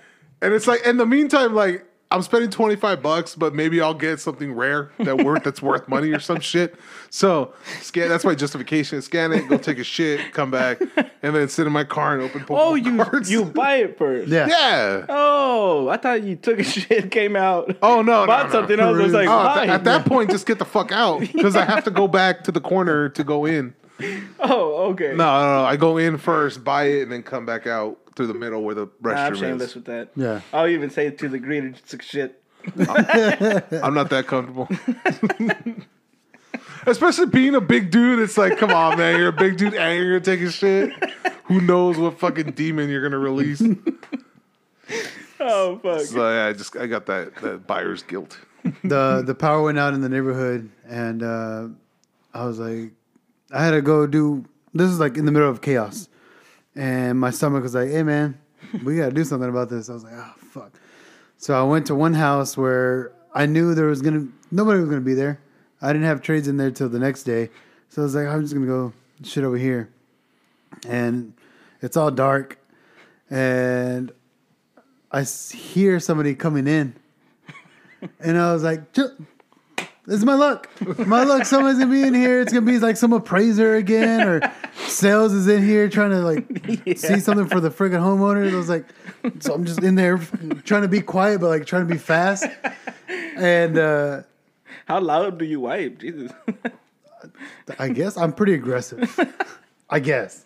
And 0.42 0.52
it's 0.52 0.66
like, 0.66 0.86
in 0.86 0.96
the 0.96 1.06
meantime, 1.06 1.54
like, 1.54 1.86
I'm 2.14 2.22
spending 2.22 2.48
25 2.48 3.02
bucks, 3.02 3.34
but 3.34 3.54
maybe 3.54 3.80
I'll 3.80 3.92
get 3.92 4.20
something 4.20 4.52
rare 4.52 4.92
that 4.98 5.24
worth 5.24 5.42
that's 5.42 5.60
worth 5.60 5.88
money 5.88 6.10
or 6.10 6.20
some 6.20 6.38
shit. 6.38 6.76
So 7.10 7.52
scan 7.80 8.08
that's 8.08 8.24
my 8.24 8.36
justification. 8.36 9.02
Scan 9.02 9.32
it, 9.32 9.48
go 9.48 9.58
take 9.58 9.78
a 9.78 9.84
shit, 9.84 10.32
come 10.32 10.52
back, 10.52 10.80
and 11.22 11.34
then 11.34 11.48
sit 11.48 11.66
in 11.66 11.72
my 11.72 11.82
car 11.82 12.14
and 12.14 12.22
open 12.22 12.42
oh, 12.42 12.44
Pokemon 12.44 12.58
oh, 12.58 12.74
you 12.76 13.04
cards. 13.04 13.30
you 13.32 13.44
buy 13.44 13.76
it 13.76 13.98
first. 13.98 14.28
Yeah. 14.28 14.46
yeah. 14.46 15.06
Oh, 15.08 15.88
I 15.88 15.96
thought 15.96 16.22
you 16.22 16.36
took 16.36 16.60
a 16.60 16.64
shit, 16.64 17.10
came 17.10 17.34
out. 17.34 17.76
Oh 17.82 18.00
no, 18.00 18.26
bought 18.26 18.46
no, 18.46 18.46
no. 18.46 18.52
something 18.52 18.78
else. 18.78 18.96
I 18.96 19.02
was 19.02 19.12
like, 19.12 19.28
Oh, 19.28 19.48
at, 19.48 19.54
th- 19.56 19.68
at 19.70 19.84
that 19.84 20.06
point, 20.06 20.30
just 20.30 20.46
get 20.46 20.60
the 20.60 20.64
fuck 20.64 20.92
out 20.92 21.18
because 21.20 21.56
I 21.56 21.64
have 21.64 21.82
to 21.84 21.90
go 21.90 22.06
back 22.06 22.44
to 22.44 22.52
the 22.52 22.60
corner 22.60 23.08
to 23.08 23.24
go 23.24 23.44
in. 23.44 23.74
oh, 24.38 24.90
okay. 24.92 25.08
No, 25.08 25.40
no, 25.40 25.62
no. 25.62 25.64
I 25.64 25.76
go 25.76 25.98
in 25.98 26.18
first, 26.18 26.62
buy 26.62 26.84
it, 26.84 27.02
and 27.02 27.12
then 27.12 27.24
come 27.24 27.44
back 27.44 27.66
out 27.66 27.98
through 28.16 28.28
the 28.28 28.34
middle 28.34 28.62
where 28.62 28.74
the 28.74 28.88
Nah, 29.00 29.10
I'm 29.10 29.32
restroom 29.32 29.38
shameless 29.40 29.70
is. 29.70 29.74
with 29.76 29.84
that. 29.86 30.08
Yeah. 30.16 30.40
I'll 30.52 30.68
even 30.68 30.90
say 30.90 31.06
it 31.06 31.18
to 31.18 31.28
the 31.28 31.38
greeter, 31.38 31.72
just 31.72 31.90
took 31.90 32.02
shit. 32.02 32.40
I'm 32.78 33.94
not 33.94 34.10
that 34.10 34.24
comfortable. 34.26 34.68
Especially 36.86 37.26
being 37.26 37.54
a 37.54 37.60
big 37.60 37.90
dude, 37.90 38.18
it's 38.18 38.36
like, 38.36 38.58
come 38.58 38.70
on, 38.70 38.98
man, 38.98 39.18
you're 39.18 39.28
a 39.28 39.32
big 39.32 39.56
dude 39.56 39.74
and 39.74 39.98
you're 39.98 40.18
gonna 40.18 40.36
take 40.38 40.46
a 40.46 40.50
shit. 40.52 40.92
Who 41.44 41.60
knows 41.60 41.96
what 41.98 42.18
fucking 42.18 42.52
demon 42.52 42.88
you're 42.90 43.02
gonna 43.02 43.18
release? 43.18 43.62
Oh 45.46 45.78
fuck. 45.82 46.00
So 46.02 46.30
yeah, 46.32 46.46
I 46.46 46.52
just 46.54 46.74
I 46.76 46.86
got 46.86 47.04
that 47.06 47.34
that 47.36 47.66
buyer's 47.66 48.02
guilt. 48.02 48.38
the 48.82 49.22
the 49.26 49.34
power 49.34 49.62
went 49.62 49.78
out 49.78 49.92
in 49.92 50.00
the 50.00 50.08
neighborhood, 50.08 50.70
and 50.88 51.22
uh, 51.22 51.68
I 52.32 52.46
was 52.46 52.58
like, 52.58 52.92
I 53.50 53.62
had 53.64 53.72
to 53.72 53.82
go 53.82 54.06
do. 54.06 54.44
This 54.72 54.90
is 54.90 54.98
like 55.00 55.18
in 55.18 55.26
the 55.26 55.32
middle 55.32 55.50
of 55.50 55.60
chaos, 55.60 56.08
and 56.76 57.18
my 57.18 57.30
stomach 57.30 57.62
was 57.62 57.74
like, 57.74 57.90
"Hey 57.90 58.02
man, 58.02 58.38
we 58.84 58.96
got 58.96 59.06
to 59.06 59.12
do 59.12 59.24
something 59.24 59.48
about 59.48 59.68
this." 59.68 59.88
I 59.88 59.94
was 59.94 60.04
like, 60.04 60.14
"Oh 60.14 60.32
fuck!" 60.38 60.72
So 61.36 61.58
I 61.58 61.62
went 61.64 61.86
to 61.86 61.94
one 61.94 62.14
house 62.14 62.56
where 62.56 63.12
I 63.34 63.46
knew 63.46 63.74
there 63.74 63.86
was 63.86 64.02
gonna 64.02 64.26
nobody 64.50 64.80
was 64.80 64.88
gonna 64.88 65.00
be 65.00 65.14
there. 65.14 65.40
I 65.82 65.92
didn't 65.92 66.06
have 66.06 66.22
trades 66.22 66.48
in 66.48 66.56
there 66.56 66.70
till 66.70 66.88
the 66.88 66.98
next 66.98 67.24
day, 67.24 67.50
so 67.88 68.02
I 68.02 68.04
was 68.04 68.14
like, 68.14 68.26
"I'm 68.26 68.42
just 68.42 68.54
gonna 68.54 68.66
go 68.66 68.92
shit 69.22 69.44
over 69.44 69.56
here," 69.56 69.88
and 70.88 71.34
it's 71.82 71.96
all 71.96 72.10
dark, 72.10 72.58
and 73.30 74.12
I 75.12 75.22
hear 75.22 76.00
somebody 76.00 76.34
coming 76.34 76.66
in. 76.66 76.94
And 78.20 78.36
I 78.36 78.52
was 78.52 78.62
like, 78.62 78.92
"Ju- 78.92 79.16
this 80.06 80.16
is 80.16 80.24
my 80.24 80.34
luck. 80.34 80.68
My 81.06 81.24
luck. 81.24 81.46
Someone's 81.46 81.78
gonna 81.78 81.90
be 81.90 82.02
in 82.02 82.12
here. 82.14 82.40
It's 82.40 82.52
gonna 82.52 82.66
be 82.66 82.78
like 82.78 82.96
some 82.96 83.12
appraiser 83.12 83.76
again, 83.76 84.26
or 84.26 84.52
sales 84.86 85.32
is 85.32 85.48
in 85.48 85.62
here 85.62 85.88
trying 85.88 86.10
to 86.10 86.20
like 86.20 86.96
see 86.98 87.20
something 87.20 87.48
for 87.48 87.60
the 87.60 87.70
friggin' 87.70 88.00
homeowner. 88.00 88.52
I 88.52 88.54
was 88.54 88.68
like, 88.68 88.86
so 89.40 89.54
I'm 89.54 89.64
just 89.64 89.82
in 89.82 89.94
there 89.94 90.18
trying 90.64 90.82
to 90.82 90.88
be 90.88 91.00
quiet, 91.00 91.40
but 91.40 91.48
like 91.48 91.64
trying 91.64 91.88
to 91.88 91.92
be 91.92 91.98
fast. 91.98 92.44
And 93.08 93.78
uh, 93.78 94.22
How 94.86 95.00
loud 95.00 95.38
do 95.38 95.44
you 95.46 95.60
wipe? 95.60 95.98
Jesus. 95.98 96.32
I 97.78 97.88
guess 97.88 98.18
I'm 98.18 98.32
pretty 98.32 98.52
aggressive. 98.54 99.18
I 99.88 100.00
guess, 100.00 100.44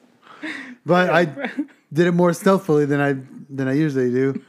but 0.86 1.10
I 1.10 1.24
did 1.92 2.06
it 2.06 2.12
more 2.12 2.32
stealthily 2.32 2.84
than 2.84 3.00
I 3.00 3.16
than 3.50 3.66
I 3.66 3.72
usually 3.72 4.10
do, 4.10 4.40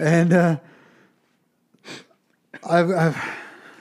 and 0.00 0.32
uh, 0.32 0.56
I've, 2.68 2.90
I've 2.90 3.16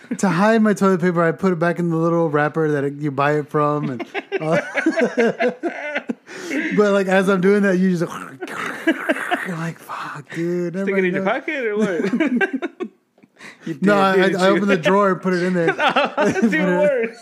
to 0.17 0.29
hide 0.29 0.61
my 0.61 0.73
toilet 0.73 1.01
paper. 1.01 1.23
I 1.23 1.31
put 1.31 1.53
it 1.53 1.59
back 1.59 1.79
in 1.79 1.89
the 1.89 1.95
little 1.95 2.29
wrapper 2.29 2.69
that 2.71 2.93
you 2.93 3.11
buy 3.11 3.39
it 3.39 3.49
from, 3.49 3.89
and 3.89 4.01
uh, 4.39 4.61
but 6.77 6.93
like 6.93 7.07
as 7.07 7.29
I'm 7.29 7.41
doing 7.41 7.63
that, 7.63 7.77
you 7.77 7.95
just 7.95 8.03
you're 9.47 9.57
like, 9.57 9.79
"Fuck, 9.79 10.29
dude." 10.33 10.73
Stick 10.73 10.95
it 10.95 11.05
in 11.05 11.13
your 11.13 11.23
pocket 11.23 11.65
or 11.65 11.77
what? 11.77 12.81
did, 13.65 13.81
No, 13.81 13.97
I, 13.97 14.13
I, 14.13 14.29
I 14.29 14.49
opened 14.49 14.69
the 14.69 14.77
drawer 14.77 15.11
and 15.11 15.21
put 15.21 15.33
it 15.33 15.43
in 15.43 15.53
there. 15.53 15.73
That's 15.73 16.43
even 16.43 16.77
worse. 16.77 17.17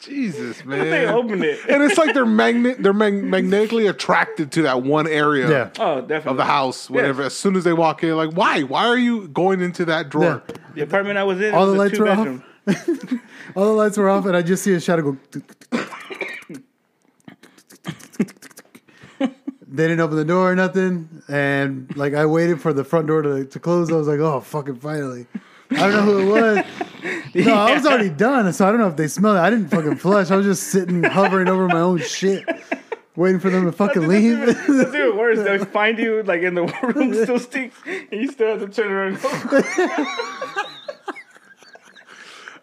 Jesus, 0.00 0.64
man. 0.64 0.78
They 0.84 1.04
man. 1.06 1.14
opened 1.14 1.44
it. 1.44 1.60
And 1.68 1.82
it's 1.82 1.98
like 1.98 2.14
they're 2.14 2.24
magnet 2.26 2.82
they're 2.82 2.92
mag- 2.94 3.22
magnetically 3.22 3.86
attracted 3.86 4.50
to 4.52 4.62
that 4.62 4.82
one 4.82 5.06
area 5.06 5.48
Yeah. 5.50 5.70
Oh, 5.78 6.00
definitely. 6.00 6.30
of 6.32 6.36
the 6.38 6.44
house. 6.46 6.88
Whenever 6.90 7.22
as 7.22 7.36
soon 7.36 7.54
as 7.54 7.64
they 7.64 7.72
walk 7.74 8.02
in, 8.02 8.16
like, 8.16 8.32
why? 8.32 8.62
Why 8.62 8.86
are 8.86 8.96
you 8.98 9.28
going 9.28 9.60
into 9.60 9.84
that 9.84 10.08
drawer? 10.08 10.42
Yeah. 10.48 10.54
The 10.74 10.80
apartment 10.82 11.18
I 11.18 11.24
was 11.24 11.40
in, 11.40 11.54
All 11.54 11.68
it 11.72 11.76
was 11.76 11.76
the 11.76 11.76
a 11.76 11.84
lights 11.84 11.98
were 11.98 12.08
off? 12.08 12.16
two-bedroom. 12.66 13.20
All 13.56 13.64
the 13.66 13.72
lights 13.72 13.96
were 13.98 14.08
off, 14.08 14.24
and 14.26 14.36
I 14.36 14.42
just 14.42 14.62
see 14.62 14.72
a 14.74 14.80
shadow 14.80 15.02
go. 15.12 15.16
they 19.72 19.84
didn't 19.88 20.00
open 20.00 20.16
the 20.16 20.24
door 20.24 20.52
or 20.52 20.56
nothing, 20.56 21.22
and 21.28 21.94
like 21.96 22.14
I 22.14 22.26
waited 22.26 22.60
for 22.60 22.72
the 22.72 22.84
front 22.84 23.06
door 23.06 23.22
to, 23.22 23.44
to 23.44 23.58
close. 23.60 23.90
I 23.92 23.96
was 23.96 24.08
like, 24.08 24.20
"Oh, 24.20 24.40
fucking 24.40 24.76
finally!" 24.76 25.26
I 25.72 25.76
don't 25.90 25.92
know 25.92 26.02
who 26.02 26.18
it 26.20 26.40
was. 26.40 26.64
No, 27.34 27.54
I 27.54 27.72
was 27.74 27.86
already 27.86 28.10
done, 28.10 28.52
so 28.52 28.66
I 28.68 28.70
don't 28.70 28.78
know 28.80 28.88
if 28.88 28.96
they 28.96 29.08
smelled 29.08 29.36
it. 29.36 29.40
I 29.40 29.48
didn't 29.48 29.68
fucking 29.68 29.96
flush. 29.96 30.30
I 30.30 30.36
was 30.36 30.44
just 30.44 30.64
sitting, 30.64 31.02
hovering 31.04 31.48
over 31.48 31.66
my 31.66 31.80
own 31.80 31.98
shit, 32.00 32.44
waiting 33.16 33.40
for 33.40 33.48
them 33.48 33.64
to 33.64 33.72
fucking 33.72 34.06
leave. 34.06 34.38
That's 34.44 34.68
even 34.68 35.16
worse. 35.16 35.38
They 35.38 35.56
find 35.72 35.98
you 35.98 36.22
like 36.24 36.42
in 36.42 36.54
the 36.56 36.64
room 36.94 37.14
still 37.14 37.38
stinks, 37.38 37.76
and 37.86 38.20
you 38.20 38.30
still 38.30 38.58
have 38.58 38.60
to 38.60 38.68
turn 38.68 38.92
around. 38.92 39.18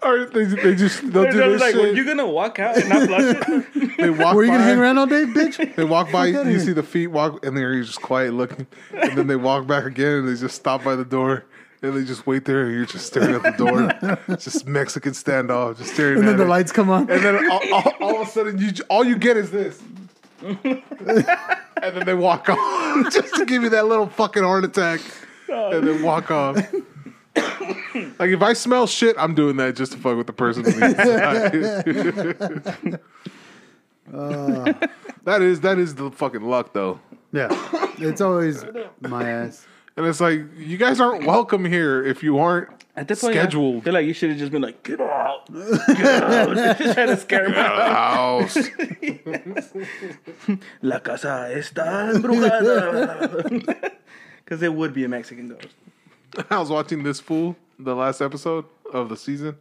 Or 0.04 0.26
they, 0.26 0.44
they 0.44 0.76
just 0.76 1.02
they'll 1.12 1.24
They're 1.24 1.50
this 1.50 1.62
like, 1.62 1.74
were 1.74 1.88
shit. 1.88 1.96
you 1.98 2.06
gonna 2.06 2.28
walk 2.28 2.60
out 2.60 2.78
and 2.78 2.88
not 2.88 3.08
flush 3.08 3.36
it? 3.76 3.98
they 3.98 4.10
walk 4.12 4.36
Were 4.36 4.44
you 4.44 4.52
by, 4.52 4.58
gonna 4.58 4.70
hang 4.70 4.78
around 4.78 5.00
all 5.00 5.08
day, 5.08 5.24
bitch? 5.26 5.76
They 5.76 5.84
walk 5.84 6.12
by, 6.12 6.28
you 6.28 6.60
see 6.60 6.74
the 6.74 6.84
feet 6.84 7.08
walk, 7.08 7.44
and 7.44 7.58
they're 7.58 7.82
just 7.82 8.02
quiet 8.04 8.34
looking. 8.36 8.68
And 8.94 9.18
then 9.18 9.26
they 9.26 9.36
walk 9.36 9.66
back 9.66 9.86
again, 9.86 10.20
and 10.20 10.28
they 10.28 10.40
just 10.40 10.56
stop 10.56 10.84
by 10.84 10.96
the 10.96 11.04
door, 11.06 11.46
and 11.82 11.96
they 11.96 12.04
just 12.04 12.26
wait 12.26 12.46
there, 12.46 12.64
and 12.66 12.74
you're 12.74 12.86
just 12.86 13.06
staring 13.08 13.36
at 13.36 13.44
the 13.44 13.52
door. 13.52 14.18
It's 14.28 14.44
just 14.46 14.66
Mexican 14.68 15.14
standoff, 15.14 15.78
just 15.78 15.94
staring 15.94 16.20
And 16.20 16.28
then 16.28 16.38
the 16.38 16.44
it. 16.44 16.48
lights 16.50 16.72
come 16.72 16.90
on. 16.90 17.10
And 17.10 17.24
then 17.24 17.50
all, 17.52 17.62
all, 17.74 17.94
all 18.02 18.22
of 18.22 18.28
a 18.28 18.32
sudden, 18.32 18.58
you 18.60 18.72
all 18.90 19.04
you 19.06 19.18
get 19.18 19.38
is 19.38 19.52
this. 19.52 19.82
and 20.42 20.84
then 21.82 22.06
they 22.06 22.14
walk 22.14 22.50
off 22.50 22.58
just 23.14 23.34
to 23.36 23.46
give 23.46 23.64
you 23.64 23.70
that 23.70 23.86
little 23.88 24.08
fucking 24.08 24.44
heart 24.44 24.64
attack, 24.66 25.02
and 25.50 25.88
then 25.88 26.02
walk 26.04 26.32
off. 26.32 26.56
like 27.36 28.30
if 28.32 28.42
I 28.42 28.54
smell 28.54 28.88
shit, 28.88 29.16
I'm 29.20 29.36
doing 29.36 29.58
that 29.58 29.76
just 29.76 29.92
to 29.94 29.98
fuck 29.98 30.18
with 30.18 30.28
the 30.28 30.34
person. 30.34 30.66
inside. 30.66 31.54
Uh. 34.14 34.72
that 35.26 35.42
is 35.42 35.60
that 35.60 35.78
is 35.78 35.96
the 35.96 36.10
fucking 36.10 36.42
luck 36.42 36.72
though. 36.72 36.98
Yeah, 37.34 37.50
it's 37.98 38.22
always 38.22 38.64
my 39.02 39.30
ass. 39.30 39.68
And 39.98 40.06
it's 40.06 40.22
like 40.22 40.42
you 40.58 40.78
guys 40.78 41.00
aren't 41.02 41.26
welcome 41.26 41.66
here 41.66 42.04
if 42.06 42.22
you 42.24 42.38
aren't 42.38 42.70
At 42.96 43.08
that 43.08 43.20
point, 43.20 43.36
I 43.36 43.40
scheduled. 43.42 43.84
feel 43.84 43.94
like 43.94 44.06
you 44.06 44.14
should 44.14 44.30
have 44.30 44.38
just 44.40 44.52
been 44.52 44.62
like, 44.62 44.84
"Get 44.84 45.02
out, 45.02 45.48
get 45.88 46.24
out!" 46.24 46.56
just 46.78 46.94
trying 46.94 47.08
to 47.08 47.18
scare 47.18 47.46
him 47.48 47.56
out. 47.56 47.92
House. 47.92 48.56
La 50.82 51.00
casa 51.00 51.50
está 51.54 52.12
embrujada. 52.14 53.92
Because 54.44 54.62
it 54.64 54.74
would 54.74 54.94
be 54.94 55.04
a 55.04 55.10
Mexican 55.10 55.50
ghost. 55.50 55.68
I 56.50 56.60
was 56.60 56.70
watching 56.70 57.04
this 57.04 57.20
fool 57.20 57.56
the 57.80 57.96
last 57.96 58.22
episode 58.22 58.66
of 58.94 59.10
the 59.10 59.18
season, 59.18 59.56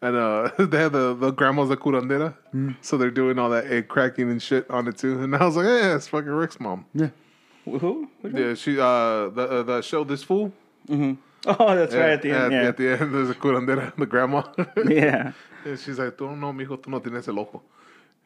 and 0.00 0.16
uh, 0.16 0.50
they 0.58 0.78
had 0.78 0.92
the 0.92 1.14
the 1.14 1.30
grandma's 1.32 1.70
a 1.70 1.76
curandera, 1.76 2.34
so 2.82 2.96
they're 2.96 3.10
doing 3.10 3.38
all 3.38 3.50
that 3.50 3.66
egg 3.66 3.88
cracking 3.88 4.30
and 4.30 4.40
shit 4.40 4.68
on 4.70 4.86
it 4.88 4.96
too. 4.98 5.22
And 5.22 5.34
I 5.34 5.44
was 5.44 5.56
like, 5.56 5.66
yeah, 5.66 5.94
it's 5.96 6.06
fucking 6.08 6.30
Rick's 6.30 6.60
mom. 6.60 6.84
Yeah, 6.94 7.10
Who? 7.66 8.08
Which 8.20 8.32
one? 8.32 8.42
Yeah, 8.42 8.54
she 8.54 8.78
uh 8.78 9.28
the 9.30 9.48
uh, 9.50 9.62
the 9.62 9.82
show 9.82 10.04
this 10.04 10.22
fool. 10.22 10.52
Oh, 10.88 11.74
that's 11.76 11.94
right 11.94 12.10
at 12.10 12.22
the 12.22 12.30
end. 12.32 12.52
At, 12.54 12.62
Yeah, 12.62 12.68
at 12.68 12.76
the 12.76 12.88
end, 13.00 13.14
there's 13.14 13.30
a 13.30 13.34
curandera, 13.34 13.94
the 13.96 14.06
grandma. 14.06 14.42
yeah. 14.88 15.32
and 15.64 15.78
she's 15.78 15.98
like, 15.98 16.16
tú 16.16 16.36
no, 16.36 16.52
mijo, 16.52 16.76
tú 16.78 16.88
no 16.88 16.98
tienes 17.00 17.28
el 17.28 17.38
ojo. 17.38 17.62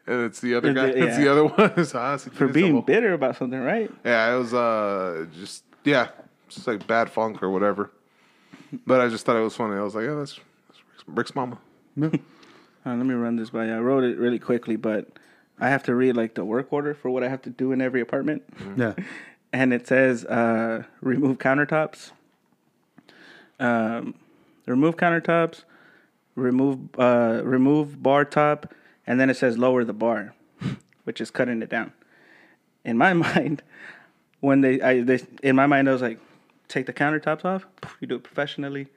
And 0.07 0.25
it's 0.25 0.41
the 0.41 0.55
other 0.55 0.71
It's 0.71 0.77
guy. 0.81 0.87
the- 0.93 0.99
It's 1.07 1.17
the 1.19 1.29
other 1.31 1.45
one. 1.45 1.73
It's, 1.77 1.95
ah, 1.95 2.17
sí 2.17 2.31
For 2.33 2.47
tienes 2.47 2.49
el 2.49 2.53
being 2.53 2.77
ojo. 2.77 2.83
bitter 2.87 3.13
about 3.13 3.37
something, 3.37 3.61
right? 3.61 3.91
Yeah, 4.05 4.35
it 4.35 4.39
was 4.39 4.55
uh 4.55 5.27
just 5.39 5.65
yeah, 5.85 6.09
just 6.49 6.67
like 6.67 6.87
bad 6.87 7.11
funk 7.11 7.43
or 7.43 7.51
whatever. 7.51 7.91
But 8.87 9.01
I 9.01 9.09
just 9.09 9.27
thought 9.27 9.37
it 9.37 9.43
was 9.43 9.57
funny. 9.57 9.77
I 9.77 9.83
was 9.83 9.95
like, 9.95 10.05
yeah, 10.05 10.15
that's, 10.15 10.35
that's 10.69 10.81
Rick's, 10.91 11.05
Rick's 11.09 11.35
mama. 11.35 11.59
Yeah. 11.97 12.09
Uh, 12.87 12.95
let 12.95 13.05
me 13.05 13.15
run 13.15 13.37
this 13.37 13.51
by 13.51 13.67
you. 13.67 13.75
I 13.75 13.81
wrote 13.81 14.05
it 14.05 14.17
really 14.17 14.39
quickly, 14.39 14.77
but 14.77 15.09
I 15.59 15.69
have 15.69 15.83
to 15.85 15.95
read 15.95 16.17
like 16.17 16.35
the 16.37 16.45
work 16.45 16.73
order 16.73 16.95
for 16.95 17.11
what 17.11 17.23
I 17.25 17.29
have 17.29 17.43
to 17.43 17.51
do 17.51 17.73
in 17.73 17.83
every 17.83 18.01
apartment. 18.01 18.43
Yeah. 18.77 18.95
And 19.53 19.73
it 19.73 19.87
says 19.87 20.25
uh, 20.25 20.85
remove 21.01 21.39
countertops, 21.39 22.13
um, 23.59 24.15
remove 24.67 24.97
countertops, 24.97 25.65
remove 26.35 26.79
uh, 26.99 27.41
remove 27.45 28.03
bar 28.03 28.25
top, 28.25 28.73
and 29.07 29.21
then 29.21 29.31
it 29.31 29.37
says 29.37 29.59
lower 29.59 29.85
the 29.85 29.93
bar, 29.93 30.35
which 31.05 31.21
is 31.21 31.31
cutting 31.31 31.63
it 31.63 31.69
down. 31.69 31.93
In 32.85 32.97
my 32.97 33.13
mind, 33.15 33.63
when 34.41 34.61
they, 34.61 34.81
I, 34.81 35.03
they 35.03 35.21
in 35.43 35.57
my 35.57 35.67
mind, 35.67 35.89
I 35.89 35.93
was 35.93 36.03
like, 36.03 36.19
take 36.69 36.87
the 36.87 36.93
countertops 36.93 37.45
off. 37.45 37.67
You 38.01 38.07
do 38.07 38.17
it 38.17 38.23
professionally, 38.23 38.89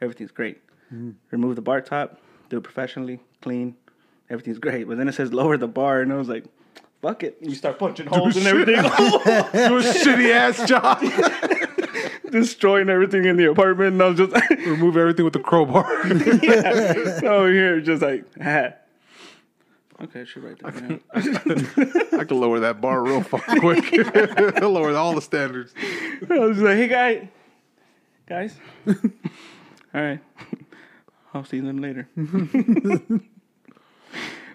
everything's 0.00 0.32
great. 0.32 0.60
Remove 1.30 1.54
the 1.54 1.62
bar 1.62 1.82
top, 1.82 2.18
do 2.48 2.56
it 2.56 2.62
professionally, 2.62 3.20
clean, 3.42 3.76
everything's 4.30 4.58
great. 4.66 4.88
But 4.88 4.96
then 4.96 5.08
it 5.08 5.14
says 5.14 5.32
lower 5.32 5.56
the 5.56 5.68
bar, 5.68 6.00
and 6.00 6.12
I 6.12 6.16
was 6.16 6.28
like, 6.28 6.44
fuck 7.02 7.22
it. 7.22 7.38
You 7.40 7.54
start 7.54 7.78
punching 7.78 8.06
holes 8.06 8.36
and 8.36 8.46
everything. 8.46 8.76
Do 8.82 8.88
a 8.88 9.82
shitty 9.82 10.30
ass 10.32 10.66
job. 10.68 11.02
destroying 12.30 12.88
everything 12.88 13.24
in 13.24 13.36
the 13.36 13.46
apartment, 13.46 13.94
and 13.94 14.02
I 14.02 14.08
was 14.08 14.18
just 14.18 14.50
Remove 14.66 14.96
everything 14.96 15.24
with 15.24 15.34
the 15.34 15.40
crowbar. 15.40 15.84
yeah. 16.42 17.28
over 17.30 17.50
here, 17.50 17.80
just 17.80 18.02
like, 18.02 18.24
ah. 18.42 18.72
okay, 20.02 20.20
I 20.20 20.24
should 20.24 20.44
write 20.44 20.58
that 20.60 20.74
down. 20.76 21.00
I 22.20 22.24
can 22.24 22.40
lower 22.40 22.60
that 22.60 22.80
bar 22.80 23.02
real 23.02 23.22
fucking 23.22 23.60
quick. 23.60 24.60
lower 24.60 24.94
all 24.94 25.14
the 25.14 25.22
standards. 25.22 25.74
I 26.28 26.38
was 26.38 26.58
like, 26.58 26.76
hey, 26.76 26.88
guy, 26.88 27.30
guys, 28.26 28.54
all 28.86 28.94
right, 29.94 30.20
I'll 31.34 31.44
see 31.44 31.60
them 31.60 31.78
later. 31.78 32.08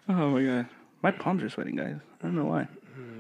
oh 0.10 0.30
my 0.30 0.44
god, 0.44 0.68
my 1.02 1.12
palms 1.12 1.44
are 1.44 1.50
sweating, 1.50 1.76
guys. 1.76 1.96
I 2.24 2.28
don't 2.28 2.36
know 2.36 2.46
why. 2.46 2.68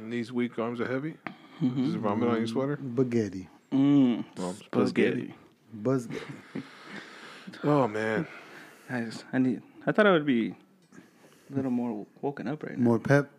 These 0.10 0.32
weak 0.32 0.58
arms 0.58 0.80
are 0.80 0.88
heavy. 0.88 1.16
Just 1.62 1.98
vomit 1.98 2.30
on 2.30 2.38
your 2.38 2.48
sweater. 2.48 2.80
Spaghetti. 2.94 3.50
Mm, 3.72 4.24
Well, 4.38 4.54
spaghetti. 4.54 5.34
Buzz. 5.74 6.08
Oh 7.64 7.88
man. 7.88 8.28
Guys, 8.90 9.24
I 9.34 9.40
need. 9.40 9.62
I 9.86 9.92
thought 9.92 10.08
I 10.08 10.12
would 10.12 10.26
be 10.26 10.56
a 11.52 11.56
little 11.56 11.72
more 11.72 12.06
woken 12.22 12.48
up 12.48 12.64
right 12.64 12.78
now. 12.78 12.84
More 12.84 13.00
pep. 13.00 13.30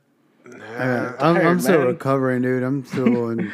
Nah, 0.46 1.14
I'm, 1.18 1.36
I'm 1.36 1.60
still 1.60 1.78
man. 1.78 1.86
recovering, 1.86 2.42
dude. 2.42 2.62
I'm 2.62 2.84
still 2.84 3.30
in 3.30 3.50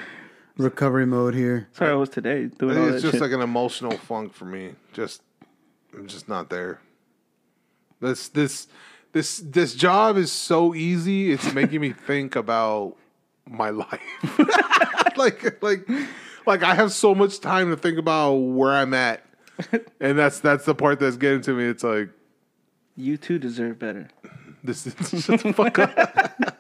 recovery 0.57 1.07
mode 1.07 1.35
here. 1.35 1.69
Sorry, 1.73 1.91
I 1.91 1.95
was 1.95 2.09
today 2.09 2.45
I 2.45 2.47
doing 2.47 2.77
all 2.77 2.85
think 2.85 2.89
that 2.89 2.95
it's 2.95 3.03
just 3.03 3.13
shit. 3.15 3.21
like 3.23 3.33
an 3.33 3.41
emotional 3.43 3.93
funk 3.97 4.33
for 4.33 4.45
me. 4.47 4.75
Just 4.93 5.23
I'm 5.97 6.07
just 6.07 6.29
not 6.29 6.51
there. 6.51 6.81
This 8.01 8.29
this 8.29 8.67
this 9.13 9.39
this 9.39 9.75
job 9.75 10.17
is 10.17 10.31
so 10.31 10.75
easy. 10.75 11.33
It's 11.33 11.53
making 11.53 11.81
me 11.81 11.93
think 12.07 12.37
about 12.37 12.97
my 13.49 13.71
life. 13.71 14.01
like 15.17 15.63
like 15.63 15.89
like 16.47 16.63
I 16.63 16.75
have 16.75 16.93
so 16.93 17.15
much 17.15 17.41
time 17.41 17.71
to 17.71 17.77
think 17.77 17.99
about 17.99 18.35
where 18.35 18.73
I'm 18.73 18.95
at. 18.95 19.25
And 20.01 20.19
that's 20.19 20.41
that's 20.41 20.65
the 20.65 20.75
part 20.75 21.01
that's 21.01 21.17
getting 21.17 21.43
to 21.43 21.53
me. 21.53 21.65
It's 21.65 21.85
like 21.85 22.09
you 22.97 23.17
too 23.17 23.39
deserve 23.39 23.79
better. 23.79 24.09
this 24.65 24.87
is 24.87 25.25
shut 25.25 25.43
the 25.43 25.53
fuck 25.53 25.79
up. 25.79 26.57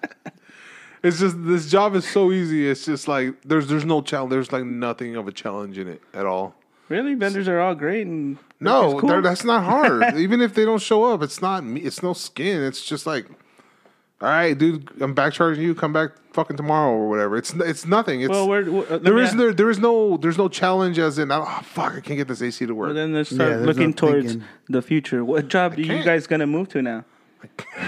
It's 1.02 1.18
just 1.18 1.36
this 1.44 1.70
job 1.70 1.94
is 1.94 2.06
so 2.06 2.30
easy. 2.30 2.68
It's 2.68 2.84
just 2.84 3.08
like 3.08 3.40
there's 3.42 3.68
there's 3.68 3.86
no 3.86 4.02
challenge. 4.02 4.30
There's 4.30 4.52
like 4.52 4.64
nothing 4.64 5.16
of 5.16 5.26
a 5.26 5.32
challenge 5.32 5.78
in 5.78 5.88
it 5.88 6.02
at 6.12 6.26
all. 6.26 6.54
Really, 6.88 7.14
vendors 7.14 7.48
are 7.48 7.60
all 7.60 7.74
great 7.74 8.06
and 8.06 8.36
No, 8.60 8.98
cool. 9.00 9.22
that's 9.22 9.44
not 9.44 9.64
hard. 9.64 10.14
Even 10.16 10.40
if 10.40 10.54
they 10.54 10.64
don't 10.64 10.82
show 10.82 11.04
up, 11.04 11.22
it's 11.22 11.40
not 11.40 11.64
me. 11.64 11.80
It's 11.80 12.02
no 12.02 12.12
skin. 12.12 12.62
It's 12.62 12.84
just 12.84 13.06
like, 13.06 13.26
all 14.20 14.28
right, 14.28 14.56
dude, 14.56 14.90
I'm 15.00 15.14
back 15.14 15.32
charging 15.32 15.64
you. 15.64 15.74
Come 15.74 15.94
back 15.94 16.10
fucking 16.34 16.58
tomorrow 16.58 16.92
or 16.92 17.08
whatever. 17.08 17.38
It's 17.38 17.54
it's 17.54 17.86
nothing. 17.86 18.20
It's 18.20 18.28
Well, 18.30 18.46
we're, 18.48 18.70
we're, 18.70 18.82
uh, 18.84 18.90
let 18.90 19.04
there 19.04 19.14
me 19.14 19.22
is 19.22 19.28
ask- 19.30 19.38
there 19.38 19.52
there 19.54 19.70
is 19.70 19.78
no 19.78 20.18
there's 20.18 20.36
no 20.36 20.48
challenge 20.48 20.98
as 20.98 21.18
in 21.18 21.32
oh 21.32 21.44
fuck 21.64 21.94
I 21.94 22.00
can't 22.00 22.18
get 22.18 22.28
this 22.28 22.42
AC 22.42 22.66
to 22.66 22.74
work. 22.74 22.88
Well, 22.88 22.94
then 22.94 23.14
let's 23.14 23.32
Yeah, 23.32 23.36
start 23.36 23.50
there's 23.50 23.66
looking 23.66 23.86
no 23.90 23.92
towards 23.94 24.26
thinking. 24.32 24.48
the 24.68 24.82
future. 24.82 25.24
What 25.24 25.48
job 25.48 25.78
are 25.78 25.80
you 25.80 26.02
guys 26.04 26.26
gonna 26.26 26.46
move 26.46 26.68
to 26.70 26.82
now? 26.82 27.04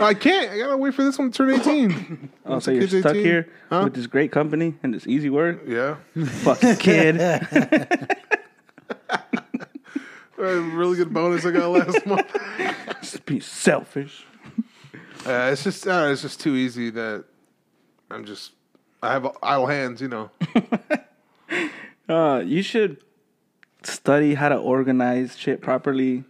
I 0.00 0.14
can't. 0.14 0.50
I 0.52 0.58
gotta 0.58 0.76
wait 0.78 0.94
for 0.94 1.04
this 1.04 1.18
one 1.18 1.30
to 1.30 1.36
turn 1.36 1.50
18. 1.60 2.30
Oh, 2.46 2.52
Once 2.52 2.64
so 2.64 2.70
you're 2.70 2.88
stuck 2.88 3.12
18. 3.14 3.22
here 3.24 3.48
Huh? 3.68 3.82
with 3.84 3.94
this 3.94 4.06
great 4.06 4.32
company 4.32 4.74
and 4.82 4.94
this 4.94 5.06
easy 5.06 5.28
work. 5.28 5.60
Yeah, 5.66 5.96
Fucking 6.16 6.76
kid. 6.76 7.16
A 10.38 10.60
really 10.60 10.96
good 10.96 11.12
bonus 11.12 11.44
I 11.44 11.50
got 11.50 11.70
last 11.70 12.06
month. 12.06 12.36
Just 13.00 13.26
be 13.26 13.40
selfish. 13.40 14.24
Uh, 15.26 15.50
it's 15.52 15.64
just 15.64 15.86
uh, 15.86 16.08
it's 16.10 16.22
just 16.22 16.40
too 16.40 16.54
easy 16.54 16.90
that 16.90 17.24
I'm 18.10 18.24
just 18.24 18.52
I 19.02 19.12
have 19.12 19.26
idle 19.42 19.66
hands. 19.66 20.00
You 20.00 20.08
know. 20.08 20.30
Uh, 22.08 22.38
you 22.38 22.62
should 22.62 22.96
study 23.82 24.32
how 24.32 24.48
to 24.48 24.56
organize 24.56 25.36
shit 25.36 25.60
properly. 25.60 26.24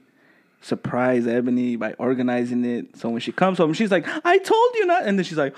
Surprise 0.61 1.25
Ebony 1.25 1.77
by 1.77 1.93
organizing 1.95 2.65
it. 2.65 2.97
So 2.97 3.09
when 3.11 3.21
she 3.21 3.31
comes 3.31 3.59
home, 3.59 3.73
she's 3.75 3.93
like, 3.93 4.05
"I 4.25 4.39
told 4.39 4.75
you 4.75 4.87
not," 4.87 5.05
and 5.05 5.17
then 5.17 5.25
she's 5.25 5.39
like, 5.39 5.57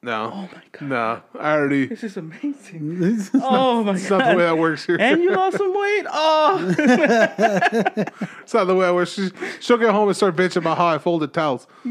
No. 0.00 0.30
"Oh 0.32 0.42
my 0.42 0.62
god, 0.70 0.88
No. 0.88 1.22
I 1.40 1.52
already. 1.54 1.86
this 1.86 2.04
is 2.04 2.16
amazing." 2.16 3.00
oh 3.34 3.82
my 3.82 3.92
god. 3.92 3.96
It's 4.00 4.10
not 4.10 4.30
the 4.30 4.36
way 4.36 4.44
that 4.44 4.56
works 4.56 4.86
here. 4.86 4.96
And 5.00 5.20
you 5.22 5.32
lost 5.32 5.56
some 5.56 5.74
weight. 5.76 6.06
Oh, 6.08 6.74
It's 8.42 8.54
not 8.54 8.64
the 8.66 8.74
way 8.76 8.86
I 8.86 8.92
works. 8.92 9.12
She, 9.14 9.30
she'll 9.60 9.76
get 9.76 9.90
home 9.90 10.06
and 10.08 10.16
start 10.16 10.36
bitching 10.36 10.58
about 10.58 10.78
how 10.78 10.86
I 10.86 10.98
folded 10.98 11.34
towels. 11.34 11.66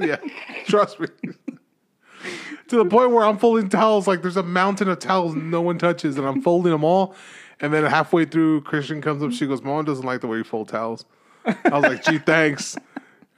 yeah, 0.00 0.16
trust 0.66 0.98
me. 0.98 1.08
to 2.68 2.76
the 2.76 2.84
point 2.86 3.10
where 3.12 3.24
I'm 3.24 3.36
folding 3.38 3.68
towels 3.68 4.06
like 4.08 4.22
there's 4.22 4.36
a 4.38 4.42
mountain 4.42 4.88
of 4.88 4.98
towels 4.98 5.34
no 5.34 5.60
one 5.60 5.78
touches, 5.78 6.16
and 6.16 6.26
I'm 6.26 6.40
folding 6.40 6.72
them 6.72 6.84
all. 6.84 7.14
And 7.60 7.72
then 7.72 7.84
halfway 7.84 8.24
through, 8.24 8.62
Christian 8.62 9.00
comes 9.02 9.22
up. 9.22 9.32
She 9.32 9.46
goes, 9.46 9.62
"Mom 9.62 9.84
doesn't 9.84 10.04
like 10.06 10.20
the 10.22 10.26
way 10.26 10.38
you 10.38 10.44
fold 10.44 10.68
towels." 10.68 11.04
I 11.44 11.54
was 11.70 11.82
like, 11.82 12.02
"Gee, 12.04 12.18
thanks." 12.18 12.76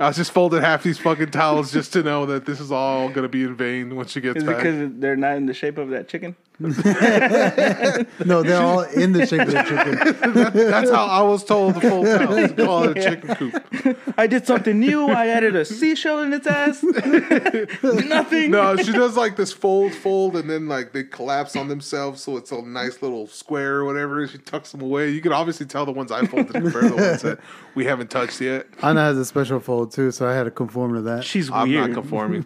I 0.01 0.07
was 0.07 0.17
just 0.17 0.31
folding 0.31 0.61
half 0.63 0.85
these 0.85 0.99
fucking 0.99 1.33
towels 1.33 1.73
just 1.73 1.93
to 1.95 2.05
know 2.05 2.25
that 2.27 2.47
this 2.47 2.61
is 2.61 2.71
all 2.71 3.09
gonna 3.09 3.29
be 3.29 3.43
in 3.43 3.57
vain 3.57 3.97
when 3.97 4.07
she 4.07 4.21
gets 4.21 4.39
is 4.39 4.45
back. 4.45 4.59
because 4.59 4.91
they're 4.95 5.17
not 5.17 5.37
in 5.37 5.47
the 5.47 5.55
shape 5.55 5.77
of 5.77 5.91
that 5.91 6.09
chicken? 6.09 6.37
No, 6.61 8.43
they're 8.43 8.61
all 8.61 8.83
in 8.83 9.13
the 9.13 9.27
shape 9.27 9.43
of 9.43 9.53
the 9.53 9.63
chicken. 9.63 10.71
That's 10.71 10.91
how 10.91 11.07
I 11.07 11.23
was 11.23 11.45
told 11.45 11.75
the 11.77 11.81
fold 11.83 12.07
towels. 12.07 12.53
Call 12.53 12.85
it 12.89 12.99
a 12.99 13.03
chicken 13.03 13.35
coop. 13.37 13.99
I 14.19 14.27
did 14.27 14.47
something 14.47 14.79
new. 14.79 15.09
I 15.09 15.29
added 15.29 15.55
a 15.55 15.65
seashell 15.65 16.21
in 16.23 16.33
its 16.33 16.47
ass. 16.47 16.83
Nothing. 17.83 18.51
No, 18.51 18.77
she 18.77 18.93
does 18.93 19.17
like 19.17 19.37
this 19.37 19.53
fold, 19.53 19.95
fold, 19.95 20.37
and 20.37 20.51
then 20.51 20.67
like 20.69 20.93
they 20.93 21.05
collapse 21.05 21.55
on 21.55 21.69
themselves, 21.69 22.23
so 22.23 22.37
it's 22.37 22.51
a 22.51 22.61
nice 22.63 23.03
little 23.03 23.27
square 23.29 23.77
or 23.77 23.85
whatever. 23.85 24.27
She 24.27 24.39
tucks 24.39 24.73
them 24.73 24.83
away. 24.83 25.11
You 25.11 25.21
can 25.21 25.33
obviously 25.33 25.67
tell 25.67 25.87
the 25.87 25.93
ones 25.93 26.11
I 26.11 26.27
folded 26.27 26.53
compared 26.53 26.85
to 26.85 26.89
the 26.91 26.97
ones 26.97 27.23
that 27.23 27.39
we 27.75 27.85
haven't 27.85 28.11
touched 28.11 28.41
yet. 28.41 28.67
Anna 28.83 29.01
has 29.03 29.17
a 29.17 29.25
special 29.25 29.61
fold 29.61 29.93
too, 29.93 30.11
so 30.11 30.27
I 30.29 30.35
had 30.35 30.45
to 30.45 30.51
conform 30.51 30.95
to 30.95 31.03
that. 31.03 31.25
She's 31.25 31.51
I'm 31.51 31.69
weird. 31.69 31.91
not 31.91 31.95
conforming. 31.95 32.45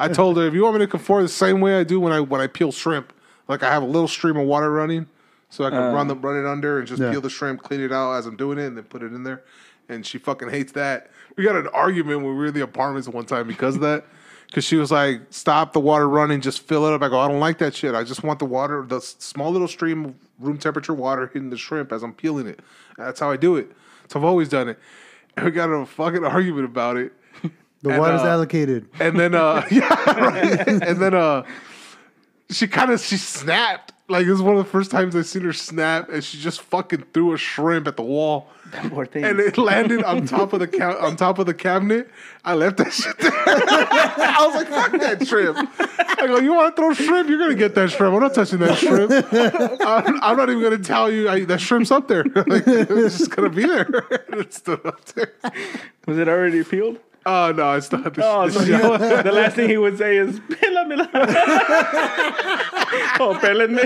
I 0.00 0.08
told 0.08 0.36
her 0.36 0.46
if 0.46 0.54
you 0.54 0.62
want 0.64 0.74
me 0.74 0.80
to 0.80 0.86
conform 0.88 1.22
the 1.22 1.28
same 1.28 1.60
way 1.60 1.78
I 1.78 1.84
do 1.84 2.00
when 2.00 2.12
I 2.12 2.20
when 2.20 2.40
I 2.40 2.48
peel 2.48 2.72
shrimp, 2.72 3.12
like 3.48 3.62
I 3.62 3.70
have 3.72 3.82
a 3.82 3.86
little 3.86 4.08
stream 4.08 4.36
of 4.36 4.46
water 4.46 4.70
running, 4.70 5.06
so 5.50 5.64
I 5.64 5.70
can 5.70 5.92
run 5.94 6.08
the 6.08 6.14
run 6.16 6.36
it 6.38 6.46
under 6.46 6.78
and 6.78 6.86
just 6.86 7.00
Yeah. 7.00 7.10
peel 7.12 7.20
the 7.20 7.30
shrimp, 7.30 7.62
clean 7.62 7.80
it 7.80 7.92
out 7.92 8.12
as 8.14 8.26
I'm 8.26 8.36
doing 8.36 8.58
it, 8.58 8.66
and 8.66 8.76
then 8.76 8.84
put 8.84 9.02
it 9.02 9.12
in 9.12 9.22
there. 9.22 9.42
And 9.88 10.04
she 10.04 10.18
fucking 10.18 10.48
hates 10.50 10.72
that. 10.72 11.10
We 11.36 11.44
got 11.44 11.54
an 11.56 11.68
argument 11.68 12.18
when 12.22 12.30
we 12.30 12.34
were 12.34 12.46
in 12.46 12.54
the 12.54 12.62
apartments 12.62 13.08
one 13.08 13.24
time 13.24 13.46
because 13.46 13.74
of 13.76 13.80
that. 13.82 14.04
Because 14.46 14.64
she 14.64 14.76
was 14.76 14.92
like, 14.92 15.22
"Stop 15.30 15.72
the 15.72 15.80
water 15.80 16.08
running, 16.08 16.40
just 16.40 16.62
fill 16.62 16.86
it 16.86 16.92
up." 16.94 17.02
I 17.02 17.08
go, 17.08 17.18
"I 17.18 17.26
don't 17.26 17.40
like 17.40 17.58
that 17.58 17.74
shit. 17.74 17.96
I 17.96 18.04
just 18.04 18.22
want 18.22 18.38
the 18.38 18.44
water, 18.44 18.84
the 18.86 19.00
small 19.00 19.50
little 19.50 19.66
stream 19.66 20.04
of 20.04 20.14
room 20.38 20.56
temperature 20.56 20.94
water 20.94 21.26
hitting 21.32 21.50
the 21.50 21.56
shrimp 21.56 21.90
as 21.90 22.04
I'm 22.04 22.12
peeling 22.12 22.46
it. 22.46 22.60
That's 22.96 23.18
how 23.18 23.28
I 23.28 23.36
do 23.36 23.56
it. 23.56 23.72
So 24.06 24.20
I've 24.20 24.24
always 24.24 24.48
done 24.48 24.68
it." 24.68 24.78
And 25.36 25.46
we 25.46 25.50
got 25.50 25.68
in 25.70 25.80
a 25.80 25.84
fucking 25.84 26.24
argument 26.24 26.64
about 26.64 26.96
it. 26.96 27.12
The 27.82 27.90
And, 27.90 27.98
water's 27.98 28.20
uh, 28.22 28.28
allocated. 28.28 28.86
And 29.00 29.18
then 29.18 29.34
uh 29.34 29.66
yeah, 29.70 29.88
right. 30.20 30.66
And 30.68 31.02
then 31.02 31.12
uh 31.14 31.42
she 32.50 32.68
kind 32.68 32.90
of 32.90 33.00
she 33.00 33.16
snapped. 33.16 33.92
Like 34.08 34.26
this 34.26 34.34
is 34.36 34.42
one 34.42 34.56
of 34.56 34.64
the 34.64 34.70
first 34.70 34.92
times 34.92 35.16
I've 35.16 35.26
seen 35.26 35.42
her 35.42 35.52
snap 35.52 36.08
and 36.08 36.22
she 36.22 36.38
just 36.38 36.62
fucking 36.62 37.06
threw 37.12 37.32
a 37.32 37.38
shrimp 37.38 37.88
at 37.88 37.96
the 37.96 38.04
wall. 38.04 38.48
Poor 38.88 39.04
thing. 39.04 39.24
And 39.24 39.40
it 39.40 39.58
landed 39.58 40.04
on 40.04 40.26
top 40.26 40.52
of 40.52 40.60
the 40.60 40.68
ca- 40.68 40.98
on 40.98 41.16
top 41.16 41.38
of 41.38 41.46
the 41.46 41.54
cabinet. 41.54 42.08
I 42.44 42.54
left 42.54 42.76
that 42.78 42.92
shit 42.92 43.18
there. 43.18 43.32
I 43.36 44.44
was 44.46 44.54
like, 44.54 44.68
"Fuck 44.68 45.00
that 45.00 45.26
shrimp!" 45.26 45.56
I 46.20 46.26
go, 46.26 46.38
"You 46.38 46.54
want 46.54 46.74
to 46.74 46.80
throw 46.80 46.94
shrimp? 46.94 47.28
You're 47.28 47.38
gonna 47.38 47.54
get 47.54 47.74
that 47.74 47.90
shrimp. 47.90 48.14
I'm 48.14 48.20
not 48.20 48.34
touching 48.34 48.58
that 48.60 48.78
shrimp. 48.78 49.10
I'm, 49.82 50.22
I'm 50.22 50.36
not 50.36 50.50
even 50.50 50.62
gonna 50.62 50.78
tell 50.78 51.10
you 51.10 51.28
I, 51.28 51.44
that 51.44 51.60
shrimp's 51.60 51.90
up 51.90 52.08
there. 52.08 52.24
like, 52.46 52.64
it's 52.66 53.18
just 53.18 53.30
gonna 53.30 53.50
be 53.50 53.66
there. 53.66 53.88
it's 54.30 54.56
still 54.56 54.80
up 54.84 55.04
there. 55.06 55.32
Was 56.06 56.18
it 56.18 56.28
already 56.28 56.62
peeled? 56.64 56.98
Oh 57.28 57.50
no, 57.52 57.72
it's 57.74 57.90
not. 57.90 58.14
The, 58.14 58.24
Oh, 58.24 58.46
the 58.46 58.52
so 58.52 58.60
shit. 58.60 58.68
you- 58.68 59.22
the 59.24 59.32
last 59.32 59.56
thing 59.56 59.68
he 59.68 59.76
would 59.76 59.98
say 59.98 60.16
is 60.16 60.38
"Pélamela." 60.40 61.08
oh, 63.20 63.34
pélenme. 63.42 63.82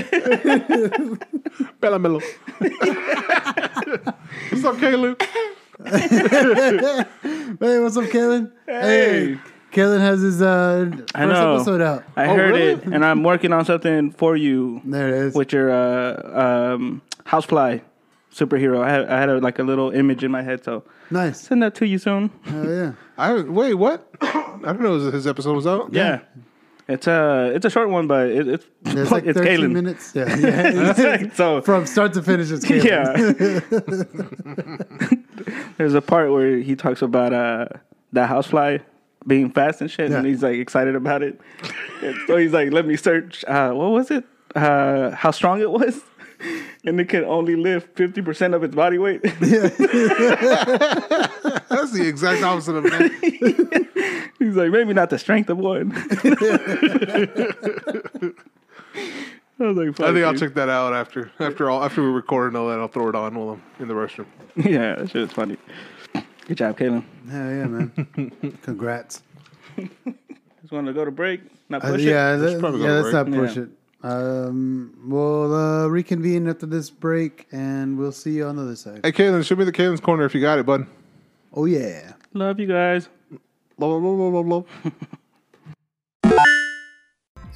Bella 1.80 1.98
Mello. 1.98 2.20
What's 4.50 4.64
up, 4.64 4.78
Caleb? 4.78 5.20
Hey, 7.60 7.78
what's 7.80 7.96
up, 7.96 8.04
Kalen? 8.04 8.52
Hey. 8.66 9.38
Kalen 9.72 10.00
has 10.00 10.20
his 10.20 10.42
uh, 10.42 10.90
first 10.92 11.12
I 11.14 11.24
know. 11.26 11.54
episode 11.56 11.80
out. 11.80 12.04
I 12.16 12.26
Oh, 12.26 12.34
heard 12.36 12.54
really? 12.54 12.72
it, 12.72 12.82
and 12.84 13.04
I'm 13.04 13.22
working 13.22 13.52
on 13.52 13.64
something 13.64 14.10
for 14.12 14.36
you 14.36 14.80
There 14.84 15.08
it 15.08 15.14
is. 15.28 15.34
with 15.34 15.52
your 15.52 15.70
uh, 15.70 16.74
um, 16.74 17.02
housefly 17.24 17.78
superhero. 18.32 18.80
I 18.82 18.90
had, 18.90 19.08
I 19.08 19.18
had 19.20 19.28
a, 19.28 19.38
like 19.38 19.58
a 19.58 19.62
little 19.62 19.90
image 19.90 20.22
in 20.24 20.30
my 20.30 20.42
head, 20.42 20.62
so 20.64 20.84
Nice. 21.10 21.40
send 21.40 21.62
that 21.62 21.74
to 21.76 21.86
you 21.86 21.98
soon. 21.98 22.30
Oh 22.48 22.68
yeah. 22.68 22.92
I 23.18 23.40
wait. 23.42 23.74
What? 23.74 24.08
I 24.22 24.58
don't 24.64 24.80
know 24.82 24.98
his 25.10 25.26
episode 25.26 25.54
was 25.56 25.66
out. 25.66 25.92
Yeah. 25.92 26.20
It's 26.88 27.06
a 27.06 27.52
it's 27.54 27.64
a 27.64 27.70
short 27.70 27.88
one, 27.90 28.06
but 28.08 28.28
it, 28.30 28.48
it's 28.48 28.66
There's 28.82 29.12
like 29.12 29.24
it's 29.26 29.38
13 29.38 29.60
Kalen. 29.60 29.72
minutes. 29.72 30.12
Yeah. 30.14 30.36
yeah. 30.98 31.32
so 31.34 31.60
From 31.68 31.86
start 31.86 32.12
to 32.14 32.22
finish, 32.22 32.50
it's 32.50 32.64
Kalen. 32.64 32.84
yeah, 32.84 33.14
there's 35.76 35.94
a 35.94 36.00
part 36.02 36.30
where 36.32 36.58
he 36.58 36.74
talks 36.76 37.02
about 37.02 37.32
uh 37.32 37.66
that 38.12 38.28
housefly 38.28 38.78
being 39.26 39.50
fast 39.50 39.80
and 39.82 39.90
shit, 39.90 40.10
and 40.10 40.26
he's 40.26 40.42
like 40.42 40.56
excited 40.58 40.94
about 40.96 41.22
it. 41.22 41.40
And 42.02 42.16
so 42.26 42.36
he's 42.36 42.52
like, 42.52 42.72
"Let 42.72 42.86
me 42.86 42.96
search. 42.96 43.44
Uh, 43.44 43.72
what 43.72 43.90
was 43.90 44.10
it? 44.10 44.24
Uh, 44.56 45.10
how 45.10 45.30
strong 45.30 45.60
it 45.60 45.70
was." 45.70 46.00
And 46.84 46.98
it 46.98 47.08
can 47.10 47.24
only 47.24 47.56
lift 47.56 47.94
fifty 47.96 48.22
percent 48.22 48.54
of 48.54 48.64
its 48.64 48.74
body 48.74 48.96
weight. 48.98 49.20
Yeah. 49.42 49.68
That's 51.68 51.92
the 51.92 52.06
exact 52.08 52.42
opposite 52.42 52.74
of 52.76 52.84
that. 52.84 54.32
He's 54.38 54.56
like, 54.56 54.70
maybe 54.70 54.94
not 54.94 55.10
the 55.10 55.18
strength 55.18 55.50
of 55.50 55.58
one. 55.58 55.92
I 59.58 59.64
was 59.64 59.76
like, 59.76 59.88
I 59.88 59.92
fuck 59.92 60.14
think 60.14 60.24
I'll 60.24 60.34
check 60.34 60.54
that 60.54 60.68
out 60.70 60.94
after 60.94 61.30
after 61.38 61.68
all 61.70 61.84
after 61.84 62.02
we 62.02 62.08
record 62.08 62.48
and 62.48 62.56
all 62.56 62.68
that. 62.68 62.78
I'll 62.80 62.88
throw 62.88 63.08
it 63.08 63.14
on 63.14 63.34
while 63.34 63.50
I'm 63.50 63.62
in 63.78 63.88
the 63.88 63.94
restroom. 63.94 64.26
Yeah, 64.56 64.94
that 64.96 65.10
shit 65.10 65.22
is 65.22 65.32
funny. 65.32 65.58
Good 66.46 66.56
job, 66.56 66.78
Kaylin. 66.78 67.04
Hell 67.30 67.50
yeah, 67.50 67.66
man. 67.66 68.58
Congrats. 68.62 69.22
Just 69.76 70.72
want 70.72 70.86
to 70.86 70.92
go 70.94 71.04
to 71.04 71.10
break, 71.10 71.42
not 71.68 71.84
Uh, 71.84 71.90
push 71.92 72.00
yeah, 72.02 72.34
it. 72.34 72.38
that- 72.38 72.60
probably 72.60 72.80
yeah, 72.80 72.86
go 72.86 72.94
let's 73.00 73.10
break. 73.12 73.26
not 73.28 73.46
push 73.46 73.56
Yeah. 73.56 73.62
it. 73.64 73.68
Um, 74.02 74.94
we'll 75.04 75.54
uh, 75.54 75.86
reconvene 75.86 76.48
after 76.48 76.66
this 76.66 76.90
break, 76.90 77.46
and 77.52 77.98
we'll 77.98 78.12
see 78.12 78.32
you 78.32 78.46
on 78.46 78.56
the 78.56 78.62
other 78.62 78.76
side. 78.76 79.00
Hey, 79.04 79.12
Kaylin, 79.12 79.44
show 79.44 79.56
me 79.56 79.64
the 79.64 79.72
Kaylin's 79.72 80.00
corner 80.00 80.24
if 80.24 80.34
you 80.34 80.40
got 80.40 80.58
it, 80.58 80.66
bud. 80.66 80.86
Oh 81.52 81.66
yeah. 81.66 82.12
Love 82.32 82.60
you 82.60 82.66
guys. 82.66 83.08
Love, 83.78 84.02
love, 84.02 84.02
love, 84.02 84.32
love, 84.32 84.46
love. 84.46 84.66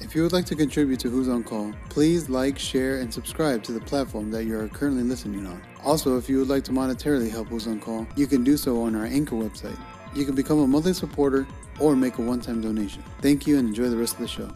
If 0.01 0.13
you 0.13 0.23
would 0.23 0.33
like 0.33 0.45
to 0.45 0.55
contribute 0.55 0.99
to 1.01 1.09
Who's 1.09 1.27
on 1.27 1.43
Call, 1.43 1.73
please 1.89 2.29
like, 2.29 2.59
share, 2.59 2.99
and 2.99 3.13
subscribe 3.13 3.63
to 3.63 3.71
the 3.71 3.79
platform 3.79 4.29
that 4.31 4.43
you 4.43 4.57
are 4.57 4.67
currently 4.67 5.03
listening 5.03 5.47
on. 5.47 5.61
Also, 5.83 6.17
if 6.17 6.29
you 6.29 6.39
would 6.39 6.47
like 6.47 6.63
to 6.65 6.71
monetarily 6.71 7.29
help 7.29 7.47
Who's 7.47 7.65
on 7.65 7.79
Call, 7.79 8.05
you 8.15 8.27
can 8.27 8.43
do 8.43 8.55
so 8.55 8.81
on 8.83 8.95
our 8.95 9.05
Anchor 9.05 9.35
website. 9.35 9.77
You 10.13 10.23
can 10.23 10.35
become 10.35 10.59
a 10.59 10.67
monthly 10.67 10.93
supporter 10.93 11.47
or 11.79 11.95
make 11.95 12.17
a 12.17 12.21
one 12.21 12.39
time 12.39 12.61
donation. 12.61 13.03
Thank 13.21 13.47
you 13.47 13.57
and 13.57 13.67
enjoy 13.67 13.89
the 13.89 13.97
rest 13.97 14.13
of 14.13 14.19
the 14.19 14.27
show. 14.27 14.49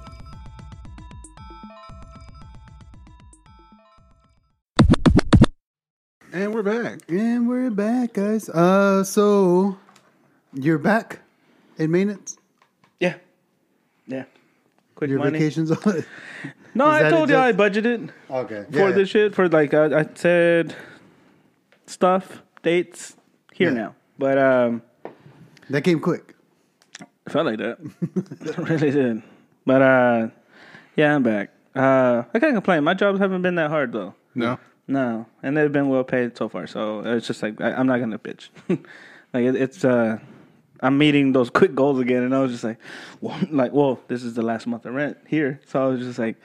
And 6.32 6.54
we're 6.54 6.64
back. 6.64 7.00
And 7.10 7.48
we're 7.50 7.72
back, 7.72 8.14
guys. 8.14 8.50
Uh, 8.50 9.04
so 9.04 9.78
you're 10.54 10.78
back 10.78 11.20
in 11.78 11.90
maintenance. 11.92 12.38
Yeah. 13.00 13.16
Yeah. 14.08 14.26
Quick 14.96 15.10
Your 15.10 15.20
money. 15.20 15.40
vacations 15.40 15.72
on. 15.72 15.98
it. 15.98 16.06
No, 16.76 16.88
I 16.88 17.10
told 17.10 17.30
it 17.32 17.34
you 17.34 17.40
I 17.40 17.52
budgeted 17.52 18.12
okay. 18.30 18.66
for 18.72 18.92
this 18.92 19.10
shit. 19.10 19.34
For 19.34 19.50
like, 19.50 19.74
I, 19.74 20.02
I 20.02 20.06
said 20.14 20.76
stuff, 21.88 22.44
dates, 22.62 23.16
here 23.52 23.70
Yeah. 23.70 23.76
now. 23.76 23.96
But 24.20 24.38
um, 24.38 24.82
That 25.70 25.82
came 25.84 26.00
quick. 26.00 26.36
it 27.00 27.32
felt 27.32 27.48
like 27.48 27.58
that. 27.58 27.80
it 28.42 28.58
really 28.58 28.92
did. 28.92 29.24
But 29.66 29.82
uh, 29.82 30.28
yeah, 30.96 31.16
I'm 31.16 31.24
back. 31.24 31.50
Uh, 31.76 32.24
I 32.34 32.40
can't 32.40 32.54
complain. 32.54 32.84
My 32.84 32.94
jobs 32.94 33.20
haven't 33.20 33.42
been 33.42 33.56
that 33.56 33.70
hard, 33.72 33.94
though. 33.94 34.14
No. 34.36 34.60
No, 34.90 35.28
and 35.44 35.56
they've 35.56 35.72
been 35.72 35.88
well 35.88 36.04
paid 36.04 36.36
so 36.36 36.50
far. 36.50 36.66
So 36.66 37.02
it's 37.02 37.28
just 37.28 37.44
like 37.44 37.62
I, 37.62 37.74
I'm 37.74 37.86
not 37.86 38.00
gonna 38.00 38.18
bitch. 38.18 38.50
like 38.68 39.44
it, 39.44 39.56
it's 39.56 39.86
uh, 39.86 40.18
I'm 40.82 40.98
meeting 40.98 41.32
those 41.32 41.52
quick 41.52 41.76
goals 41.76 42.00
again, 42.00 42.24
and 42.24 42.36
I 42.36 42.40
was 42.40 42.52
just 42.52 42.64
like, 42.64 42.80
well, 43.22 43.40
like, 43.52 43.72
well, 43.72 44.00
this 44.08 44.24
is 44.24 44.34
the 44.34 44.42
last 44.42 44.66
month 44.66 44.88
of 44.88 44.96
rent 44.96 45.18
here, 45.28 45.62
so 45.68 45.84
I 45.84 45.88
was 45.90 46.00
just 46.00 46.18
like, 46.18 46.38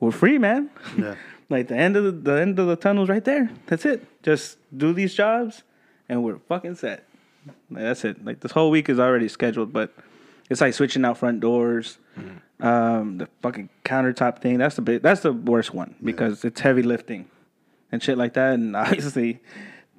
we're 0.00 0.10
free, 0.10 0.36
man. 0.36 0.68
Yeah. 0.98 1.14
like 1.48 1.68
the 1.68 1.76
end 1.76 1.96
of 1.96 2.04
the, 2.04 2.12
the 2.12 2.38
end 2.38 2.58
of 2.58 2.66
the 2.66 2.76
tunnel's 2.76 3.08
right 3.08 3.24
there. 3.24 3.50
That's 3.66 3.86
it. 3.86 4.06
Just 4.22 4.58
do 4.76 4.92
these 4.92 5.14
jobs, 5.14 5.62
and 6.10 6.22
we're 6.22 6.40
fucking 6.46 6.74
set. 6.74 7.04
Like, 7.70 7.84
that's 7.84 8.04
it. 8.04 8.22
Like 8.22 8.40
this 8.40 8.52
whole 8.52 8.70
week 8.70 8.90
is 8.90 8.98
already 8.98 9.28
scheduled, 9.28 9.72
but 9.72 9.94
it's 10.50 10.60
like 10.60 10.74
switching 10.74 11.06
out 11.06 11.16
front 11.16 11.40
doors. 11.40 11.96
Um, 12.60 13.18
the 13.18 13.28
fucking 13.40 13.70
countertop 13.84 14.42
thing. 14.42 14.58
That's 14.58 14.74
the 14.74 14.82
big. 14.82 15.00
That's 15.00 15.22
the 15.22 15.32
worst 15.32 15.72
one 15.72 15.94
because 16.02 16.44
it's 16.44 16.60
heavy 16.60 16.82
lifting 16.82 17.30
and 17.92 18.02
shit 18.02 18.18
like 18.18 18.34
that, 18.34 18.54
and 18.54 18.76
obviously 18.76 19.40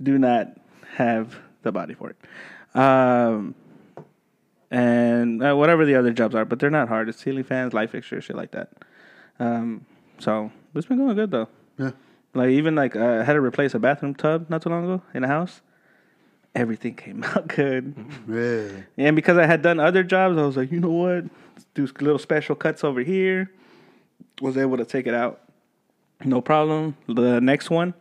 do 0.02 0.18
not 0.18 0.48
have 0.96 1.38
the 1.64 1.72
body 1.72 1.94
for 1.94 2.12
it. 2.12 2.78
Um, 2.80 3.56
and 4.72 5.44
uh, 5.44 5.56
whatever 5.56 5.86
the 5.86 5.96
other 5.96 6.14
jobs 6.14 6.36
are, 6.36 6.46
but 6.46 6.60
they're 6.60 6.70
not 6.70 6.88
hard. 6.88 7.10
It's 7.10 7.24
ceiling 7.24 7.44
fans, 7.44 7.74
light 7.74 7.90
fixtures, 7.90 8.26
shit 8.26 8.36
like 8.36 8.52
that. 8.52 8.72
Um, 9.40 9.86
so 10.20 10.52
it's 10.76 10.86
been 10.86 10.98
going 10.98 11.16
good 11.16 11.32
though. 11.32 11.48
Yeah. 11.78 11.92
Like 12.34 12.50
even 12.50 12.76
like 12.76 12.96
uh, 12.96 13.20
I 13.22 13.24
had 13.24 13.34
to 13.34 13.42
replace 13.42 13.74
a 13.74 13.80
bathroom 13.80 14.14
tub 14.14 14.50
not 14.50 14.62
too 14.62 14.70
long 14.70 14.84
ago 14.84 15.02
in 15.14 15.24
a 15.24 15.28
house. 15.28 15.62
Everything 16.56 16.96
came 16.96 17.24
out 17.24 17.48
good. 17.48 17.96
Really. 18.28 18.84
And 18.98 19.16
because 19.16 19.38
I 19.38 19.46
had 19.46 19.62
done 19.62 19.80
other 19.80 20.04
jobs, 20.04 20.38
I 20.38 20.44
was 20.44 20.58
like, 20.58 20.72
you 20.72 20.80
know 20.80 20.92
what? 20.92 21.26
Let's 21.56 21.66
do 21.74 21.88
little 22.04 22.20
special 22.20 22.56
cuts 22.56 22.84
over 22.84 23.02
here. 23.02 23.52
Was 24.42 24.58
able 24.58 24.78
to 24.78 24.86
take 24.86 25.08
it 25.08 25.14
out. 25.14 25.42
No 26.24 26.42
problem. 26.42 26.98
The 27.08 27.40
next 27.40 27.70
one, 27.70 27.94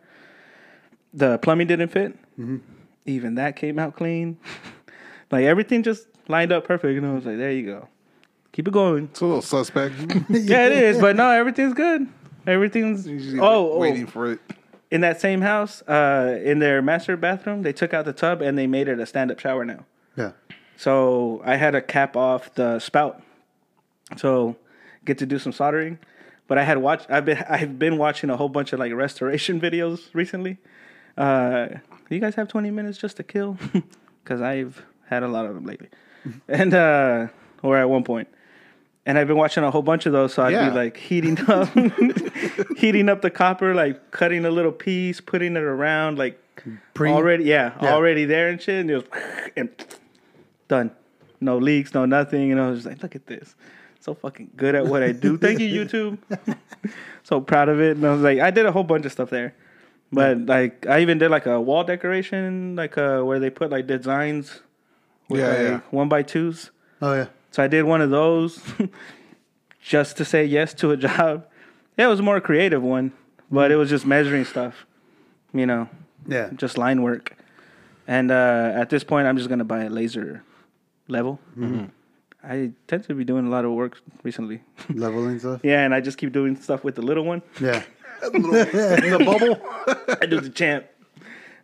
the 1.15 1.39
plumbing 1.39 1.67
didn't 1.69 1.89
fit. 1.89 2.17
Even 3.07 3.37
that 3.37 3.57
came 3.57 3.79
out 3.79 3.97
clean. 3.97 4.39
like 5.31 5.45
everything 5.45 5.83
just 5.83 6.07
lined 6.29 6.53
up 6.53 6.67
perfect. 6.67 6.97
And 6.97 7.07
I 7.07 7.15
was 7.15 7.25
like, 7.25 7.39
there 7.39 7.53
you 7.53 7.67
go. 7.67 7.89
Keep 8.53 8.69
it 8.69 8.71
going. 8.73 9.05
It's 9.05 9.21
a 9.21 9.27
little 9.27 9.43
suspect. 9.43 9.95
yeah, 10.29 10.67
it 10.67 10.73
is. 10.73 10.99
But 10.99 11.17
no, 11.17 11.31
everything's 11.31 11.75
good. 11.75 12.09
Everything's. 12.47 13.07
Oh, 13.39 13.73
oh, 13.73 13.79
waiting 13.79 14.07
for 14.07 14.33
it. 14.33 14.41
in 14.91 15.03
that 15.03 15.21
same 15.21 15.41
house, 15.41 15.83
uh, 15.83 16.39
in 16.43 16.59
their 16.59 16.83
master 16.83 17.17
bathroom, 17.17 17.63
they 17.63 17.73
took 17.73 17.95
out 17.95 18.05
the 18.05 18.13
tub 18.13 18.41
and 18.41 18.59
they 18.59 18.67
made 18.67 18.89
it 18.89 18.99
a 18.99 19.07
stand 19.07 19.31
up 19.31 19.39
shower 19.39 19.65
now. 19.65 19.85
Yeah. 20.17 20.33
So 20.77 21.43
I 21.45 21.57
had 21.57 21.73
to 21.73 21.83
cap 21.83 22.17
off 22.17 22.55
the 22.55 22.79
spout. 22.79 23.23
So 24.17 24.57
get 25.05 25.19
to 25.19 25.27
do 25.27 25.39
some 25.39 25.53
soldering. 25.53 25.99
But 26.49 26.59
I 26.59 26.65
had 26.65 26.79
watched 26.79 27.07
I've 27.11 27.25
been 27.25 27.39
I've 27.49 27.79
been 27.79 27.97
watching 27.99 28.31
a 28.31 28.37
whole 28.37 28.49
bunch 28.49 28.73
of 28.73 28.81
like 28.81 28.93
restoration 28.93 29.61
videos 29.67 30.09
recently. 30.15 30.59
Uh 31.17 31.69
you 32.11 32.19
guys 32.21 32.35
have 32.37 32.49
20 32.49 32.71
minutes 32.71 32.99
just 32.99 33.17
to 33.19 33.23
kill 33.23 33.57
cuz 34.25 34.41
I've 34.41 34.83
had 35.07 35.23
a 35.23 35.29
lot 35.29 35.47
of 35.47 35.55
them 35.55 35.65
lately. 35.65 35.89
and 36.49 36.75
uh 36.75 37.29
or 37.63 37.77
at 37.79 37.89
one 37.89 38.03
point. 38.05 38.29
And 39.07 39.17
I've 39.19 39.27
been 39.27 39.37
watching 39.39 39.65
a 39.65 39.71
whole 39.71 39.83
bunch 39.83 40.05
of 40.07 40.13
those 40.13 40.35
so 40.35 40.43
I'd 40.43 40.53
Yeah. 40.53 40.71
be 40.71 40.75
like 40.77 40.97
heating 40.97 41.39
up 41.49 41.69
heating 42.77 43.09
up 43.09 43.23
the 43.23 43.31
copper 43.31 43.75
like 43.75 44.11
cutting 44.11 44.45
a 44.45 44.51
little 44.51 44.73
piece, 44.73 45.21
putting 45.21 45.57
it 45.57 45.63
around 45.63 46.19
like 46.19 46.41
Pre- 46.95 47.11
already 47.11 47.45
yeah, 47.45 47.73
Yeah. 47.81 47.95
already 47.95 48.25
there 48.25 48.49
and 48.49 48.61
shit 48.61 48.81
and 48.81 48.91
it 48.91 48.97
was 48.97 49.05
and 49.57 49.69
done. 50.69 50.91
No 51.41 51.57
leaks, 51.59 51.95
no 51.95 52.05
nothing. 52.05 52.51
And 52.51 52.61
I 52.61 52.69
was 52.69 52.79
just 52.81 52.89
like, 52.89 53.01
look 53.03 53.15
at 53.15 53.27
this. 53.27 53.55
So 54.09 54.15
fucking 54.15 54.53
good 54.57 54.75
at 54.75 54.87
what 54.87 55.03
I 55.03 55.13
do. 55.13 55.37
Thank 55.37 55.61
you, 55.61 55.69
YouTube. 55.69 56.17
so 57.25 57.43
proud 57.43 57.69
of 57.69 57.79
it. 57.79 57.99
And 57.99 58.07
I 58.07 58.11
was 58.15 58.23
like, 58.23 58.39
I 58.39 58.51
did 58.51 58.65
a 58.65 58.73
whole 58.73 58.83
bunch 58.85 59.05
of 59.05 59.13
stuff 59.13 59.29
there. 59.29 59.55
But 60.11 60.47
like 60.47 60.87
I 60.87 61.01
even 61.01 61.19
did 61.19 61.31
like 61.31 61.45
a 61.45 61.61
wall 61.61 61.85
decoration, 61.85 62.75
like 62.75 62.97
uh 62.97 63.21
where 63.21 63.39
they 63.39 63.51
put 63.51 63.69
like 63.71 63.87
designs 63.87 64.61
with 65.29 65.41
Yeah, 65.43 65.49
like 65.49 65.59
yeah. 65.59 65.81
one 65.91 66.09
by 66.09 66.23
twos. 66.23 66.71
Oh 67.03 67.13
yeah. 67.13 67.27
So 67.51 67.63
I 67.63 67.69
did 67.69 67.83
one 67.85 68.01
of 68.01 68.09
those 68.09 68.59
just 69.83 70.17
to 70.17 70.25
say 70.25 70.43
yes 70.47 70.73
to 70.81 70.91
a 70.93 70.97
job. 70.97 71.45
Yeah, 71.99 72.07
it 72.07 72.09
was 72.09 72.21
a 72.21 72.23
more 72.23 72.41
creative 72.41 72.83
one, 72.83 73.13
but 73.51 73.71
it 73.71 73.77
was 73.77 73.91
just 73.91 74.07
measuring 74.07 74.47
stuff. 74.47 74.87
You 75.53 75.67
know, 75.67 75.91
Yeah. 76.27 76.49
just 76.57 76.79
line 76.79 77.03
work. 77.03 77.37
And 78.07 78.31
uh, 78.31 78.73
at 78.75 78.89
this 78.89 79.05
point, 79.05 79.27
I'm 79.27 79.37
just 79.37 79.51
gonna 79.51 79.65
buy 79.65 79.85
a 79.85 79.91
laser 79.91 80.43
level. 81.09 81.39
I 82.43 82.71
tend 82.87 83.05
to 83.05 83.15
be 83.15 83.25
doing 83.25 83.47
a 83.47 83.51
lot 83.51 83.65
of 83.65 83.73
work 83.73 84.01
recently. 84.23 84.63
Leveling 84.95 85.39
stuff. 85.39 85.61
yeah, 85.65 85.85
and 85.85 85.95
I 85.95 86.01
just 86.01 86.19
keep 86.19 86.33
doing 86.33 86.57
stuff 86.61 86.85
with 86.85 86.95
the 86.95 87.03
little 87.03 87.25
one. 87.25 87.43
Yeah. 87.61 87.83
In 88.23 88.43
the 88.43 89.23
bubble. 89.25 90.17
I 90.21 90.27
do 90.27 90.41
the 90.41 90.51
champ. 90.51 90.87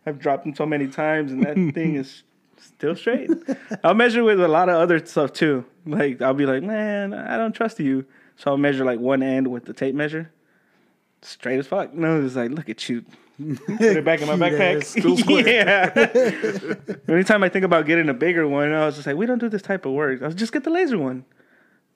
I've 0.05 0.19
dropped 0.19 0.45
him 0.45 0.53
so 0.55 0.65
many 0.65 0.87
times, 0.87 1.31
and 1.31 1.43
that 1.43 1.55
thing 1.73 1.95
is 1.95 2.23
still 2.57 2.95
straight. 2.95 3.29
I'll 3.83 3.93
measure 3.93 4.23
with 4.23 4.39
a 4.39 4.47
lot 4.47 4.69
of 4.69 4.75
other 4.75 5.03
stuff 5.05 5.33
too. 5.33 5.65
Like 5.85 6.21
I'll 6.21 6.33
be 6.33 6.45
like, 6.45 6.63
man, 6.63 7.13
I 7.13 7.37
don't 7.37 7.53
trust 7.53 7.79
you, 7.79 8.05
so 8.37 8.51
I'll 8.51 8.57
measure 8.57 8.85
like 8.85 8.99
one 8.99 9.23
end 9.23 9.47
with 9.47 9.65
the 9.65 9.73
tape 9.73 9.95
measure. 9.95 10.31
straight 11.21 11.59
as 11.59 11.67
fuck. 11.67 11.93
No, 11.93 12.23
it's 12.23 12.35
like, 12.35 12.51
look 12.51 12.69
at 12.69 12.87
you. 12.89 13.03
Put 13.37 13.81
it 13.81 14.05
back 14.05 14.21
in 14.21 14.27
my 14.27 14.35
backpack. 14.49 14.77
ass. 14.81 14.87
Still 14.89 15.19
yeah. 17.07 17.13
Anytime 17.13 17.43
I 17.43 17.49
think 17.49 17.65
about 17.65 17.85
getting 17.85 18.07
a 18.09 18.13
bigger 18.13 18.47
one, 18.47 18.71
I 18.73 18.85
was 18.85 18.95
just 18.95 19.07
like, 19.07 19.15
we 19.17 19.25
don't 19.25 19.39
do 19.39 19.49
this 19.49 19.61
type 19.61 19.85
of 19.85 19.91
work. 19.93 20.21
I 20.21 20.25
was 20.27 20.35
just 20.35 20.53
get 20.53 20.63
the 20.63 20.69
laser 20.69 20.97
one. 20.97 21.25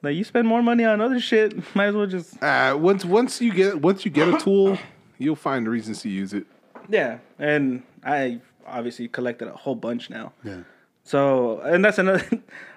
Like 0.02 0.16
you 0.16 0.24
spend 0.24 0.48
more 0.48 0.62
money 0.64 0.84
on 0.86 1.02
other 1.02 1.20
shit, 1.20 1.54
might 1.76 1.88
as 1.88 1.96
well 1.96 2.08
just 2.08 2.42
Uh, 2.42 2.78
once 2.80 3.04
once 3.06 3.42
you 3.42 3.54
get 3.54 3.82
once 3.82 4.06
you 4.06 4.12
get 4.12 4.28
a 4.28 4.38
tool, 4.38 4.78
you'll 5.18 5.36
find 5.36 5.68
reasons 5.68 6.02
to 6.04 6.10
use 6.10 6.34
it. 6.34 6.46
yeah. 6.90 7.20
And 7.38 7.84
I 8.04 8.40
obviously 8.66 9.08
collected 9.08 9.48
a 9.48 9.52
whole 9.56 9.76
bunch 9.76 10.10
now. 10.10 10.32
Yeah. 10.44 10.60
So, 11.04 11.60
and 11.62 11.84
that's 11.84 11.98
another 11.98 12.24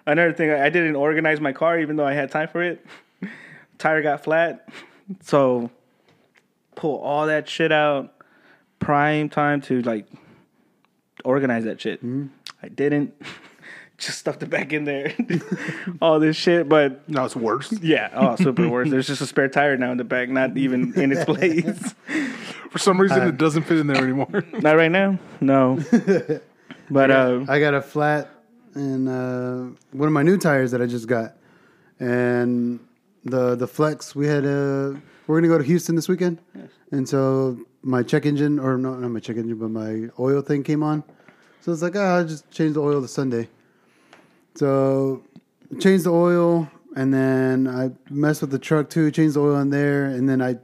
another 0.07 0.33
thing. 0.33 0.51
I 0.51 0.69
didn't 0.71 0.97
organize 0.97 1.41
my 1.41 1.53
car, 1.53 1.79
even 1.79 1.97
though 1.97 2.07
I 2.07 2.15
had 2.15 2.31
time 2.31 2.49
for 2.49 2.63
it. 2.63 2.85
Tire 3.79 4.03
got 4.03 4.23
flat, 4.25 4.69
so 5.23 5.71
pull 6.77 6.99
all 6.99 7.27
that 7.27 7.49
shit 7.49 7.73
out. 7.73 8.13
Prime 8.83 9.29
time 9.29 9.61
to 9.63 9.81
like 9.83 10.07
organize 11.25 11.65
that 11.65 11.81
shit. 11.81 12.01
I 12.63 12.69
didn't. 12.69 13.15
Just 13.99 14.19
stuffed 14.19 14.43
it 14.43 14.51
back 14.51 14.73
in 14.73 14.83
there. 14.85 15.15
all 16.03 16.19
this 16.19 16.35
shit, 16.37 16.69
but 16.69 17.09
Now 17.09 17.25
it's 17.25 17.37
worse. 17.37 17.71
yeah, 17.81 18.11
oh, 18.15 18.35
super 18.35 18.69
worse. 18.69 18.91
There's 18.91 19.07
just 19.07 19.21
a 19.21 19.27
spare 19.27 19.49
tire 19.49 19.77
now 19.77 19.93
in 19.93 19.99
the 19.99 20.03
back, 20.03 20.29
not 20.29 20.57
even 20.57 20.93
in 21.01 21.13
its 21.13 21.25
place. 21.33 21.95
For 22.71 22.79
some 22.79 23.01
reason, 23.01 23.29
it 23.29 23.37
doesn't 23.37 23.63
fit 23.63 23.79
in 23.79 23.87
there 23.87 24.03
anymore. 24.03 24.45
not 24.55 24.75
right 24.77 24.91
now, 24.91 25.21
no. 25.41 25.79
But 26.91 27.13
uh, 27.13 27.45
I 27.49 27.61
got 27.61 27.75
a 27.75 27.83
flat 27.83 28.29
in 28.75 29.07
uh, 29.07 29.71
one 29.93 30.09
of 30.09 30.13
my 30.13 30.25
new 30.25 30.37
tires 30.37 30.73
that 30.73 30.83
I 30.83 30.87
just 30.87 31.07
got, 31.07 31.37
and 32.01 32.81
the 33.25 33.55
the 33.55 33.69
flex 33.69 34.17
we 34.17 34.27
had. 34.27 34.45
Uh, 34.45 34.95
we're 35.27 35.37
gonna 35.41 35.49
go 35.49 35.59
to 35.59 35.65
Houston 35.65 35.95
this 35.95 36.09
weekend, 36.09 36.39
and 36.91 37.09
so 37.09 37.59
my 37.83 38.03
check 38.03 38.27
engine, 38.27 38.59
or 38.59 38.77
not, 38.79 39.01
not 39.01 39.11
my 39.11 39.21
check 39.21 39.37
engine, 39.37 39.57
but 39.59 39.71
my 39.71 40.09
oil 40.19 40.41
thing 40.43 40.63
came 40.63 40.83
on. 40.83 41.03
So 41.61 41.73
it's 41.73 41.83
like, 41.83 41.95
ah, 41.97 42.17
I'll 42.17 42.27
just 42.27 42.51
change 42.51 42.75
the 42.75 42.81
oil 42.81 43.01
to 43.03 43.09
Sunday. 43.09 43.49
So 44.55 45.23
changed 45.81 46.05
the 46.05 46.11
oil, 46.13 46.69
and 46.97 47.13
then 47.13 47.67
I 47.69 47.91
messed 48.11 48.41
with 48.43 48.51
the 48.51 48.59
truck 48.59 48.91
too. 48.91 49.11
Changed 49.11 49.37
the 49.37 49.41
oil 49.41 49.59
in 49.61 49.71
there, 49.71 50.07
and 50.07 50.29
then 50.29 50.43
I 50.43 50.57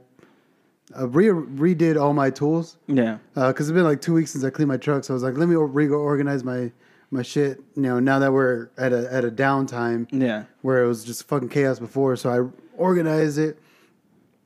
uh, 0.97 1.07
re- 1.07 1.27
redid 1.27 1.99
all 2.01 2.13
my 2.13 2.29
tools 2.29 2.77
yeah, 2.87 3.17
because 3.35 3.69
Uh, 3.69 3.71
it's 3.71 3.71
been 3.71 3.83
like 3.83 4.01
two 4.01 4.13
weeks 4.13 4.31
since 4.31 4.43
I 4.43 4.49
cleaned 4.49 4.69
my 4.69 4.77
truck. 4.77 5.03
So 5.03 5.13
I 5.13 5.15
was 5.15 5.23
like, 5.23 5.37
let 5.37 5.47
me 5.49 5.55
reorganize 5.55 6.43
my 6.43 6.71
my 7.11 7.21
shit. 7.23 7.59
You 7.75 7.81
know, 7.83 7.99
now 7.99 8.19
that 8.19 8.31
we're 8.33 8.69
at 8.77 8.91
a 8.93 9.11
at 9.11 9.23
a 9.25 9.31
downtime 9.31 10.07
yeah, 10.11 10.43
where 10.61 10.83
it 10.83 10.87
was 10.87 11.03
just 11.03 11.27
fucking 11.27 11.49
chaos 11.49 11.79
before, 11.79 12.15
so 12.15 12.29
I 12.29 12.77
organized 12.77 13.37
it, 13.39 13.59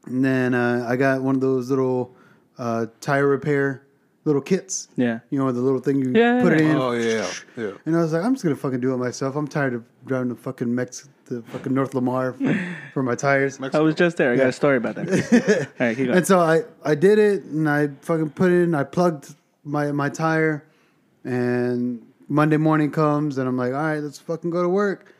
and 0.05 0.23
then 0.23 0.53
uh, 0.53 0.85
I 0.87 0.95
got 0.95 1.21
one 1.21 1.35
of 1.35 1.41
those 1.41 1.69
little 1.69 2.13
uh, 2.57 2.87
tire 3.01 3.27
repair 3.27 3.81
little 4.25 4.41
kits. 4.41 4.87
yeah. 4.95 5.19
You 5.31 5.39
know, 5.39 5.51
the 5.51 5.59
little 5.59 5.79
thing 5.81 5.97
you 6.01 6.11
Yeah, 6.15 6.41
put 6.41 6.53
it 6.53 6.61
yeah. 6.61 6.71
in. 6.71 6.77
Oh 6.77 6.91
yeah, 6.93 7.29
yeah. 7.57 7.71
And 7.85 7.95
I 7.95 7.99
was 8.01 8.13
like, 8.13 8.23
I'm 8.23 8.33
just 8.33 8.43
gonna 8.43 8.55
fucking 8.55 8.79
do 8.79 8.93
it 8.93 8.97
myself. 8.97 9.35
I'm 9.35 9.47
tired 9.47 9.73
of 9.73 9.83
driving 10.05 10.29
the 10.29 10.35
fucking 10.35 10.73
Mex 10.73 11.09
to 11.27 11.41
fucking 11.41 11.73
North 11.73 11.93
Lamar 11.93 12.31
for, 12.33 12.75
for 12.93 13.03
my 13.03 13.15
tires. 13.15 13.59
I 13.61 13.79
was 13.79 13.95
just 13.95 14.15
there. 14.17 14.31
I 14.31 14.37
got 14.37 14.47
a 14.47 14.51
story 14.53 14.77
about 14.77 14.95
that. 14.95 15.07
All 15.79 15.87
right, 15.87 15.95
keep 15.97 16.05
going. 16.05 16.17
And 16.17 16.27
so 16.27 16.39
I, 16.39 16.61
I 16.85 16.95
did 16.95 17.19
it 17.19 17.43
and 17.43 17.69
I 17.69 17.89
fucking 18.01 18.29
put 18.31 18.51
it 18.51 18.63
in, 18.63 18.75
I 18.75 18.83
plugged 18.83 19.35
my, 19.65 19.91
my 19.91 20.07
tire 20.09 20.65
and 21.25 22.01
Monday 22.29 22.57
morning 22.57 22.91
comes 22.91 23.37
and 23.37 23.47
I'm 23.47 23.57
like, 23.57 23.73
all 23.73 23.81
right, 23.81 23.99
let's 23.99 24.19
fucking 24.19 24.49
go 24.49 24.61
to 24.61 24.69
work. 24.69 25.13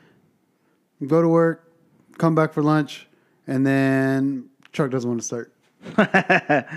Go 1.06 1.22
to 1.22 1.28
work, 1.28 1.70
come 2.18 2.36
back 2.36 2.54
for 2.54 2.64
lunch, 2.64 3.08
and 3.48 3.66
then 3.68 4.46
truck 4.74 4.92
doesn't 4.92 5.10
want 5.10 5.22
to 5.22 5.26
start. 5.26 5.54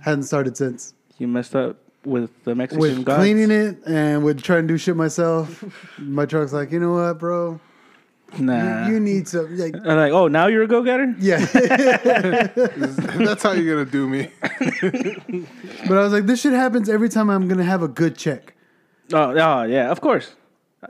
Hasn't 0.00 0.24
started 0.24 0.56
since. 0.56 0.94
You 1.18 1.26
messed 1.28 1.56
up 1.56 1.76
with 2.04 2.30
the 2.44 2.54
Mexican 2.54 2.80
With 2.80 3.04
gods. 3.04 3.18
cleaning 3.18 3.50
it 3.50 3.78
and 3.86 4.22
with 4.24 4.42
trying 4.42 4.62
to 4.62 4.74
do 4.74 4.78
shit 4.78 4.96
myself, 4.96 5.64
my 5.98 6.24
truck's 6.26 6.52
like, 6.52 6.70
you 6.70 6.78
know 6.78 6.92
what, 6.92 7.18
bro? 7.18 7.58
Nah. 8.38 8.86
You, 8.86 8.94
you 8.94 9.00
need 9.00 9.28
some. 9.28 9.56
Like, 9.56 9.74
I'm 9.76 9.96
like, 9.96 10.12
oh, 10.12 10.28
now 10.28 10.46
you're 10.46 10.64
a 10.64 10.66
go 10.66 10.82
getter? 10.82 11.14
yeah. 11.18 11.38
That's 11.46 13.42
how 13.42 13.52
you're 13.52 13.76
gonna 13.76 13.90
do 13.90 14.08
me. 14.08 14.30
but 15.88 15.96
I 15.98 16.02
was 16.02 16.12
like, 16.12 16.26
this 16.26 16.40
shit 16.40 16.52
happens 16.52 16.88
every 16.88 17.08
time 17.08 17.30
I'm 17.30 17.48
going 17.48 17.58
to 17.58 17.64
have 17.64 17.82
a 17.82 17.88
good 17.88 18.16
check. 18.16 18.54
Oh, 19.12 19.30
oh, 19.30 19.62
yeah, 19.62 19.90
of 19.90 20.00
course. 20.00 20.34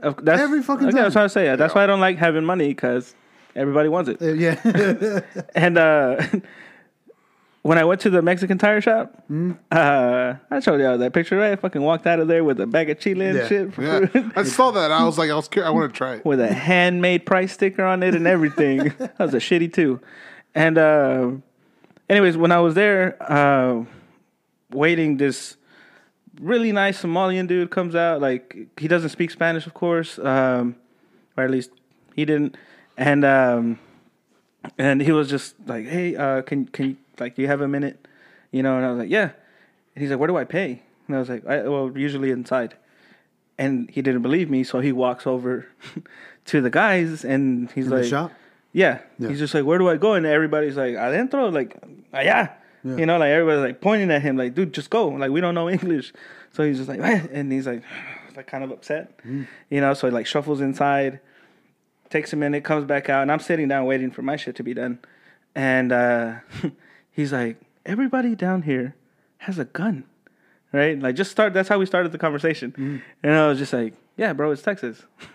That's, 0.00 0.42
Every 0.42 0.62
fucking 0.62 0.88
okay, 0.88 0.96
That's 0.96 1.14
time. 1.14 1.22
what 1.22 1.30
I 1.30 1.34
say. 1.34 1.56
That's 1.56 1.74
why 1.74 1.84
I 1.84 1.86
don't 1.86 2.00
like 2.00 2.16
having 2.16 2.44
money 2.44 2.68
because 2.68 3.14
everybody 3.56 3.88
wants 3.88 4.08
it. 4.10 4.22
Uh, 4.22 4.32
yeah. 4.32 5.20
And 5.54 5.76
uh, 5.78 6.22
when 7.62 7.78
I 7.78 7.84
went 7.84 8.00
to 8.02 8.10
the 8.10 8.22
Mexican 8.22 8.58
tire 8.58 8.80
shop, 8.80 9.24
Hmm? 9.26 9.52
uh, 9.72 10.34
I 10.50 10.60
showed 10.60 10.80
y'all 10.80 10.98
that 10.98 11.12
picture, 11.12 11.36
right? 11.36 11.52
I 11.52 11.56
fucking 11.56 11.82
walked 11.82 12.06
out 12.06 12.20
of 12.20 12.28
there 12.28 12.44
with 12.44 12.60
a 12.60 12.66
bag 12.66 12.90
of 12.90 13.00
chile 13.00 13.26
and 13.26 13.38
Yeah. 13.38 13.48
shit. 13.48 13.78
Yeah. 13.78 14.30
I 14.36 14.42
saw 14.58 14.70
that. 14.70 14.92
I 14.92 15.04
was 15.04 15.18
like, 15.18 15.30
I 15.30 15.34
was. 15.34 15.48
cur- 15.48 15.64
I 15.64 15.70
want 15.70 15.92
to 15.92 15.96
try 15.96 16.14
it. 16.16 16.24
with 16.24 16.38
a 16.40 16.52
handmade 16.52 17.26
price 17.26 17.52
sticker 17.52 17.84
on 17.84 18.02
it 18.04 18.14
and 18.14 18.26
everything. 18.26 18.92
that 18.98 19.18
was 19.18 19.34
a 19.34 19.38
shitty 19.38 19.72
too. 19.72 20.00
And 20.54 20.78
uh, 20.78 21.30
anyways, 22.08 22.36
when 22.36 22.52
I 22.52 22.60
was 22.60 22.74
there, 22.74 23.16
uh, 23.20 23.84
waiting, 24.70 25.16
this 25.16 25.56
really 26.40 26.70
nice 26.70 27.02
Somalian 27.02 27.46
dude 27.48 27.70
comes 27.70 27.94
out. 27.96 28.20
Like 28.20 28.56
he 28.78 28.86
doesn't 28.88 29.10
speak 29.10 29.30
Spanish, 29.32 29.66
of 29.66 29.74
course, 29.74 30.18
um, 30.20 30.76
or 31.36 31.44
at 31.44 31.50
least 31.50 31.70
he 32.14 32.24
didn't. 32.24 32.56
And 32.96 33.24
um, 33.24 33.78
and 34.78 35.00
he 35.02 35.12
was 35.12 35.28
just 35.28 35.54
like, 35.66 35.86
"Hey, 35.86 36.16
uh, 36.16 36.42
can 36.42 36.66
can 36.66 36.90
you, 36.90 36.96
like 37.18 37.36
do 37.36 37.42
you 37.42 37.48
have 37.48 37.60
a 37.60 37.68
minute?" 37.68 38.06
You 38.52 38.62
know, 38.62 38.76
and 38.76 38.86
I 38.86 38.90
was 38.90 38.98
like, 38.98 39.10
"Yeah." 39.10 39.30
And 39.94 40.02
he's 40.02 40.10
like, 40.10 40.18
"Where 40.18 40.28
do 40.28 40.36
I 40.36 40.44
pay?" 40.44 40.82
And 41.06 41.16
I 41.16 41.18
was 41.18 41.28
like, 41.28 41.46
I, 41.46 41.68
"Well, 41.68 41.92
usually 41.96 42.30
inside." 42.30 42.74
and 43.58 43.90
he 43.90 44.02
didn't 44.02 44.22
believe 44.22 44.50
me, 44.50 44.64
so 44.64 44.80
he 44.80 44.92
walks 44.92 45.26
over 45.26 45.66
to 46.46 46.60
the 46.60 46.70
guys 46.70 47.24
and 47.24 47.70
he's 47.72 47.86
In 47.86 47.92
like, 47.92 48.04
shop? 48.04 48.32
Yeah. 48.72 49.00
Yeah. 49.18 49.28
He's 49.28 49.38
just 49.38 49.54
like, 49.54 49.64
Where 49.64 49.78
do 49.78 49.88
I 49.88 49.96
go? 49.96 50.12
And 50.14 50.26
everybody's 50.26 50.76
like, 50.76 50.94
Adentro, 50.94 51.52
like, 51.52 51.80
allá. 52.12 52.50
Yeah. 52.84 52.96
You 52.96 53.06
know, 53.06 53.18
like 53.18 53.30
everybody's 53.30 53.62
like 53.62 53.80
pointing 53.80 54.10
at 54.12 54.22
him, 54.22 54.36
like, 54.36 54.54
dude, 54.54 54.72
just 54.72 54.90
go. 54.90 55.08
Like, 55.08 55.30
we 55.30 55.40
don't 55.40 55.54
know 55.54 55.68
English. 55.78 56.12
So 56.52 56.62
he's 56.62 56.76
just 56.76 56.88
like, 56.88 57.00
"Eh," 57.00 57.26
and 57.32 57.50
he's 57.50 57.66
like, 57.66 57.82
like 58.36 58.46
kind 58.46 58.62
of 58.62 58.70
upset. 58.70 59.18
Mm. 59.24 59.46
You 59.70 59.80
know, 59.80 59.92
so 59.94 60.06
he 60.06 60.12
like 60.12 60.26
shuffles 60.26 60.60
inside, 60.60 61.18
takes 62.10 62.32
a 62.32 62.36
minute, 62.36 62.64
comes 62.64 62.84
back 62.84 63.08
out, 63.08 63.22
and 63.22 63.32
I'm 63.32 63.40
sitting 63.40 63.68
down 63.68 63.86
waiting 63.86 64.10
for 64.10 64.22
my 64.22 64.36
shit 64.36 64.56
to 64.56 64.62
be 64.62 64.74
done. 64.74 64.98
And 65.54 65.92
uh, 65.92 66.34
he's 67.10 67.32
like, 67.32 67.60
Everybody 67.84 68.34
down 68.34 68.62
here 68.62 68.96
has 69.38 69.58
a 69.58 69.64
gun 69.64 70.04
right? 70.76 71.00
Like 71.00 71.16
just 71.16 71.30
start. 71.30 71.54
That's 71.54 71.68
how 71.68 71.78
we 71.78 71.86
started 71.86 72.12
the 72.12 72.18
conversation. 72.18 72.72
Mm-hmm. 72.72 72.96
And 73.22 73.34
I 73.34 73.48
was 73.48 73.58
just 73.58 73.72
like, 73.72 73.94
"Yeah, 74.16 74.32
bro, 74.32 74.50
it's 74.50 74.62
Texas." 74.62 75.02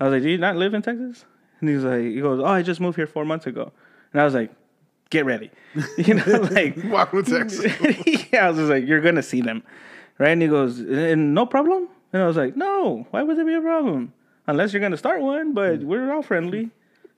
I 0.00 0.04
was 0.04 0.12
like, 0.12 0.22
"Do 0.22 0.30
you 0.30 0.38
not 0.38 0.56
live 0.56 0.74
in 0.74 0.82
Texas?" 0.82 1.24
And 1.60 1.68
he 1.68 1.74
was 1.76 1.84
like, 1.84 2.02
"He 2.02 2.20
goes, 2.20 2.40
oh, 2.40 2.46
I 2.46 2.62
just 2.62 2.80
moved 2.80 2.96
here 2.96 3.06
four 3.06 3.24
months 3.24 3.46
ago." 3.46 3.72
And 4.12 4.20
I 4.20 4.24
was 4.24 4.34
like, 4.34 4.50
"Get 5.10 5.24
ready," 5.24 5.50
you 5.98 6.14
know, 6.14 6.48
like 6.50 6.76
Welcome 6.84 7.24
to 7.24 7.38
Texas. 7.38 7.72
yeah. 8.32 8.46
I 8.46 8.48
was 8.48 8.58
just 8.58 8.70
like, 8.70 8.86
"You're 8.86 9.00
gonna 9.00 9.22
see 9.22 9.42
them," 9.42 9.62
right? 10.18 10.30
And 10.30 10.42
he 10.42 10.48
goes, 10.48 10.80
"And 10.80 11.34
no 11.34 11.46
problem." 11.46 11.88
And 12.12 12.22
I 12.22 12.26
was 12.26 12.36
like, 12.36 12.56
"No, 12.56 13.06
why 13.10 13.22
would 13.22 13.36
there 13.36 13.44
be 13.44 13.54
a 13.54 13.60
problem? 13.60 14.12
Unless 14.46 14.72
you're 14.72 14.80
gonna 14.82 14.96
start 14.96 15.20
one, 15.20 15.52
but 15.54 15.80
Mm. 15.80 15.84
we're 15.84 16.12
all 16.12 16.22
friendly." 16.22 16.70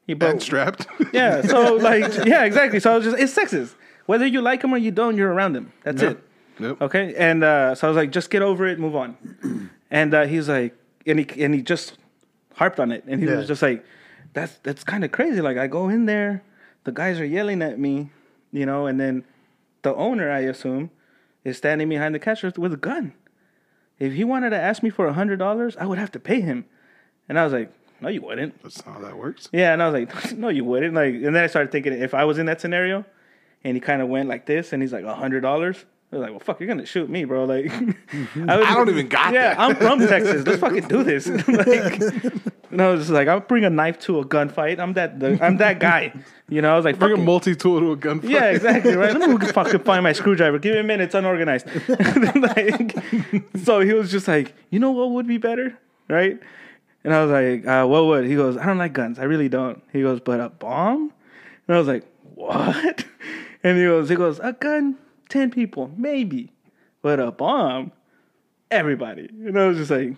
He 0.06 0.14
And 0.20 0.42
strapped. 0.42 0.86
yeah, 1.12 1.40
so 1.42 1.74
like 1.90 2.26
yeah, 2.26 2.44
exactly. 2.44 2.78
So 2.80 2.92
I 2.92 2.96
was 2.96 3.04
just 3.04 3.18
it's 3.18 3.34
Texas. 3.34 3.74
Whether 4.06 4.26
you 4.26 4.42
like 4.42 4.60
them 4.60 4.74
or 4.74 4.78
you 4.78 4.90
don't, 4.90 5.16
you're 5.16 5.32
around 5.32 5.54
them. 5.54 5.72
That's 5.82 6.02
it. 6.02 6.18
Yep. 6.60 6.82
Okay, 6.82 7.14
and 7.16 7.42
uh, 7.42 7.74
so 7.74 7.86
I 7.86 7.90
was 7.90 7.96
like, 7.96 8.10
just 8.12 8.28
get 8.30 8.42
over 8.42 8.66
it, 8.66 8.78
move 8.78 8.94
on. 8.96 9.16
And 9.90 10.12
uh, 10.12 10.26
he's 10.26 10.48
like, 10.48 10.74
and 11.06 11.20
he 11.20 11.44
and 11.44 11.54
he 11.54 11.62
just 11.62 11.98
harped 12.54 12.80
on 12.80 12.90
it, 12.90 13.04
and 13.06 13.20
he 13.22 13.26
Yeah. 13.28 13.36
was 13.36 13.46
just 13.46 13.62
like, 13.62 13.84
that's 14.32 14.58
that's 14.64 14.82
kind 14.84 15.04
of 15.04 15.12
crazy. 15.12 15.40
Like 15.40 15.56
I 15.56 15.66
go 15.68 15.88
in 15.88 16.06
there, 16.06 16.42
the 16.84 16.90
guys 16.92 17.20
are 17.20 17.24
yelling 17.24 17.62
at 17.62 17.78
me, 17.78 18.10
you 18.52 18.66
know, 18.66 18.86
and 18.86 18.98
then 18.98 19.24
the 19.82 19.94
owner, 19.94 20.30
I 20.32 20.40
assume, 20.40 20.90
is 21.44 21.56
standing 21.58 21.88
behind 21.88 22.14
the 22.14 22.18
cash 22.18 22.42
with 22.42 22.72
a 22.72 22.76
gun. 22.76 23.12
If 24.00 24.14
he 24.14 24.24
wanted 24.24 24.50
to 24.50 24.58
ask 24.58 24.82
me 24.82 24.90
for 24.90 25.06
a 25.06 25.12
hundred 25.12 25.38
dollars, 25.38 25.76
I 25.76 25.86
would 25.86 25.98
have 25.98 26.10
to 26.12 26.18
pay 26.18 26.40
him. 26.40 26.64
And 27.28 27.38
I 27.38 27.44
was 27.44 27.52
like, 27.52 27.72
no, 28.00 28.08
you 28.08 28.20
wouldn't. 28.22 28.62
That's 28.62 28.84
not 28.84 28.96
how 28.96 29.00
that 29.02 29.16
works. 29.16 29.48
Yeah, 29.52 29.72
and 29.72 29.82
I 29.82 29.88
was 29.88 29.94
like, 29.94 30.32
no, 30.36 30.48
you 30.48 30.64
wouldn't. 30.64 30.94
Like, 30.94 31.14
and 31.14 31.34
then 31.34 31.44
I 31.44 31.46
started 31.46 31.72
thinking, 31.72 31.92
if 31.94 32.12
I 32.14 32.24
was 32.24 32.38
in 32.38 32.46
that 32.46 32.60
scenario, 32.60 33.04
and 33.64 33.76
he 33.76 33.80
kind 33.80 34.02
of 34.02 34.08
went 34.08 34.28
like 34.28 34.44
this, 34.46 34.72
and 34.72 34.82
he's 34.82 34.92
like 34.92 35.04
a 35.04 35.14
hundred 35.14 35.40
dollars. 35.40 35.84
I 36.12 36.16
was 36.16 36.22
like, 36.22 36.30
well, 36.30 36.40
fuck, 36.40 36.60
you're 36.60 36.68
gonna 36.68 36.86
shoot 36.86 37.08
me, 37.08 37.24
bro. 37.24 37.44
Like, 37.44 37.72
I, 37.72 37.78
was, 37.80 37.96
I 38.36 38.74
don't 38.74 38.88
even 38.90 39.08
got 39.08 39.32
yeah, 39.32 39.54
that. 39.54 39.58
I'm 39.58 39.74
from 39.74 39.98
Texas. 40.00 40.46
Let's 40.46 40.60
fucking 40.60 40.86
do 40.86 41.02
this. 41.02 41.26
like, 41.26 42.00
and 42.70 42.82
I 42.82 42.88
was 42.90 43.00
just 43.00 43.10
like, 43.10 43.26
I'll 43.26 43.40
bring 43.40 43.64
a 43.64 43.70
knife 43.70 43.98
to 44.00 44.20
a 44.20 44.24
gunfight. 44.24 44.78
I'm 44.78 44.92
that, 44.92 45.18
the, 45.18 45.38
I'm 45.42 45.56
that 45.56 45.80
guy. 45.80 46.12
You 46.48 46.60
know, 46.60 46.72
I 46.72 46.76
was 46.76 46.84
like, 46.84 46.98
Bring 46.98 47.12
a 47.12 47.14
fucking- 47.14 47.24
multi 47.24 47.56
tool 47.56 47.80
to 47.80 47.92
a 47.92 47.96
gunfight. 47.96 48.28
yeah, 48.28 48.44
exactly, 48.50 48.94
right? 48.94 49.16
Let 49.16 49.30
me 49.30 49.46
fucking 49.46 49.80
find 49.80 50.02
my 50.04 50.12
screwdriver. 50.12 50.58
Give 50.58 50.74
me 50.74 50.80
a 50.80 50.84
minute, 50.84 51.04
it's 51.04 51.14
unorganized. 51.14 51.66
like, 52.36 52.96
so 53.64 53.80
he 53.80 53.92
was 53.94 54.10
just 54.10 54.28
like, 54.28 54.54
you 54.70 54.78
know 54.78 54.90
what 54.92 55.10
would 55.12 55.26
be 55.26 55.38
better, 55.38 55.76
right? 56.08 56.38
And 57.04 57.14
I 57.14 57.22
was 57.22 57.30
like, 57.30 57.66
uh, 57.66 57.86
what 57.86 58.06
would? 58.06 58.24
He 58.24 58.34
goes, 58.34 58.56
I 58.56 58.64
don't 58.64 58.78
like 58.78 58.94
guns. 58.94 59.18
I 59.18 59.24
really 59.24 59.48
don't. 59.48 59.82
He 59.92 60.00
goes, 60.02 60.20
but 60.20 60.40
a 60.40 60.48
bomb? 60.48 61.12
And 61.68 61.76
I 61.76 61.78
was 61.78 61.88
like, 61.88 62.04
what? 62.34 63.04
And 63.66 63.78
he 63.78 63.84
goes, 63.84 64.10
he 64.10 64.14
goes, 64.14 64.38
a 64.40 64.52
gun, 64.52 64.98
ten 65.30 65.50
people, 65.50 65.90
maybe, 65.96 66.52
but 67.00 67.18
a 67.18 67.30
bomb, 67.30 67.92
everybody. 68.70 69.26
And 69.26 69.58
I 69.58 69.68
was 69.68 69.78
just 69.78 69.90
like, 69.90 70.16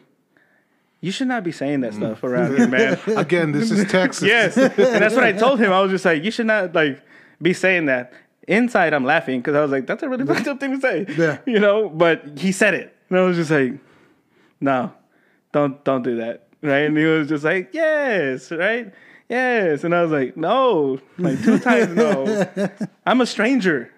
you 1.00 1.12
should 1.12 1.28
not 1.28 1.44
be 1.44 1.52
saying 1.52 1.82
that 1.82 1.94
stuff 1.94 2.24
around 2.24 2.56
here, 2.56 2.66
man. 2.66 2.98
Again, 3.16 3.52
this 3.52 3.70
is 3.70 3.88
Texas. 3.88 4.22
yes, 4.26 4.56
and 4.56 4.74
that's 4.76 5.14
what 5.14 5.22
I 5.22 5.30
told 5.30 5.60
him. 5.60 5.72
I 5.72 5.80
was 5.80 5.92
just 5.92 6.04
like, 6.04 6.24
you 6.24 6.32
should 6.32 6.46
not 6.46 6.74
like 6.74 7.00
be 7.40 7.52
saying 7.52 7.86
that. 7.86 8.12
Inside, 8.48 8.92
I'm 8.94 9.04
laughing 9.04 9.40
because 9.40 9.54
I 9.54 9.60
was 9.60 9.70
like, 9.70 9.86
that's 9.86 10.02
a 10.02 10.08
really 10.08 10.26
fucked 10.26 10.48
up 10.48 10.58
thing 10.58 10.72
to 10.72 10.80
say. 10.80 11.06
Yeah. 11.16 11.38
you 11.46 11.60
know. 11.60 11.88
But 11.88 12.38
he 12.38 12.50
said 12.50 12.74
it, 12.74 12.96
and 13.08 13.18
I 13.18 13.22
was 13.22 13.36
just 13.36 13.50
like, 13.52 13.74
no, 14.60 14.92
don't 15.52 15.84
don't 15.84 16.02
do 16.02 16.16
that, 16.16 16.45
right? 16.66 16.84
And 16.86 16.96
he 16.96 17.04
was 17.04 17.28
just 17.28 17.44
like, 17.44 17.70
yes, 17.72 18.50
right, 18.52 18.92
yes, 19.28 19.84
and 19.84 19.94
I 19.94 20.02
was 20.02 20.10
like, 20.12 20.36
no, 20.36 20.98
like 21.18 21.42
two 21.42 21.58
times 21.58 21.90
no. 21.96 22.48
I'm 23.06 23.20
a 23.20 23.26
stranger. 23.26 23.90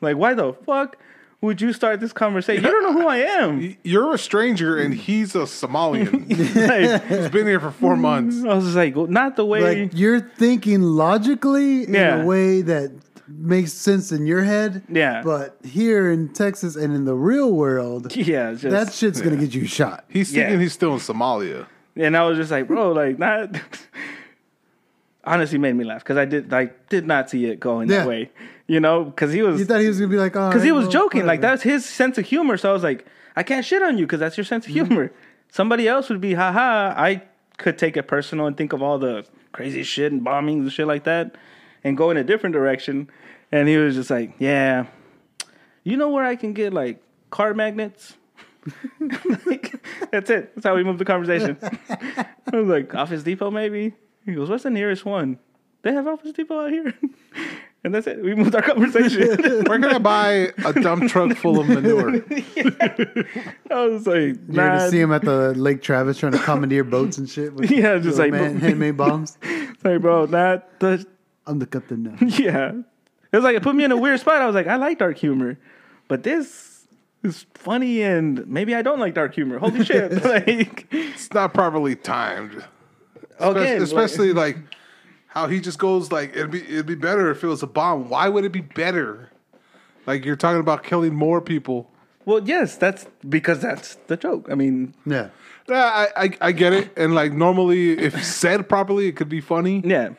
Like, 0.00 0.16
why 0.16 0.34
the 0.34 0.52
fuck 0.52 0.96
would 1.40 1.60
you 1.60 1.72
start 1.72 2.00
this 2.00 2.12
conversation? 2.12 2.62
You 2.64 2.70
don't 2.70 2.82
know 2.82 2.92
who 3.00 3.08
I 3.08 3.16
am. 3.18 3.76
You're 3.82 4.12
a 4.14 4.18
stranger 4.18 4.76
and 4.76 4.92
he's 4.92 5.34
a 5.34 5.40
Somalian. 5.40 6.28
Like, 6.54 7.06
He's 7.06 7.30
been 7.30 7.46
here 7.46 7.60
for 7.60 7.70
four 7.70 7.96
months. 7.96 8.44
I 8.44 8.54
was 8.54 8.64
just 8.64 8.76
like, 8.76 8.94
well, 8.94 9.06
not 9.06 9.36
the 9.36 9.46
way. 9.46 9.84
Like 9.84 9.92
you're 9.98 10.20
thinking 10.20 10.82
logically 10.82 11.84
in 11.84 11.94
Yeah. 11.94 12.22
a 12.22 12.26
way 12.26 12.60
that 12.62 12.92
makes 13.26 13.72
sense 13.72 14.12
in 14.12 14.26
your 14.26 14.42
head. 14.42 14.82
Yeah. 14.90 15.22
But 15.24 15.56
here 15.64 16.10
in 16.10 16.28
Texas 16.34 16.76
and 16.76 16.94
in 16.94 17.06
the 17.06 17.14
real 17.14 17.50
world, 17.52 18.14
yeah, 18.16 18.52
just, 18.52 18.64
that 18.64 18.92
shit's 18.92 19.22
gonna 19.22 19.36
get 19.36 19.54
you 19.54 19.66
shot. 19.66 20.04
He's 20.08 20.30
Yeah. 20.34 20.42
thinking 20.42 20.60
he's 20.60 20.74
still 20.74 20.92
in 20.92 20.98
Somalia. 20.98 21.66
And 21.96 22.16
I 22.16 22.24
was 22.24 22.38
just 22.38 22.50
like, 22.50 22.66
bro, 22.68 22.92
like 22.92 23.18
not. 23.18 23.60
Honestly, 25.24 25.58
made 25.58 25.74
me 25.74 25.84
laugh 25.84 26.02
because 26.02 26.16
I 26.16 26.24
did 26.24 26.50
like 26.50 26.88
did 26.88 27.06
not 27.06 27.28
see 27.28 27.44
it 27.44 27.60
going 27.60 27.90
Yeah. 27.90 27.98
that 27.98 28.08
way, 28.08 28.30
you 28.66 28.80
know, 28.80 29.04
because 29.04 29.32
he 29.32 29.42
was 29.42 29.60
You 29.60 29.66
thought 29.66 29.80
he 29.80 29.88
was 29.88 29.98
gonna 29.98 30.10
be 30.10 30.16
like, 30.16 30.34
oh, 30.34 30.48
because 30.48 30.62
he 30.62 30.72
was 30.72 30.88
joking, 30.88 31.26
like 31.26 31.40
whatever. 31.40 31.52
that's 31.52 31.62
his 31.62 31.84
sense 31.84 32.16
of 32.16 32.24
humor. 32.24 32.56
So 32.56 32.70
I 32.70 32.72
was 32.72 32.82
like, 32.82 33.06
I 33.36 33.42
can't 33.42 33.64
shit 33.64 33.82
on 33.82 33.98
you 33.98 34.06
because 34.06 34.20
that's 34.20 34.36
your 34.36 34.44
sense 34.44 34.66
of 34.66 34.72
mm-hmm. 34.72 34.86
humor. 34.86 35.12
Somebody 35.50 35.88
else 35.88 36.08
would 36.08 36.20
be, 36.20 36.34
haha. 36.34 36.94
I 36.96 37.22
could 37.58 37.76
take 37.76 37.96
it 37.96 38.04
personal 38.04 38.46
and 38.46 38.56
think 38.56 38.72
of 38.72 38.82
all 38.82 38.98
the 38.98 39.26
crazy 39.52 39.82
shit 39.82 40.10
and 40.10 40.22
bombings 40.22 40.60
and 40.60 40.72
shit 40.72 40.86
like 40.86 41.04
that, 41.04 41.36
and 41.84 41.96
go 41.96 42.10
in 42.10 42.16
a 42.16 42.24
different 42.24 42.54
direction. 42.54 43.10
And 43.52 43.68
he 43.68 43.76
was 43.76 43.96
just 43.96 44.10
like, 44.10 44.32
yeah, 44.38 44.86
you 45.84 45.96
know 45.96 46.08
where 46.08 46.24
I 46.24 46.36
can 46.36 46.52
get 46.52 46.72
like 46.72 47.02
car 47.30 47.52
magnets. 47.52 48.16
like, 49.46 49.74
that's 50.10 50.30
it. 50.30 50.54
That's 50.54 50.66
how 50.66 50.74
we 50.76 50.84
moved 50.84 50.98
the 50.98 51.04
conversation. 51.04 51.56
I 51.88 52.56
was 52.56 52.68
like, 52.68 52.94
Office 52.94 53.22
Depot, 53.22 53.50
maybe. 53.50 53.94
He 54.26 54.34
goes, 54.34 54.50
"What's 54.50 54.64
the 54.64 54.70
nearest 54.70 55.04
one?" 55.04 55.38
They 55.82 55.92
have 55.92 56.06
Office 56.06 56.32
Depot 56.32 56.66
out 56.66 56.70
here, 56.70 56.92
and 57.84 57.94
that's 57.94 58.06
it. 58.06 58.22
We 58.22 58.34
moved 58.34 58.54
our 58.54 58.60
conversation. 58.60 59.28
We're 59.66 59.78
gonna 59.78 59.98
buy 59.98 60.52
a 60.64 60.72
dump 60.74 61.10
truck 61.10 61.34
full 61.38 61.58
of 61.58 61.68
manure? 61.68 62.22
I 63.70 63.86
was 63.86 64.06
like, 64.06 64.36
You're 64.48 64.56
gonna 64.56 64.90
see 64.90 65.00
him 65.00 65.12
at 65.12 65.22
the 65.22 65.54
Lake 65.54 65.80
Travis 65.82 66.18
trying 66.18 66.32
to 66.32 66.38
commandeer 66.38 66.84
boats 66.84 67.16
and 67.18 67.28
shit. 67.28 67.54
With 67.54 67.70
Yeah, 67.70 67.98
just 67.98 68.18
like- 68.18 68.32
man, 68.32 68.60
handmade 68.60 68.96
bombs. 68.98 69.38
Like, 69.82 70.02
bro, 70.02 70.26
not 70.26 70.78
the. 70.80 71.06
I'm 71.46 71.58
the 71.58 71.66
captain 71.66 72.02
now. 72.02 72.16
Yeah, 72.20 72.72
it 73.32 73.36
was 73.36 73.44
like 73.44 73.56
it 73.56 73.62
put 73.62 73.74
me 73.74 73.84
in 73.84 73.92
a 73.92 73.96
weird 73.96 74.20
spot. 74.20 74.42
I 74.42 74.46
was 74.46 74.54
like, 74.54 74.66
I 74.66 74.76
like 74.76 74.98
dark 74.98 75.16
humor, 75.16 75.58
but 76.08 76.22
this 76.22 76.69
is 77.22 77.46
funny, 77.54 78.02
and 78.02 78.46
maybe 78.46 78.74
I 78.74 78.82
don't 78.82 78.98
like 79.00 79.14
dark 79.14 79.34
humor. 79.34 79.58
Holy 79.58 79.84
shit! 79.84 80.24
like, 80.24 80.86
It's 80.90 81.32
not 81.32 81.52
properly 81.54 81.96
timed. 81.96 82.64
again, 83.38 83.82
especially 83.82 84.32
like 84.32 84.56
how 85.28 85.46
he 85.46 85.60
just 85.60 85.78
goes 85.78 86.10
like 86.10 86.30
it'd 86.36 86.50
be 86.50 86.62
it'd 86.62 86.86
be 86.86 86.94
better 86.94 87.30
if 87.30 87.42
it 87.44 87.46
was 87.46 87.62
a 87.62 87.66
bomb. 87.66 88.08
Why 88.08 88.28
would 88.28 88.44
it 88.44 88.52
be 88.52 88.60
better? 88.60 89.30
Like 90.06 90.24
you're 90.24 90.36
talking 90.36 90.60
about 90.60 90.82
killing 90.82 91.14
more 91.14 91.40
people. 91.40 91.90
well, 92.24 92.42
yes, 92.42 92.76
that's 92.76 93.06
because 93.28 93.60
that's 93.60 93.96
the 94.06 94.16
joke. 94.16 94.48
I 94.50 94.54
mean, 94.54 94.94
Yeah. 95.06 95.28
Yeah, 95.68 95.84
I, 95.84 96.24
I 96.24 96.30
I 96.40 96.52
get 96.52 96.72
it. 96.72 96.90
And 96.96 97.14
like 97.14 97.32
normally, 97.32 97.92
if 97.96 98.24
said 98.24 98.68
properly, 98.68 99.06
it 99.06 99.14
could 99.16 99.28
be 99.28 99.40
funny. 99.40 99.82
yeah, 99.84 100.10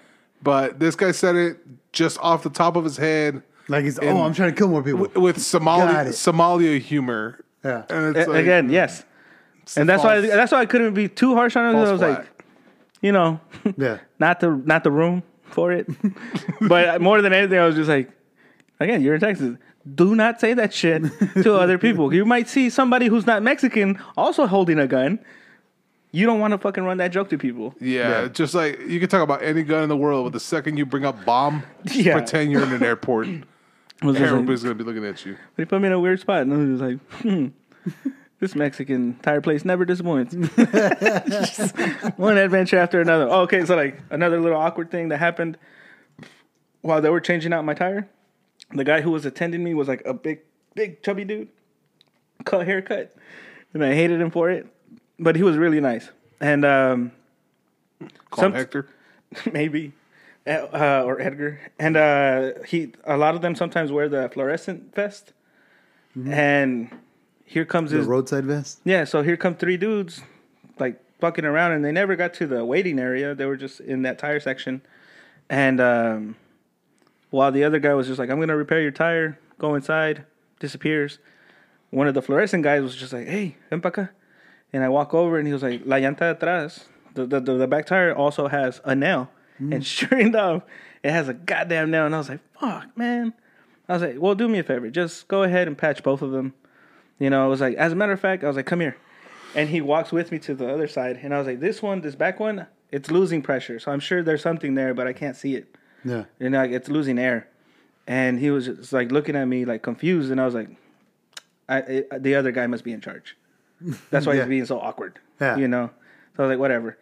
But 0.42 0.80
this 0.80 0.96
guy 0.96 1.12
said 1.12 1.36
it 1.36 1.58
just 1.92 2.18
off 2.20 2.44
the 2.44 2.50
top 2.50 2.78
of 2.78 2.86
his 2.86 2.96
head 2.96 3.44
Like 3.72 3.84
he's, 3.86 3.98
And- 3.98 4.10
oh, 4.18 4.22
I'm 4.22 4.34
trying 4.34 4.52
to 4.52 4.56
kill 4.58 4.68
more 4.70 4.84
people. 4.84 5.06
w- 5.08 5.22
with 5.22 5.42
Somali 5.42 6.10
Somalia 6.12 6.80
humor. 6.80 7.44
Yeah. 7.64 7.84
And 7.90 8.16
it's 8.16 8.28
A- 8.28 8.32
like, 8.32 8.42
again, 8.42 8.70
yes, 8.70 9.04
and 9.78 9.88
that's 9.88 10.04
why 10.04 10.20
false- 10.22 10.32
that's 10.34 10.52
why 10.52 10.60
I 10.60 10.66
couldn't 10.66 10.94
be 10.94 11.08
too 11.08 11.36
harsh 11.36 11.56
on 11.56 11.70
it. 11.70 11.74
false 11.74 11.90
I 11.90 11.92
was 11.92 12.02
flag. 12.02 12.18
like, 12.18 12.44
you 13.02 13.12
know, 13.12 13.40
Yeah. 13.78 13.98
not 14.20 14.40
the 14.40 14.50
not 14.66 14.84
the 14.84 14.92
room 14.92 15.24
for 15.44 15.72
it. 15.72 15.88
but 16.68 17.02
more 17.02 17.22
than 17.22 17.34
anything, 17.34 17.60
I 17.60 17.66
was 17.66 17.76
just 17.76 17.90
like, 17.90 18.10
again, 18.80 19.02
you're 19.02 19.16
in 19.16 19.22
Texas. 19.22 19.58
Do 19.96 20.16
not 20.16 20.40
say 20.40 20.54
that 20.54 20.74
shit 20.74 21.04
to 21.44 21.56
other 21.64 21.78
people. 21.80 22.14
You 22.14 22.24
might 22.26 22.48
see 22.48 22.70
somebody 22.70 23.08
who's 23.08 23.26
not 23.26 23.42
Mexican 23.42 24.00
also 24.16 24.46
holding 24.48 24.78
a 24.80 24.88
gun. 24.88 25.20
You 26.12 26.26
don't 26.26 26.40
want 26.40 26.52
to 26.52 26.58
fucking 26.58 26.84
run 26.84 26.98
that 26.98 27.12
joke 27.12 27.30
to 27.30 27.38
people. 27.38 27.74
yeah, 27.80 28.28
just 28.28 28.54
like 28.54 28.80
you 28.88 29.00
can 29.00 29.08
talk 29.08 29.22
about 29.24 29.42
any 29.44 29.64
gun 29.64 29.82
in 29.84 29.90
the 29.90 29.96
world, 29.98 30.26
but 30.26 30.34
the 30.34 30.40
second 30.42 30.78
you 30.78 30.86
bring 30.86 31.06
up 31.06 31.24
bomb, 31.26 31.64
Yeah. 31.86 32.14
pretend 32.14 32.52
you're 32.52 32.64
in 32.64 32.74
an 32.74 32.84
airport. 32.84 33.28
Just 34.02 34.20
like- 34.20 34.30
Everybody's 34.30 34.64
gonna 34.64 34.76
be 34.76 34.84
looking 34.84 35.06
at 35.06 35.26
you. 35.26 35.38
But 35.56 35.62
he 35.62 35.66
put 35.66 35.82
me 35.82 35.88
in 35.88 35.94
a 35.94 36.00
weird 36.00 36.20
spot, 36.20 36.42
and 36.42 36.54
I 36.54 36.58
was 36.58 36.82
like, 36.82 37.00
hmm, 37.22 37.48
this 38.40 38.56
Mexican 38.56 39.18
tire 39.22 39.42
place 39.42 39.64
never 39.64 39.86
disappoints. 39.86 40.34
One 42.18 42.38
adventure 42.38 42.78
after 42.80 43.00
another. 43.02 43.28
Oh, 43.30 43.42
okay, 43.42 43.64
so 43.66 43.76
like 43.76 44.00
another 44.10 44.40
little 44.40 44.60
awkward 44.60 44.90
thing 44.92 45.10
that 45.10 45.18
happened 45.20 45.58
while 46.82 47.02
they 47.02 47.10
were 47.10 47.22
changing 47.22 47.54
out 47.54 47.64
my 47.66 47.74
tire. 47.76 48.08
The 48.74 48.84
guy 48.84 49.02
who 49.02 49.12
was 49.12 49.26
attending 49.26 49.64
me 49.64 49.74
was 49.74 49.88
like 49.88 50.02
a 50.06 50.14
big, 50.14 50.40
big 50.76 51.04
chubby 51.04 51.26
dude, 51.26 51.50
cut 52.46 52.66
haircut, 52.66 53.16
and 53.74 53.84
I 53.84 53.94
hated 53.94 54.20
him 54.22 54.32
for 54.32 54.50
it. 54.50 54.66
But 55.20 55.36
he 55.36 55.44
was 55.44 55.58
really 55.58 55.80
nice, 55.80 56.10
and 56.40 56.66
um, 56.66 57.12
Call 58.32 58.44
Some- 58.46 58.54
Hector. 58.54 58.88
maybe 59.54 59.94
uh, 60.48 61.04
or 61.06 61.20
Edgar, 61.22 61.60
and 61.80 61.96
uh, 61.98 62.52
he 62.68 62.94
a 63.06 63.18
lot 63.18 63.36
of 63.36 63.42
them 63.42 63.56
sometimes 63.56 63.92
wear 63.92 64.10
the 64.10 64.30
fluorescent 64.34 64.94
vest, 64.96 65.34
and 66.16 66.90
here 67.46 67.66
comes 67.66 67.92
The 67.92 67.98
his 67.98 68.08
roadside 68.08 68.46
vest. 68.46 68.80
yeah. 68.84 69.04
So 69.04 69.22
here 69.22 69.38
come 69.38 69.56
three 69.56 69.78
dudes 69.78 70.22
like 70.80 71.00
fucking 71.20 71.46
around, 71.46 71.74
and 71.74 71.86
they 71.86 71.92
never 71.92 72.16
got 72.16 72.34
to 72.36 72.48
the 72.48 72.66
waiting 72.66 73.00
area. 73.00 73.36
They 73.36 73.46
were 73.46 73.58
just 73.58 73.80
in 73.82 74.02
that 74.04 74.18
tire 74.20 74.40
section, 74.40 74.82
and 75.50 75.80
um, 75.80 76.36
while 77.30 77.52
the 77.52 77.64
other 77.64 77.80
guy 77.80 77.94
was 77.94 78.08
just 78.08 78.20
like, 78.20 78.30
"I'm 78.30 78.40
gonna 78.40 78.58
repair 78.58 78.82
your 78.82 78.92
tire," 78.92 79.38
go 79.60 79.76
inside, 79.76 80.26
disappears. 80.60 81.20
One 81.92 82.08
of 82.08 82.14
the 82.14 82.22
fluorescent 82.22 82.64
guys 82.64 82.82
was 82.82 82.96
just 82.96 83.14
like, 83.14 83.28
"Hey, 83.28 83.58
ven 83.70 83.82
pa 83.82 83.92
acá." 83.92 84.10
And 84.74 84.84
I 84.84 84.90
walk 84.90 85.14
over, 85.14 85.38
and 85.38 85.46
he 85.46 85.54
was 85.54 85.62
like, 85.62 85.82
"La 85.86 85.98
llanta 85.98 86.34
de 86.34 86.36
atrás, 86.36 86.86
the 87.14 87.26
the, 87.26 87.40
the, 87.40 87.54
the 87.58 87.68
back 87.68 87.86
tire 87.86 88.16
also 88.16 88.48
has 88.48 88.82
a 88.86 88.96
nail." 88.96 89.30
And 89.62 89.74
mm. 89.74 89.86
sure 89.86 90.18
enough, 90.20 90.64
it 91.04 91.12
has 91.12 91.28
a 91.30 91.34
goddamn 91.34 91.92
nail. 91.92 92.06
And 92.06 92.16
I 92.16 92.18
was 92.18 92.30
like, 92.30 92.40
"Fuck, 92.60 92.98
man!" 92.98 93.34
I 93.88 93.94
was 93.94 94.02
like, 94.02 94.16
"Well, 94.18 94.34
do 94.36 94.48
me 94.48 94.60
a 94.60 94.64
favor, 94.64 94.90
just 94.90 95.28
go 95.28 95.44
ahead 95.44 95.68
and 95.68 95.78
patch 95.78 96.02
both 96.04 96.22
of 96.22 96.32
them." 96.32 96.54
You 97.20 97.30
know, 97.30 97.44
I 97.44 97.48
was 97.48 97.62
like, 97.62 97.76
as 97.76 97.92
a 97.92 97.96
matter 97.96 98.12
of 98.14 98.20
fact, 98.20 98.44
I 98.44 98.48
was 98.48 98.56
like, 98.56 98.66
"Come 98.66 98.80
here," 98.80 98.98
and 99.56 99.70
he 99.70 99.80
walks 99.82 100.12
with 100.12 100.32
me 100.32 100.40
to 100.40 100.56
the 100.56 100.68
other 100.74 100.88
side, 100.88 101.20
and 101.22 101.34
I 101.34 101.38
was 101.38 101.46
like, 101.48 101.60
"This 101.60 101.82
one, 101.82 102.02
this 102.02 102.16
back 102.16 102.40
one, 102.40 102.66
it's 102.92 103.12
losing 103.12 103.42
pressure, 103.44 103.80
so 103.80 103.92
I'm 103.92 104.00
sure 104.00 104.24
there's 104.24 104.42
something 104.42 104.74
there, 104.76 104.94
but 104.94 105.06
I 105.08 105.14
can't 105.14 105.36
see 105.36 105.56
it." 105.56 105.76
Yeah. 106.04 106.24
and 106.40 106.54
like 106.56 106.72
it's 106.72 106.90
losing 106.90 107.20
air. 107.20 107.48
And 108.08 108.40
he 108.40 108.50
was 108.50 108.66
just 108.66 108.92
like 108.92 109.12
looking 109.12 109.36
at 109.36 109.46
me 109.46 109.66
like 109.66 109.84
confused, 109.84 110.32
and 110.32 110.42
I 110.42 110.46
was 110.46 110.56
like, 110.56 110.70
I, 111.70 111.78
it, 111.80 112.24
"The 112.24 112.34
other 112.36 112.52
guy 112.52 112.66
must 112.68 112.84
be 112.84 112.92
in 112.94 113.02
charge." 113.02 113.38
That's 114.10 114.26
why 114.26 114.34
Yeah. 114.34 114.42
he's 114.42 114.50
being 114.50 114.66
so 114.66 114.80
awkward. 114.80 115.20
Yeah. 115.40 115.58
you 115.58 115.68
know. 115.68 115.92
So 116.36 116.44
I 116.44 116.48
was 116.48 116.54
like, 116.54 116.60
whatever. 116.60 116.98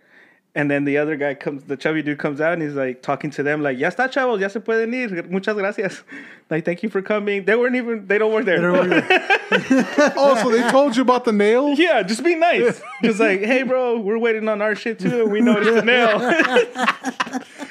And 0.59 0.69
then 0.69 0.83
the 0.83 0.97
other 0.97 1.15
guy 1.15 1.35
comes, 1.35 1.63
the 1.63 1.77
chubby 1.77 2.01
dude 2.01 2.19
comes 2.19 2.41
out 2.41 2.51
and 2.51 2.61
he's 2.61 2.73
like 2.73 3.01
talking 3.01 3.29
to 3.31 3.43
them, 3.43 3.63
like, 3.63 3.79
"Ya 3.79 3.87
está, 3.87 4.09
chavos, 4.09 4.41
ya 4.41 4.49
se 4.49 4.59
pueden 4.59 4.93
ir. 4.93 5.23
Muchas 5.29 5.55
gracias. 5.55 6.03
Like, 6.49 6.65
thank 6.65 6.83
you 6.83 6.89
for 6.89 7.01
coming." 7.01 7.45
They 7.45 7.55
weren't 7.55 7.75
even, 7.75 8.07
they 8.07 8.17
don't 8.17 8.33
work 8.33 8.45
there. 8.45 8.59
Oh, 9.51 10.39
so 10.41 10.51
they 10.51 10.69
told 10.69 10.95
you 10.95 11.01
about 11.01 11.25
the 11.25 11.31
nail? 11.31 11.73
yeah, 11.73 12.03
just 12.03 12.23
be 12.23 12.35
nice. 12.35 12.81
just 13.03 13.19
like, 13.19 13.41
hey, 13.41 13.63
bro, 13.63 13.99
we're 13.99 14.19
waiting 14.19 14.47
on 14.47 14.61
our 14.61 14.75
shit 14.75 14.99
too, 14.99 15.23
and 15.23 15.31
we 15.31 15.41
noticed 15.41 15.73
the 15.73 15.81
nail. 15.81 16.19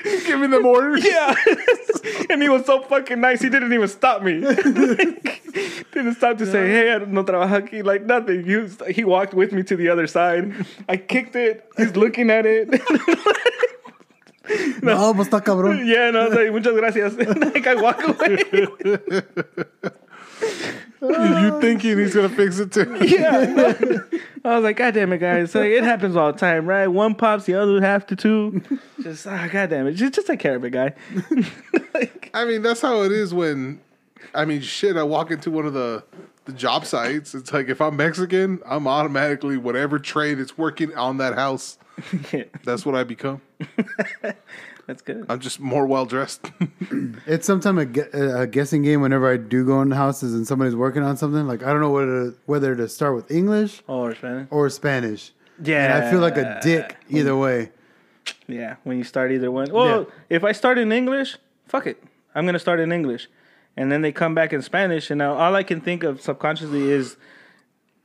Giving 0.27 0.51
them 0.51 0.67
orders? 0.67 1.05
Yeah. 1.05 1.35
and 2.31 2.43
he 2.43 2.49
was 2.49 2.67
so 2.67 2.83
fucking 2.83 3.21
nice, 3.21 3.41
he 3.41 3.49
didn't 3.49 3.73
even 3.73 3.89
stop 3.89 4.23
me. 4.23 4.41
didn't 4.41 6.15
stop 6.17 6.39
to 6.39 6.47
say, 6.47 6.69
hey, 6.69 6.93
I 6.93 6.99
no 6.99 7.25
trabajo 7.25 7.69
aquí, 7.69 7.85
like 7.85 8.05
nothing. 8.05 8.45
He, 8.45 8.57
was, 8.57 8.79
he 8.91 9.05
walked 9.05 9.35
with 9.35 9.53
me 9.53 9.63
to 9.65 9.77
the 9.77 9.89
other 9.89 10.07
side. 10.07 10.53
I 10.89 10.97
kicked 10.97 11.37
it. 11.37 11.69
He's 11.77 11.97
looking 11.97 12.31
at 12.31 12.45
it. 12.47 12.69
No, 14.83 15.15
pues 15.15 15.29
está 15.29 15.43
cabrón. 15.43 15.87
yeah, 15.87 16.09
and 16.09 16.17
I 16.17 16.29
was 16.29 16.35
like, 16.35 16.53
muchas 16.53 16.75
gracias. 16.75 17.15
walk 17.83 18.03
away. 18.09 18.45
You 21.01 21.61
thinking 21.61 21.99
he's 21.99 22.15
gonna 22.15 22.29
fix 22.29 22.59
it 22.59 22.73
too? 22.73 22.99
yeah. 23.03 24.01
I 24.45 24.55
was 24.55 24.65
like, 24.65 24.77
God 24.77 24.95
damn 24.95 25.13
it, 25.13 25.19
guys. 25.19 25.55
Like, 25.55 25.71
it 25.71 25.85
happens 25.85 26.17
all 26.17 26.33
the 26.33 26.39
time, 26.39 26.67
right? 26.67 26.87
One 26.87 27.15
pops, 27.15 27.45
the 27.45 27.55
other 27.55 27.81
half 27.81 28.07
to 28.09 28.17
two. 28.17 28.63
Just, 29.03 29.27
ah, 29.27 29.49
God 29.51 29.71
damn 29.71 29.87
it. 29.87 29.93
Just, 29.93 30.15
just 30.15 30.27
take 30.27 30.41
care 30.41 30.57
of 30.57 30.65
it, 30.65 30.71
guy. 30.71 30.95
like, 31.95 32.31
I 32.35 32.45
mean, 32.45 32.63
that's 32.63 32.81
how 32.81 33.03
it 33.03 33.13
is 33.13 33.35
when, 33.35 33.81
I 34.35 34.45
mean, 34.45 34.61
shit. 34.61 34.97
I 34.97 35.03
walk 35.03 35.31
into 35.31 35.51
one 35.51 35.67
of 35.67 35.75
the 35.75 36.03
the 36.49 36.53
job 36.55 36.87
sites. 36.87 37.35
It's 37.35 37.53
like 37.53 37.69
if 37.69 37.81
I'm 37.81 37.97
Mexican, 37.97 38.61
I'm 38.65 38.89
automatically 38.89 39.59
whatever 39.59 39.99
trade 39.99 40.41
it's 40.41 40.57
working 40.57 40.95
on 40.97 41.19
that 41.19 41.35
house. 41.35 41.79
That's 42.65 42.87
what 42.87 42.95
I 42.95 43.05
become. 43.05 43.43
That's 44.87 45.03
good. 45.03 45.27
I'm 45.29 45.39
just 45.41 45.61
more 45.61 45.87
well 45.87 46.07
dressed. 46.07 46.51
It's 47.27 47.47
sometimes 47.47 47.81
a, 47.81 47.85
gue- 47.87 48.09
a 48.13 48.47
guessing 48.47 48.83
game 48.83 49.03
whenever 49.03 49.31
I 49.31 49.37
do 49.37 49.65
go 49.67 49.83
into 49.83 49.95
houses 49.97 50.33
and 50.33 50.47
somebody's 50.47 50.75
working 50.75 51.03
on 51.03 51.17
something. 51.19 51.47
Like 51.47 51.63
I 51.63 51.71
don't 51.73 51.81
know 51.81 51.91
whether 51.91 52.31
to, 52.31 52.37
whether 52.47 52.75
to 52.75 52.89
start 52.89 53.15
with 53.15 53.31
English 53.31 53.83
or 53.87 54.15
Spanish. 54.15 54.49
or 54.51 54.71
Spanish. 54.71 55.33
Yeah. 55.63 55.97
And 55.97 56.05
I 56.05 56.11
feel 56.11 56.21
like 56.21 56.39
a 56.39 56.59
dick 56.63 56.97
either 57.11 57.37
way. 57.37 57.71
Yeah, 58.47 58.77
when 58.85 58.97
you 58.97 59.05
start 59.05 59.31
either 59.33 59.51
one. 59.51 59.71
Well, 59.71 60.01
Yeah. 60.01 60.37
if 60.37 60.45
I 60.45 60.53
start 60.53 60.79
in 60.79 60.91
English, 60.93 61.37
fuck 61.67 61.87
it. 61.87 62.03
I'm 62.35 62.47
gonna 62.47 62.59
start 62.59 62.81
in 62.81 62.93
English, 62.93 63.29
and 63.77 63.93
then 63.93 64.01
they 64.03 64.13
come 64.13 64.35
back 64.35 64.53
in 64.55 64.63
Spanish, 64.63 65.11
and 65.11 65.19
now 65.19 65.35
all 65.35 65.55
I 65.55 65.63
can 65.63 65.81
think 65.83 66.03
of 66.05 66.21
subconsciously 66.23 66.91
is, 66.91 67.17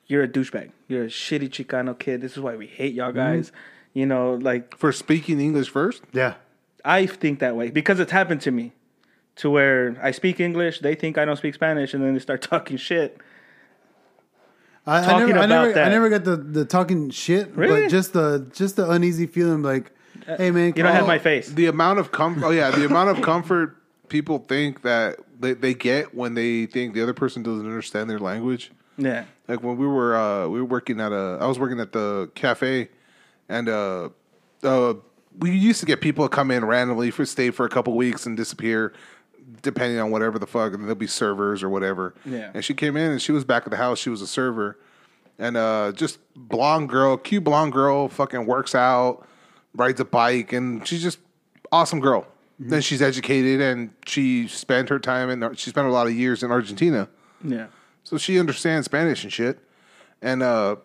you're 0.07 0.23
a 0.23 0.27
douchebag. 0.27 0.71
You're 0.89 1.03
a 1.03 1.07
shitty 1.07 1.49
Chicano 1.49 1.97
kid. 1.97 2.19
This 2.21 2.33
is 2.33 2.39
why 2.39 2.55
we 2.57 2.67
hate 2.67 2.93
y'all 2.93 3.13
guys. 3.13 3.47
Mm-hmm. 3.51 3.57
You 3.93 4.05
know, 4.05 4.33
like 4.35 4.75
For 4.77 4.91
speaking 4.91 5.39
English 5.39 5.69
first, 5.69 6.01
Yeah. 6.13 6.33
I 6.85 7.05
think 7.05 7.39
that 7.39 7.55
way 7.55 7.69
because 7.69 7.99
it's 7.99 8.11
happened 8.11 8.41
to 8.41 8.51
me, 8.51 8.73
to 9.37 9.49
where 9.49 9.95
I 10.01 10.11
speak 10.11 10.39
English, 10.39 10.79
they 10.79 10.95
think 10.95 11.17
I 11.17 11.25
don't 11.25 11.37
speak 11.37 11.53
Spanish, 11.53 11.93
and 11.93 12.03
then 12.03 12.13
they 12.13 12.19
start 12.19 12.41
talking 12.53 12.77
shit. 12.77 13.17
I, 14.85 14.99
I 14.99 15.05
Talking 15.05 15.27
never, 15.27 15.39
I 15.39 15.45
about 15.45 15.49
never, 15.67 15.79
I 15.81 15.89
never 15.89 16.09
got 16.09 16.23
the, 16.25 16.35
the 16.35 16.65
talking 16.65 17.09
shit, 17.09 17.55
Really? 17.55 17.83
but 17.83 17.89
just 17.89 18.13
the 18.13 18.45
just 18.53 18.75
the 18.75 18.89
uneasy 18.89 19.27
feeling, 19.27 19.61
like, 19.63 19.91
hey 20.25 20.51
man, 20.51 20.73
You 20.75 20.83
don't 20.83 20.93
have 20.93 21.07
my 21.07 21.19
face. 21.19 21.49
the 21.49 21.67
amount 21.67 21.99
of 21.99 22.11
comfort. 22.11 22.43
Oh 22.45 22.49
yeah, 22.51 22.69
the 22.71 22.85
amount 22.85 23.09
of 23.17 23.23
comfort 23.23 23.77
people 24.09 24.39
think 24.39 24.81
that 24.81 25.19
they, 25.39 25.53
they 25.53 25.73
get 25.73 26.13
when 26.13 26.33
they 26.33 26.65
think 26.65 26.93
the 26.95 27.01
other 27.01 27.13
person 27.13 27.43
doesn't 27.43 27.65
understand 27.65 28.09
their 28.09 28.19
language. 28.19 28.71
Yeah. 28.97 29.23
Like 29.47 29.63
when 29.63 29.77
we 29.77 29.87
were 29.87 30.15
uh, 30.17 30.47
we 30.49 30.59
were 30.59 30.67
working 30.67 30.99
at 30.99 31.13
a 31.13 31.37
I 31.39 31.45
was 31.47 31.57
working 31.57 31.79
at 31.79 31.93
the 31.93 32.29
cafe, 32.35 32.89
and 33.49 33.69
uh, 33.69 34.09
uh, 34.63 34.93
we 35.39 35.51
used 35.51 35.79
to 35.79 35.85
get 35.85 36.01
people 36.01 36.27
to 36.27 36.29
come 36.29 36.51
in 36.51 36.65
randomly 36.65 37.11
for 37.11 37.25
stay 37.25 37.49
for 37.49 37.65
a 37.65 37.69
couple 37.69 37.95
weeks 37.95 38.25
and 38.25 38.37
disappear, 38.37 38.93
depending 39.61 39.99
on 39.99 40.11
whatever 40.11 40.39
the 40.39 40.47
fuck, 40.47 40.73
and 40.73 40.83
there'll 40.83 40.95
be 40.95 41.07
servers 41.07 41.63
or 41.63 41.69
whatever. 41.69 42.13
Yeah. 42.25 42.51
And 42.53 42.63
she 42.63 42.73
came 42.73 42.95
in 42.97 43.11
and 43.11 43.21
she 43.21 43.31
was 43.31 43.43
back 43.43 43.63
at 43.65 43.71
the 43.71 43.77
house. 43.77 43.99
She 43.99 44.09
was 44.09 44.21
a 44.21 44.27
server, 44.27 44.77
and 45.39 45.57
uh, 45.57 45.91
just 45.93 46.19
blonde 46.35 46.89
girl, 46.89 47.17
cute 47.17 47.43
blonde 47.43 47.73
girl, 47.73 48.07
fucking 48.07 48.45
works 48.45 48.75
out, 48.75 49.27
rides 49.75 49.99
a 49.99 50.05
bike, 50.05 50.53
and 50.53 50.87
she's 50.87 51.01
just 51.01 51.19
awesome 51.71 51.99
girl. 51.99 52.27
Then 52.59 52.81
she's 52.81 53.01
educated 53.01 53.59
and 53.61 53.89
she 54.05 54.47
spent 54.47 54.87
her 54.89 54.99
time 54.99 55.29
in 55.29 55.55
she 55.55 55.69
spent 55.69 55.87
a 55.87 55.91
lot 55.91 56.07
of 56.07 56.13
years 56.13 56.43
in 56.43 56.51
Argentina. 56.51 57.09
Yeah. 57.43 57.67
So 58.03 58.17
she 58.17 58.39
understands 58.39 58.85
Spanish 58.85 59.23
and 59.23 59.33
shit. 59.33 59.59
And 60.21 60.43
uh, 60.43 60.77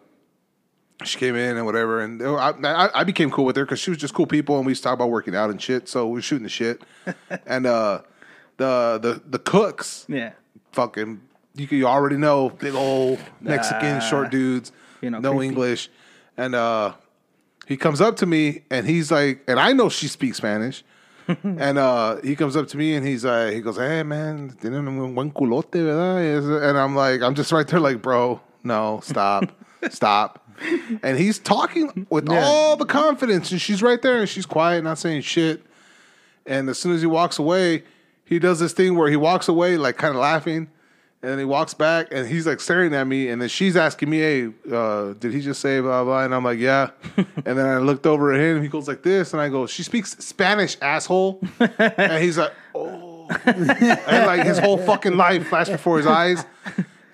she 1.04 1.18
came 1.18 1.36
in 1.36 1.56
and 1.56 1.64
whatever. 1.66 2.00
And 2.00 2.22
I, 2.22 2.50
I, 2.64 3.00
I 3.00 3.04
became 3.04 3.30
cool 3.30 3.44
with 3.44 3.56
her 3.56 3.64
because 3.64 3.78
she 3.80 3.90
was 3.90 3.98
just 3.98 4.14
cool 4.14 4.26
people. 4.26 4.56
And 4.56 4.66
we 4.66 4.70
used 4.72 4.82
to 4.82 4.88
talk 4.88 4.94
about 4.94 5.10
working 5.10 5.34
out 5.34 5.50
and 5.50 5.60
shit. 5.60 5.88
So 5.88 6.06
we 6.06 6.14
were 6.14 6.22
shooting 6.22 6.42
the 6.44 6.48
shit. 6.48 6.82
and 7.46 7.66
uh, 7.66 8.02
the, 8.56 8.98
the, 9.00 9.22
the 9.28 9.38
cooks, 9.38 10.04
Yeah. 10.08 10.32
fucking, 10.72 11.20
you, 11.54 11.66
you 11.70 11.86
already 11.86 12.16
know, 12.16 12.50
big 12.50 12.74
old 12.74 13.18
Mexican 13.40 14.00
short 14.00 14.30
dudes, 14.30 14.72
You 15.00 15.10
know, 15.10 15.20
no 15.20 15.32
creepy. 15.32 15.46
English. 15.46 15.90
And 16.36 16.54
uh, 16.54 16.94
he 17.66 17.76
comes 17.76 18.00
up 18.00 18.16
to 18.16 18.26
me 18.26 18.62
and 18.70 18.86
he's 18.86 19.10
like, 19.10 19.42
and 19.48 19.58
I 19.60 19.72
know 19.72 19.88
she 19.88 20.08
speaks 20.08 20.38
Spanish. 20.38 20.84
and 21.44 21.76
uh, 21.76 22.16
he 22.24 22.34
comes 22.34 22.56
up 22.56 22.68
to 22.68 22.76
me 22.78 22.94
and 22.94 23.06
he's 23.06 23.22
like, 23.22 23.52
he 23.52 23.60
goes, 23.60 23.76
"Hey 23.76 24.02
man, 24.02 24.50
tienen 24.62 24.88
un 24.88 25.14
buen 25.14 25.30
culote, 25.30 25.72
verdad?" 25.72 26.62
And 26.70 26.78
I'm 26.78 26.96
like, 26.96 27.20
I'm 27.20 27.34
just 27.34 27.52
right 27.52 27.68
there, 27.68 27.80
like, 27.80 28.00
bro, 28.00 28.40
no, 28.64 29.00
stop, 29.02 29.44
stop. 29.90 30.47
And 31.02 31.18
he's 31.18 31.38
talking 31.38 32.06
with 32.10 32.28
all 32.28 32.76
the 32.76 32.84
confidence, 32.84 33.52
and 33.52 33.60
she's 33.60 33.82
right 33.82 34.00
there, 34.00 34.20
and 34.20 34.28
she's 34.28 34.46
quiet, 34.46 34.82
not 34.84 34.98
saying 34.98 35.22
shit. 35.22 35.62
And 36.46 36.68
as 36.68 36.78
soon 36.78 36.94
as 36.94 37.00
he 37.00 37.06
walks 37.06 37.38
away, 37.38 37.84
he 38.24 38.38
does 38.38 38.58
this 38.58 38.72
thing 38.72 38.96
where 38.96 39.08
he 39.08 39.16
walks 39.16 39.48
away, 39.48 39.76
like 39.76 39.96
kind 39.96 40.14
of 40.14 40.20
laughing, 40.20 40.68
and 41.22 41.32
then 41.32 41.38
he 41.38 41.44
walks 41.44 41.74
back, 41.74 42.08
and 42.10 42.28
he's 42.28 42.46
like 42.46 42.60
staring 42.60 42.94
at 42.94 43.06
me, 43.06 43.28
and 43.28 43.42
then 43.42 43.48
she's 43.48 43.76
asking 43.76 44.10
me, 44.10 44.18
"Hey, 44.18 44.48
uh, 44.72 45.14
did 45.14 45.32
he 45.32 45.40
just 45.40 45.60
say 45.60 45.80
blah 45.80 46.04
blah?" 46.04 46.24
And 46.24 46.34
I'm 46.34 46.44
like, 46.44 46.58
"Yeah." 46.58 46.90
and 47.16 47.58
then 47.58 47.66
I 47.66 47.78
looked 47.78 48.06
over 48.06 48.32
at 48.32 48.40
him, 48.40 48.56
and 48.56 48.62
he 48.64 48.68
goes 48.68 48.86
like 48.86 49.02
this, 49.02 49.32
and 49.32 49.42
I 49.42 49.48
go, 49.48 49.66
"She 49.66 49.82
speaks 49.82 50.16
Spanish, 50.18 50.76
asshole." 50.80 51.40
and 51.58 52.22
he's 52.22 52.38
like, 52.38 52.52
"Oh," 52.74 53.28
and 53.44 54.26
like 54.26 54.44
his 54.44 54.58
whole 54.58 54.78
fucking 54.78 55.16
life 55.16 55.48
flashed 55.48 55.72
before 55.72 55.98
his 55.98 56.06
eyes, 56.06 56.44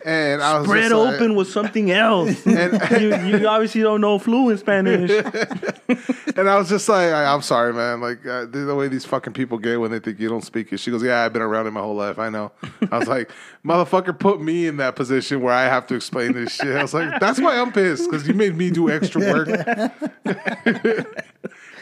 and 0.04 0.42
I 0.42 0.58
was 0.58 0.66
Spread 0.68 0.90
just 0.90 0.94
like- 0.94 1.14
open 1.14 1.34
was 1.34 1.52
something 1.52 1.90
else. 1.90 2.46
And- 2.46 2.80
you, 3.00 3.38
you 3.38 3.48
obviously 3.48 3.80
don't 3.80 4.00
know 4.00 4.18
fluent 4.18 4.60
Spanish. 4.60 5.10
And 6.36 6.50
I 6.50 6.58
was 6.58 6.68
just 6.68 6.88
like, 6.88 7.12
I, 7.12 7.32
I'm 7.32 7.42
sorry, 7.42 7.72
man. 7.72 8.00
Like 8.00 8.26
uh, 8.26 8.46
the 8.46 8.64
the 8.66 8.74
way 8.74 8.88
these 8.88 9.04
fucking 9.04 9.34
people 9.34 9.56
get 9.56 9.78
when 9.78 9.92
they 9.92 10.00
think 10.00 10.18
you 10.18 10.28
don't 10.28 10.42
speak 10.44 10.72
it. 10.72 10.78
She 10.78 10.90
goes, 10.90 11.00
Yeah, 11.00 11.22
I've 11.22 11.32
been 11.32 11.42
around 11.42 11.68
it 11.68 11.70
my 11.70 11.80
whole 11.80 11.94
life. 11.94 12.18
I 12.18 12.28
know. 12.28 12.50
I 12.90 12.98
was 12.98 13.06
like, 13.06 13.30
Motherfucker, 13.64 14.18
put 14.18 14.40
me 14.42 14.66
in 14.66 14.78
that 14.78 14.96
position 14.96 15.42
where 15.42 15.54
I 15.54 15.66
have 15.66 15.86
to 15.88 15.94
explain 15.94 16.32
this 16.32 16.52
shit. 16.52 16.74
I 16.76 16.82
was 16.82 16.92
like, 16.92 17.20
That's 17.20 17.40
why 17.40 17.56
I'm 17.60 17.70
pissed 17.70 18.10
because 18.10 18.26
you 18.26 18.34
made 18.34 18.56
me 18.56 18.70
do 18.70 18.90
extra 18.90 19.20
work, 19.20 19.48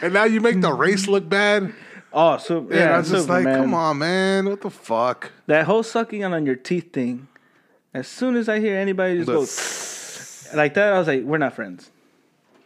and 0.03 0.13
now 0.13 0.25
you 0.25 0.39
make 0.39 0.61
the 0.61 0.71
race 0.73 1.07
look 1.07 1.27
bad. 1.27 1.73
Oh, 2.11 2.37
so 2.37 2.59
And 2.59 2.69
yeah, 2.71 2.93
I 2.95 2.99
was 2.99 3.09
just 3.09 3.27
like, 3.29 3.45
man. 3.45 3.61
Come 3.61 3.73
on, 3.73 3.97
man. 3.97 4.45
What 4.49 4.61
the 4.61 4.69
fuck? 4.69 5.31
That 5.47 5.65
whole 5.65 5.81
sucking 5.81 6.23
on 6.23 6.45
your 6.45 6.55
teeth 6.55 6.93
thing. 6.93 7.27
As 7.93 8.07
soon 8.07 8.35
as 8.35 8.49
I 8.49 8.59
hear 8.59 8.75
anybody 8.77 9.23
just 9.23 9.27
The- 9.27 10.53
go 10.53 10.57
like 10.57 10.73
that, 10.75 10.93
I 10.93 10.99
was 10.99 11.07
like, 11.07 11.23
we're 11.23 11.37
not 11.37 11.53
friends. 11.53 11.91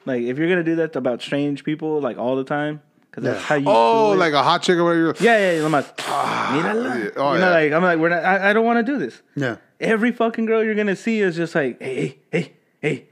Like 0.06 0.24
if 0.24 0.38
you're 0.38 0.48
gonna 0.48 0.64
do 0.64 0.78
that 0.78 0.96
about 0.96 1.22
strange 1.22 1.64
people 1.66 2.00
like 2.00 2.18
all 2.18 2.38
the 2.38 2.46
time, 2.46 2.82
because 3.10 3.24
that's 3.24 3.44
how 3.44 3.56
you. 3.56 3.66
Oh, 3.68 4.12
do 4.12 4.14
it. 4.14 4.20
like 4.20 4.34
a 4.34 4.42
hot 4.42 4.62
chick 4.62 4.78
or 4.78 4.86
whatever. 4.86 5.16
yeah, 5.20 5.38
yeah. 5.38 5.60
yeah, 5.60 5.66
I'm 5.66 5.72
like, 5.72 5.86
ah, 6.00 6.50
mírala. 6.64 7.04
yeah. 7.04 7.10
Oh, 7.18 7.34
you 7.34 7.40
know, 7.40 7.46
yeah. 7.46 7.50
like 7.50 7.72
I'm 7.74 7.84
like, 7.84 8.00
we're 8.00 8.10
not. 8.10 8.24
I, 8.24 8.52
I 8.52 8.54
don't 8.54 8.66
want 8.66 8.86
to 8.86 8.90
do 8.90 8.98
this. 8.98 9.22
Yeah. 9.36 9.58
Every 9.82 10.14
fucking 10.14 10.46
girl 10.46 10.64
you're 10.64 10.76
gonna 10.76 10.96
see 10.96 11.20
is 11.20 11.36
just 11.36 11.54
like, 11.56 11.82
hey, 11.82 12.20
hey, 12.32 12.42
hey, 12.42 12.54
hey, 12.82 13.08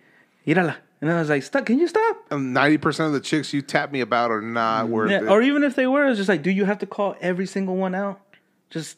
mírala. 0.47 0.77
And 1.01 1.09
then 1.09 1.17
I 1.17 1.19
was 1.19 1.29
like, 1.29 1.43
stop. 1.43 1.65
Can 1.65 1.79
you 1.79 1.87
stop? 1.89 2.25
Um, 2.31 2.53
ninety 2.53 2.77
percent 2.77 3.07
of 3.07 3.13
the 3.13 3.19
chicks 3.19 3.53
you 3.53 3.61
tap 3.61 3.91
me 3.91 3.99
about 3.99 4.31
are 4.31 4.41
not 4.41 4.85
mm-hmm. 4.85 4.93
worth 4.93 5.11
Yeah, 5.11 5.17
it. 5.17 5.27
or 5.27 5.41
even 5.41 5.63
if 5.65 5.75
they 5.75 5.85
were, 5.85 6.07
it's 6.07 6.17
just 6.17 6.29
like, 6.29 6.43
do 6.43 6.49
you 6.49 6.63
have 6.63 6.79
to 6.79 6.85
call 6.85 7.17
every 7.19 7.45
single 7.45 7.75
one 7.75 7.93
out? 7.93 8.21
Just 8.69 8.97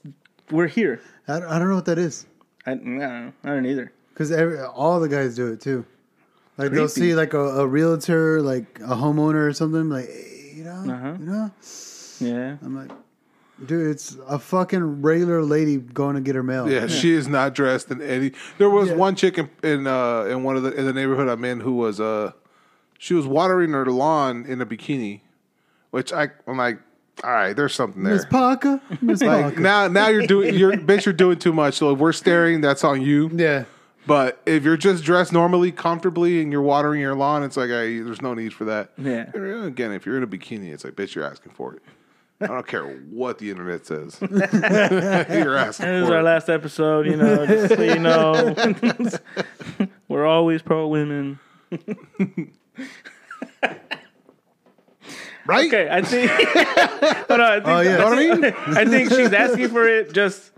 we're 0.51 0.67
here. 0.67 1.01
I, 1.27 1.37
I 1.37 1.57
don't 1.57 1.67
know 1.67 1.75
what 1.75 1.85
that 1.85 1.97
is 1.97 2.27
I, 2.67 2.71
I 2.71 2.75
don't 2.75 2.97
know. 2.97 3.33
I 3.43 3.47
don't 3.49 3.65
either. 3.65 3.91
because 4.13 4.31
all 4.75 4.99
the 4.99 5.09
guys 5.09 5.35
do 5.35 5.47
it 5.51 5.61
too. 5.61 5.85
Like 6.57 6.71
they'll 6.71 6.87
see 6.89 7.15
like 7.15 7.33
a, 7.33 7.39
a 7.61 7.67
realtor, 7.67 8.41
like 8.41 8.79
a 8.79 8.95
homeowner 8.95 9.47
or 9.47 9.53
something, 9.53 9.89
like 9.89 10.07
hey, 10.07 10.53
you 10.55 10.63
know, 10.63 10.93
Uh-huh. 10.93 11.15
you 11.19 11.25
know. 11.25 11.51
Yeah. 12.19 12.57
I'm 12.63 12.75
like, 12.75 12.91
dude, 13.63 13.91
it's 13.91 14.17
a 14.27 14.39
fucking 14.39 15.03
regular 15.03 15.43
lady 15.43 15.77
going 15.77 16.15
to 16.15 16.21
get 16.21 16.33
her 16.35 16.41
mail. 16.43 16.69
Yeah, 16.69 16.87
she 16.87 17.11
is 17.21 17.27
not 17.27 17.53
dressed 17.53 17.91
in 17.91 18.01
any. 18.01 18.31
There 18.57 18.69
was 18.71 18.89
Yeah. 18.89 18.95
one 18.95 19.15
chick 19.15 19.37
in 19.37 19.49
in, 19.63 19.85
uh, 19.87 20.23
in 20.23 20.43
one 20.43 20.57
of 20.57 20.63
the 20.63 20.71
in 20.73 20.85
the 20.85 20.93
neighborhood 20.93 21.27
I'm 21.27 21.45
in 21.45 21.59
who 21.59 21.73
was 21.73 21.99
uh 21.99 22.31
she 22.97 23.13
was 23.13 23.27
watering 23.27 23.71
her 23.73 23.85
lawn 23.85 24.45
in 24.47 24.59
a 24.59 24.65
bikini, 24.65 25.21
which 25.91 26.11
I 26.11 26.29
I'm 26.47 26.57
like, 26.57 26.79
all 27.23 27.31
right, 27.31 27.53
there's 27.53 27.73
something 27.73 28.03
there. 28.03 28.13
Miss 28.13 28.25
Parker, 28.25 28.81
Miss 29.01 29.21
Like 29.21 29.41
Parker. 29.41 29.59
now 29.59 29.87
now 29.87 30.07
you're 30.09 30.27
doing 30.27 30.53
you're 30.55 30.73
bitch 30.73 31.05
you're 31.05 31.13
doing 31.13 31.39
too 31.39 31.53
much. 31.53 31.75
So 31.75 31.91
if 31.91 31.99
we're 31.99 32.13
staring, 32.13 32.61
that's 32.61 32.83
on 32.83 33.01
you. 33.01 33.29
yeah, 33.33 33.65
But 34.05 34.41
if 34.45 34.63
you're 34.63 34.77
just 34.77 35.03
dressed 35.03 35.33
normally, 35.33 35.71
comfortably, 35.71 36.41
and 36.41 36.51
you're 36.51 36.61
watering 36.61 37.01
your 37.01 37.15
lawn, 37.15 37.43
it's 37.43 37.57
like 37.57 37.69
hey, 37.69 37.99
there's 37.99 38.21
no 38.21 38.33
need 38.33 38.53
for 38.53 38.65
that. 38.65 38.91
Yeah. 38.97 39.31
Uh, 39.35 39.63
again, 39.63 39.91
if 39.91 40.05
you're 40.05 40.17
in 40.17 40.23
a 40.23 40.27
bikini, 40.27 40.71
it's 40.73 40.83
like 40.83 40.93
bitch, 40.95 41.15
you're 41.15 41.25
asking 41.25 41.53
for 41.53 41.73
it. 41.73 41.81
I 42.39 42.45
don't 42.45 42.67
care 42.67 42.83
what 43.09 43.39
the 43.39 43.49
internet 43.49 43.87
says. 43.87 44.19
you're 44.21 45.57
asking 45.57 45.85
for 45.87 45.91
it. 45.91 45.95
This 45.95 46.01
is 46.03 46.07
for 46.07 46.13
our 46.13 46.19
it. 46.19 46.23
last 46.23 46.49
episode, 46.49 47.07
you 47.07 47.15
know, 47.15 47.47
just 47.47 47.75
so 47.75 47.81
you 47.81 47.97
know. 47.97 48.55
We're 50.07 50.27
always 50.27 50.61
pro 50.61 50.87
women. 50.87 51.39
Right? 55.47 55.67
Okay, 55.67 55.87
I 55.89 56.01
think. 56.01 56.29
Hold 57.27 57.39
on, 57.39 57.41
I 57.41 57.55
think 57.55 57.67
Oh, 57.67 57.79
yeah. 57.81 57.97
Know 57.97 58.09
what 58.09 58.19
I 58.19 58.35
mean? 58.35 58.45
I 58.77 58.85
think 58.85 59.09
she's 59.09 59.33
asking 59.33 59.69
for 59.69 59.87
it 59.87 60.13
just 60.13 60.51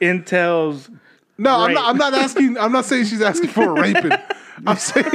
intel's. 0.00 0.90
No, 1.38 1.50
I'm 1.60 1.74
not. 1.74 1.90
I'm 1.90 1.96
not 1.98 2.14
asking. 2.14 2.56
I'm 2.58 2.72
not 2.72 2.84
saying 2.86 3.04
she's 3.06 3.20
asking 3.22 3.50
for 3.50 3.62
a 3.76 3.80
raping. 3.80 4.12
I'm 4.66 4.78
saying. 4.78 5.06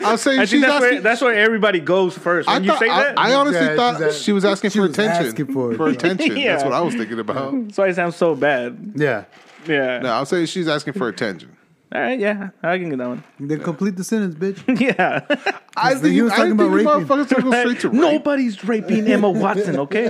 I'm 0.00 0.18
saying 0.18 0.40
I 0.40 0.44
she's 0.44 0.50
think 0.50 0.62
that's 0.62 0.74
asking. 0.74 0.80
where 0.96 1.00
that's 1.00 1.20
where 1.22 1.34
everybody 1.34 1.80
goes 1.80 2.16
first. 2.18 2.48
I, 2.48 2.54
When 2.54 2.64
you 2.64 2.70
thought, 2.70 2.80
say 2.80 2.88
I, 2.90 3.02
that, 3.04 3.18
I 3.18 3.34
honestly 3.34 3.60
Yeah, 3.66 3.76
thought 3.76 3.96
she's 3.96 4.02
a- 4.06 4.12
she 4.22 4.32
was 4.32 4.44
asking 4.44 4.70
she 4.70 4.78
for 4.78 4.82
was 4.82 4.90
attention. 4.92 5.26
asking 5.26 5.52
for 5.54 5.72
it. 5.88 5.96
attention. 5.96 6.36
Yeah. 6.36 6.52
That's 6.52 6.64
what 6.64 6.74
I 6.74 6.80
was 6.82 6.94
thinking 6.94 7.18
about. 7.18 7.52
that's 7.66 7.78
why 7.78 7.88
it 7.88 7.94
sounds 7.94 8.16
so 8.16 8.34
bad. 8.34 8.92
yeah. 8.94 9.24
Yeah. 9.66 10.00
No, 10.00 10.12
I'm 10.12 10.24
saying 10.26 10.46
she's 10.46 10.68
asking 10.68 10.92
for 10.94 11.08
attention. 11.08 11.50
All 11.94 12.00
right. 12.00 12.18
Yeah, 12.18 12.50
I 12.62 12.76
can 12.78 12.90
get 12.90 12.98
that 12.98 13.08
one. 13.08 13.24
Then 13.40 13.60
complete 13.60 13.96
the 13.96 14.04
sentence, 14.04 14.34
bitch. 14.34 14.80
yeah. 14.80 15.24
I 15.76 15.94
he 15.94 16.00
think 16.00 16.22
was 16.22 16.32
I 16.32 16.36
talking 16.36 16.56
didn't 16.56 16.76
about 16.76 17.00
you 17.00 17.06
motherfuckers 17.06 17.30
gonna 17.30 17.42
go 17.42 17.60
straight 17.60 17.80
to 17.80 17.88
rape. 17.90 18.00
Nobody's 18.00 18.64
raping 18.64 19.06
Emma 19.06 19.30
Watson. 19.30 19.78
Okay. 19.78 20.08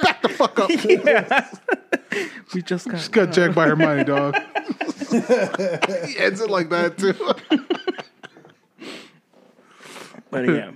Back 0.00 0.22
the 0.22 0.28
fuck 0.30 0.58
up. 0.60 0.70
Yeah. 0.70 1.50
we 2.54 2.62
just 2.62 2.86
got. 2.86 2.96
Just 2.96 3.12
got 3.12 3.32
jacked 3.32 3.54
by 3.54 3.66
Hermione, 3.66 4.04
dog. 4.04 4.36
he 5.10 6.18
ends 6.18 6.40
it 6.40 6.48
like 6.50 6.70
that 6.70 6.96
too. 6.96 7.14
But 10.30 10.48
yeah. 10.48 10.70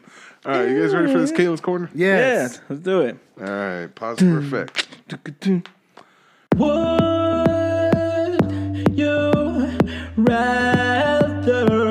All 0.47 0.53
right, 0.53 0.69
you 0.69 0.81
guys 0.81 0.95
ready 0.95 1.13
for 1.13 1.19
this 1.19 1.33
Caitlin's 1.33 1.61
corner? 1.61 1.91
Yes. 1.95 2.55
Yeah, 2.55 2.61
let's 2.69 2.83
do 2.83 3.01
it. 3.01 3.19
All 3.41 3.47
right, 3.47 3.95
pause 3.95 4.19
for 4.21 4.39
effect. 4.39 4.89
Would 6.57 7.78
you 8.95 9.79
rather 10.17 11.88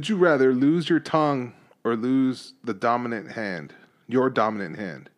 Would 0.00 0.08
you 0.08 0.16
rather 0.16 0.54
lose 0.54 0.88
your 0.88 0.98
tongue 0.98 1.52
or 1.84 1.94
lose 1.94 2.54
the 2.64 2.72
dominant 2.72 3.32
hand, 3.32 3.74
your 4.08 4.30
dominant 4.30 4.78
hand, 4.78 5.10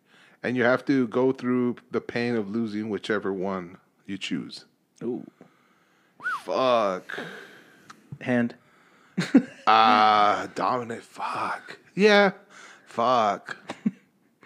and 0.43 0.57
you 0.57 0.63
have 0.65 0.83
to 0.87 1.07
go 1.07 1.31
through 1.31 1.77
the 1.91 2.01
pain 2.01 2.35
of 2.35 2.49
losing 2.49 2.89
whichever 2.89 3.31
one 3.31 3.77
you 4.05 4.17
choose? 4.17 4.65
Ooh. 5.01 5.25
Fuck. 6.43 7.17
Hand. 8.19 8.55
Ah, 9.65 10.49
dominant. 10.53 11.01
Fuck. 11.01 11.79
Yeah. 11.95 12.31
Fuck. 12.85 13.55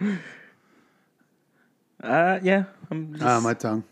Uh, 2.00 2.38
yeah. 2.44 2.62
I'm 2.92 3.12
just, 3.12 3.24
Ah, 3.24 3.40
my 3.40 3.54
tongue. 3.54 3.82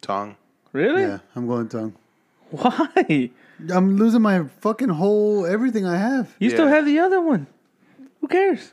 Tongue. 0.00 0.36
really? 0.72 1.02
Yeah, 1.02 1.18
I'm 1.34 1.48
going 1.48 1.68
tongue. 1.68 1.96
Why? 2.52 3.30
I'm 3.74 3.96
losing 3.96 4.22
my 4.22 4.44
fucking 4.60 4.88
whole 4.88 5.44
everything 5.46 5.84
I 5.86 5.96
have. 5.96 6.34
You 6.38 6.50
still 6.50 6.66
Yeah. 6.66 6.74
have 6.76 6.86
the 6.86 6.98
other 7.00 7.20
one. 7.20 7.46
Who 8.20 8.28
cares? 8.28 8.72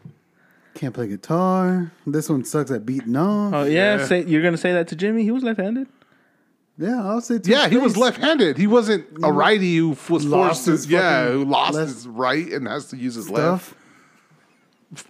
Can't 0.76 0.94
play 0.94 1.08
guitar. 1.08 1.92
This 2.06 2.30
one 2.30 2.44
sucks 2.46 2.70
at 2.72 2.86
beating 2.86 3.16
off. 3.16 3.54
Oh 3.54 3.64
yeah, 3.64 3.98
Yeah. 3.98 4.06
say 4.06 4.24
you're 4.26 4.42
gonna 4.44 4.58
say 4.58 4.74
that 4.74 4.88
to 4.90 4.96
Jimmy. 4.96 5.24
He 5.24 5.32
was 5.32 5.44
left-handed. 5.44 5.88
yeah, 6.78 7.02
I'll 7.08 7.22
say. 7.22 7.40
to 7.40 7.50
Yeah, 7.50 7.64
his 7.64 7.72
he 7.72 7.78
was 7.78 7.94
face. 7.94 8.02
left-handed. 8.02 8.58
He 8.58 8.68
wasn't 8.68 9.06
a 9.10 9.14
mm-hmm. 9.14 9.38
righty 9.38 9.78
who 9.78 9.94
f- 9.94 10.10
was 10.10 10.26
Lost 10.26 10.48
forced 10.48 10.66
to. 10.66 10.72
his 10.72 10.88
Yeah, 10.88 11.24
fucking 11.26 11.38
who 11.40 11.46
lost 11.46 11.74
left 11.76 11.90
his 11.90 12.08
right 12.08 12.52
and 12.52 12.68
has 12.68 12.88
to 12.90 12.98
use 12.98 13.16
his 13.16 13.30
left. 13.30 13.74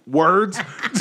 Words. 0.06 0.58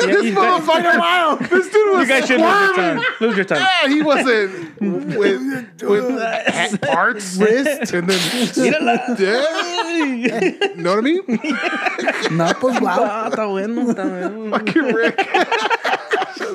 Yeah, 0.00 0.20
you, 0.20 0.34
guys, 0.34 0.66
Wow, 0.66 1.36
this 1.40 1.68
dude 1.70 1.92
was 1.96 2.08
you 2.08 2.14
guys 2.14 2.26
should 2.26 2.40
lose 2.40 2.48
your 2.50 2.72
squirming. 2.72 3.02
tongue. 3.02 3.04
Lose 3.20 3.36
your 3.36 3.44
tongue. 3.44 3.58
Yeah, 3.58 3.88
he 3.88 4.02
wasn't 4.02 4.80
with, 5.16 5.82
with 5.82 6.20
ha- 6.20 6.76
parts 6.82 7.36
Wrist. 7.36 7.92
and 7.92 8.08
then 8.08 8.20
yeah, 9.18 10.38
know 10.76 10.94
what 10.96 10.98
I 10.98 11.00
mean? 11.00 11.22
Not 12.36 12.56
pues 12.60 12.80
wow. 12.80 12.98
Ah, 13.00 13.28
está 13.30 13.46
bueno, 13.48 13.82
está 13.92 14.04
bueno. 14.04 14.50
Fucking 14.50 14.94
Rick. 14.94 15.28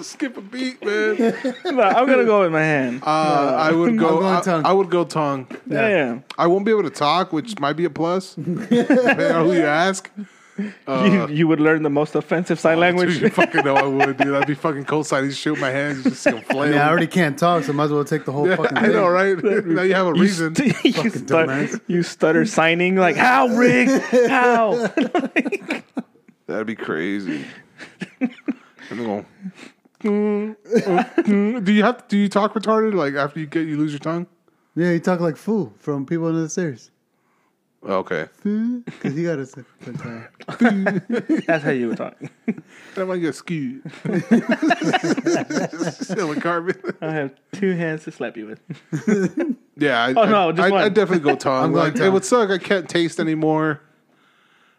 Skip 0.04 0.38
a 0.38 0.42
beat, 0.42 0.84
man. 0.84 1.18
No, 1.66 1.82
I'm 1.82 2.06
gonna 2.08 2.26
go 2.26 2.42
with 2.42 2.52
my 2.52 2.62
hand. 2.62 3.02
Uh, 3.04 3.56
I 3.60 3.72
would 3.72 3.98
go. 3.98 4.20
going 4.20 4.36
I, 4.36 4.42
tongue. 4.42 4.66
I 4.66 4.74
would 4.74 4.90
go 4.90 5.04
tongue. 5.06 5.48
yeah. 5.68 5.88
yeah. 5.88 6.20
I 6.38 6.48
won't 6.48 6.66
be 6.66 6.72
able 6.72 6.84
to 6.84 6.90
talk, 6.90 7.32
which 7.32 7.60
might 7.60 7.74
be 7.74 7.86
a 7.86 7.90
plus. 7.90 8.36
depending 8.36 9.32
on 9.32 9.46
who 9.46 9.54
you 9.54 9.66
ask. 9.66 10.10
You, 10.58 11.28
you 11.30 11.48
would 11.48 11.60
learn 11.60 11.82
the 11.84 11.90
most 11.90 12.14
offensive 12.16 12.60
sign 12.60 12.80
language. 12.80 13.14
Dude, 13.14 13.22
you 13.24 13.30
fucking 13.30 13.66
know 13.66 13.76
I 13.76 13.84
would, 13.88 14.18
dude. 14.18 14.36
I'd 14.36 14.46
be 14.48 14.54
fucking 14.66 14.86
cold 14.86 15.08
signing 15.08 15.32
shit 15.32 15.54
with 15.54 15.62
my 15.62 15.70
hands, 15.72 16.04
just 16.04 16.24
flail. 16.24 16.70
mean, 16.70 16.78
I 16.78 16.88
already 16.90 17.08
can't 17.08 17.38
talk, 17.38 17.64
so 17.64 17.74
might 17.74 17.86
as 17.86 17.92
well 17.92 18.06
take 18.06 18.26
the 18.26 18.32
whole 18.32 18.48
Yeah, 18.48 18.58
fucking 18.58 18.78
I 18.78 18.88
know, 18.88 19.08
right? 19.08 19.42
now 19.44 19.82
you 19.82 19.94
have 19.96 20.06
a 20.08 20.10
You, 20.16 20.22
reason. 20.22 20.56
st- 20.56 20.84
you, 20.84 20.92
stut- 21.10 21.82
you 21.88 22.04
stutter 22.04 22.46
signing 22.46 22.96
like 22.96 23.16
how 23.16 23.48
Rick 23.48 23.90
how 24.30 24.88
That'd 26.48 26.68
be 26.68 26.76
crazy. 26.76 27.46
and 28.20 28.30
then 28.90 28.98
go. 29.06 29.26
"Mm, 30.04 30.56
mm." 30.66 31.64
do 31.64 31.72
you 31.72 31.84
have? 31.84 32.08
Do 32.08 32.18
you 32.18 32.28
talk 32.30 32.54
retarded? 32.54 32.94
Like 32.94 33.16
after 33.16 33.40
you 33.40 33.46
get, 33.48 33.66
you 33.68 33.78
lose 33.78 33.92
your 33.92 34.00
tongue. 34.00 34.28
Yeah, 34.76 34.92
you 34.92 35.00
talk 35.00 35.20
like 35.20 35.38
fool 35.38 35.74
from 35.80 36.06
people 36.06 36.28
under 36.28 36.42
the 36.42 36.50
stairs. 36.50 36.92
Oh, 37.86 37.96
okay. 37.98 38.28
Because 38.44 39.14
he 39.16 39.24
got 39.24 39.40
a 39.40 39.46
say. 39.46 39.64
that's 41.48 41.64
how 41.64 41.72
you 41.72 41.90
would 41.90 41.98
talk. 41.98 42.16
That 42.96 43.08
might 43.08 43.18
get 43.18 43.34
skewed. 43.34 43.82
Stealing 45.94 46.40
carbon. 46.42 46.76
I 47.02 47.12
have 47.12 47.34
two 47.54 47.72
hands 47.76 48.04
to 48.04 48.12
slap 48.12 48.38
you 48.38 48.46
with. 48.46 49.58
Yeah. 49.76 50.04
I, 50.06 50.14
Oh, 50.14 50.26
no, 50.26 50.52
just 50.52 50.68
I, 50.68 50.70
one. 50.70 50.84
I 50.84 50.90
definitely 50.90 51.24
go 51.24 51.36
tongue. 51.36 51.64
I'm 51.66 51.72
going 51.74 51.94
like, 51.94 52.02
It 52.02 52.10
would 52.12 52.24
suck. 52.24 52.50
I 52.52 52.58
can't 52.60 52.88
taste 52.88 53.20
anymore. 53.20 53.82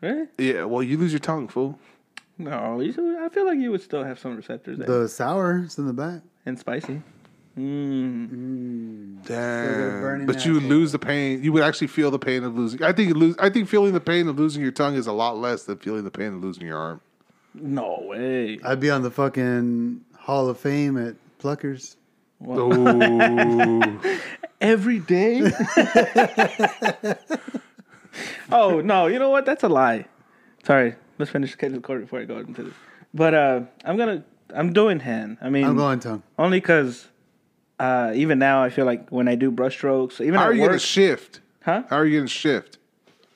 Really? 0.01 0.29
Yeah. 0.39 0.65
Well, 0.65 0.83
you 0.83 0.97
lose 0.97 1.13
your 1.13 1.19
tongue, 1.21 1.49
fool. 1.49 1.79
No, 2.39 2.81
you 2.81 2.93
should, 2.93 3.17
I 3.19 3.29
feel 3.29 3.47
like 3.47 3.59
you 3.59 3.71
would 3.71 3.83
still 3.83 4.03
have 4.05 4.19
some 4.19 4.37
receptors 4.37 4.79
there. 4.79 4.87
The 4.87 5.09
sour 5.09 5.65
is 5.65 5.77
in 5.79 5.87
the 5.87 5.93
back. 5.93 6.23
and 6.47 6.59
spicy. 6.59 7.03
Mm. 7.57 9.23
Damn. 9.25 10.01
burning 10.01 10.27
But 10.27 10.45
you 10.45 10.55
would 10.55 10.65
lose 10.65 10.93
the 10.93 10.99
pain. 10.99 11.43
You 11.45 11.53
would 11.53 11.63
actually 11.63 11.87
feel 11.87 12.11
the 12.11 12.19
pain 12.19 12.43
of 12.43 12.57
losing. 12.57 12.83
I 12.83 12.93
think 12.93 13.09
you 13.09 13.15
lose. 13.15 13.37
I 13.39 13.49
think 13.49 13.69
feeling 13.69 13.93
the 13.93 14.01
pain 14.01 14.27
of 14.29 14.39
losing 14.39 14.61
your 14.63 14.73
tongue 14.73 14.97
is 14.97 15.07
a 15.07 15.13
lot 15.13 15.39
less 15.39 15.65
than 15.65 15.79
feeling 15.79 16.05
the 16.05 16.11
pain 16.11 16.35
of 16.35 16.43
losing 16.43 16.67
your 16.67 16.79
arm. 16.79 17.01
No 17.55 18.01
way. 18.03 18.59
I'd 18.65 18.81
be 18.81 18.91
on 18.91 19.03
the 19.03 19.11
fucking 19.11 20.01
Hall 20.19 20.49
of 20.49 20.59
Fame 20.59 20.99
at 20.99 21.15
Pluckers. 21.39 21.97
Oh. 22.47 24.01
Every 24.61 24.99
day? 24.99 25.41
oh, 28.51 28.81
no. 28.81 29.07
You 29.07 29.19
know 29.19 29.31
what? 29.31 29.47
That's 29.47 29.63
a 29.63 29.69
lie. 29.69 30.07
Sorry. 30.65 30.95
Let's 31.19 31.31
finish 31.31 31.57
the 31.57 31.69
record 31.71 32.01
before 32.01 32.21
I 32.21 32.25
go 32.25 32.39
into 32.39 32.65
this. 32.65 32.75
But 33.13 33.35
uh, 33.35 33.61
I'm 33.85 33.97
going 33.97 34.19
to, 34.19 34.25
I'm 34.57 34.73
doing 34.73 34.99
hand. 34.99 35.39
I 35.41 35.49
mean, 35.49 35.65
I'm 35.65 35.77
going 35.77 36.01
tongue. 36.01 36.25
only 36.39 36.59
because 36.59 37.07
uh, 37.79 38.13
even 38.15 38.39
now 38.39 38.63
I 38.63 38.71
feel 38.71 38.85
like 38.87 39.11
when 39.11 39.29
I 39.29 39.35
do 39.35 39.51
brushstrokes, 39.51 40.21
even 40.21 40.35
How 40.35 40.43
at 40.43 40.49
are 40.51 40.55
you 40.55 40.61
work, 40.63 40.71
gonna 40.71 40.79
shift? 40.79 41.41
huh? 41.65 41.83
How 41.91 41.97
are 41.97 42.07
you 42.07 42.19
gonna 42.19 42.29
shift? 42.29 42.79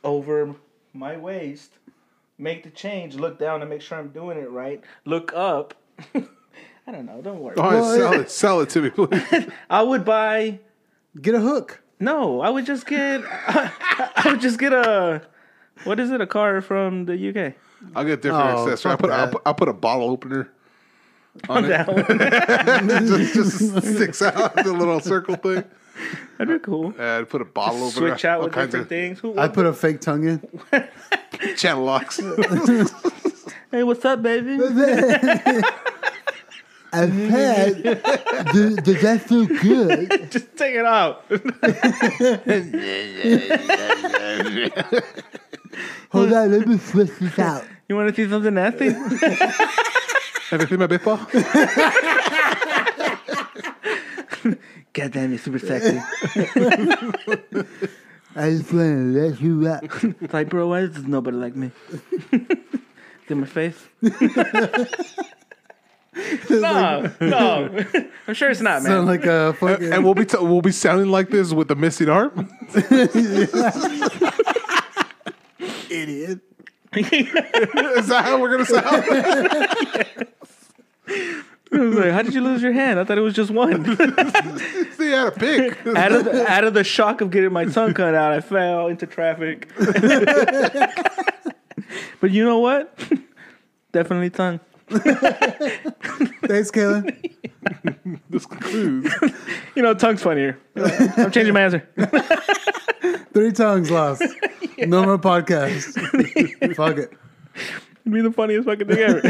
over 0.05 0.55
my 0.95 1.17
waist, 1.17 1.73
make 2.39 2.63
the 2.63 2.71
change, 2.71 3.15
look 3.17 3.39
down 3.39 3.61
and 3.61 3.69
make 3.69 3.83
sure 3.83 3.99
I'm 3.99 4.09
doing 4.09 4.39
it 4.39 4.51
right, 4.51 4.83
look 5.05 5.33
up. 5.35 5.75
I 6.15 6.91
don't 6.93 7.05
know. 7.05 7.21
Don't 7.21 7.41
worry. 7.41 7.55
Oh, 7.59 7.63
Well, 7.63 7.97
sell 7.97 8.13
it. 8.21 8.31
Sell 8.31 8.61
it 8.61 8.71
to 8.71 8.81
me, 8.81 8.91
please. 8.91 9.49
I 9.71 9.83
would 9.83 10.05
buy. 10.07 10.61
Get 11.21 11.35
a 11.35 11.41
hook. 11.41 11.83
No, 12.01 12.41
I 12.41 12.49
would 12.49 12.65
just 12.65 12.87
get. 12.87 13.23
I 13.27 14.23
would 14.25 14.41
just 14.41 14.59
get 14.59 14.73
a. 14.73 15.21
What 15.85 16.01
is 16.01 16.11
it? 16.11 16.21
A 16.23 16.27
car 16.27 16.63
from 16.63 17.05
the 17.05 17.13
UK. 17.29 17.55
I'll 17.95 18.05
get 18.05 18.23
different 18.23 18.45
Oh, 18.45 18.63
accessories. 18.69 18.87
I'll 18.87 18.93
fuck 18.93 19.01
put, 19.01 19.11
I'll 19.11 19.29
put 19.29 19.43
I'll 19.45 19.55
put 19.55 19.69
a 19.69 19.73
bottle 19.75 20.09
opener. 20.09 20.51
On 21.49 21.69
that 21.69 21.89
one. 21.89 22.05
just, 23.07 23.35
just 23.35 23.95
sticks 23.95 24.23
out 24.23 24.55
the 24.65 24.73
little 24.73 25.01
circle 25.01 25.37
thing. 25.37 25.65
That'd 26.39 26.63
be 26.63 26.65
cool. 26.65 26.87
And 26.91 27.01
I'd 27.01 27.29
put 27.29 27.43
a 27.43 27.45
bottle 27.45 27.85
opener. 27.85 28.11
Switch 28.11 28.25
out 28.25 28.39
all 28.39 28.45
with 28.45 28.55
kinds 28.55 28.69
different 28.69 28.85
of 28.85 28.89
things. 28.89 29.19
Who, 29.21 29.39
I'd 29.39 29.53
put 29.53 29.67
a 29.67 29.73
fake 29.73 30.01
tongue 30.01 30.29
in. 30.29 30.87
channel 31.57 31.85
locks. 31.85 32.21
hey, 33.71 33.83
what's 33.83 34.05
up, 34.05 34.23
baby? 34.23 34.59
I've 36.93 37.13
had. 37.13 37.83
does, 37.83 38.77
does 38.77 39.03
that 39.03 39.23
feel 39.27 39.47
good? 39.47 40.31
just 40.31 40.57
take 40.57 40.75
it 40.75 40.87
out. 40.87 41.25
Hold 46.11 46.33
on, 46.33 46.53
let 46.53 46.67
me 46.67 46.79
switch 46.79 47.11
this 47.19 47.39
out. 47.39 47.65
you 47.89 47.97
want 47.97 48.15
to 48.15 48.15
see 48.15 48.31
something 48.31 48.55
nasty? 48.55 48.95
Have 50.51 50.61
you 50.63 50.67
seen 50.67 50.79
my 50.79 50.87
baseball? 50.87 51.19
God 54.95 55.13
damn, 55.13 55.31
you're 55.31 55.39
super 55.39 55.59
sexy. 55.59 55.99
I 58.37 58.51
just 58.51 58.73
want 58.73 59.15
to 59.15 59.21
let 59.21 59.41
you 59.41 59.67
up. 59.69 59.85
It's 60.23 60.33
like, 60.33 60.49
bro, 60.49 60.69
why 60.69 60.81
does 60.87 61.05
nobody 61.05 61.37
like 61.37 61.55
me? 61.57 61.71
See 63.29 63.35
my 63.35 63.47
face? 63.47 63.79
no, 66.51 67.13
no. 67.21 67.85
I'm 68.27 68.35
sure 68.35 68.51
it's 68.51 68.61
not, 68.61 68.83
man. 68.83 68.91
Sound 68.93 69.07
like 69.07 69.25
a 69.27 69.53
fucking. 69.55 69.93
and 69.93 70.05
we'll 70.05 70.15
be 70.15 70.25
t- 70.25 70.39
we'll 70.41 70.63
be 70.63 70.73
sounding 70.73 71.11
like 71.11 71.29
this 71.31 71.53
with 71.53 71.69
the 71.69 71.77
missing 71.77 72.09
arm. 72.09 72.49
idiot. 75.91 76.41
Is 76.95 78.07
that 78.09 78.25
how 78.25 78.41
we're 78.41 78.51
gonna 78.51 78.65
sound? 78.65 80.27
Was 81.71 81.95
like, 81.97 82.13
"How 82.13 82.23
did 82.23 82.35
you 82.35 82.41
lose 82.41 82.63
your 82.63 82.73
hand? 82.73 82.99
I 82.99 83.05
thought 83.05 83.19
it 83.19 83.23
was 83.23 83.35
just 83.35 83.51
one." 83.51 83.85
See, 84.97 85.13
I 85.15 85.25
had 85.25 85.29
a 85.29 85.33
pick. 85.33 85.87
out 85.87 86.13
of 86.13 86.25
the, 86.25 86.47
out 86.51 86.65
of 86.65 86.75
the 86.75 86.85
shock 86.85 87.21
of 87.21 87.31
getting 87.31 87.53
my 87.53 87.65
tongue 87.67 87.95
cut 87.95 88.15
out, 88.15 88.33
I 88.33 88.41
fell 88.41 88.89
into 88.89 89.07
traffic. 89.07 89.69
but 92.21 92.31
you 92.31 92.45
know 92.45 92.59
what? 92.59 92.97
Definitely 93.93 94.31
tongue. 94.31 94.61
Thanks, 94.89 96.71
Kaylin. 96.71 97.35
this 98.31 98.47
concludes. 98.47 99.15
You 99.75 99.83
know, 99.83 99.95
tongue's 99.95 100.23
funnier. 100.23 100.59
I'm 100.77 101.31
changing 101.31 101.55
my 101.55 101.63
answer. 101.63 101.87
Three 103.33 103.53
tongues 103.53 103.91
lost. 103.91 104.23
No 104.79 105.05
more 105.05 105.19
podcast. 105.19 105.95
Fuck 106.75 106.99
it. 106.99 107.13
It'd 108.09 108.15
be 108.15 108.23
the 108.23 108.33
funniest 108.33 108.67
fucking 108.67 108.87
thing 108.89 108.99
ever. 108.99 109.21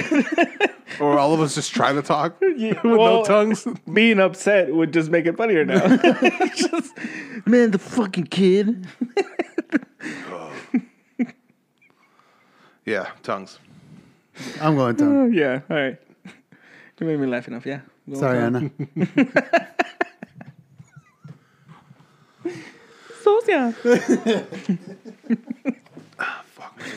Or 1.00 1.16
all 1.18 1.32
of 1.34 1.40
us 1.40 1.55
just 1.55 1.72
try 1.72 1.92
to 1.92 2.02
talk 2.02 2.40
with 2.40 2.59
Yeah, 2.59 2.80
no 2.82 3.22
tongues. 3.22 3.68
Being 3.92 4.18
upset 4.18 4.74
would 4.74 4.92
just 4.92 5.10
make 5.10 5.26
it 5.26 5.36
funnier 5.36 5.64
now. 5.64 5.86
Just, 6.56 6.92
man, 7.46 7.70
the 7.70 7.78
fucking 7.78 8.24
kid. 8.24 8.84
Yeah, 12.84 13.10
tongues. 13.22 13.59
I'm 14.60 14.74
going 14.76 14.96
tongue. 14.96 15.22
Uh, 15.22 15.26
yeah, 15.26 15.60
all 15.70 15.76
right. 15.76 15.98
You 16.98 17.06
made 17.06 17.20
me 17.20 17.26
laugh 17.28 17.46
enough, 17.46 17.66
yeah. 17.66 17.80
Go 18.10 18.18
Sorry, 18.18 18.38
on. 18.38 18.56
Anna. 18.56 18.70
Socia. 23.22 23.74
Ah, 26.18 26.42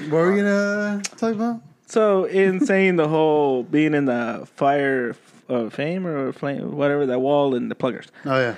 what 0.09 0.11
were 0.11 0.31
we 0.31 0.37
gonna 0.37 1.01
talk 1.17 1.33
about? 1.35 1.61
So, 1.91 2.23
in 2.23 2.65
saying 2.65 2.95
the 2.95 3.09
whole 3.09 3.63
being 3.63 3.93
in 3.93 4.05
the 4.05 4.47
fire 4.55 5.13
of 5.49 5.73
fame 5.73 6.07
or 6.07 6.31
flame, 6.31 6.77
whatever, 6.77 7.05
that 7.07 7.19
wall 7.19 7.53
and 7.53 7.69
the 7.69 7.75
Pluckers, 7.75 8.07
Oh 8.23 8.39
yeah. 8.39 8.55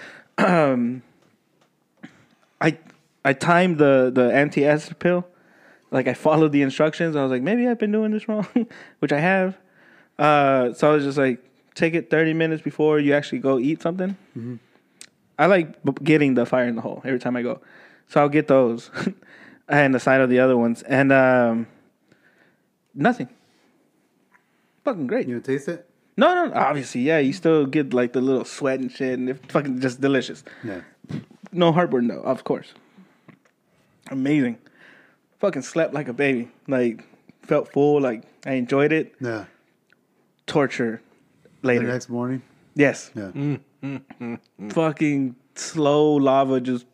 I 2.62 2.78
I 3.26 3.34
timed 3.34 3.80
the 3.80 4.12
the 4.14 4.32
anti 4.32 4.64
acid 4.68 5.00
pill. 5.00 5.26
Like 5.90 6.08
I 6.08 6.14
followed 6.14 6.52
the 6.52 6.62
instructions. 6.62 7.16
I 7.16 7.24
was 7.24 7.32
like, 7.32 7.42
maybe 7.42 7.68
I've 7.68 7.80
been 7.80 7.92
doing 7.92 8.12
this 8.12 8.28
wrong, 8.28 8.46
which 9.00 9.12
I 9.12 9.20
have. 9.20 9.58
Uh, 10.20 10.74
so 10.74 10.92
I 10.92 10.94
was 10.94 11.04
just 11.04 11.18
like, 11.18 11.40
take 11.74 11.96
it 11.96 12.12
thirty 12.12 12.34
minutes 12.34 12.62
before 12.62 13.00
you 13.00 13.16
actually 13.16 13.40
go 13.40 13.58
eat 13.58 13.82
something. 13.82 14.16
I 15.40 15.48
like 15.48 15.84
b- 15.84 15.94
getting 16.04 16.36
the 16.36 16.46
fire 16.46 16.66
in 16.66 16.76
the 16.76 16.82
hole 16.82 17.02
every 17.04 17.18
time 17.20 17.36
I 17.36 17.42
go, 17.42 17.62
so 18.10 18.22
I'll 18.22 18.30
get 18.30 18.48
those 18.48 18.92
and 19.68 19.96
the 19.96 20.00
side 20.00 20.22
of 20.22 20.30
the 20.30 20.40
other 20.40 20.56
ones, 20.56 20.84
and 20.84 21.12
um, 21.12 21.66
nothing. 22.94 23.30
Fucking 24.86 25.08
great. 25.08 25.28
You 25.28 25.40
taste 25.40 25.68
it? 25.70 25.88
No, 26.18 26.36
no, 26.36 26.46
no, 26.46 26.54
obviously, 26.54 27.02
yeah. 27.02 27.20
You 27.20 27.34
still 27.34 27.66
get 27.66 27.94
like 27.94 28.14
the 28.14 28.22
little 28.22 28.46
sweat 28.46 28.80
and 28.80 28.92
shit, 28.92 29.18
and 29.18 29.30
it's 29.30 29.52
fucking 29.52 29.80
just 29.80 30.00
delicious. 30.02 30.44
Yeah. 30.64 30.82
No 31.52 31.72
heartburn 31.72 32.08
though, 32.08 32.22
of 32.22 32.44
course. 32.44 32.74
Amazing. 34.12 34.58
Fucking 35.40 35.62
slept 35.64 35.94
like 35.94 36.08
a 36.08 36.14
baby. 36.14 36.50
Like 36.68 37.04
felt 37.42 37.72
full. 37.72 38.02
Like 38.02 38.24
I 38.46 38.54
enjoyed 38.54 38.92
it. 38.92 39.16
Yeah. 39.20 39.46
Torture 40.46 41.02
The 41.62 41.68
later. 41.68 41.88
next 41.88 42.10
morning. 42.10 42.42
yes. 42.76 43.12
Yeah. 43.16 43.32
Mm, 43.34 43.60
mm, 43.82 44.02
mm, 44.22 44.74
fucking 44.74 45.36
slow 45.56 46.14
lava 46.16 46.60
just 46.60 46.86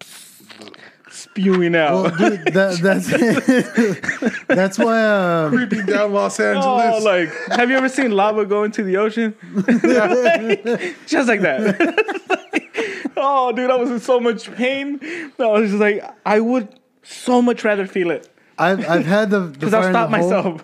spewing 1.11 1.75
out. 1.75 2.03
Well, 2.03 2.15
dude, 2.29 2.45
that, 2.53 2.79
that's 2.81 4.45
that's 4.47 4.77
why. 4.79 5.01
Uh, 5.03 5.49
Creeping 5.49 5.85
down 5.85 6.13
Los 6.13 6.39
Angeles. 6.39 6.65
Oh, 6.65 7.03
like 7.03 7.29
have 7.51 7.69
you 7.69 7.77
ever 7.77 7.89
seen 7.89 8.11
lava 8.11 8.45
go 8.45 8.63
into 8.63 8.83
the 8.83 8.97
ocean? 8.97 9.35
just 11.07 11.27
like 11.27 11.41
that. 11.41 13.11
oh, 13.17 13.51
dude, 13.51 13.69
I 13.69 13.75
was 13.75 13.89
in 13.89 13.99
so 13.99 14.19
much 14.19 14.51
pain. 14.55 14.99
I 15.39 15.45
was 15.45 15.69
just 15.71 15.81
like, 15.81 16.03
I 16.25 16.39
would 16.39 16.67
so 17.03 17.41
much 17.41 17.63
rather 17.63 17.87
feel 17.87 18.11
it 18.11 18.29
I've 18.57 18.87
I've 18.87 19.05
had 19.05 19.29
the 19.31 19.39
because 19.41 19.73
I'll 19.73 19.89
stop 19.89 20.09
myself. 20.09 20.63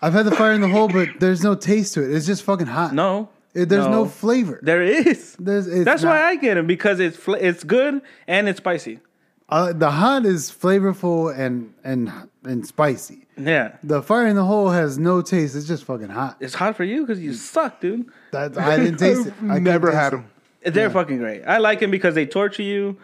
I've 0.00 0.12
had 0.12 0.24
the 0.26 0.34
fire 0.34 0.52
in 0.52 0.60
the 0.60 0.68
hole, 0.68 0.88
but 0.88 1.08
there's 1.18 1.42
no 1.42 1.54
taste 1.54 1.94
to 1.94 2.02
it. 2.02 2.14
It's 2.14 2.24
just 2.26 2.42
fucking 2.44 2.68
hot. 2.68 2.94
No, 2.94 3.28
It- 3.52 3.68
there's 3.68 3.86
no, 3.86 4.06
flavor. 4.06 4.60
There 4.62 4.80
is. 4.82 5.34
There's, 5.40 5.66
it's 5.66 5.84
That's 5.84 6.02
not- 6.04 6.10
why 6.10 6.22
I 6.22 6.36
get 6.36 6.54
them 6.54 6.66
because 6.68 7.00
it's 7.00 7.16
fl- 7.16 7.34
it's 7.34 7.64
good 7.64 8.00
and 8.28 8.48
it's 8.48 8.58
spicy. 8.58 9.00
Uh, 9.48 9.72
the 9.72 9.90
hot 9.90 10.24
is 10.26 10.50
flavorful 10.50 11.36
and 11.36 11.72
and 11.84 12.12
and 12.44 12.66
spicy. 12.66 13.26
Yeah, 13.40 13.76
The 13.84 14.02
fire 14.02 14.26
in 14.26 14.34
the 14.34 14.44
hole 14.44 14.70
has 14.70 14.98
no 14.98 15.22
taste. 15.22 15.54
It's 15.54 15.66
just 15.68 15.84
fucking 15.84 16.08
hot. 16.08 16.38
it's 16.40 16.54
hot 16.54 16.76
for 16.76 16.82
you 16.82 17.02
because 17.06 17.20
you 17.20 17.32
suck, 17.34 17.80
dude. 17.80 18.06
That 18.32 18.58
I 18.58 18.76
didn't 18.76 18.96
taste 19.06 19.28
it. 19.28 19.34
I 19.48 19.58
Never 19.60 19.88
taste 19.88 19.98
had 20.00 20.12
it. 20.14 20.16
them. 20.64 20.72
They're 20.74 20.90
fucking 20.90 21.18
great. 21.18 21.44
I 21.44 21.58
like 21.58 21.78
them 21.78 21.90
because 21.92 22.14
they 22.16 22.26
torture 22.26 22.62
you. 22.64 22.96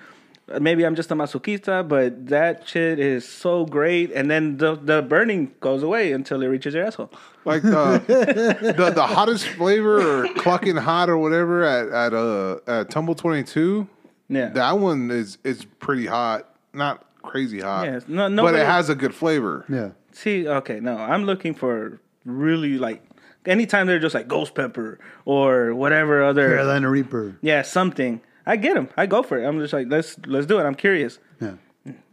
Maybe 0.61 0.85
I'm 0.85 0.95
just 0.97 1.11
a 1.11 1.15
masochista, 1.15 1.87
but 1.89 2.27
that 2.27 2.69
shit 2.69 2.99
is 2.99 3.27
so 3.27 3.65
great. 3.65 4.11
And 4.13 4.29
then 4.31 4.57
the 4.59 4.75
the 4.75 5.03
burning 5.03 5.55
goes 5.61 5.83
away 5.85 6.13
until 6.13 6.43
it 6.43 6.49
reaches 6.49 6.75
your 6.75 6.85
asshole. 6.85 7.11
Like 7.45 7.63
the, 7.63 8.03
the 8.77 8.91
the 8.91 9.07
hottest 9.07 9.47
flavor 9.49 10.25
or 10.25 10.29
clucking 10.35 10.77
hot 10.77 11.09
or 11.09 11.17
whatever 11.17 11.63
at 11.63 11.89
at 11.89 12.13
uh 12.13 12.59
at 12.67 12.91
Tumble 12.91 13.15
Twenty 13.15 13.45
Two. 13.45 13.89
Yeah. 14.29 14.49
That 14.51 14.79
one 14.79 15.11
is 15.11 15.39
is 15.45 15.65
pretty 15.79 16.07
hot. 16.07 16.49
Not 16.73 17.05
crazy 17.23 17.61
hot. 17.61 17.87
Yeah, 17.87 18.01
no- 18.29 18.43
but 18.43 18.55
it 18.55 18.67
has 18.67 18.89
a 18.89 18.95
good 18.95 19.15
flavor. 19.15 19.65
Yeah. 19.69 19.91
See, 20.13 20.47
okay, 20.49 20.81
no, 20.81 20.97
I'm 20.97 21.25
looking 21.25 21.55
for 21.55 22.01
really 22.25 22.79
like 22.79 23.03
anytime 23.47 23.87
they're 23.87 23.99
just 23.99 24.15
like 24.15 24.29
ghost 24.29 24.55
pepper 24.55 24.99
or 25.25 25.75
whatever 25.75 26.23
other 26.23 26.49
Carolina 26.49 26.89
Reaper. 26.89 27.37
yeah 27.43 27.63
something. 27.63 28.21
I 28.47 28.57
get 28.57 28.75
them. 28.75 28.89
I 28.97 29.07
go 29.07 29.23
for 29.23 29.39
it. 29.39 29.47
I'm 29.47 29.59
just 29.59 29.73
like 29.73 29.87
let's 29.91 30.17
let's 30.27 30.47
do 30.47 30.59
it. 30.59 30.65
I'm 30.65 30.75
curious. 30.75 31.19
Yeah. 31.41 31.55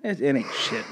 It, 0.04 0.22
it 0.22 0.36
ain't 0.36 0.52
shit. 0.54 0.86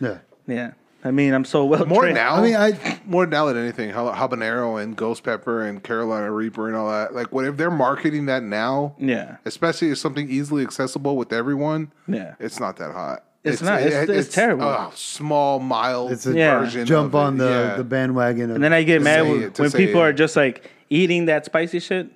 Yeah. 0.00 0.18
Yeah. 0.46 0.72
I 1.06 1.10
mean, 1.10 1.32
I'm 1.32 1.44
so 1.44 1.64
well 1.64 1.86
More 1.86 2.02
trained. 2.02 2.16
now. 2.16 2.34
I 2.34 2.42
mean, 2.42 2.56
I 2.56 2.98
more 3.06 3.26
now 3.26 3.46
than 3.46 3.56
anything, 3.56 3.90
habanero 3.92 4.82
and 4.82 4.96
ghost 4.96 5.22
pepper 5.22 5.62
and 5.62 5.82
Carolina 5.82 6.30
Reaper 6.30 6.66
and 6.68 6.76
all 6.76 6.90
that. 6.90 7.14
Like, 7.14 7.32
what 7.32 7.44
if 7.44 7.56
they're 7.56 7.70
marketing 7.70 8.26
that 8.26 8.42
now? 8.42 8.94
Yeah. 8.98 9.36
especially 9.44 9.90
if 9.90 9.98
something 9.98 10.28
easily 10.30 10.62
accessible 10.62 11.16
with 11.16 11.32
everyone. 11.32 11.92
Yeah. 12.08 12.34
it's 12.40 12.58
not 12.60 12.76
that 12.78 12.92
hot. 12.92 13.22
It's 13.44 13.62
not. 13.62 13.80
It's- 13.82 14.08
it's 14.08 14.34
terrible. 14.34 14.64
A 14.68 14.90
small, 14.94 15.60
mild 15.60 16.10
It's 16.10 16.26
a 16.26 16.32
Yeah. 16.34 16.58
version. 16.58 16.84
jump 16.84 17.14
of 17.14 17.20
it. 17.20 17.24
on 17.24 17.36
the, 17.38 17.48
Yeah. 17.48 17.76
the 17.76 17.84
bandwagon. 17.84 18.50
Of, 18.50 18.56
And 18.56 18.64
then 18.64 18.72
I 18.72 18.82
get 18.82 19.00
mad 19.02 19.22
when, 19.22 19.42
it, 19.44 19.58
when 19.60 19.70
people 19.70 20.00
it. 20.00 20.04
are 20.04 20.12
just 20.12 20.34
like 20.34 20.68
eating 20.90 21.26
that 21.26 21.44
spicy 21.44 21.78
shit 21.78 22.10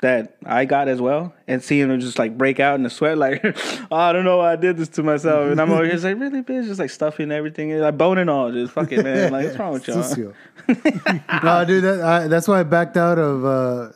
that 0.00 0.36
I 0.44 0.66
got 0.66 0.88
as 0.88 1.00
well, 1.00 1.34
and 1.48 1.62
seeing 1.62 1.88
them 1.88 2.00
just 2.00 2.18
like 2.18 2.36
break 2.36 2.60
out 2.60 2.74
in 2.74 2.82
the 2.82 2.90
sweat, 2.90 3.16
like 3.26 3.40
oh, 3.90 3.96
I 3.96 4.12
don't 4.12 4.24
know 4.24 4.38
why 4.38 4.52
I 4.52 4.56
did 4.56 4.76
this 4.76 4.88
to 4.90 5.02
myself, 5.02 5.50
and 5.50 5.60
I'm 5.60 5.70
over 5.70 5.84
here 5.84 5.96
like 5.96 6.18
really 6.18 6.42
bitch, 6.42 6.66
just 6.66 6.80
like 6.80 6.90
stuffing 6.90 7.32
everything, 7.32 7.78
like 7.78 7.96
bone 7.96 8.18
and 8.18 8.30
all, 8.30 8.52
just 8.52 8.72
fuck 8.72 8.92
it, 8.92 9.02
man. 9.02 9.32
Like 9.32 9.46
what's 9.46 9.58
wrong 9.58 9.72
with 9.72 9.88
y'all? 9.88 10.34
No, 11.42 11.64
dude, 11.66 11.84
that, 11.84 12.00
I, 12.02 12.28
that's 12.28 12.48
why 12.48 12.60
I 12.60 12.62
backed 12.62 12.96
out 12.96 13.18
of. 13.18 13.44
Uh, 13.44 13.92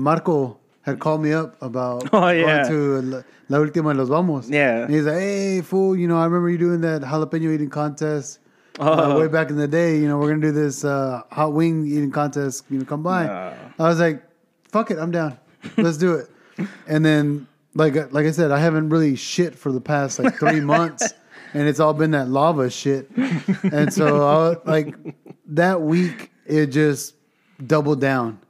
Marco 0.00 0.58
had 0.82 0.98
called 0.98 1.22
me 1.22 1.32
up 1.32 1.60
about 1.62 2.08
Oh, 2.12 2.28
yeah. 2.28 2.68
going 2.68 3.10
to 3.10 3.16
La, 3.16 3.22
La 3.48 3.58
Última 3.58 3.92
de 3.92 3.98
los 3.98 4.08
Vamos. 4.08 4.48
Yeah. 4.48 4.84
And 4.84 4.94
he's 4.94 5.04
like, 5.04 5.18
hey, 5.18 5.60
fool, 5.60 5.96
you 5.96 6.08
know, 6.08 6.18
I 6.18 6.24
remember 6.24 6.48
you 6.48 6.58
doing 6.58 6.80
that 6.80 7.02
jalapeno 7.02 7.54
eating 7.54 7.70
contest. 7.70 8.38
Oh. 8.78 9.16
Uh, 9.16 9.18
way 9.18 9.28
back 9.28 9.50
in 9.50 9.56
the 9.56 9.68
day, 9.68 9.98
you 9.98 10.08
know, 10.08 10.16
we're 10.16 10.30
gonna 10.30 10.40
do 10.40 10.52
this 10.52 10.84
uh, 10.84 11.22
hot 11.30 11.52
wing 11.52 11.86
eating 11.86 12.10
contest. 12.10 12.64
You 12.70 12.78
know, 12.78 12.84
come 12.84 13.02
by. 13.02 13.26
No. 13.26 13.54
I 13.78 13.88
was 13.88 14.00
like, 14.00 14.22
"Fuck 14.70 14.90
it, 14.90 14.98
I'm 14.98 15.10
down. 15.10 15.38
Let's 15.76 15.96
do 15.98 16.14
it." 16.14 16.28
And 16.86 17.04
then, 17.04 17.46
like, 17.74 17.94
like 18.12 18.26
I 18.26 18.30
said, 18.30 18.50
I 18.50 18.58
haven't 18.58 18.88
really 18.90 19.16
shit 19.16 19.54
for 19.54 19.72
the 19.72 19.80
past 19.80 20.18
like 20.18 20.36
three 20.36 20.60
months, 20.60 21.12
and 21.54 21.68
it's 21.68 21.80
all 21.80 21.94
been 21.94 22.10
that 22.12 22.28
lava 22.28 22.70
shit. 22.70 23.08
And 23.72 23.92
so, 23.92 24.56
I, 24.66 24.70
like 24.70 24.94
that 25.46 25.80
week, 25.80 26.30
it 26.46 26.66
just 26.66 27.14
doubled 27.66 28.00
down. 28.00 28.40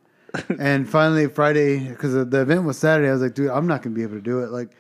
And 0.61 0.89
finally, 0.89 1.27
Friday, 1.27 1.89
because 1.89 2.13
the 2.15 2.41
event 2.41 2.65
was 2.65 2.79
Saturday, 2.79 3.09
I 3.09 3.13
was 3.13 3.21
like, 3.23 3.35
"Dude, 3.35 3.51
I'm 3.51 3.67
not 3.67 3.83
gonna 3.83 3.97
be 3.97 4.03
able 4.03 4.15
to 4.15 4.21
do 4.21 4.41
it." 4.41 4.51
Like, 4.51 4.71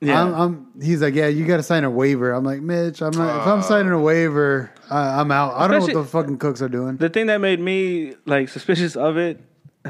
Yeah. 0.00 0.22
I'm, 0.22 0.34
I'm. 0.34 0.66
He's 0.82 1.02
like, 1.02 1.14
"Yeah, 1.14 1.26
you 1.28 1.44
got 1.46 1.58
to 1.58 1.62
sign 1.62 1.84
a 1.84 1.90
waiver." 1.90 2.32
I'm 2.32 2.44
like, 2.44 2.60
"Mitch, 2.62 3.02
I'm 3.02 3.12
not. 3.12 3.40
if 3.42 3.46
I'm 3.46 3.58
uh. 3.58 3.62
signing 3.62 3.92
a 3.92 4.00
waiver, 4.00 4.70
I, 4.90 5.20
I'm 5.20 5.30
out. 5.30 5.54
I 5.54 5.68
don't 5.68 5.80
know 5.80 5.84
what 5.86 5.94
the 5.94 6.04
fucking 6.04 6.38
cooks 6.38 6.62
are 6.62 6.68
doing." 6.68 6.96
The 6.96 7.08
thing 7.10 7.26
that 7.26 7.42
made 7.42 7.60
me 7.60 8.14
like 8.24 8.48
suspicious 8.48 8.96
of 8.96 9.16
it, 9.18 9.40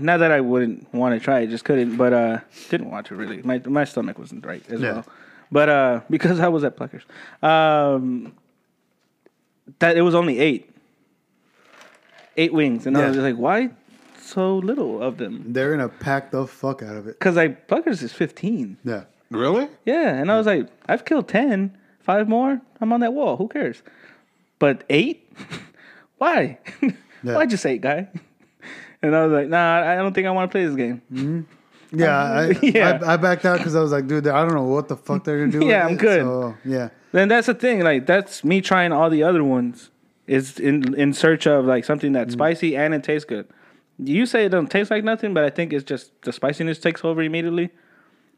not 0.01 0.18
that 0.18 0.31
I 0.32 0.40
wouldn't 0.40 0.93
want 0.94 1.14
to 1.18 1.20
try 1.24 1.40
it, 1.40 1.48
just 1.48 1.64
couldn't, 1.64 1.97
but 1.97 2.12
uh, 2.12 2.39
didn't 2.70 2.90
want 2.90 3.06
to 3.09 3.14
really. 3.16 3.43
My 3.43 3.60
my 3.66 3.85
stomach 3.85 4.18
wasn't 4.18 4.44
right 4.47 4.62
as 4.68 4.81
Yeah. 4.81 4.93
well, 4.93 5.06
but 5.52 5.68
uh, 5.68 6.01
because 6.10 6.40
I 6.40 6.48
was 6.48 6.64
at 6.64 6.77
Pluckers, 6.77 7.02
um, 7.43 8.35
that 9.78 9.97
it 9.97 10.02
was 10.02 10.14
only 10.14 10.39
eight, 10.39 10.70
eight 12.36 12.52
wings, 12.52 12.86
and 12.86 12.97
I 12.97 13.09
was 13.09 13.16
like, 13.18 13.36
why 13.36 13.70
so 14.20 14.56
little 14.59 15.02
of 15.02 15.18
them? 15.18 15.52
They're 15.52 15.70
gonna 15.70 15.89
pack 15.89 16.31
the 16.31 16.47
fuck 16.47 16.82
out 16.82 16.97
of 16.97 17.06
it. 17.06 17.18
Because 17.18 17.36
like 17.36 17.68
Pluckers 17.68 18.02
is 18.02 18.12
fifteen, 18.12 18.77
Yeah. 18.85 19.05
really? 19.31 19.68
yeah, 19.85 20.14
and 20.14 20.31
I 20.31 20.36
was 20.36 20.47
like, 20.47 20.68
I've 20.89 21.05
killed 21.05 21.28
ten, 21.28 21.77
five 22.01 22.28
more, 22.28 22.60
I'm 22.81 22.93
on 22.93 23.01
that 23.01 23.12
wall. 23.12 23.36
Who 23.36 23.48
cares? 23.48 23.82
But 24.59 24.85
eight, 24.90 25.31
why? 26.18 26.59
Yeah. 27.23 27.35
Why 27.35 27.47
just 27.47 27.64
eight, 27.66 27.81
guy? 27.81 28.09
And 29.02 29.14
I 29.16 29.24
was 29.27 29.32
like, 29.32 29.48
nah, 29.48 29.81
I 29.81 29.97
don't 29.97 30.12
think 30.14 30.27
I 30.27 30.31
want 30.31 30.51
to 30.51 30.52
play 30.52 30.66
this 30.66 30.74
game. 30.77 31.47
Yeah, 31.93 32.16
I, 32.18 32.47
Yeah. 32.62 32.98
I, 33.05 33.14
I 33.14 33.16
backed 33.16 33.44
out 33.44 33.59
because 33.59 33.77
I 33.77 33.81
was 33.81 33.93
like, 33.93 34.06
dude, 34.06 34.27
I 34.27 34.44
don't 34.44 34.55
know 34.55 34.64
what 34.64 34.89
the 34.89 34.97
fuck 34.97 35.24
they're 35.24 35.39
gonna 35.40 35.52
do. 35.52 35.59
with 35.60 35.68
Yeah, 35.68 35.86
I'm 35.86 35.94
it, 35.94 35.98
good. 35.98 36.23
So, 36.23 36.55
yeah, 36.64 36.89
Then 37.12 37.28
that's 37.28 37.47
the 37.47 37.55
thing. 37.55 37.81
Like 37.81 38.06
that's 38.06 38.43
me 38.44 38.60
trying 38.60 38.93
all 38.93 39.09
the 39.10 39.23
other 39.23 39.44
ones. 39.44 39.90
Is 40.27 40.59
in 40.59 40.93
in 40.94 41.12
search 41.12 41.47
of 41.47 41.66
like 41.66 41.85
something 41.85 42.10
that's 42.12 42.31
Mm. 42.35 42.39
spicy 42.39 42.77
and 42.77 42.93
it 42.93 43.05
tastes 43.05 43.24
good. 43.24 43.47
You 43.98 44.27
say 44.27 44.44
it 44.47 44.48
doesn't 44.48 44.70
taste 44.73 44.90
like 44.90 45.05
nothing, 45.05 45.32
but 45.32 45.44
I 45.44 45.51
think 45.51 45.73
it's 45.73 45.85
just 45.85 46.10
the 46.23 46.32
spiciness 46.32 46.78
takes 46.81 47.05
over 47.05 47.23
immediately. 47.23 47.70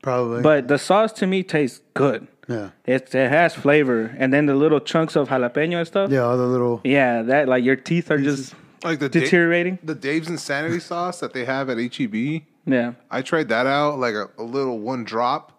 probably. 0.03 0.43
But 0.43 0.69
the 0.69 0.77
sauce 0.79 1.13
to 1.15 1.27
me 1.27 1.43
tastes 1.43 1.81
good. 1.95 2.29
yeah, 2.47 2.71
It 2.85 3.15
it 3.15 3.31
has 3.31 3.55
flavor, 3.55 4.15
and 4.19 4.33
then 4.35 4.45
the 4.45 4.55
little 4.55 4.81
chunks 4.81 5.17
of 5.17 5.31
jalapeno 5.31 5.79
and 5.79 5.87
stuff. 5.87 6.11
yeah, 6.11 6.21
all 6.21 6.37
the 6.37 6.47
little. 6.47 6.83
Yeah, 6.85 7.23
that 7.23 7.49
like 7.49 7.65
your 7.65 7.77
teeth 7.77 8.11
are 8.11 8.19
just 8.19 8.55
Like 8.85 8.99
the 9.01 9.09
Da- 9.09 9.21
deteriorating. 9.21 9.79
the 9.83 9.95
Dave's 9.95 10.29
Insanity 10.29 10.81
sauce 10.81 11.21
that 11.21 11.33
they 11.33 11.45
have 11.45 11.69
at 11.71 11.79
HEB. 11.79 12.43
Yeah. 12.67 12.93
I 13.11 13.23
tried 13.23 13.49
that 13.49 13.67
out, 13.67 13.99
like 13.99 14.15
a, 14.15 14.29
a 14.39 14.43
little 14.43 14.79
one 14.79 15.05
drop, 15.05 15.53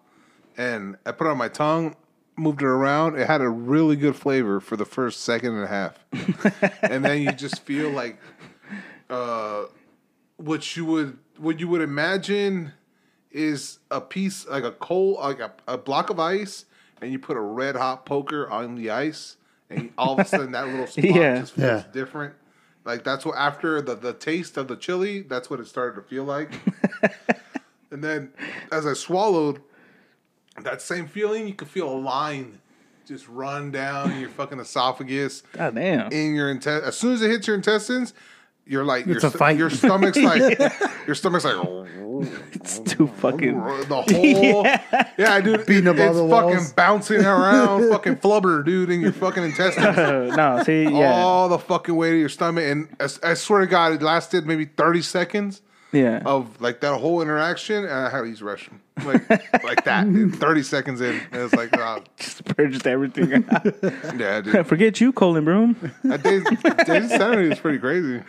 and 0.57 0.95
I 1.05 1.11
put 1.11 1.27
it 1.27 1.31
on 1.31 1.37
my 1.37 1.49
tongue, 1.49 1.95
moved 2.37 2.61
it 2.61 2.65
around. 2.67 3.17
It 3.19 3.27
had 3.27 3.41
a 3.41 3.49
really 3.49 3.95
good 3.95 4.15
flavor 4.15 4.59
for 4.59 4.77
the 4.77 4.85
first 4.85 5.21
second 5.21 5.55
and 5.55 5.63
a 5.63 5.67
half, 5.67 5.97
and 6.83 7.03
then 7.03 7.21
you 7.21 7.31
just 7.31 7.63
feel 7.63 7.89
like 7.89 8.17
uh, 9.09 9.63
what 10.37 10.75
you 10.75 10.85
would 10.85 11.17
what 11.37 11.59
you 11.59 11.67
would 11.67 11.81
imagine 11.81 12.73
is 13.31 13.79
a 13.91 14.01
piece 14.01 14.47
like 14.47 14.63
a 14.63 14.71
coal 14.71 15.17
like 15.21 15.39
a, 15.39 15.51
a 15.67 15.77
block 15.77 16.09
of 16.09 16.19
ice, 16.19 16.65
and 17.01 17.11
you 17.11 17.19
put 17.19 17.37
a 17.37 17.41
red 17.41 17.75
hot 17.75 18.05
poker 18.05 18.49
on 18.49 18.75
the 18.75 18.89
ice, 18.91 19.37
and 19.69 19.91
all 19.97 20.13
of 20.13 20.19
a 20.19 20.25
sudden 20.25 20.51
that 20.51 20.67
little 20.67 20.87
spot 20.87 21.03
Yeah. 21.05 21.39
just 21.39 21.53
feels 21.53 21.65
Yeah. 21.65 21.83
different. 21.91 22.35
Like 22.89 23.03
that's 23.03 23.23
what 23.23 23.37
after 23.37 23.83
the, 23.83 23.93
the 23.93 24.13
taste 24.13 24.57
of 24.57 24.67
the 24.67 24.75
chili, 24.75 25.21
that's 25.21 25.47
what 25.47 25.59
it 25.59 25.67
started 25.67 26.01
to 26.01 26.07
feel 26.07 26.23
like. 26.23 26.51
and 27.91 28.03
then 28.03 28.31
as 28.71 28.87
I 28.87 28.93
swallowed, 28.93 29.61
that 30.63 30.81
same 30.81 31.05
feeling, 31.07 31.47
you 31.47 31.53
could 31.53 31.67
feel 31.67 31.87
a 31.87 31.93
line 31.93 32.57
just 33.07 33.27
run 33.27 33.69
down 33.69 34.19
your 34.19 34.29
fucking 34.29 34.59
esophagus 34.59 35.43
God 35.53 35.75
damn. 35.75 36.11
in 36.11 36.33
your 36.33 36.49
intestine. 36.49 36.87
As 36.87 36.97
soon 36.97 37.13
as 37.13 37.21
it 37.21 37.29
hits 37.29 37.45
your 37.45 37.55
intestines, 37.55 38.15
you're 38.69 38.85
like 38.85 39.07
It's 39.07 39.23
your, 39.23 39.31
a 39.31 39.37
fight. 39.37 39.57
your 39.57 39.69
stomach's 39.69 40.17
like 40.17 40.59
your 41.07 41.15
stomach's 41.15 41.43
like 41.43 41.57
It's 42.53 42.79
too 42.79 43.07
fucking. 43.07 43.53
the 43.87 44.03
whole 44.13 44.65
yeah, 45.17 45.41
dude. 45.41 45.65
Beating 45.65 45.87
up 45.87 45.97
all 45.97 46.09
it's 46.09 46.31
fucking 46.31 46.57
walls. 46.57 46.73
bouncing 46.73 47.25
around, 47.25 47.89
fucking 47.89 48.17
flubber, 48.17 48.63
dude, 48.63 48.89
in 48.89 49.01
your 49.01 49.13
fucking 49.13 49.43
intestines. 49.43 50.35
No, 50.35 50.61
see, 50.63 50.83
yeah, 50.83 51.13
All 51.13 51.49
the 51.49 51.59
fucking 51.59 51.95
way 51.95 52.11
to 52.11 52.17
your 52.19 52.29
stomach, 52.29 52.63
and 52.65 52.87
I, 52.99 53.31
I 53.31 53.33
swear 53.33 53.61
to 53.61 53.67
God, 53.67 53.93
it 53.93 54.01
lasted 54.01 54.45
maybe 54.45 54.65
thirty 54.65 55.01
seconds 55.01 55.61
yeah. 55.91 56.21
of 56.25 56.59
like 56.61 56.81
that 56.81 56.97
whole 56.99 57.21
interaction, 57.21 57.83
and 57.83 57.93
I 57.93 58.09
had 58.09 58.21
to 58.21 58.27
use 58.27 58.41
restroom, 58.41 58.79
like 59.05 59.29
like 59.63 59.83
that. 59.85 60.05
And 60.05 60.35
thirty 60.35 60.63
seconds 60.63 61.01
in, 61.01 61.15
and 61.31 61.41
it's 61.43 61.53
like, 61.53 61.75
uh, 61.77 61.99
Just 62.17 62.45
purged 62.45 62.85
everything. 62.87 63.29
yeah, 64.17 64.41
dude. 64.41 64.65
Forget 64.67 64.99
you, 65.01 65.11
Colin 65.13 65.45
Broom. 65.45 65.75
That 66.03 66.23
day, 66.23 66.39
Days 66.85 67.09
Saturday 67.09 67.49
was 67.49 67.59
pretty 67.59 67.79
crazy. 67.79 68.21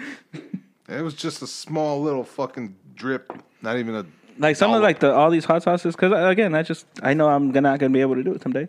It 0.89 1.03
was 1.03 1.15
just 1.15 1.43
a 1.43 1.47
small 1.47 2.03
little 2.03 2.25
fucking 2.25 2.75
drip, 2.97 3.33
not 3.63 3.79
even 3.79 3.95
a 3.95 4.05
Like 4.39 4.57
some 4.57 4.73
of 4.75 4.83
like 4.83 4.99
the 5.01 5.13
all 5.13 5.31
these 5.31 5.45
hot 5.45 5.63
sauces, 5.63 5.95
because 5.95 6.13
again, 6.31 6.55
I 6.55 6.63
just 6.63 6.87
I 7.03 7.15
know 7.15 7.29
I'm 7.29 7.53
gonna, 7.53 7.69
not 7.71 7.79
gonna 7.79 7.93
be 7.93 8.01
able 8.01 8.17
to 8.17 8.23
do 8.23 8.33
it 8.33 8.43
someday. 8.43 8.69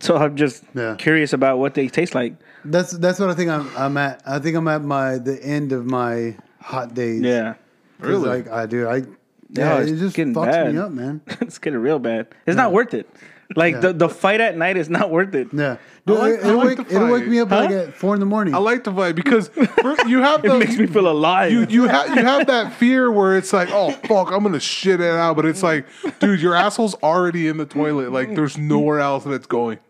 So 0.00 0.16
I'm 0.16 0.36
just 0.36 0.62
Yeah. 0.74 0.94
curious 0.98 1.32
about 1.32 1.58
what 1.58 1.74
they 1.74 1.88
taste 1.88 2.14
like. 2.14 2.34
That's 2.66 2.92
that's 2.92 3.18
what 3.18 3.30
I 3.30 3.34
think 3.34 3.50
I'm 3.50 3.68
I'm 3.76 3.96
at. 3.96 4.22
I 4.26 4.38
think 4.38 4.56
I'm 4.56 4.68
at 4.68 4.82
my 4.82 5.18
the 5.18 5.42
end 5.42 5.72
of 5.72 5.86
my 5.86 6.36
hot 6.60 6.94
days. 6.94 7.22
Yeah, 7.22 7.54
'Cause, 7.54 7.62
Really? 8.00 8.28
Like 8.28 8.48
I 8.50 8.66
do. 8.66 8.88
I 8.88 8.96
Yeah, 8.96 9.04
yeah, 9.50 9.78
it's 9.80 9.90
it 9.92 9.96
just 9.98 10.16
getting 10.16 10.34
fucks 10.34 10.50
bad. 10.52 10.72
me 10.74 10.80
up, 10.80 10.90
man. 10.92 11.20
it's 11.40 11.58
getting 11.58 11.78
real 11.80 11.98
bad. 11.98 12.28
It's 12.46 12.56
not 12.56 12.72
worth 12.72 12.94
it. 12.94 13.08
Like 13.56 13.74
Yeah. 13.74 13.80
the 13.80 13.92
the 13.92 14.08
fight 14.08 14.40
at 14.40 14.56
night 14.56 14.76
is 14.78 14.88
not 14.88 15.10
worth 15.10 15.34
it. 15.34 15.48
Yeah, 15.52 15.76
Dude, 16.06 16.18
like- 16.18 16.32
it'll, 16.40 16.56
like 16.56 16.78
wake, 16.78 16.90
it'll 16.92 17.08
wake 17.10 17.26
me 17.28 17.40
up 17.40 17.50
like 17.50 17.70
at 17.70 17.94
four 17.94 18.14
in 18.14 18.20
the 18.20 18.26
morning. 18.26 18.54
I 18.54 18.58
like 18.58 18.84
the 18.84 18.92
fight 18.92 19.14
because 19.14 19.48
first, 19.48 20.06
you 20.08 20.22
have 20.22 20.40
the 20.42 20.54
It 20.56 20.58
makes 20.60 20.76
me 20.78 20.86
feel 20.86 21.06
alive. 21.08 21.52
you 21.52 21.66
you 21.68 21.86
have 21.86 22.08
you 22.16 22.22
have 22.24 22.46
that 22.46 22.72
fear 22.72 23.12
where 23.12 23.36
it's 23.36 23.52
like, 23.52 23.68
oh 23.70 23.90
fuck, 23.92 24.32
I'm 24.32 24.42
gonna 24.42 24.58
shit 24.58 25.00
it 25.00 25.10
out, 25.10 25.36
but 25.36 25.44
it's 25.44 25.62
like, 25.62 25.86
dude, 26.20 26.40
your 26.40 26.54
asshole's 26.54 26.94
already 27.02 27.46
in 27.48 27.58
the 27.58 27.66
toilet. 27.66 28.12
Like, 28.12 28.34
there's 28.34 28.56
nowhere 28.56 29.00
else 29.00 29.24
that 29.24 29.32
it's 29.32 29.46
going. 29.46 29.78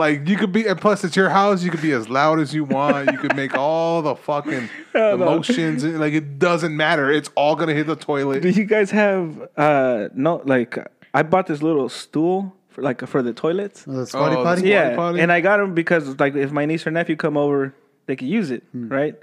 Like 0.00 0.28
you 0.28 0.36
could 0.36 0.52
be, 0.52 0.66
and 0.66 0.80
plus 0.80 1.04
it's 1.04 1.14
your 1.14 1.28
house. 1.28 1.62
You 1.62 1.70
could 1.70 1.82
be 1.82 1.92
as 1.92 2.08
loud 2.08 2.40
as 2.40 2.52
you 2.52 2.64
want. 2.64 3.12
You 3.12 3.18
could 3.18 3.36
make 3.36 3.54
all 3.56 4.02
the 4.02 4.16
fucking 4.16 4.68
emotions. 4.94 5.84
and, 5.84 6.00
Like 6.00 6.12
it 6.14 6.38
doesn't 6.38 6.76
matter. 6.76 7.10
It's 7.10 7.30
all 7.36 7.54
gonna 7.56 7.74
hit 7.74 7.86
the 7.86 7.96
toilet. 7.96 8.40
Do 8.42 8.50
you 8.50 8.64
guys 8.64 8.90
have 8.90 9.48
uh 9.56 10.08
no 10.14 10.42
like 10.44 10.78
I 11.14 11.22
bought 11.22 11.46
this 11.46 11.62
little 11.62 11.88
stool 11.88 12.54
for 12.70 12.82
like 12.82 13.06
for 13.06 13.22
the 13.22 13.32
toilets. 13.32 13.84
the 13.84 14.06
squatty 14.06 14.36
Oh, 14.36 14.44
potty. 14.44 14.62
the 14.62 14.68
yeah, 14.68 14.96
potty? 14.96 15.20
and 15.20 15.30
I 15.32 15.40
got 15.40 15.58
them 15.58 15.74
because 15.74 16.18
like 16.20 16.34
if 16.34 16.50
my 16.52 16.64
niece 16.66 16.86
or 16.86 16.90
nephew 16.90 17.16
come 17.16 17.36
over, 17.36 17.74
they 18.06 18.16
could 18.16 18.28
use 18.28 18.50
it, 18.50 18.62
Hmm. 18.72 18.88
right? 18.88 19.14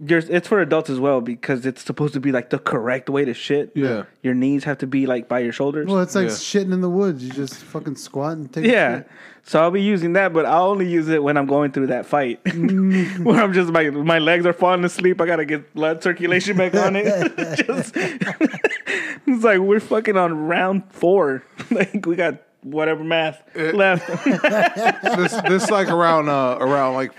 There's, 0.00 0.28
it's 0.28 0.46
for 0.46 0.60
adults 0.60 0.90
as 0.90 1.00
well 1.00 1.20
because 1.20 1.66
it's 1.66 1.82
supposed 1.82 2.14
to 2.14 2.20
be 2.20 2.30
like 2.30 2.50
the 2.50 2.58
correct 2.60 3.10
way 3.10 3.24
to 3.24 3.34
shit. 3.34 3.72
Yeah. 3.74 4.04
your 4.22 4.32
knees 4.34 4.62
have 4.62 4.78
to 4.78 4.86
be 4.86 5.06
like 5.06 5.28
by 5.28 5.40
your 5.40 5.52
shoulders. 5.52 5.88
Well, 5.88 6.00
it's 6.00 6.14
like 6.14 6.26
Yeah. 6.28 6.30
shitting 6.34 6.72
in 6.72 6.82
the 6.82 6.88
woods. 6.90 7.24
You 7.24 7.30
just 7.32 7.56
fucking 7.56 7.96
squat 7.96 8.36
and 8.36 8.52
take. 8.52 8.64
a 8.64 8.68
Yeah. 8.68 8.96
shit. 8.98 9.08
So 9.42 9.60
I'll 9.60 9.70
be 9.72 9.82
using 9.82 10.12
that, 10.12 10.32
but 10.32 10.44
I'll 10.46 10.68
only 10.68 10.88
use 10.88 11.08
it 11.08 11.20
when 11.22 11.36
I'm 11.36 11.46
going 11.46 11.72
through 11.72 11.88
that 11.88 12.06
fight. 12.06 12.38
when 12.54 13.38
I'm 13.38 13.52
just 13.52 13.72
my 13.72 13.90
my 13.90 14.18
legs 14.20 14.46
are 14.46 14.52
falling 14.52 14.84
asleep, 14.84 15.20
I 15.20 15.26
gotta 15.26 15.44
get 15.46 15.74
blood 15.74 16.02
circulation 16.02 16.56
back 16.56 16.74
on 16.74 16.94
it. 16.94 17.06
just, 17.66 17.94
it's 19.26 19.44
like 19.44 19.58
we're 19.58 19.80
fucking 19.80 20.16
on 20.16 20.46
round 20.46 20.84
four. 20.92 21.42
like 21.70 22.04
we 22.06 22.14
got 22.14 22.42
whatever 22.62 23.02
math 23.02 23.42
left. 23.56 24.06
this 24.24 25.32
this 25.48 25.70
like 25.70 25.88
around 25.88 26.28
uh 26.28 26.58
around 26.60 26.94
like 26.94 27.12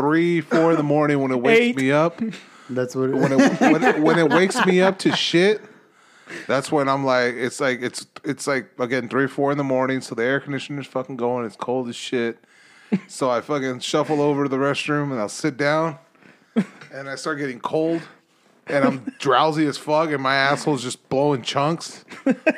three 0.00 0.40
four 0.40 0.70
in 0.70 0.76
the 0.76 0.82
morning 0.82 1.20
when 1.20 1.30
it 1.30 1.40
wakes 1.40 1.60
Eight. 1.60 1.76
me 1.76 1.92
up. 1.92 2.20
That's 2.68 2.94
what. 2.94 3.10
It, 3.10 3.14
when 3.16 3.32
it 3.32 3.60
when 3.60 3.84
it, 3.84 4.00
when 4.00 4.18
it 4.18 4.30
wakes 4.30 4.64
me 4.64 4.80
up 4.80 4.98
to 5.00 5.12
shit, 5.16 5.60
that's 6.46 6.72
when 6.72 6.88
I'm 6.88 7.04
like, 7.04 7.34
it's 7.34 7.60
like 7.60 7.82
it's 7.82 8.06
it's 8.24 8.46
like 8.46 8.70
again 8.78 9.08
three 9.08 9.26
four 9.26 9.52
in 9.52 9.58
the 9.58 9.64
morning, 9.64 10.00
so 10.00 10.14
the 10.14 10.22
air 10.22 10.40
conditioner's 10.40 10.86
fucking 10.86 11.16
going. 11.16 11.44
It's 11.46 11.56
cold 11.56 11.88
as 11.88 11.96
shit. 11.96 12.38
So 13.06 13.30
I 13.30 13.40
fucking 13.40 13.80
shuffle 13.80 14.20
over 14.20 14.44
to 14.44 14.48
the 14.48 14.56
restroom 14.56 15.12
and 15.12 15.20
I'll 15.20 15.28
sit 15.28 15.56
down, 15.56 15.98
and 16.92 17.08
I 17.08 17.14
start 17.14 17.38
getting 17.38 17.60
cold, 17.60 18.02
and 18.66 18.84
I'm 18.84 19.14
drowsy 19.20 19.66
as 19.66 19.78
fuck, 19.78 20.10
and 20.10 20.20
my 20.20 20.34
asshole's 20.34 20.82
just 20.82 21.08
blowing 21.08 21.42
chunks. 21.42 22.04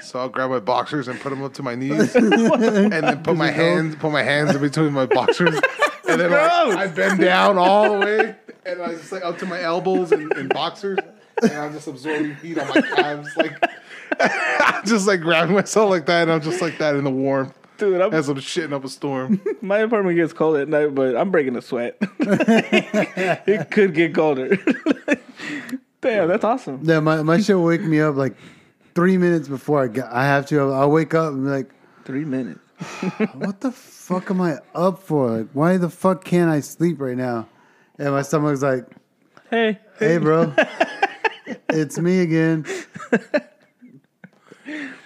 So 0.00 0.20
I'll 0.20 0.30
grab 0.30 0.48
my 0.48 0.58
boxers 0.60 1.06
and 1.08 1.20
put 1.20 1.30
them 1.30 1.42
up 1.42 1.52
to 1.54 1.62
my 1.62 1.74
knees, 1.74 2.14
and 2.16 2.92
then 2.92 3.22
put 3.22 3.36
my 3.36 3.50
hands 3.50 3.96
put 3.96 4.10
my 4.12 4.22
hands 4.22 4.54
in 4.54 4.60
between 4.62 4.92
my 4.92 5.06
boxers, 5.06 5.60
and 6.08 6.20
then 6.20 6.30
like, 6.30 6.76
I 6.76 6.86
bend 6.88 7.20
down 7.20 7.58
all 7.58 7.98
the 7.98 8.06
way, 8.06 8.34
and 8.64 8.82
I 8.82 8.92
just 8.92 9.12
like 9.12 9.24
up 9.24 9.38
to 9.38 9.46
my 9.46 9.60
elbows 9.60 10.12
in, 10.12 10.30
in 10.36 10.48
boxers, 10.48 10.98
and 11.42 11.52
I'm 11.52 11.72
just 11.72 11.86
absorbing 11.88 12.36
heat 12.36 12.58
on 12.58 12.68
my 12.68 12.80
calves, 12.80 13.28
like 13.36 13.56
I'm 14.20 14.84
just 14.86 15.06
like 15.06 15.20
grabbing 15.20 15.54
myself 15.54 15.90
like 15.90 16.06
that, 16.06 16.22
and 16.22 16.32
I'm 16.32 16.42
just 16.42 16.60
like 16.60 16.78
that 16.78 16.94
in 16.96 17.04
the 17.04 17.10
warmth 17.10 17.56
Dude, 17.78 18.00
I'm, 18.00 18.12
as 18.12 18.28
I'm 18.28 18.36
shitting 18.36 18.72
up 18.72 18.84
a 18.84 18.88
storm. 18.88 19.40
my 19.60 19.78
apartment 19.78 20.16
gets 20.16 20.32
cold 20.32 20.56
at 20.56 20.68
night, 20.68 20.94
but 20.94 21.16
I'm 21.16 21.30
breaking 21.30 21.56
a 21.56 21.62
sweat. 21.62 21.96
it 22.20 23.70
could 23.70 23.94
get 23.94 24.14
colder. 24.14 24.56
Damn, 26.00 26.28
that's 26.28 26.44
awesome. 26.44 26.80
yeah, 26.82 27.00
my 27.00 27.22
my 27.22 27.40
shit 27.40 27.56
will 27.56 27.64
wake 27.64 27.82
me 27.82 28.00
up 28.00 28.16
like 28.16 28.36
three 28.94 29.16
minutes 29.18 29.48
before 29.48 29.82
I 29.82 29.88
get, 29.88 30.06
I 30.12 30.24
have 30.24 30.46
to. 30.46 30.72
I'll 30.72 30.90
wake 30.90 31.14
up 31.14 31.32
and 31.32 31.44
be 31.44 31.50
like, 31.50 31.70
Three 32.04 32.24
minutes. 32.24 32.60
what 33.34 33.60
the 33.60 33.70
fuck 34.12 34.30
am 34.30 34.40
I 34.40 34.58
up 34.74 34.98
for? 34.98 35.38
Like, 35.38 35.48
why 35.52 35.76
the 35.76 35.88
fuck 35.88 36.24
can't 36.24 36.50
I 36.50 36.60
sleep 36.60 37.00
right 37.00 37.16
now? 37.16 37.48
And 37.98 38.10
my 38.10 38.22
stomach's 38.22 38.62
like, 38.62 38.86
Hey, 39.50 39.78
hey, 39.98 40.18
bro, 40.18 40.54
it's 41.68 41.98
me 41.98 42.20
again. 42.20 42.64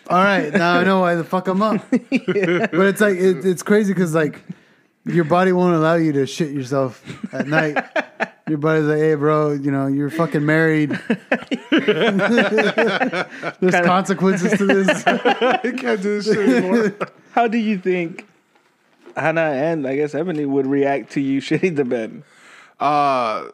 All 0.08 0.22
right, 0.22 0.52
now 0.52 0.78
I 0.78 0.84
know 0.84 1.00
why 1.00 1.16
the 1.16 1.24
fuck 1.24 1.48
I'm 1.48 1.62
up. 1.62 1.84
But 1.90 2.86
it's 2.86 3.00
like 3.00 3.16
it, 3.16 3.44
it's 3.44 3.64
crazy 3.64 3.92
because 3.92 4.14
like 4.14 4.40
your 5.04 5.24
body 5.24 5.52
won't 5.52 5.74
allow 5.74 5.94
you 5.94 6.12
to 6.12 6.26
shit 6.26 6.52
yourself 6.52 7.02
at 7.34 7.48
night. 7.48 7.76
Your 8.48 8.58
body's 8.58 8.84
like, 8.84 8.98
hey, 8.98 9.16
bro, 9.16 9.52
you 9.52 9.72
know 9.72 9.88
you're 9.88 10.10
fucking 10.10 10.46
married. 10.46 10.90
There's 11.70 12.20
consequences 13.84 14.56
to 14.58 14.66
this. 14.66 15.04
I 15.06 15.72
can't 15.76 16.00
do 16.00 16.20
this 16.20 16.26
shit 16.26 16.38
anymore. 16.38 16.94
how 17.32 17.48
do 17.48 17.58
you 17.58 17.78
think 17.78 18.24
Hannah 19.16 19.40
and 19.52 19.86
I 19.86 19.96
guess 19.96 20.14
Ebony 20.14 20.44
would 20.44 20.66
react 20.66 21.12
to 21.12 21.20
you 21.20 21.40
shitting 21.48 21.76
the 21.76 21.84
bed? 21.84 22.22
Uh, 22.78 23.46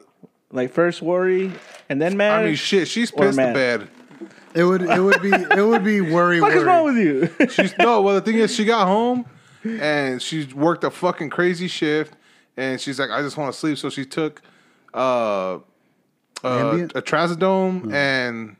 Like 0.51 0.73
first 0.73 1.01
worry 1.03 1.53
and 1.89 2.01
then 2.03 2.17
mad. 2.17 2.41
I 2.41 2.45
mean, 2.47 2.55
shit, 2.57 2.89
she's 2.89 3.11
Or 3.13 3.25
pissed 3.27 3.37
the 3.37 3.45
mad. 3.47 3.55
bed. 3.55 3.89
It 4.55 4.65
would 4.65 4.83
it 4.83 5.01
would 5.01 5.23
be 5.23 5.31
it 5.31 5.67
would 5.67 5.83
be 5.85 6.01
worry 6.03 6.39
what 6.41 6.53
is 6.55 6.63
wrong 6.63 6.85
with 6.85 6.97
you? 6.99 7.31
She's 7.49 7.73
no. 7.79 8.03
Well, 8.03 8.17
the 8.17 8.21
thing 8.21 8.37
is, 8.37 8.55
she 8.55 8.67
got 8.67 8.87
home 8.87 9.25
and 9.65 10.21
she 10.21 10.45
worked 10.55 10.85
a 10.85 10.91
fucking 10.91 11.31
crazy 11.31 11.69
shift, 11.69 12.13
and 12.59 12.79
she's 12.79 12.99
like, 12.99 13.09
I 13.09 13.23
just 13.23 13.39
want 13.39 13.51
to 13.51 13.59
sleep. 13.59 13.79
So 13.79 13.89
she 13.89 14.05
took 14.05 14.43
uh, 14.93 15.55
uh, 15.55 15.61
Ambien? 16.45 16.95
a 16.95 17.01
trazodone 17.01 17.95
and 17.95 18.57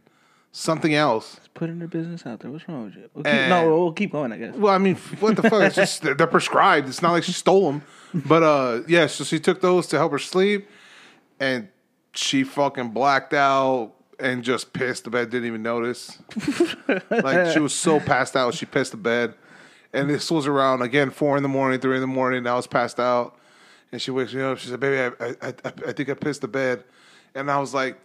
something 0.53 0.95
else. 0.95 1.37
Just 1.37 1.55
putting 1.55 1.79
their 1.79 1.89
business 1.89 2.25
out 2.27 2.41
there. 2.41 2.51
What's 2.51 2.69
wrong 2.69 2.85
with 2.85 2.95
you? 2.95 3.11
We'll 3.15 3.25
keep, 3.25 3.33
And- 3.33 3.51
no, 3.51 3.69
we'll 3.69 3.93
keep 3.93 4.13
going. 4.13 4.33
I 4.33 4.39
guess. 4.39 4.55
Well, 4.55 4.73
I 4.73 4.79
mean, 4.79 4.97
what 5.19 5.35
the 5.37 5.43
fuck? 5.43 5.63
It's 5.63 5.75
just 5.77 6.03
they're, 6.03 6.15
they're 6.15 6.27
prescribed. 6.27 6.89
It's 6.89 7.03
not 7.03 7.13
like 7.13 7.25
she 7.25 7.33
stole 7.33 7.73
them. 7.73 7.83
But 8.15 8.43
uh, 8.43 8.83
yeah, 8.87 9.07
so 9.07 9.25
she 9.25 9.41
took 9.41 9.61
those 9.61 9.87
to 9.89 9.99
help 9.99 10.13
her 10.13 10.19
sleep, 10.19 10.69
and 11.41 11.69
she 12.15 12.45
fucking 12.45 12.91
blacked 12.91 13.33
out 13.33 13.93
and 14.21 14.45
just 14.45 14.73
pissed 14.73 15.05
the 15.05 15.11
bed. 15.11 15.31
Didn't 15.31 15.47
even 15.47 15.63
notice. 15.63 16.19
like 17.11 17.53
she 17.53 17.59
was 17.59 17.75
so 17.75 17.99
passed 17.99 18.37
out, 18.37 18.55
she 18.55 18.67
pissed 18.67 18.93
the 18.93 18.99
bed. 18.99 19.35
And 19.95 20.09
this 20.09 20.31
was 20.31 20.47
around 20.47 20.81
again 20.83 21.11
four 21.11 21.37
in 21.37 21.43
the 21.43 21.49
morning, 21.51 21.79
three 21.81 21.97
in 21.97 22.01
the 22.01 22.07
morning. 22.07 22.47
I 22.47 22.55
was 22.55 22.67
passed 22.67 22.99
out, 23.01 23.37
and 23.91 24.01
she 24.01 24.11
wakes 24.11 24.33
me 24.33 24.41
up. 24.43 24.57
She 24.59 24.69
said, 24.69 24.81
"Baby, 24.81 25.15
I, 25.21 25.27
I, 25.27 25.35
I, 25.49 25.73
I 25.89 25.93
think 25.93 26.09
I 26.09 26.15
pissed 26.15 26.41
the 26.43 26.49
bed," 26.49 26.85
and 27.35 27.51
I 27.51 27.59
was 27.59 27.73
like. 27.75 28.03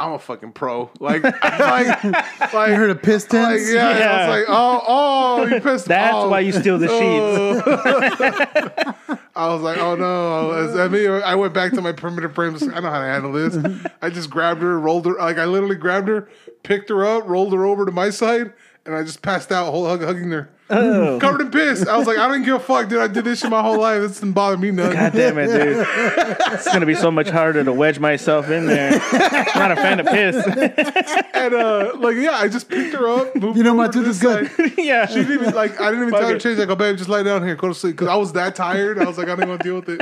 I'm 0.00 0.12
a 0.12 0.18
fucking 0.18 0.52
pro. 0.52 0.90
Like, 1.00 1.24
like, 1.24 2.04
like 2.54 2.68
You 2.68 2.74
heard 2.76 2.90
of 2.90 3.02
piss 3.02 3.24
like, 3.24 3.30
tents? 3.30 3.72
yeah, 3.72 3.88
I 3.88 4.28
was 4.28 4.38
like, 4.38 4.44
oh, 4.48 4.84
oh, 4.86 5.46
you 5.46 5.60
pissed. 5.60 5.86
That's 5.88 6.14
oh. 6.14 6.28
why 6.28 6.40
you 6.40 6.52
steal 6.52 6.78
the 6.78 6.88
oh. 6.88 7.54
sheets. 7.58 9.20
I 9.34 9.48
was 9.52 9.62
like, 9.62 9.78
oh 9.78 9.96
no. 9.96 10.80
I 10.80 10.88
mean, 10.88 11.10
I 11.10 11.34
went 11.34 11.52
back 11.52 11.72
to 11.72 11.80
my 11.80 11.92
primitive 11.92 12.34
brain. 12.34 12.50
I 12.50 12.52
was 12.54 12.62
like, 12.62 12.76
I 12.76 12.80
know 12.80 12.90
how 12.90 13.00
to 13.00 13.06
handle 13.06 13.32
this. 13.32 13.56
I 14.00 14.10
just 14.10 14.30
grabbed 14.30 14.62
her, 14.62 14.78
rolled 14.78 15.06
her. 15.06 15.14
Like 15.14 15.38
I 15.38 15.44
literally 15.46 15.76
grabbed 15.76 16.08
her, 16.08 16.28
picked 16.62 16.88
her 16.90 17.04
up, 17.04 17.26
rolled 17.26 17.52
her 17.52 17.64
over 17.64 17.84
to 17.84 17.92
my 17.92 18.10
side, 18.10 18.52
and 18.84 18.94
I 18.94 19.02
just 19.02 19.22
passed 19.22 19.50
out, 19.50 19.70
whole 19.70 19.86
hug, 19.86 20.02
hugging 20.02 20.30
her, 20.30 20.50
Oh. 20.70 21.18
covered 21.20 21.40
in 21.40 21.50
piss. 21.50 21.86
I 21.86 21.96
was 21.96 22.06
like, 22.06 22.18
I 22.18 22.28
don't 22.28 22.42
give 22.42 22.56
a 22.56 22.60
fuck, 22.60 22.88
dude. 22.88 23.00
I 23.00 23.06
did 23.06 23.24
this 23.24 23.40
shit 23.40 23.50
my 23.50 23.62
whole 23.62 23.80
life. 23.80 24.02
This 24.02 24.20
didn't 24.20 24.34
bother 24.34 24.56
me 24.58 24.70
none. 24.70 24.92
God 24.92 25.12
damn 25.12 25.38
it, 25.38 25.46
dude. 25.46 25.86
It's 26.58 26.66
gonna 26.66 26.86
be 26.86 26.94
so 26.94 27.10
much 27.10 27.28
harder 27.28 27.62
to 27.64 27.72
wedge 27.72 27.98
myself 27.98 28.50
in 28.50 28.66
there. 28.66 29.00
I'm 29.12 29.58
not 29.58 29.72
a 29.72 29.76
fan 29.76 30.00
of 30.00 30.06
piss. 30.06 31.24
And 31.38 31.54
uh, 31.54 31.92
like, 31.98 32.16
yeah, 32.16 32.32
I 32.32 32.48
just 32.48 32.68
picked 32.68 32.94
her 32.94 33.08
up. 33.08 33.36
moved 33.36 33.56
You 33.56 33.62
know 33.62 33.72
my 33.72 33.84
over 33.84 33.92
tooth 33.92 34.08
is 34.08 34.18
this 34.18 34.50
good. 34.58 34.72
yeah. 34.78 35.06
She 35.06 35.14
didn't 35.16 35.34
even 35.34 35.54
like. 35.54 35.80
I 35.80 35.90
didn't 35.90 36.08
even 36.08 36.10
Fuck 36.10 36.20
tell 36.20 36.28
her 36.30 36.34
it. 36.34 36.40
to 36.40 36.48
change. 36.48 36.58
Like, 36.58 36.68
oh, 36.68 36.74
babe, 36.74 36.96
just 36.98 37.08
lie 37.08 37.22
down 37.22 37.44
here, 37.44 37.54
go 37.54 37.68
to 37.68 37.74
sleep. 37.74 37.94
Because 37.94 38.08
I 38.08 38.16
was 38.16 38.32
that 38.32 38.56
tired. 38.56 38.98
I 38.98 39.04
was 39.04 39.18
like, 39.18 39.28
I 39.28 39.36
don't 39.36 39.48
want 39.48 39.60
to 39.60 39.64
deal 39.64 39.76
with 39.76 39.88
it. 39.88 40.00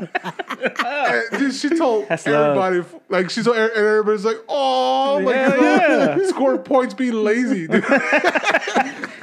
And 0.84 1.38
dude, 1.38 1.54
she 1.54 1.68
told 1.76 2.08
That's 2.08 2.26
love. 2.26 2.56
everybody, 2.56 3.02
like, 3.10 3.28
she's 3.30 3.46
and 3.46 3.56
everybody's 3.56 4.24
like, 4.24 4.38
oh, 4.48 5.20
like, 5.22 5.36
Hell 5.36 5.56
you 6.16 6.22
yeah. 6.22 6.28
scored 6.28 6.64
points 6.64 6.94
being 6.94 7.12
lazy. 7.12 7.66
Dude. 7.66 7.84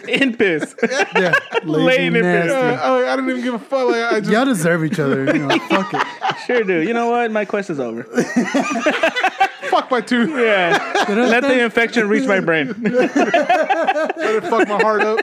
In 0.07 0.35
piss. 0.35 0.75
Yeah, 1.15 1.33
lazy 1.63 1.83
Laying 1.85 2.15
in 2.15 2.21
nasty. 2.23 2.49
bed. 2.49 2.79
I, 2.79 2.83
I, 2.99 3.13
I 3.13 3.15
didn't 3.15 3.29
even 3.31 3.43
give 3.43 3.53
a 3.53 3.59
fuck. 3.59 3.87
Like, 3.89 4.03
I 4.03 4.19
just 4.19 4.31
Y'all 4.31 4.45
deserve 4.45 4.83
each 4.83 4.99
other. 4.99 5.25
You 5.25 5.47
know, 5.47 5.57
fuck 5.69 5.93
it. 5.93 6.03
Sure 6.45 6.63
do. 6.63 6.81
You 6.81 6.93
know 6.93 7.09
what? 7.09 7.31
My 7.31 7.45
quest 7.45 7.69
is 7.69 7.79
over. 7.79 8.03
fuck 9.69 9.89
my 9.89 10.01
tooth. 10.01 10.29
Yeah. 10.29 11.05
Let 11.09 11.41
the 11.43 11.63
infection 11.63 12.09
reach 12.09 12.27
my 12.27 12.39
brain. 12.39 12.73
Let 12.81 13.11
it 13.15 14.43
fuck 14.43 14.67
my 14.67 14.81
heart 14.81 15.01
up. 15.03 15.19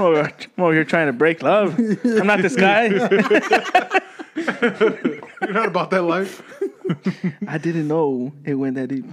Oh, 0.00 0.28
oh, 0.58 0.70
you're 0.70 0.84
trying 0.84 1.06
to 1.08 1.12
break 1.12 1.42
love. 1.42 1.78
I'm 1.78 2.26
not 2.26 2.40
this 2.42 2.56
guy. 2.56 2.86
You're 2.86 3.08
not 5.52 5.66
about 5.68 5.90
that 5.90 6.02
life. 6.02 6.42
I 7.46 7.58
didn't 7.58 7.88
know 7.88 8.32
it 8.44 8.54
went 8.54 8.76
that 8.76 8.88
deep. 8.88 9.04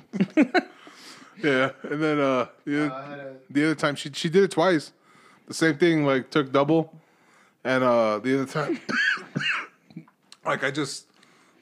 Yeah, 1.44 1.72
and 1.84 2.02
then 2.03 2.20
uh, 2.20 2.48
the, 2.66 2.86
other, 2.94 3.36
the 3.49 3.64
other 3.66 3.76
time 3.76 3.95
she 3.95 4.11
she 4.14 4.30
did 4.30 4.44
it 4.44 4.52
twice. 4.52 4.91
The 5.48 5.53
same 5.53 5.78
thing, 5.78 6.06
like 6.06 6.30
took 6.30 6.52
double, 6.52 6.94
and 7.64 7.84
uh, 7.84 8.20
the 8.20 8.36
other 8.41 8.45
time, 8.45 8.80
like 10.45 10.64
I 10.64 10.72
just 10.72 11.06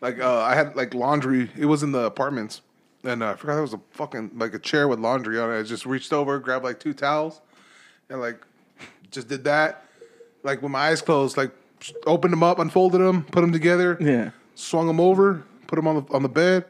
like 0.01 0.19
uh, 0.19 0.41
I 0.41 0.55
had 0.55 0.75
like 0.75 0.93
laundry. 0.93 1.49
It 1.57 1.65
was 1.65 1.83
in 1.83 1.91
the 1.91 1.99
apartments, 2.05 2.61
and 3.03 3.23
uh, 3.23 3.31
I 3.31 3.35
forgot 3.35 3.53
there 3.53 3.61
was 3.61 3.73
a 3.73 3.81
fucking 3.91 4.31
like 4.35 4.53
a 4.53 4.59
chair 4.59 4.87
with 4.87 4.99
laundry 4.99 5.39
on 5.39 5.51
it. 5.51 5.59
I 5.59 5.63
just 5.63 5.85
reached 5.85 6.13
over, 6.13 6.39
grabbed 6.39 6.63
like 6.63 6.79
two 6.79 6.93
towels, 6.93 7.41
and 8.09 8.19
like 8.19 8.41
just 9.11 9.27
did 9.27 9.43
that, 9.45 9.85
like 10.43 10.61
with 10.61 10.71
my 10.71 10.89
eyes 10.89 11.01
closed, 11.01 11.37
like 11.37 11.51
opened 12.05 12.33
them 12.33 12.43
up, 12.43 12.59
unfolded 12.59 12.99
them, 13.01 13.23
put 13.23 13.41
them 13.41 13.51
together, 13.51 13.97
Yeah. 14.01 14.31
swung 14.55 14.87
them 14.87 14.99
over, 14.99 15.43
put 15.67 15.75
them 15.77 15.87
on 15.87 16.03
the 16.05 16.13
on 16.13 16.23
the 16.23 16.29
bed. 16.29 16.65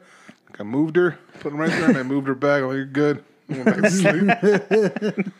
Like 0.50 0.60
I 0.60 0.64
moved 0.64 0.96
her, 0.96 1.18
put 1.40 1.50
them 1.50 1.58
right 1.58 1.70
there, 1.70 1.88
and 1.88 1.98
I 1.98 2.02
moved 2.02 2.26
her 2.28 2.34
back. 2.34 2.62
I'm 2.62 2.68
like, 2.68 2.74
you're 2.76 2.84
good. 2.86 3.24
I 3.50 3.52
went 3.52 3.64
back 3.64 3.76
to 3.82 3.90
sleep. 3.90 5.32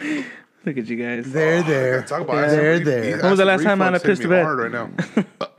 Look 0.64 0.76
at 0.76 0.86
you 0.86 0.96
guys. 0.96 1.32
There, 1.32 1.62
there. 1.62 2.02
Talk 2.02 2.22
about 2.22 2.48
there, 2.48 2.74
acid 2.74 2.86
there. 2.86 3.00
reflux. 3.02 3.22
When 3.22 3.30
was 3.30 3.38
the 3.38 3.44
last 3.44 3.60
Acid 3.60 3.66
time 3.68 3.82
Anna 3.82 3.92
reflux 3.92 4.20
pissed 4.20 4.22
hitting 4.22 4.30
the 4.30 4.36
me 4.36 4.42
bed? 4.42 4.44
Hard 4.44 4.72
right 4.72 5.38
now. 5.40 5.46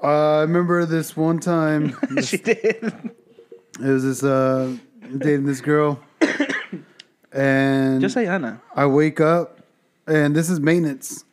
Uh, 0.00 0.36
I 0.36 0.40
remember 0.42 0.86
this 0.86 1.16
one 1.16 1.40
time. 1.40 1.96
she 2.22 2.36
did. 2.36 2.56
It 2.84 3.80
was 3.80 4.04
this 4.04 4.22
uh, 4.22 4.76
dating 5.10 5.46
this 5.46 5.60
girl, 5.60 6.00
and 7.32 8.00
Just 8.00 8.14
say 8.14 8.28
Anna. 8.28 8.60
I 8.76 8.86
wake 8.86 9.20
up, 9.20 9.58
and 10.06 10.36
this 10.36 10.50
is 10.50 10.60
maintenance, 10.60 11.24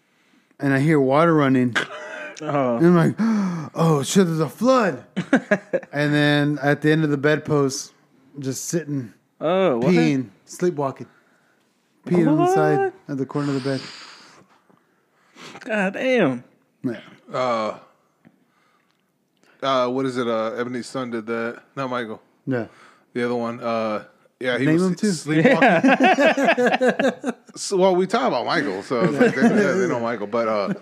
and 0.60 0.74
I 0.74 0.80
hear 0.80 1.00
water 1.00 1.36
running. 1.36 1.76
Oh. 2.42 2.78
And 2.78 2.86
I'm 2.88 2.96
like, 2.96 3.72
oh 3.76 4.04
shit, 4.04 4.26
there's 4.28 4.40
a 4.40 4.50
flood. 4.50 5.06
and 5.92 6.14
then 6.14 6.60
at 6.62 6.82
the 6.82 6.92
end 6.92 7.04
of 7.04 7.10
the 7.10 7.18
bedpost, 7.18 7.94
just 8.40 8.66
sitting, 8.66 9.14
Oh, 9.40 9.78
what? 9.78 9.88
peeing, 9.94 10.30
sleepwalking, 10.46 11.08
peeing 12.06 12.28
on 12.30 12.38
the 12.38 12.54
side 12.54 12.78
What? 12.80 12.94
at 13.10 13.18
the 13.18 13.26
corner 13.26 13.56
of 13.56 13.64
the 13.64 13.70
bed. 13.70 13.82
God 15.62 15.94
damn. 15.94 16.44
Yeah. 16.84 17.00
Uh, 19.62 19.88
what 19.90 20.06
is 20.06 20.18
it? 20.18 20.28
Uh, 20.28 20.52
Ebony's 20.54 20.88
son 20.88 21.10
did 21.12 21.26
that. 21.26 21.64
Not 21.76 21.90
Michael. 21.90 22.22
Yeah. 22.46 22.68
The 23.14 23.26
other 23.26 23.36
one. 23.36 23.60
Uh, 23.60 24.04
yeah, 24.40 24.58
he 24.58 24.66
Name 24.66 24.76
was 24.76 24.84
him 24.84 24.96
too. 24.96 25.12
sleepwalking. 25.12 25.62
so, 27.56 27.78
well, 27.78 27.96
we 27.96 28.06
talk 28.06 28.28
about 28.28 28.46
Michael, 28.46 28.84
so 28.84 29.02
it's 29.04 29.14
like, 29.14 29.36
they, 29.36 29.42
yeah, 29.42 29.72
they 29.72 29.88
know 29.88 30.00
Michael. 30.00 30.28
But 30.28 30.48
uh, 30.48 30.74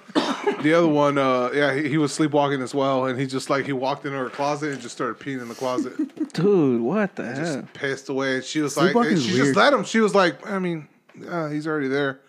the 0.61 0.73
other 0.73 0.87
one, 0.87 1.17
uh, 1.17 1.51
yeah, 1.53 1.73
he, 1.73 1.89
he 1.89 1.97
was 1.97 2.11
sleepwalking 2.11 2.61
as 2.61 2.73
well, 2.73 3.05
and 3.05 3.19
he 3.19 3.27
just 3.27 3.49
like 3.49 3.65
he 3.65 3.73
walked 3.73 4.05
into 4.05 4.17
her 4.17 4.29
closet 4.29 4.71
and 4.73 4.81
just 4.81 4.95
started 4.95 5.19
peeing 5.19 5.41
in 5.41 5.49
the 5.49 5.55
closet. 5.55 5.93
Dude, 6.33 6.81
what 6.81 7.15
the 7.15 7.25
hell? 7.25 7.35
just 7.35 7.73
pissed 7.73 8.09
away. 8.09 8.35
And 8.35 8.43
she 8.43 8.61
was 8.61 8.75
like, 8.75 8.95
and 8.95 9.21
she 9.21 9.33
weird. 9.33 9.45
just 9.45 9.55
let 9.55 9.71
him. 9.71 9.83
She 9.83 9.99
was 9.99 10.15
like, 10.15 10.47
I 10.49 10.57
mean, 10.57 10.87
uh, 11.29 11.49
he's 11.49 11.67
already 11.67 11.89
there. 11.89 12.21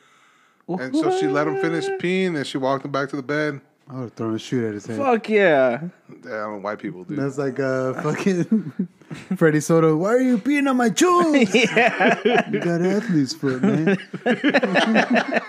And 0.69 0.95
so 0.95 1.19
she 1.19 1.27
let 1.27 1.47
him 1.47 1.61
finish 1.61 1.87
peeing, 2.01 2.37
and 2.37 2.47
she 2.47 2.59
walked 2.59 2.85
him 2.85 2.91
back 2.93 3.09
to 3.11 3.17
the 3.17 3.23
bed. 3.23 3.61
I 3.89 3.95
would 3.95 4.03
have 4.03 4.13
thrown 4.15 4.35
a 4.35 4.39
shoot 4.39 4.67
at 4.67 4.75
his 4.75 4.87
head. 4.87 4.97
Fuck 4.97 5.29
yeah. 5.29 5.89
Yeah, 6.09 6.17
I 6.17 6.21
don't 6.21 6.53
know 6.53 6.59
why 6.61 6.75
people 6.75 7.05
do. 7.05 7.17
That's 7.17 7.37
like 7.37 7.61
uh, 7.61 7.93
fucking 8.03 8.89
Freddie 9.36 9.61
Soto. 9.61 9.97
Why 9.97 10.11
are 10.15 10.20
you 10.20 10.39
peeing 10.39 10.69
on 10.69 10.77
my 10.77 10.93
shoes? 10.93 11.55
Yeah. 11.55 12.49
you 12.51 12.61
got 12.61 12.82
athlete's 12.82 13.35
foot, 13.35 13.62
man. 13.62 13.99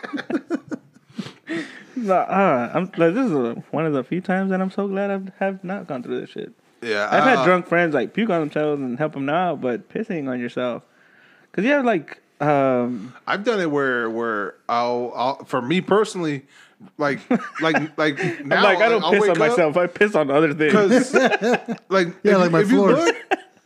No, 1.98 2.14
uh, 2.16 2.72
I'm 2.74 2.84
like 2.98 3.14
this 3.14 3.26
is 3.26 3.32
a, 3.32 3.54
one 3.72 3.86
of 3.86 3.94
the 3.94 4.04
few 4.04 4.20
times 4.20 4.50
that 4.52 4.60
I'm 4.62 4.70
so 4.70 4.86
glad 4.88 5.10
I 5.12 5.22
have 5.44 5.64
not 5.64 5.88
gone 5.88 6.04
through 6.04 6.20
this 6.20 6.30
shit. 6.30 6.52
yeah, 6.82 7.08
I've 7.10 7.24
had 7.24 7.38
uh, 7.40 7.46
drunk 7.46 7.68
friends 7.68 7.94
like 7.94 8.14
puke 8.14 8.30
on 8.30 8.42
themselves 8.42 8.82
and 8.82 9.00
help 9.00 9.14
them 9.14 9.30
out, 9.30 9.62
but 9.62 9.88
pissing 9.90 10.28
on 10.30 10.40
yourself 10.40 10.84
because 11.50 11.64
you 11.64 11.72
have 11.72 11.86
like 11.86 12.22
um 12.42 13.14
I've 13.26 13.46
done 13.46 13.62
it 13.62 13.72
where 13.72 14.10
where 14.10 14.56
I'll, 14.68 15.14
I'll 15.16 15.46
for 15.46 15.62
me 15.62 15.80
personally, 15.80 16.46
like 16.98 17.22
like 17.62 17.98
like 17.98 18.18
now, 18.46 18.58
I'm 18.58 18.64
like 18.64 18.80
I 18.80 18.90
don't 18.90 19.04
I'll 19.04 19.12
piss 19.12 19.24
on 19.24 19.30
up 19.30 19.38
myself. 19.38 19.78
I 19.78 19.88
piss 19.88 20.16
on 20.16 20.30
other 20.30 20.54
things. 20.54 21.14
like 21.90 22.08
Yeah, 22.24 22.34
if, 22.34 22.38
like 22.40 22.52
my 22.52 22.60
if 22.62 22.70
you 22.72 22.78
floors. 22.80 22.98
look, 23.06 23.16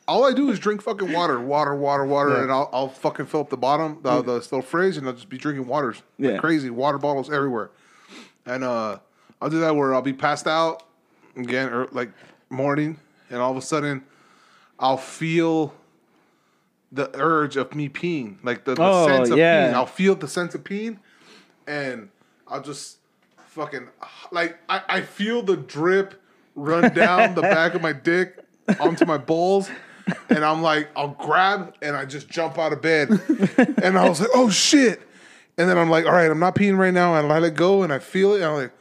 all 0.09 0.25
I 0.25 0.33
do 0.33 0.49
is 0.49 0.59
drink 0.59 0.81
fucking 0.81 1.11
water, 1.11 1.39
water, 1.39 1.75
water, 1.75 2.05
water, 2.05 2.37
Yeah. 2.37 2.43
and 2.43 2.51
I'll 2.51 2.69
I'll 2.73 2.89
fucking 2.89 3.27
fill 3.27 3.41
up 3.41 3.49
the 3.49 3.57
bottom 3.57 3.99
the, 4.01 4.21
the 4.21 4.33
little 4.33 4.61
fridge 4.61 4.97
and 4.97 5.07
I'll 5.07 5.13
just 5.13 5.29
be 5.29 5.37
drinking 5.37 5.67
waters 5.67 6.01
like 6.17 6.39
crazy, 6.39 6.69
water 6.69 6.97
bottles 6.97 7.29
everywhere, 7.31 7.71
and 8.45 8.63
uh 8.63 8.99
I'll 9.41 9.49
do 9.49 9.59
that 9.61 9.75
where 9.75 9.93
I'll 9.93 10.01
be 10.01 10.13
passed 10.13 10.47
out 10.47 10.83
again 11.37 11.71
or 11.71 11.87
like 11.91 12.11
morning, 12.49 12.97
and 13.29 13.39
all 13.39 13.51
of 13.51 13.57
a 13.57 13.61
sudden 13.61 14.03
I'll 14.79 14.97
feel 14.97 15.73
the 16.91 17.11
urge 17.13 17.55
of 17.55 17.75
me 17.75 17.87
peeing, 17.89 18.37
like 18.43 18.65
the, 18.65 18.73
the 18.75 18.81
Oh, 18.83 19.05
sense 19.07 19.29
of 19.29 19.37
yeah. 19.37 19.69
peeing. 19.69 19.73
I'll 19.75 19.85
feel 19.85 20.15
the 20.15 20.27
sense 20.27 20.55
of 20.55 20.63
peeing, 20.63 20.97
and 21.67 22.09
I'll 22.47 22.61
just 22.63 22.97
fucking 23.47 23.87
like 24.31 24.57
I, 24.67 24.81
I 24.89 25.01
feel 25.01 25.41
the 25.43 25.55
drip 25.57 26.19
run 26.55 26.93
down 26.93 27.35
the 27.35 27.41
back 27.41 27.75
of 27.75 27.81
my 27.81 27.93
dick 27.93 28.39
onto 28.79 29.05
my 29.05 29.17
balls. 29.17 29.69
And 30.29 30.45
I'm 30.45 30.61
like, 30.61 30.89
I'll 30.95 31.15
grab 31.19 31.75
and 31.81 31.95
I 31.95 32.05
just 32.05 32.29
jump 32.29 32.57
out 32.57 32.73
of 32.73 32.81
bed. 32.81 33.09
And 33.81 33.97
I 33.97 34.07
was 34.07 34.21
like, 34.21 34.29
oh 34.33 34.49
shit. 34.49 35.01
And 35.57 35.69
then 35.69 35.77
I'm 35.77 35.89
like, 35.89 36.05
all 36.05 36.11
right, 36.11 36.29
I'm 36.31 36.39
not 36.39 36.55
peeing 36.55 36.77
right 36.77 36.93
now. 36.93 37.15
And 37.15 37.27
I 37.27 37.39
let 37.39 37.43
it 37.43 37.55
go 37.55 37.83
and 37.83 37.91
I 37.91 37.99
feel 37.99 38.33
it. 38.33 38.37
And 38.37 38.45
I'm 38.45 38.53
like, 38.53 38.71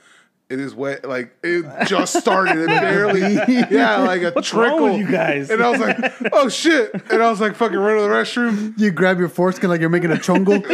it 0.49 0.61
is 0.61 0.75
wet. 0.75 1.05
Like 1.05 1.35
it 1.43 1.65
just 1.87 2.19
started. 2.19 2.57
It 2.59 2.69
barely, 2.69 3.35
yeah, 3.71 3.99
like 3.99 4.23
a 4.23 4.31
What's 4.31 4.55
wrong 4.55 4.71
trickle. 4.71 4.85
with 4.91 4.99
you 4.99 5.11
guys? 5.11 5.51
And 5.51 5.63
I 5.63 5.69
was 5.71 5.81
like, 5.81 5.99
oh 6.33 6.49
shit. 6.49 6.95
And 7.11 7.23
I 7.23 7.31
was 7.31 7.41
like, 7.41 7.55
fucking 7.55 7.77
run 7.77 7.97
to 7.97 8.03
the 8.03 8.09
restroom. 8.09 8.79
You 8.79 8.91
grab 8.91 9.19
your 9.19 9.29
foreskin 9.29 9.69
like 9.69 9.81
you're 9.81 9.91
making 9.91 10.13
a 10.13 10.17
chongo. 10.17 10.65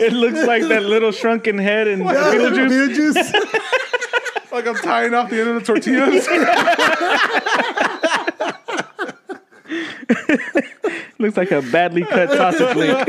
it 0.00 0.12
looks 0.12 0.44
like 0.46 0.62
that 0.64 0.82
little 0.82 1.12
shrunken 1.12 1.58
head 1.58 1.86
in 1.86 2.00
Beetlejuice. 2.00 3.14
Beetlejuice. 3.14 4.50
Like 4.50 4.66
I'm 4.66 4.74
tying 4.76 5.14
off 5.14 5.30
the 5.30 5.40
end 5.40 5.50
of 5.50 5.54
the 5.56 5.62
tortillas. 5.66 6.26
Looks 11.18 11.36
like 11.36 11.50
a 11.52 11.62
badly 11.62 12.02
cut 12.02 12.30
sausage 12.30 12.76
link. 12.76 13.08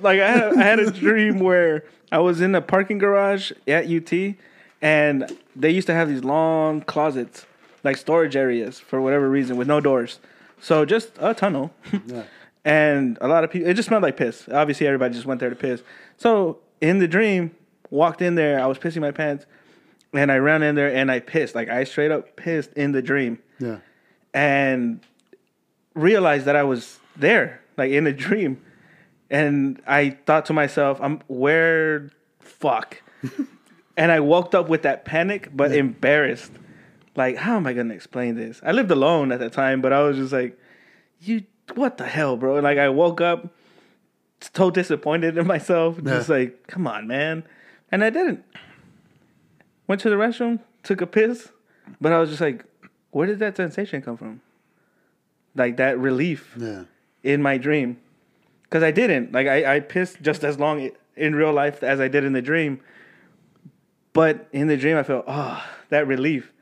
like 0.00 0.20
I 0.20 0.30
had, 0.30 0.42
I 0.58 0.62
had 0.62 0.78
a 0.80 0.90
dream 0.90 1.38
where 1.38 1.84
I 2.10 2.18
was 2.18 2.40
in 2.40 2.54
a 2.54 2.60
parking 2.60 2.98
garage 2.98 3.52
at 3.68 3.86
UT, 3.90 4.34
and 4.80 5.36
they 5.54 5.70
used 5.70 5.86
to 5.86 5.94
have 5.94 6.08
these 6.08 6.24
long 6.24 6.80
closets, 6.82 7.46
like 7.84 7.96
storage 7.96 8.36
areas 8.36 8.80
for 8.80 9.00
whatever 9.00 9.28
reason, 9.28 9.56
with 9.56 9.68
no 9.68 9.80
doors. 9.80 10.18
So 10.60 10.84
just 10.84 11.12
a 11.18 11.34
tunnel, 11.34 11.72
and 12.64 13.18
a 13.20 13.28
lot 13.28 13.44
of 13.44 13.50
people. 13.50 13.68
It 13.68 13.74
just 13.74 13.88
smelled 13.88 14.02
like 14.02 14.16
piss. 14.16 14.48
Obviously, 14.50 14.86
everybody 14.86 15.14
just 15.14 15.26
went 15.26 15.40
there 15.40 15.50
to 15.50 15.56
piss. 15.56 15.82
So 16.16 16.58
in 16.80 16.98
the 16.98 17.08
dream, 17.08 17.54
walked 17.90 18.22
in 18.22 18.34
there. 18.34 18.60
I 18.60 18.66
was 18.66 18.78
pissing 18.78 19.00
my 19.00 19.10
pants, 19.12 19.46
and 20.12 20.30
I 20.32 20.36
ran 20.38 20.62
in 20.62 20.74
there 20.74 20.92
and 20.94 21.10
I 21.10 21.20
pissed. 21.20 21.54
Like 21.54 21.68
I 21.68 21.84
straight 21.84 22.10
up 22.10 22.36
pissed 22.36 22.72
in 22.74 22.92
the 22.92 23.02
dream 23.02 23.38
Yeah. 23.58 23.78
and 24.34 25.00
realized 25.94 26.44
that 26.46 26.56
I 26.56 26.62
was 26.62 26.98
there, 27.16 27.60
like 27.76 27.90
in 27.90 28.06
a 28.06 28.12
dream. 28.12 28.60
And 29.30 29.80
I 29.86 30.10
thought 30.26 30.46
to 30.46 30.52
myself, 30.52 30.98
I'm 31.00 31.20
where 31.26 32.10
fuck. 32.40 33.00
and 33.96 34.12
I 34.12 34.20
woke 34.20 34.54
up 34.54 34.68
with 34.68 34.82
that 34.82 35.04
panic, 35.04 35.48
but 35.54 35.72
embarrassed. 35.72 36.52
Like, 37.16 37.36
how 37.36 37.56
am 37.56 37.66
I 37.66 37.72
gonna 37.72 37.94
explain 37.94 38.36
this? 38.36 38.60
I 38.64 38.72
lived 38.72 38.90
alone 38.90 39.32
at 39.32 39.38
that 39.40 39.52
time, 39.52 39.80
but 39.80 39.92
I 39.92 40.02
was 40.02 40.16
just 40.16 40.32
like, 40.32 40.58
you 41.20 41.44
what 41.74 41.96
the 41.98 42.06
hell, 42.06 42.36
bro? 42.36 42.56
And 42.56 42.64
like 42.64 42.78
I 42.78 42.88
woke 42.88 43.20
up 43.20 43.48
so 44.54 44.70
disappointed 44.70 45.38
in 45.38 45.46
myself, 45.46 46.02
just 46.02 46.28
Yeah. 46.28 46.34
like, 46.36 46.66
come 46.66 46.86
on, 46.86 47.06
man. 47.06 47.44
And 47.90 48.02
I 48.02 48.10
didn't. 48.10 48.44
Went 49.86 50.00
to 50.02 50.10
the 50.10 50.16
restroom, 50.16 50.60
took 50.82 51.00
a 51.00 51.06
piss, 51.06 51.50
but 52.00 52.12
I 52.12 52.18
was 52.18 52.30
just 52.30 52.40
like, 52.40 52.64
where 53.10 53.26
did 53.26 53.38
that 53.40 53.56
sensation 53.56 54.02
come 54.02 54.16
from? 54.16 54.40
Like 55.54 55.76
that 55.76 55.98
relief 55.98 56.54
Yeah. 56.58 56.84
in 57.22 57.42
my 57.42 57.58
dream. 57.58 57.98
Because 58.64 58.82
I 58.82 58.90
didn't. 58.90 59.32
Like 59.32 59.46
I, 59.46 59.76
I 59.76 59.80
pissed 59.80 60.22
just 60.22 60.44
as 60.44 60.58
long 60.58 60.90
in 61.16 61.34
real 61.34 61.52
life 61.52 61.82
as 61.82 62.00
I 62.00 62.08
did 62.08 62.24
in 62.24 62.32
the 62.32 62.40
dream. 62.42 62.80
But 64.12 64.48
in 64.52 64.66
the 64.66 64.76
dream 64.76 64.96
I 64.96 65.02
felt, 65.02 65.24
oh, 65.26 65.62
that 65.90 66.06
relief. 66.06 66.52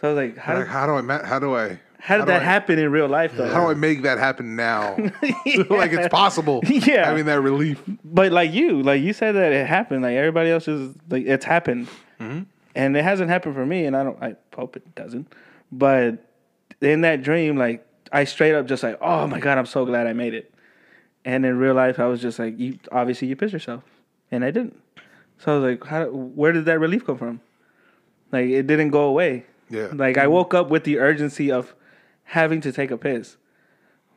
So 0.00 0.08
I 0.08 0.12
was 0.12 0.16
like, 0.28 0.36
how, 0.38 0.54
Like, 0.58 0.66
how 0.68 0.86
do 0.86 0.92
I? 0.94 1.00
ma- 1.00 1.24
How 1.24 1.38
do 1.38 1.54
I? 1.56 1.80
how 2.00 2.16
did 2.16 2.26
do 2.26 2.32
that 2.32 2.42
I- 2.42 2.44
happen 2.44 2.78
in 2.78 2.92
real 2.92 3.08
life 3.08 3.32
though? 3.36 3.48
How 3.48 3.64
do 3.64 3.70
I 3.70 3.74
make 3.74 4.02
that 4.02 4.18
happen 4.18 4.54
now? 4.56 4.96
like 5.70 5.92
it's 5.92 6.08
possible. 6.08 6.62
Yeah. 6.68 7.06
Having 7.06 7.26
that 7.26 7.40
relief. 7.40 7.82
But 8.04 8.30
like 8.32 8.52
you, 8.52 8.82
like 8.82 9.02
you 9.02 9.12
said 9.12 9.32
that 9.32 9.52
it 9.52 9.66
happened. 9.66 10.02
Like 10.02 10.16
everybody 10.16 10.50
else 10.50 10.68
is 10.68 10.94
like 11.10 11.26
it's 11.26 11.44
happened, 11.44 11.88
mm-hmm. 12.20 12.42
and 12.74 12.96
it 12.96 13.02
hasn't 13.02 13.30
happened 13.30 13.54
for 13.54 13.66
me. 13.66 13.84
And 13.86 13.96
I 13.96 14.04
don't. 14.04 14.22
I 14.22 14.36
hope 14.54 14.76
it 14.76 14.94
doesn't. 14.94 15.32
But 15.72 16.24
in 16.80 17.00
that 17.02 17.22
dream, 17.22 17.56
like 17.56 17.84
I 18.12 18.24
straight 18.24 18.54
up 18.54 18.66
just 18.66 18.82
like, 18.82 18.98
oh 19.00 19.26
my 19.26 19.40
god, 19.40 19.58
I'm 19.58 19.66
so 19.66 19.84
glad 19.84 20.06
I 20.06 20.12
made 20.12 20.34
it. 20.34 20.52
And 21.24 21.44
in 21.44 21.58
real 21.58 21.74
life, 21.74 21.98
I 21.98 22.06
was 22.06 22.20
just 22.22 22.38
like, 22.38 22.58
you 22.58 22.78
obviously 22.92 23.28
you 23.28 23.36
pissed 23.36 23.52
yourself, 23.52 23.84
and 24.30 24.44
I 24.44 24.50
didn't. 24.50 24.80
So 25.38 25.52
I 25.52 25.58
was 25.58 25.70
like, 25.70 25.84
how? 25.84 26.06
Where 26.06 26.52
did 26.52 26.64
that 26.66 26.78
relief 26.80 27.04
come 27.06 27.18
from? 27.18 27.40
Like 28.32 28.46
it 28.48 28.66
didn't 28.66 28.90
go 28.90 29.02
away. 29.04 29.44
Yeah. 29.70 29.88
Like 29.92 30.16
I 30.16 30.26
woke 30.26 30.54
up 30.54 30.70
with 30.70 30.84
the 30.84 30.98
urgency 30.98 31.50
of 31.52 31.74
having 32.24 32.60
to 32.62 32.72
take 32.72 32.90
a 32.90 32.96
piss. 32.98 33.36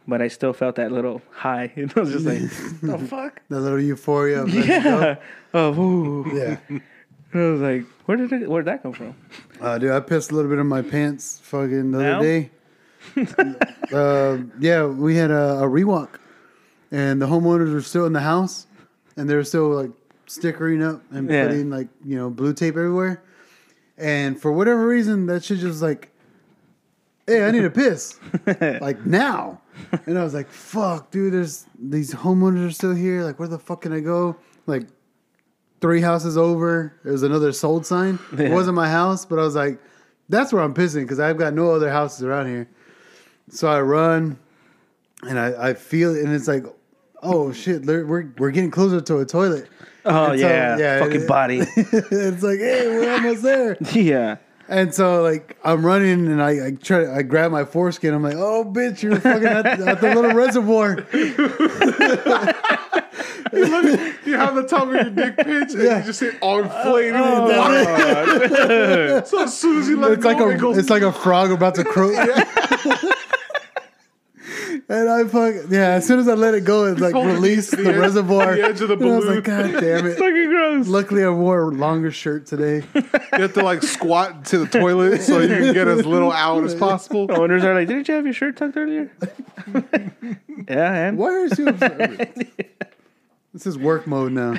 But 0.08 0.22
I 0.22 0.30
still 0.30 0.52
felt 0.54 0.76
that 0.78 0.92
little 0.92 1.22
high. 1.32 1.72
And 1.76 1.94
I 1.96 2.00
was 2.00 2.12
just 2.12 2.26
like, 2.26 2.40
the 2.82 2.98
fuck? 3.08 3.42
That 3.50 3.60
little 3.60 3.80
euphoria. 3.80 4.42
Of 4.44 4.54
letting 4.54 4.72
it 4.72 4.84
go. 4.84 5.00
Yeah. 5.00 5.16
Oh, 5.54 5.74
ooh. 5.80 6.32
Yeah. 6.34 6.58
And 6.70 6.82
I 7.34 7.38
was 7.52 7.62
like, 7.62 7.86
where 8.06 8.18
did 8.18 8.32
it, 8.34 8.50
where 8.50 8.64
did 8.64 8.72
that 8.74 8.84
come 8.84 8.94
from? 8.94 9.16
Uh, 9.62 9.78
dude, 9.78 9.92
I 9.92 10.00
pissed 10.00 10.32
a 10.32 10.36
little 10.36 10.50
bit 10.50 10.60
in 10.60 10.68
my 10.68 10.82
pants 10.82 11.40
fucking 11.44 11.92
the 11.92 12.00
Now? 12.00 12.18
other 12.18 12.26
day. 12.26 12.50
Uh, 13.94 14.38
yeah, 14.60 14.86
we 14.86 15.16
had 15.16 15.32
a, 15.32 15.60
a 15.60 15.68
rewalk, 15.68 16.20
and 16.92 17.22
the 17.22 17.28
homeowners 17.28 17.74
were 17.74 17.82
still 17.82 18.06
in 18.06 18.14
the 18.14 18.20
house, 18.22 18.68
and 19.18 19.30
they 19.30 19.36
were 19.36 19.44
still 19.44 19.70
like 19.70 19.92
stickering 20.28 20.82
up 20.84 21.02
and 21.12 21.30
Yeah. 21.30 21.48
putting 21.48 21.70
like 21.70 21.88
you 22.06 22.18
know 22.18 22.30
blue 22.30 22.54
tape 22.54 22.76
everywhere. 22.76 23.22
And 23.98 24.42
for 24.42 24.52
whatever 24.52 24.88
reason, 24.88 25.26
that 25.28 25.44
shit 25.44 25.60
just 25.60 25.82
like, 25.82 26.10
hey, 27.28 27.46
I 27.46 27.52
need 27.52 27.66
a 27.66 27.70
piss, 27.70 28.20
like 28.82 29.06
now. 29.06 29.62
And 30.06 30.18
I 30.18 30.24
was 30.24 30.34
like, 30.34 30.50
fuck, 30.50 31.12
dude, 31.12 31.34
there's 31.34 31.66
these 31.80 32.14
homeowners 32.14 32.68
are 32.68 32.72
still 32.72 32.94
here. 32.96 33.24
Like, 33.24 33.40
where 33.40 33.48
the 33.48 33.60
fuck 33.60 33.82
can 33.82 33.94
I 33.94 34.00
go? 34.00 34.36
Like, 34.68 34.88
three 35.82 36.02
houses 36.02 36.38
over, 36.38 36.94
there's 37.04 37.24
another 37.24 37.52
sold 37.52 37.86
sign. 37.86 38.18
It 38.34 38.40
Yeah. 38.50 38.54
wasn't 38.54 38.76
my 38.76 38.90
house, 38.90 39.26
but 39.26 39.38
I 39.40 39.44
was 39.44 39.56
like, 39.56 39.80
that's 40.30 40.54
where 40.54 40.62
I'm 40.64 40.74
pissing 40.74 41.02
because 41.02 41.20
I've 41.20 41.38
got 41.38 41.54
no 41.54 41.72
other 41.72 41.92
houses 41.92 42.24
around 42.24 42.48
here. 42.48 42.68
So 43.52 43.68
I 43.68 43.82
run, 43.82 44.40
and 45.24 45.38
I, 45.38 45.70
I 45.70 45.74
feel 45.74 46.16
it, 46.16 46.24
and 46.24 46.34
it's 46.34 46.48
like, 46.48 46.64
oh 47.22 47.52
shit, 47.52 47.86
we're 47.86 48.06
we're, 48.06 48.26
we're 48.38 48.52
getting 48.52 48.72
closer 48.72 49.02
to 49.02 49.18
a 49.20 49.26
toilet. 49.26 49.68
Oh 50.06 50.28
so, 50.28 50.34
yeah, 50.34 50.78
yeah, 50.78 51.00
fucking 51.00 51.22
it- 51.24 51.28
body. 51.28 51.58
it's 51.76 52.42
like, 52.44 52.60
hey, 52.60 52.88
we're 52.88 53.12
almost 53.14 53.44
there. 53.44 53.78
yeah. 53.94 54.38
And 54.68 54.94
so 54.96 55.22
like 55.22 55.58
I'm 55.66 55.86
running 55.86 56.28
and 56.28 56.42
I, 56.42 56.68
I 56.68 56.72
try 56.72 57.14
I 57.14 57.24
grab 57.24 57.52
my 57.52 57.66
foreskin. 57.66 58.14
I'm 58.14 58.24
like, 58.24 58.36
oh 58.38 58.64
bitch, 58.64 59.02
you're 59.04 59.20
fucking 59.20 59.46
at, 59.46 59.66
at 59.66 60.00
the 60.02 60.16
little 60.16 60.32
reservoir. 60.34 61.06
You 63.54 64.38
have 64.38 64.56
the 64.56 64.64
top 64.68 64.88
of 64.88 64.94
your 64.94 65.10
dick 65.10 65.36
pitch 65.36 65.74
and 65.74 65.82
Yeah. 65.84 66.00
you 66.00 66.06
just 66.06 66.20
see 66.20 66.28
it 66.28 66.38
all 66.42 66.60
inflated 66.60 67.16
Oh, 67.16 67.24
oh 67.24 67.48
with 67.48 68.52
water. 68.52 69.26
so 69.26 69.44
as 69.44 69.58
soon 69.58 69.80
as 69.82 69.90
you 69.90 69.98
let 70.00 70.12
It's 70.14 70.24
it 70.24 70.28
like 70.28 70.40
a 70.40 70.50
it 70.50 70.58
goes. 70.60 70.78
it's 70.78 70.90
like 70.90 71.02
a 71.02 71.12
frog 71.12 71.52
about 71.52 71.76
to 71.76 71.84
croak. 71.84 72.14
And 74.94 75.10
I 75.10 75.24
fuck 75.24 75.56
yeah. 75.70 75.92
As 75.92 76.06
soon 76.06 76.20
as 76.20 76.28
I 76.28 76.34
let 76.34 76.54
it 76.54 76.66
go, 76.66 76.86
it 76.86 77.00
like 77.00 77.14
holding 77.14 77.36
released 77.36 77.72
the 77.72 77.78
the, 77.78 77.90
edge- 77.94 77.96
reservoir. 77.98 78.56
the 78.56 78.62
edge 78.64 78.82
of 78.82 78.90
the 78.90 78.96
And 78.96 79.04
I 79.04 79.16
was 79.16 79.24
balloon. 79.26 79.36
like, 79.36 79.44
God 79.46 79.72
damn 79.80 80.06
it! 80.06 80.18
Fucking 80.20 80.46
gross. 80.50 80.88
Luckily, 80.88 81.24
I 81.24 81.30
wore 81.30 81.62
a 81.62 81.68
longer 81.70 82.12
shirt 82.12 82.46
today. 82.46 82.84
you 82.96 83.04
have 83.32 83.54
to 83.54 83.64
like 83.64 83.84
squat 83.84 84.44
to 84.48 84.58
the 84.60 84.80
toilet 84.80 85.22
so 85.22 85.40
you 85.40 85.48
can 85.48 85.74
get 85.74 85.88
as 85.88 86.06
little 86.06 86.32
out 86.34 86.66
as 86.66 86.76
possible. 86.76 87.26
The 87.28 87.36
owners 87.40 87.64
are 87.64 87.74
like, 87.74 87.88
didn't 87.88 88.10
you 88.10 88.16
have 88.16 88.26
your 88.26 88.34
shirt 88.34 88.58
tucked 88.58 88.76
earlier? 88.76 89.10
yeah, 90.68 90.94
and 91.08 91.18
Why 91.18 91.28
are 91.30 91.46
you? 91.48 91.66
this 93.54 93.66
is 93.66 93.78
work 93.78 94.08
mode 94.08 94.34
now. 94.34 94.56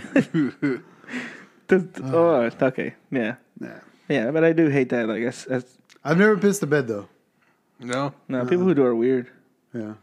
Th- 1.69 1.85
oh, 2.05 2.51
okay, 2.63 2.95
yeah, 3.11 3.35
Nah. 3.61 3.69
yeah. 4.09 4.31
But 4.31 4.45
I 4.45 4.53
do 4.53 4.69
hate 4.69 4.89
that. 4.91 5.09
Like, 5.09 5.25
that's, 5.25 5.45
that's 5.45 5.79
I've 6.05 6.19
never 6.19 6.37
pissed 6.37 6.61
the 6.61 6.67
bed 6.67 6.89
though. 6.89 7.09
No, 7.81 8.15
no 8.29 8.45
people 8.47 8.65
who 8.65 8.75
do 8.75 8.85
are 8.85 8.95
weird. 8.95 9.29
Yeah. 9.75 9.95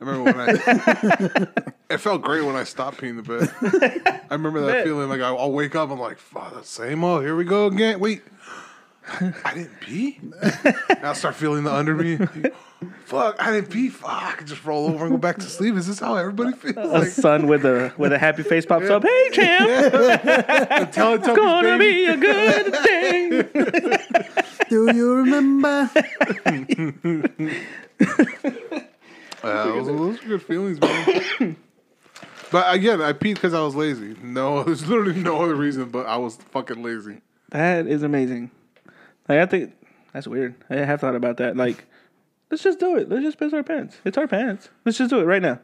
I 0.00 0.04
remember 0.04 0.32
when 0.32 0.40
I. 0.40 1.46
it 1.94 1.98
felt 1.98 2.22
great 2.22 2.44
when 2.44 2.56
I 2.56 2.64
stopped 2.64 3.00
peeing 3.00 3.16
the 3.16 3.22
bed. 3.22 4.22
I 4.30 4.34
remember 4.34 4.60
that 4.62 4.72
Bet. 4.72 4.84
feeling 4.84 5.08
like 5.08 5.20
I- 5.20 5.28
I'll 5.34 5.52
wake 5.52 5.74
up. 5.74 5.90
I'm 5.90 5.98
like, 6.00 6.18
fuck, 6.18 6.52
the 6.54 6.64
same 6.64 7.04
old. 7.04 7.22
Here 7.22 7.36
we 7.36 7.44
go 7.44 7.66
again. 7.66 8.00
Wait, 8.00 8.22
I 9.20 9.54
didn't 9.54 9.80
pee. 9.80 10.18
now 11.02 11.10
I 11.10 11.12
start 11.12 11.34
feeling 11.36 11.64
the 11.64 11.72
under 11.72 11.94
me. 11.94 12.18
Fuck, 13.06 13.36
I 13.42 13.50
didn't 13.50 13.70
pee. 13.70 13.88
Fuck, 13.88 14.10
I 14.12 14.32
can 14.32 14.46
just 14.46 14.62
roll 14.64 14.88
over 14.90 15.04
and 15.06 15.14
go 15.14 15.18
back 15.18 15.36
to 15.36 15.42
sleep. 15.44 15.74
Is 15.74 15.86
this 15.86 16.00
how 16.00 16.16
everybody 16.16 16.52
feels? 16.54 16.76
A 16.76 16.84
Like, 16.84 17.08
son 17.08 17.46
with 17.46 17.64
a 17.64 17.94
with 17.96 18.12
a 18.12 18.18
happy 18.18 18.42
face 18.42 18.66
pops 18.66 18.90
up. 18.90 19.02
Hey, 19.04 19.28
champ, 19.32 19.70
Teletubbies, 20.92 21.34
gonna 21.36 21.78
baby. 21.78 21.94
be 21.94 22.06
a 22.06 22.16
good 22.16 22.72
day. 22.84 23.98
Do 24.68 24.94
you 24.94 25.14
remember? 25.14 25.90
Uh, 29.54 29.64
those, 29.64 29.86
those 29.86 30.24
are 30.24 30.28
good 30.28 30.42
feelings, 30.42 30.80
man. 30.80 31.56
but 32.50 32.74
again, 32.74 33.02
I 33.02 33.12
peed 33.12 33.34
because 33.34 33.52
I 33.52 33.60
was 33.60 33.74
lazy. 33.74 34.16
No, 34.22 34.62
there's 34.64 34.86
literally 34.86 35.20
no 35.20 35.42
other 35.42 35.54
reason, 35.54 35.90
but 35.90 36.06
I 36.06 36.16
was 36.16 36.36
fucking 36.36 36.82
lazy. 36.82 37.20
That 37.50 37.86
is 37.86 38.02
amazing. 38.02 38.50
Like 39.28 39.40
I 39.40 39.46
think 39.46 39.74
that's 40.12 40.26
weird. 40.26 40.54
I 40.70 40.76
have 40.76 41.00
thought 41.00 41.14
about 41.14 41.36
that. 41.38 41.56
Like, 41.56 41.84
let's 42.50 42.62
just 42.62 42.80
do 42.80 42.96
it. 42.96 43.08
Let's 43.08 43.22
just 43.22 43.38
piss 43.38 43.52
our 43.52 43.62
pants. 43.62 43.98
It's 44.04 44.16
our 44.16 44.26
pants. 44.26 44.70
Let's 44.84 44.96
just 44.96 45.10
do 45.10 45.20
it 45.20 45.24
right 45.24 45.42
now. 45.42 45.60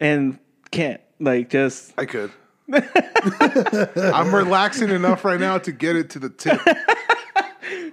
And 0.00 0.38
can't 0.70 1.00
like 1.18 1.50
just 1.50 1.92
I 1.98 2.04
could. 2.04 2.30
I'm 2.72 4.34
relaxing 4.34 4.90
enough 4.90 5.24
right 5.24 5.40
now 5.40 5.58
to 5.58 5.72
get 5.72 5.96
it 5.96 6.10
to 6.10 6.18
the 6.18 6.28
tip. 6.30 6.60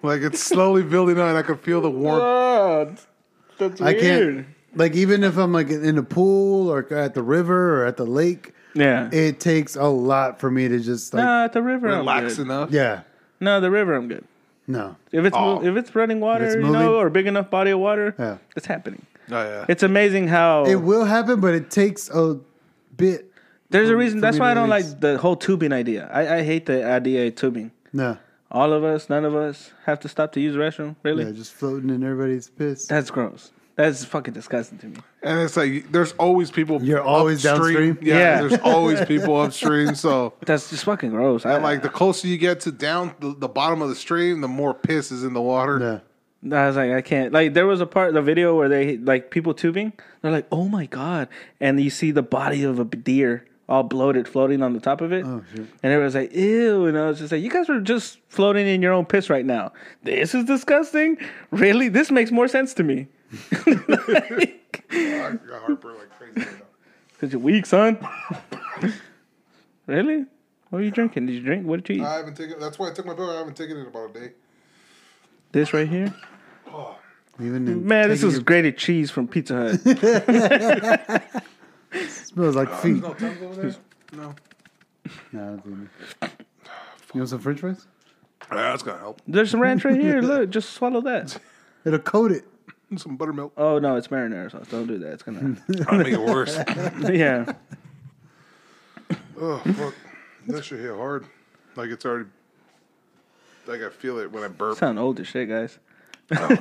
like 0.04 0.22
it's 0.22 0.42
slowly 0.42 0.84
building 0.84 1.20
up, 1.20 1.30
and 1.30 1.38
I 1.38 1.42
can 1.42 1.58
feel 1.58 1.82
the 1.82 1.92
warmth. 1.92 2.24
oh, 2.24 2.96
that's 3.58 3.82
I 3.82 3.94
can't. 3.94 4.48
Like 4.76 4.96
even 4.96 5.24
if 5.24 5.38
I'm 5.38 5.54
like 5.54 5.70
in 5.70 5.98
a 5.98 6.04
pool 6.04 6.70
or 6.70 6.86
at 6.94 7.14
the 7.14 7.24
river 7.24 7.82
or 7.82 7.86
at 7.86 7.98
the 7.98 8.06
lake, 8.06 8.54
Yeah. 8.74 9.10
it 9.12 9.40
takes 9.40 9.76
a 9.76 9.84
lot 9.86 10.40
for 10.40 10.50
me 10.50 10.68
to 10.68 10.80
just 10.80 11.14
like 11.14 11.24
no, 11.24 11.44
at 11.46 11.54
the 11.54 11.62
river. 11.62 11.88
I'm 11.90 12.00
Relax 12.00 12.38
good. 12.38 12.46
enough. 12.48 12.72
yeah. 12.72 13.02
No, 13.40 13.60
the 13.60 13.70
river. 13.72 13.94
I'm 13.94 14.08
good. 14.08 14.24
No. 14.68 14.96
If 15.12 15.26
it's 15.26 15.36
Oh. 15.38 15.64
if 15.66 15.76
it's 15.76 15.94
running 15.96 16.20
water, 16.22 16.46
it's 16.46 16.56
you 16.56 16.62
know, 16.64 16.96
or 16.96 17.10
big 17.10 17.28
enough 17.28 17.50
body 17.50 17.72
of 17.72 17.80
water, 17.80 18.16
Yeah. 18.18 18.38
it's 18.56 18.66
happening. 18.66 19.06
Oh 19.32 19.44
yeah. 19.44 19.66
It's 19.70 19.84
amazing 19.84 20.28
how 20.30 20.66
It 20.66 20.76
will 20.82 21.06
happen, 21.06 21.40
but 21.40 21.54
it 21.54 21.70
takes 21.70 22.10
a 22.10 22.40
bit. 22.98 23.32
there's 23.70 23.90
a 23.90 23.96
reason. 23.96 24.22
That's 24.22 24.40
why 24.40 24.52
I 24.52 24.54
don't 24.54 24.70
release. 24.70 24.92
like 24.92 25.00
the 25.02 25.18
whole 25.18 25.36
tubing 25.36 25.74
idea. 25.74 26.10
I, 26.14 26.38
I 26.38 26.44
hate 26.44 26.66
the 26.66 26.86
idea 26.86 27.28
of 27.28 27.36
tubing. 27.36 27.72
No. 27.92 28.18
All 28.52 28.72
of 28.72 28.84
us, 28.84 29.10
none 29.10 29.26
of 29.26 29.36
us, 29.36 29.72
have 29.86 30.00
to 30.02 30.08
stop 30.08 30.32
to 30.34 30.40
use 30.40 30.54
the 30.54 30.60
restroom. 30.60 30.96
Really, 31.04 31.26
Yeah, 31.26 31.32
just 31.32 31.54
floating 31.54 31.90
in 31.90 32.04
everybody's 32.04 32.50
piss. 32.50 32.86
that's 32.86 33.10
gross. 33.10 33.52
That's 33.76 34.06
fucking 34.06 34.34
disgusting 34.36 34.78
to 34.80 34.86
me. 34.88 34.98
And 35.24 35.40
it's 35.42 35.58
like 35.58 35.92
there's 35.92 36.12
always 36.14 36.52
people. 36.52 36.84
You're 36.84 37.02
always 37.02 37.44
upstream. 37.46 37.94
downstream? 37.96 38.08
Yeah, 38.08 38.18
Yeah. 38.18 38.42
there's 38.42 38.62
always 38.62 39.04
people 39.06 39.40
upstream. 39.42 39.96
So 39.96 40.34
That's 40.46 40.70
just 40.70 40.84
fucking 40.84 41.10
gross. 41.10 41.46
I 41.46 41.54
and 41.56 41.64
like 41.64 41.82
the 41.82 41.90
closer 41.90 42.28
you 42.28 42.38
get 42.38 42.60
to 42.62 42.72
down 42.72 43.16
the, 43.20 43.34
the 43.34 43.48
bottom 43.48 43.82
of 43.82 43.90
the 43.90 43.96
stream, 43.96 44.42
the 44.42 44.48
more 44.48 44.74
piss 44.74 45.12
is 45.12 45.24
in 45.24 45.34
the 45.34 45.42
water. 45.42 45.80
Yeah. 45.80 46.58
I 46.58 46.68
was 46.68 46.76
like, 46.76 46.92
I 46.92 47.02
can't. 47.02 47.32
Like, 47.32 47.54
there 47.54 47.66
was 47.66 47.80
a 47.80 47.86
part 47.86 48.10
of 48.10 48.16
the 48.16 48.22
video 48.22 48.54
where 48.56 48.68
they 48.68 48.98
like 48.98 49.32
people 49.32 49.54
tubing. 49.54 49.94
They're 50.22 50.32
like, 50.32 50.46
oh 50.52 50.68
my 50.68 50.86
god, 50.88 51.30
and 51.62 51.80
you 51.80 51.90
see 51.90 52.12
the 52.12 52.22
body 52.22 52.64
of 52.64 52.80
a 52.80 52.84
deer 52.86 53.46
all 53.70 53.82
bloated 53.82 54.28
floating 54.28 54.62
on 54.62 54.74
the 54.74 54.80
top 54.82 55.00
of 55.00 55.14
it. 55.14 55.26
Oh, 55.26 55.42
shit. 55.52 55.62
And 55.82 55.94
everyone's 55.94 56.16
like, 56.16 56.36
ew. 56.36 56.86
And 56.86 56.98
I 56.98 57.08
was 57.08 57.18
just 57.20 57.32
like, 57.32 57.42
you 57.42 57.50
guys 57.50 57.70
are 57.70 57.80
just 57.80 58.20
floating 58.28 58.68
in 58.68 58.82
your 58.82 58.92
own 58.92 59.06
piss 59.06 59.30
right 59.30 59.46
now. 59.46 59.72
This 60.04 60.36
is 60.36 60.44
disgusting. 60.44 61.18
Really, 61.50 61.88
this 61.88 62.12
makes 62.12 62.30
more 62.30 62.50
sense 62.50 62.74
to 62.76 62.84
me. 62.84 63.08
I 63.52 65.38
got 65.48 65.62
heartburn 65.62 65.98
like 65.98 66.10
crazy. 66.18 66.40
right. 66.48 66.62
Cause 67.20 67.32
you're 67.32 67.42
weak, 67.42 67.66
son. 67.66 67.98
really? 69.88 70.26
What 70.70 70.80
are 70.80 70.84
you 70.84 70.92
drinking? 70.92 71.28
Did 71.28 71.34
you 71.34 71.42
drink? 71.42 71.66
What 71.66 71.84
did 71.84 71.96
you 71.96 72.02
eat? 72.04 72.06
I 72.06 72.16
haven't 72.18 72.36
taken. 72.36 72.60
That's 72.60 72.78
why 72.80 72.90
I 72.90 72.94
took 72.94 73.06
my 73.06 73.14
pill. 73.14 73.30
I 73.30 73.38
haven't 73.38 73.56
taken 73.56 73.78
it 73.78 73.82
in 73.82 73.88
about 73.88 74.16
a 74.16 74.20
day. 74.20 74.32
this 75.52 75.74
right 75.74 75.88
here. 75.88 76.14
Oh. 76.68 76.98
Even 77.40 77.68
in 77.68 77.88
Man, 77.88 78.10
this 78.10 78.24
is 78.24 78.34
your- 78.34 78.44
grated 78.44 78.78
cheese 78.78 79.10
from 79.10 79.28
Pizza 79.28 79.56
Hut. 79.56 79.80
smells 82.10 82.56
like 82.56 82.74
feet. 82.76 83.02
No 83.02 83.14
Tums 83.14 83.42
over 83.42 83.56
there. 83.56 83.76
No. 84.14 84.36
Nah, 85.32 85.56
that's 85.56 85.66
me. 85.66 85.88
You 87.14 87.20
want 87.22 87.30
some 87.30 87.40
French 87.40 87.60
fries? 87.60 87.86
Yeah, 88.52 88.58
that's 88.72 88.84
gonna 88.84 89.00
help. 89.00 89.22
There's 89.28 89.50
some 89.52 89.62
ranch 89.62 89.86
right 89.86 90.00
here. 90.00 90.22
Look, 90.22 90.50
just 90.50 90.72
swallow 90.74 91.02
that. 91.02 91.38
It'll 91.86 92.00
coat 92.00 92.32
it. 92.32 92.46
Some 92.98 93.16
buttermilk. 93.18 93.54
Oh 93.58 93.80
no, 93.80 93.96
it's 93.96 94.08
marinara 94.08 94.52
sauce. 94.52 94.68
Don't 94.70 94.88
do 94.88 94.98
that. 95.00 95.14
It's 95.14 95.24
gonna. 95.24 95.58
I'll 95.88 95.98
make 95.98 96.14
it 96.14 96.20
worse. 96.20 96.56
yeah. 97.10 97.52
oh 99.40 99.58
fuck, 99.60 99.94
that 100.48 100.64
shit 100.66 100.80
hit 100.80 100.96
hard. 100.96 101.26
Like 101.76 101.90
it's 101.90 102.06
already. 102.06 102.30
Like 103.66 103.82
I 103.82 103.90
feel 103.90 104.20
it 104.20 104.32
when 104.32 104.44
I 104.44 104.48
burp. 104.50 104.78
Sound 104.78 105.00
old 105.00 105.20
as 105.20 105.28
shit, 105.28 105.50
guys. 105.50 105.80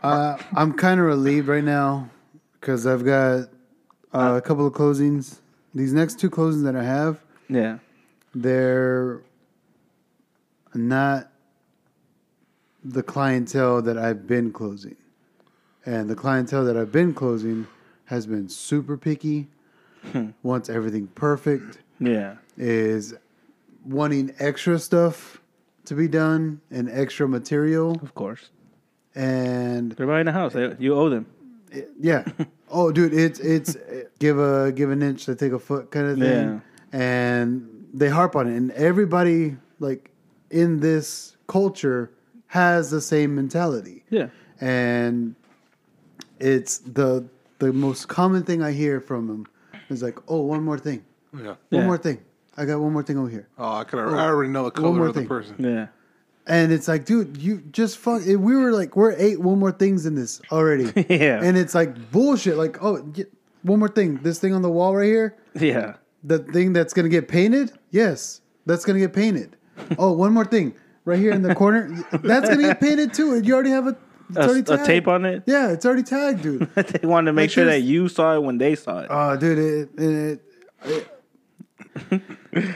Uh, 0.00 0.36
I'm 0.54 0.74
kind 0.74 1.00
of 1.00 1.06
relieved 1.06 1.48
right 1.48 1.64
now 1.64 2.08
because 2.60 2.86
I've 2.86 3.04
got 3.04 3.48
uh, 4.14 4.34
a 4.36 4.40
couple 4.40 4.64
of 4.64 4.72
closings. 4.72 5.38
These 5.74 5.92
next 5.92 6.20
two 6.20 6.30
closings 6.30 6.62
that 6.62 6.76
I 6.76 6.84
have, 6.84 7.18
Yeah. 7.48 7.78
they're 8.32 9.20
not 10.72 11.32
the 12.84 13.02
clientele 13.02 13.82
that 13.82 13.98
I've 13.98 14.26
been 14.26 14.52
closing. 14.52 14.96
And 15.86 16.08
the 16.08 16.14
clientele 16.14 16.64
that 16.64 16.76
I've 16.76 16.92
been 16.92 17.14
closing 17.14 17.66
has 18.06 18.26
been 18.26 18.48
super 18.48 18.96
picky, 18.96 19.48
hmm. 20.12 20.30
wants 20.42 20.68
everything 20.68 21.06
perfect, 21.08 21.78
Yeah. 21.98 22.36
is 22.56 23.14
wanting 23.84 24.34
extra 24.38 24.78
stuff 24.78 25.40
to 25.86 25.94
be 25.94 26.08
done 26.08 26.60
and 26.70 26.88
extra 26.90 27.26
material. 27.28 27.98
Of 28.02 28.14
course. 28.14 28.50
And 29.14 29.92
They're 29.92 30.06
buying 30.06 30.28
a 30.28 30.32
house. 30.32 30.54
You 30.78 30.94
owe 30.94 31.08
them. 31.08 31.26
yeah. 32.00 32.24
Oh, 32.70 32.92
dude, 32.92 33.14
it's 33.14 33.40
it's 33.40 33.78
give 34.18 34.38
a 34.38 34.70
give 34.72 34.90
an 34.90 35.02
inch 35.02 35.24
to 35.24 35.34
take 35.34 35.52
a 35.52 35.58
foot 35.58 35.90
kind 35.90 36.06
of 36.06 36.18
thing, 36.18 36.60
Yeah. 36.92 36.98
and 37.00 37.86
they 37.94 38.10
harp 38.10 38.36
on 38.36 38.46
it, 38.46 38.54
and 38.58 38.70
everybody 38.72 39.56
like 39.80 40.10
in 40.50 40.80
this 40.80 41.38
culture 41.46 42.10
has 42.48 42.90
the 42.90 43.00
same 43.00 43.34
mentality, 43.34 44.04
Yeah. 44.10 44.28
and 44.60 45.34
it's 46.40 46.78
the 46.78 47.24
the 47.58 47.72
most 47.72 48.06
common 48.08 48.44
thing 48.44 48.62
I 48.62 48.70
hear 48.72 49.00
from 49.00 49.28
him 49.28 49.46
is 49.88 50.00
like, 50.02 50.16
oh, 50.28 50.42
one 50.42 50.62
more 50.62 50.78
thing, 50.78 51.02
Yeah. 51.34 51.46
one 51.48 51.56
Yeah. 51.70 51.86
more 51.86 51.98
thing, 51.98 52.18
I 52.56 52.64
got 52.64 52.78
one 52.80 52.92
more 52.92 53.02
thing 53.02 53.18
over 53.18 53.28
here, 53.28 53.48
Oh, 53.58 53.74
I 53.76 53.84
could. 53.84 53.98
Oh, 53.98 54.14
I 54.14 54.26
already 54.26 54.50
know 54.50 54.70
the 54.70 54.80
one 54.80 54.92
more 54.92 54.98
color 54.98 55.08
of 55.08 55.14
the 55.14 55.20
thing. 55.22 55.28
person. 55.28 55.56
Yeah. 55.58 55.86
and 56.50 56.72
it's 56.72 56.88
like, 56.88 57.04
dude, 57.04 57.36
you 57.36 57.58
just 57.72 57.98
fuck. 57.98 58.22
We 58.24 58.36
were 58.56 58.72
like, 58.72 58.96
we're 58.96 59.12
eight 59.18 59.38
one 59.38 59.58
more 59.58 59.70
things 59.72 60.06
in 60.06 60.14
this 60.14 60.40
already, 60.50 60.84
Yeah. 61.10 61.42
and 61.42 61.58
it's 61.58 61.74
like 61.74 62.10
bullshit. 62.10 62.56
Like, 62.56 62.82
oh, 62.82 63.02
y- 63.14 63.26
one 63.64 63.78
more 63.80 63.88
thing. 63.90 64.20
This 64.22 64.38
thing 64.38 64.54
on 64.54 64.62
the 64.62 64.70
wall 64.70 64.96
right 64.96 65.04
here, 65.04 65.36
Yeah. 65.54 65.96
the 66.24 66.38
thing 66.38 66.72
that's 66.72 66.94
gonna 66.94 67.10
get 67.10 67.28
painted. 67.28 67.72
Yes, 67.90 68.40
that's 68.64 68.86
gonna 68.86 68.98
get 69.00 69.12
painted. 69.12 69.56
oh, 69.98 70.12
one 70.12 70.32
more 70.32 70.46
thing 70.46 70.72
right 71.08 71.18
here 71.18 71.32
in 71.32 71.42
the 71.42 71.54
corner. 71.54 71.88
That's 72.12 72.48
gonna 72.48 72.62
get 72.62 72.80
painted 72.80 73.12
too. 73.14 73.40
You 73.40 73.54
already 73.54 73.70
have 73.70 73.86
a. 73.88 73.96
It's 74.30 74.36
A, 74.36 74.42
already 74.42 74.60
a 74.60 74.62
tagged. 74.64 74.84
tape 74.84 75.08
on 75.08 75.24
it. 75.24 75.42
Yeah, 75.46 75.70
it's 75.72 75.86
already 75.86 76.02
tagged, 76.02 76.42
dude. 76.42 76.68
they 76.74 77.06
wanted 77.08 77.26
to 77.26 77.32
make 77.32 77.44
Like 77.44 77.50
sure 77.50 77.64
that 77.64 77.80
you 77.80 78.08
saw 78.08 78.34
it 78.34 78.42
when 78.42 78.58
they 78.58 78.74
saw 78.74 79.00
it. 79.00 79.06
Oh, 79.10 79.36
dude, 79.36 79.58
it, 79.58 80.00
it, 80.02 80.40
it- 80.84 81.08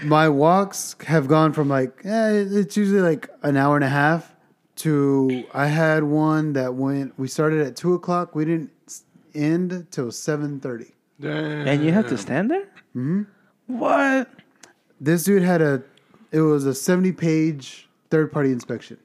my 0.03 0.29
walks 0.29 0.97
have 1.07 1.29
gone 1.29 1.53
from 1.53 1.69
like 1.69 2.01
eh, 2.05 2.45
it's 2.51 2.77
usually 2.77 3.01
like 3.03 3.29
an 3.43 3.57
hour 3.57 3.77
and 3.77 3.85
a 3.85 3.89
half 3.89 4.35
to 4.77 5.45
I 5.55 5.67
had 5.67 6.05
one 6.05 6.55
that 6.55 6.75
went. 6.75 7.19
We 7.19 7.29
started 7.29 7.61
at 7.67 7.77
two 7.77 7.95
o'clock. 7.95 8.35
We 8.35 8.45
didn't 8.45 8.71
end 9.35 9.87
till 9.91 10.11
seven 10.11 10.59
thirty. 10.61 10.95
And 11.23 11.85
you 11.85 11.93
have 11.93 12.09
to 12.09 12.19
stand 12.19 12.51
there? 12.51 12.65
Mm-hmm. 12.97 13.23
What? 13.79 14.29
This 15.01 15.23
dude 15.25 15.43
had 15.43 15.63
a. 15.63 15.83
It 16.33 16.41
was 16.41 16.65
a 16.67 16.75
seventy-page 16.75 17.89
third-party 18.13 18.53
inspection. 18.53 18.99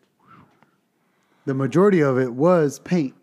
The 1.46 1.54
majority 1.54 2.02
of 2.02 2.18
it 2.20 2.34
was 2.34 2.78
paint. 2.80 3.16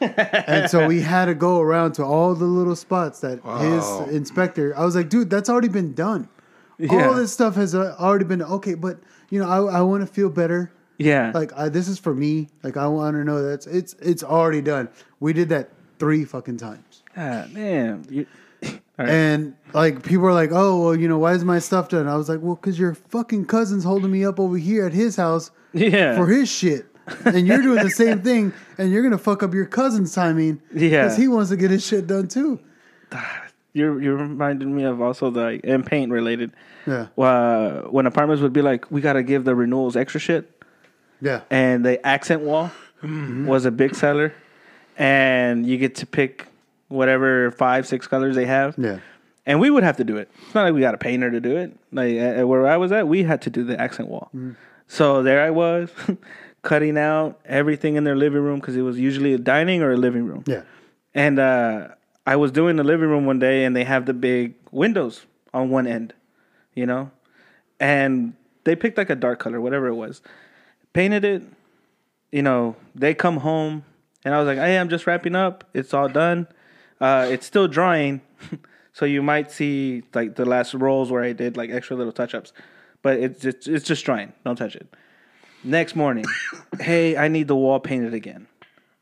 and 0.00 0.70
so 0.70 0.86
we 0.86 1.00
had 1.00 1.24
to 1.26 1.34
go 1.34 1.60
around 1.60 1.92
to 1.94 2.04
all 2.04 2.34
the 2.34 2.44
little 2.44 2.76
spots 2.76 3.20
that 3.20 3.44
Wow. 3.44 3.58
his 3.58 4.14
inspector. 4.14 4.72
I 4.78 4.84
was 4.84 4.94
like, 4.94 5.08
dude, 5.08 5.28
that's 5.30 5.48
already 5.50 5.68
been 5.68 5.92
done. 5.94 6.28
Yeah. 6.78 7.08
All 7.08 7.14
this 7.14 7.32
stuff 7.32 7.56
has 7.56 7.74
uh, 7.74 7.96
already 7.98 8.24
been 8.24 8.40
okay, 8.40 8.74
but 8.74 9.00
you 9.30 9.38
know, 9.40 9.48
I, 9.48 9.78
I 9.78 9.80
want 9.82 10.00
to 10.02 10.06
feel 10.06 10.30
better. 10.30 10.70
Yeah. 10.98 11.32
Like 11.34 11.52
I, 11.54 11.68
this 11.68 11.88
is 11.88 11.98
for 11.98 12.14
me. 12.14 12.48
Like 12.62 12.76
I 12.76 12.86
want 12.86 13.16
to 13.16 13.24
know 13.24 13.42
that's 13.42 13.66
it's 13.66 13.94
it's 14.00 14.22
already 14.22 14.60
done. 14.62 14.88
We 15.18 15.32
did 15.32 15.48
that 15.48 15.70
three 15.98 16.24
fucking 16.24 16.56
times. 16.58 17.02
Ah, 17.16 17.46
damn. 17.52 18.04
You, 18.08 18.26
right. 19.00 19.08
And 19.08 19.54
like 19.74 20.02
people 20.02 20.26
are 20.26 20.32
like, 20.32 20.50
oh 20.52 20.82
well, 20.84 20.96
you 20.96 21.08
know, 21.08 21.18
why 21.18 21.32
is 21.34 21.44
my 21.44 21.58
stuff 21.58 21.88
done? 21.88 22.06
I 22.08 22.16
was 22.16 22.28
like, 22.28 22.40
well, 22.42 22.54
because 22.56 22.78
your 22.78 22.94
fucking 22.94 23.46
cousin's 23.46 23.84
holding 23.84 24.10
me 24.10 24.24
up 24.24 24.38
over 24.40 24.56
here 24.56 24.86
at 24.86 24.92
his 24.92 25.16
house 25.16 25.50
yeah. 25.72 26.16
for 26.16 26.26
his 26.26 26.48
shit, 26.50 26.86
and 27.24 27.46
you're 27.46 27.62
doing 27.62 27.82
the 27.82 27.90
same 27.90 28.22
thing, 28.22 28.52
and 28.78 28.90
you're 28.90 29.02
gonna 29.02 29.18
fuck 29.18 29.42
up 29.42 29.54
your 29.54 29.66
cousin's 29.66 30.14
timing, 30.14 30.60
Yeah. 30.74 31.04
because 31.04 31.16
he 31.16 31.28
wants 31.28 31.50
to 31.50 31.56
get 31.56 31.70
his 31.70 31.86
shit 31.86 32.06
done 32.06 32.28
too. 32.28 32.60
You're 33.72 34.02
you're 34.02 34.16
reminding 34.16 34.74
me 34.74 34.82
of 34.82 35.00
also 35.00 35.30
the 35.30 35.42
like, 35.42 35.60
and 35.62 35.86
paint 35.86 36.10
related. 36.10 36.50
Yeah, 36.88 37.06
Uh, 37.16 37.82
when 37.82 38.06
apartments 38.06 38.42
would 38.42 38.52
be 38.52 38.62
like, 38.62 38.90
we 38.90 39.00
got 39.00 39.12
to 39.12 39.22
give 39.22 39.44
the 39.44 39.54
renewals 39.54 39.94
extra 39.96 40.18
shit, 40.18 40.50
yeah, 41.20 41.42
and 41.50 41.84
the 41.84 42.04
accent 42.04 42.40
wall 42.42 42.72
was 43.02 43.66
a 43.66 43.70
big 43.70 43.94
seller, 43.94 44.34
and 44.98 45.64
you 45.64 45.78
get 45.78 45.94
to 45.96 46.06
pick 46.06 46.48
whatever 46.90 47.50
five 47.52 47.86
six 47.86 48.06
colors 48.06 48.36
they 48.36 48.46
have. 48.46 48.74
yeah. 48.78 48.98
And 49.46 49.58
we 49.58 49.70
would 49.70 49.82
have 49.82 49.96
to 49.96 50.04
do 50.04 50.18
it. 50.18 50.30
It's 50.44 50.54
not 50.54 50.64
like 50.64 50.74
we 50.74 50.80
got 50.80 50.94
a 50.94 50.98
painter 50.98 51.30
to 51.30 51.40
do 51.40 51.56
it. 51.56 51.74
Like 51.90 52.16
uh, 52.18 52.46
where 52.46 52.66
I 52.66 52.76
was 52.76 52.92
at, 52.92 53.08
we 53.08 53.22
had 53.22 53.40
to 53.42 53.50
do 53.50 53.64
the 53.64 53.80
accent 53.80 54.08
wall. 54.08 54.30
So 54.86 55.22
there 55.22 55.42
I 55.42 55.50
was, 55.50 55.90
cutting 56.62 56.98
out 56.98 57.40
everything 57.46 57.96
in 57.96 58.04
their 58.04 58.16
living 58.16 58.42
room 58.42 58.60
because 58.60 58.76
it 58.76 58.82
was 58.82 58.98
usually 58.98 59.32
a 59.32 59.38
dining 59.38 59.82
or 59.82 59.92
a 59.92 59.96
living 59.96 60.26
room. 60.26 60.44
Yeah. 60.46 60.62
And 61.14 61.38
uh, 61.38 61.88
I 62.26 62.36
was 62.36 62.52
doing 62.52 62.76
the 62.76 62.84
living 62.84 63.08
room 63.08 63.24
one 63.24 63.38
day, 63.38 63.64
and 63.64 63.74
they 63.74 63.84
have 63.84 64.06
the 64.06 64.12
big 64.12 64.54
windows 64.70 65.24
on 65.54 65.70
one 65.70 65.86
end, 65.86 66.12
you 66.74 66.86
know, 66.86 67.10
and 67.80 68.34
they 68.64 68.76
picked 68.76 68.98
like 68.98 69.10
a 69.10 69.16
dark 69.16 69.38
color, 69.40 69.60
whatever 69.60 69.88
it 69.88 69.94
was, 69.94 70.20
painted 70.92 71.24
it. 71.24 71.42
You 72.30 72.42
know, 72.42 72.76
they 72.94 73.14
come 73.14 73.38
home, 73.38 73.84
and 74.24 74.34
I 74.34 74.38
was 74.38 74.46
like, 74.46 74.58
"Hey, 74.58 74.78
I'm 74.78 74.88
just 74.88 75.06
wrapping 75.06 75.34
up. 75.34 75.64
It's 75.74 75.92
all 75.92 76.08
done. 76.08 76.46
Uh, 77.00 77.26
it's 77.30 77.46
still 77.46 77.68
drying, 77.68 78.20
so 78.92 79.04
you 79.04 79.22
might 79.22 79.50
see 79.50 80.02
like 80.14 80.36
the 80.36 80.44
last 80.44 80.74
rolls 80.74 81.10
where 81.10 81.22
I 81.22 81.32
did 81.32 81.56
like 81.56 81.70
extra 81.70 81.96
little 81.96 82.12
touch 82.12 82.34
ups, 82.34 82.52
but 83.02 83.18
it's 83.18 83.40
just, 83.40 83.68
it's 83.68 83.86
just 83.86 84.04
drying. 84.04 84.32
Don't 84.44 84.56
touch 84.56 84.76
it." 84.76 84.86
Next 85.64 85.96
morning, 85.96 86.24
hey, 86.80 87.16
I 87.16 87.28
need 87.28 87.48
the 87.48 87.56
wall 87.56 87.80
painted 87.80 88.14
again. 88.14 88.46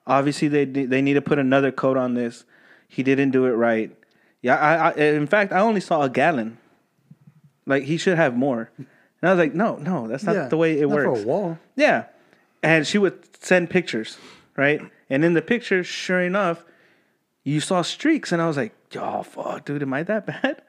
Obviously, 0.07 0.49
they 0.49 0.65
they 0.65 1.03
need 1.03 1.15
to 1.15 1.23
put 1.23 1.39
another 1.39 1.73
coat 1.73 1.97
on 1.97 2.15
this. 2.15 2.45
He 2.89 3.03
didn't 3.03 3.31
do 3.31 3.47
it 3.47 3.53
right. 3.53 3.95
Yeah, 4.43 4.57
I, 4.57 4.91
I 4.91 4.93
in 4.93 5.27
fact 5.27 5.53
I 5.53 5.61
only 5.61 5.81
saw 5.81 6.03
a 6.03 6.11
gallon. 6.11 6.59
Like 7.67 7.85
he 7.85 7.99
should 7.99 8.17
have 8.17 8.37
more. 8.37 8.71
And 9.21 9.29
I 9.29 9.35
was 9.35 9.39
like, 9.39 9.55
no, 9.55 9.77
no, 9.77 10.07
that's 10.07 10.25
not 10.25 10.35
yeah. 10.35 10.49
the 10.49 10.57
way 10.57 10.79
it 10.79 10.89
works. 10.89 11.05
for 11.05 11.25
a 11.25 11.27
wall. 11.27 11.59
Yeah. 11.77 12.05
And 12.63 12.87
she 12.87 12.99
would 12.99 13.19
send 13.45 13.69
pictures, 13.71 14.17
right? 14.57 14.81
And 15.11 15.25
in 15.25 15.35
the 15.35 15.43
pictures, 15.43 15.87
sure 15.87 16.21
enough, 16.21 16.65
you 17.49 17.61
saw 17.61 17.83
streaks. 17.83 18.33
And 18.33 18.43
I 18.43 18.47
was 18.47 18.57
like, 18.57 18.75
oh, 18.97 19.23
fuck, 19.23 19.65
dude, 19.65 19.83
am 19.83 19.95
I 19.95 20.03
that 20.05 20.27
bad? 20.33 20.63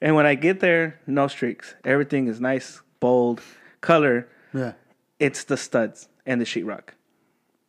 And 0.00 0.14
when 0.16 0.26
I 0.26 0.34
get 0.34 0.60
there, 0.60 0.98
no 1.06 1.28
streaks. 1.28 1.74
Everything 1.84 2.28
is 2.28 2.40
nice, 2.40 2.80
bold, 3.00 3.40
color. 3.80 4.28
Yeah. 4.54 4.72
It's 5.18 5.44
the 5.44 5.56
studs 5.56 6.08
and 6.26 6.40
the 6.40 6.44
sheetrock 6.44 6.90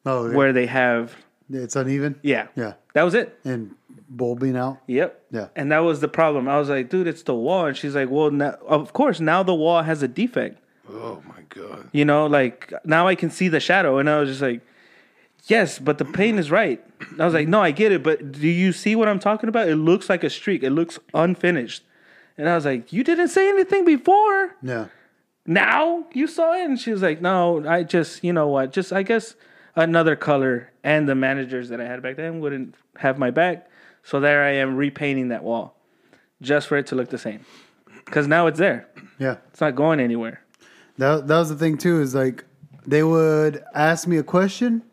Oh, 0.06 0.30
yeah. 0.30 0.36
where 0.36 0.54
they 0.54 0.68
have 0.68 1.16
It's 1.52 1.76
uneven. 1.76 2.20
Yeah. 2.22 2.48
Yeah. 2.56 2.74
That 2.94 3.04
was 3.04 3.14
it. 3.16 3.40
And 3.44 3.76
bulbing 4.10 4.56
out. 4.56 4.78
Yep. 4.88 5.26
Yeah. 5.32 5.48
And 5.56 5.72
that 5.72 5.80
was 5.80 6.00
the 6.00 6.08
problem. 6.08 6.48
I 6.48 6.58
was 6.60 6.70
like, 6.70 6.90
dude, 6.90 7.08
it's 7.08 7.24
the 7.24 7.34
wall. 7.36 7.66
And 7.66 7.76
she's 7.78 7.96
like, 7.96 8.10
well, 8.10 8.32
now, 8.32 8.58
of 8.68 8.94
course, 8.94 9.20
now 9.20 9.42
the 9.44 9.56
wall 9.56 9.82
has 9.82 10.02
a 10.04 10.08
defect. 10.08 10.60
Oh 10.92 11.22
my 11.28 11.42
god. 11.50 11.90
You 11.92 12.06
know, 12.06 12.26
like 12.28 12.74
now 12.86 13.08
I 13.08 13.16
can 13.16 13.30
see 13.30 13.48
the 13.48 13.60
shadow. 13.60 13.98
And 14.00 14.10
I 14.10 14.20
was 14.20 14.30
just 14.30 14.42
like, 14.42 14.62
yes, 15.48 15.80
but 15.80 15.98
the 15.98 16.06
paint 16.06 16.40
is 16.40 16.52
right. 16.52 16.84
I 17.20 17.26
was 17.26 17.34
like, 17.34 17.48
no, 17.48 17.62
I 17.62 17.72
get 17.72 17.92
it. 17.92 18.04
But 18.04 18.32
do 18.34 18.48
you 18.48 18.72
see 18.72 18.96
what 18.96 19.08
I'm 19.08 19.20
talking 19.20 19.50
about? 19.50 19.68
It 19.68 19.76
looks 19.76 20.10
like 20.10 20.24
a 20.24 20.30
streak, 20.30 20.64
it 20.64 20.72
looks 20.72 21.00
unfinished. 21.14 21.84
And 22.38 22.48
I 22.48 22.56
was 22.56 22.66
like, 22.66 22.94
you 22.94 23.04
didn't 23.04 23.28
say 23.30 23.50
anything 23.50 23.84
before. 23.84 24.56
Yeah. 24.62 24.88
Now 25.46 26.06
you 26.14 26.28
saw 26.28 26.54
it? 26.54 26.64
And 26.64 26.80
she 26.80 26.92
was 26.92 27.02
like, 27.02 27.22
no, 27.22 27.68
I 27.68 27.84
just, 27.84 28.24
you 28.24 28.32
know 28.32 28.48
what? 28.48 28.72
Just, 28.72 28.94
I 28.94 29.04
guess 29.04 29.36
another 29.76 30.16
color 30.16 30.72
and 30.84 31.10
the 31.10 31.16
managers 31.16 31.70
that 31.70 31.82
I 31.82 31.86
had 31.86 32.02
back 32.02 32.16
then 32.16 32.40
wouldn't 32.40 32.76
have 32.98 33.18
my 33.18 33.32
back. 33.32 33.70
So 34.04 34.20
there 34.20 34.44
I 34.44 34.52
am 34.52 34.76
repainting 34.76 35.30
that 35.30 35.44
wall 35.44 35.76
just 36.42 36.68
for 36.68 36.78
it 36.78 36.88
to 36.88 36.96
look 36.96 37.10
the 37.10 37.18
same. 37.18 37.46
Because 38.06 38.28
now 38.28 38.48
it's 38.48 38.60
there. 38.60 38.88
Yeah. 39.20 39.38
It's 39.50 39.62
not 39.62 39.76
going 39.76 40.00
anywhere. 40.00 40.42
That 40.98 41.28
that 41.28 41.38
was 41.38 41.50
the 41.50 41.56
thing 41.56 41.78
too. 41.78 42.02
Is 42.02 42.16
like 42.16 42.44
they 42.86 43.04
would 43.04 43.64
ask 43.74 44.08
me 44.08 44.18
a 44.18 44.24
question, 44.24 44.84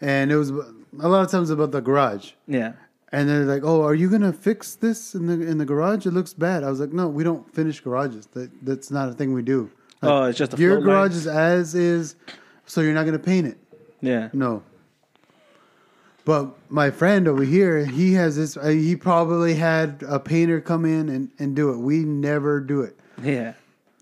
and 0.00 0.30
it 0.32 0.36
was 0.36 0.50
a 0.50 1.08
lot 1.08 1.24
of 1.24 1.30
times 1.30 1.50
about 1.50 1.70
the 1.72 1.80
garage. 1.80 2.32
Yeah. 2.46 2.72
And 3.12 3.28
they're 3.28 3.44
like, 3.44 3.62
"Oh, 3.64 3.82
are 3.82 3.94
you 3.94 4.08
gonna 4.08 4.32
fix 4.32 4.74
this 4.76 5.14
in 5.14 5.26
the 5.26 5.34
in 5.46 5.58
the 5.58 5.64
garage? 5.64 6.06
It 6.06 6.12
looks 6.12 6.32
bad." 6.32 6.62
I 6.62 6.70
was 6.70 6.78
like, 6.80 6.92
"No, 6.92 7.08
we 7.08 7.24
don't 7.24 7.52
finish 7.54 7.80
garages. 7.80 8.26
That 8.34 8.50
that's 8.64 8.90
not 8.90 9.08
a 9.08 9.12
thing 9.12 9.32
we 9.32 9.42
do. 9.42 9.70
Like, 10.00 10.12
Oh, 10.12 10.22
it's 10.24 10.38
just 10.38 10.54
a 10.54 10.56
your 10.56 10.80
garage 10.80 11.10
line? 11.10 11.18
is 11.18 11.26
as 11.26 11.74
is, 11.74 12.14
so 12.66 12.80
you're 12.80 12.94
not 12.94 13.04
gonna 13.06 13.18
paint 13.18 13.46
it. 13.48 13.58
Yeah. 14.00 14.28
No. 14.32 14.62
But 16.24 16.50
my 16.70 16.90
friend 16.90 17.26
over 17.26 17.42
here, 17.42 17.84
he 17.84 18.12
has 18.14 18.36
this. 18.36 18.56
Uh, 18.56 18.66
he 18.68 18.94
probably 18.94 19.54
had 19.54 20.04
a 20.06 20.20
painter 20.20 20.60
come 20.60 20.84
in 20.84 21.08
and, 21.08 21.30
and 21.38 21.56
do 21.56 21.70
it. 21.70 21.78
We 21.78 22.04
never 22.04 22.60
do 22.60 22.82
it, 22.82 22.96
Yeah. 23.22 23.54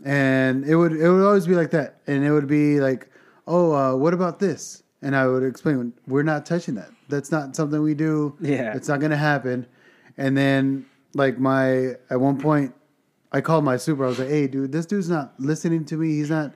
and 0.04 0.64
it 0.64 0.74
would 0.76 0.92
it 0.92 1.08
would 1.10 1.24
always 1.24 1.46
be 1.46 1.54
like 1.54 1.70
that. 1.70 2.00
And 2.06 2.24
it 2.24 2.32
would 2.32 2.48
be 2.48 2.80
like, 2.80 3.08
"Oh, 3.46 3.72
uh, 3.72 3.96
what 3.96 4.12
about 4.14 4.38
this?" 4.40 4.82
And 5.02 5.14
I 5.14 5.26
would 5.28 5.44
explain, 5.44 5.92
"We're 6.06 6.24
not 6.24 6.44
touching 6.44 6.74
that. 6.74 6.90
That's 7.08 7.30
not 7.30 7.54
something 7.54 7.80
we 7.82 7.94
do. 7.94 8.34
Yeah. 8.40 8.74
it's 8.74 8.88
not 8.88 9.00
gonna 9.00 9.16
happen." 9.16 9.66
And 10.16 10.36
then, 10.36 10.86
like 11.14 11.38
my 11.38 11.94
at 12.10 12.20
one 12.20 12.38
point, 12.38 12.74
I 13.30 13.40
called 13.40 13.64
my 13.64 13.76
super. 13.76 14.04
I 14.04 14.08
was 14.08 14.18
like, 14.18 14.28
"Hey, 14.28 14.48
dude, 14.48 14.72
this 14.72 14.86
dude's 14.86 15.08
not 15.08 15.34
listening 15.38 15.84
to 15.86 15.96
me. 15.96 16.08
He's 16.16 16.30
not." 16.30 16.52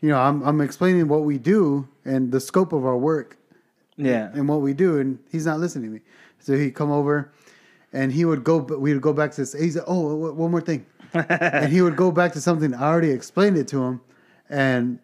You 0.00 0.08
know, 0.10 0.18
I'm 0.18 0.42
I'm 0.42 0.60
explaining 0.60 1.06
what 1.08 1.22
we 1.24 1.38
do 1.38 1.86
and 2.04 2.32
the 2.32 2.40
scope 2.40 2.72
of 2.72 2.84
our 2.84 2.96
work, 2.98 3.38
Yeah. 3.96 4.30
and 4.34 4.48
what 4.48 4.60
we 4.60 4.74
do, 4.74 4.98
and 4.98 5.18
he's 5.30 5.46
not 5.46 5.60
listening 5.60 5.84
to 5.90 5.94
me. 5.94 6.00
So 6.40 6.56
he'd 6.58 6.72
come 6.74 6.90
over, 6.90 7.32
and 7.92 8.12
he 8.12 8.24
would 8.24 8.42
go. 8.42 8.58
We 8.58 8.92
would 8.92 9.02
go 9.02 9.12
back 9.12 9.30
to 9.32 9.42
this. 9.42 9.52
He's 9.52 9.76
like, 9.76 9.84
"Oh, 9.86 10.10
w- 10.10 10.34
one 10.34 10.50
more 10.50 10.60
thing," 10.60 10.84
and 11.14 11.72
he 11.72 11.80
would 11.80 11.94
go 11.96 12.10
back 12.10 12.32
to 12.32 12.40
something 12.40 12.74
I 12.74 12.82
already 12.88 13.10
explained 13.12 13.56
it 13.56 13.68
to 13.68 13.82
him, 13.84 14.00
and 14.50 14.98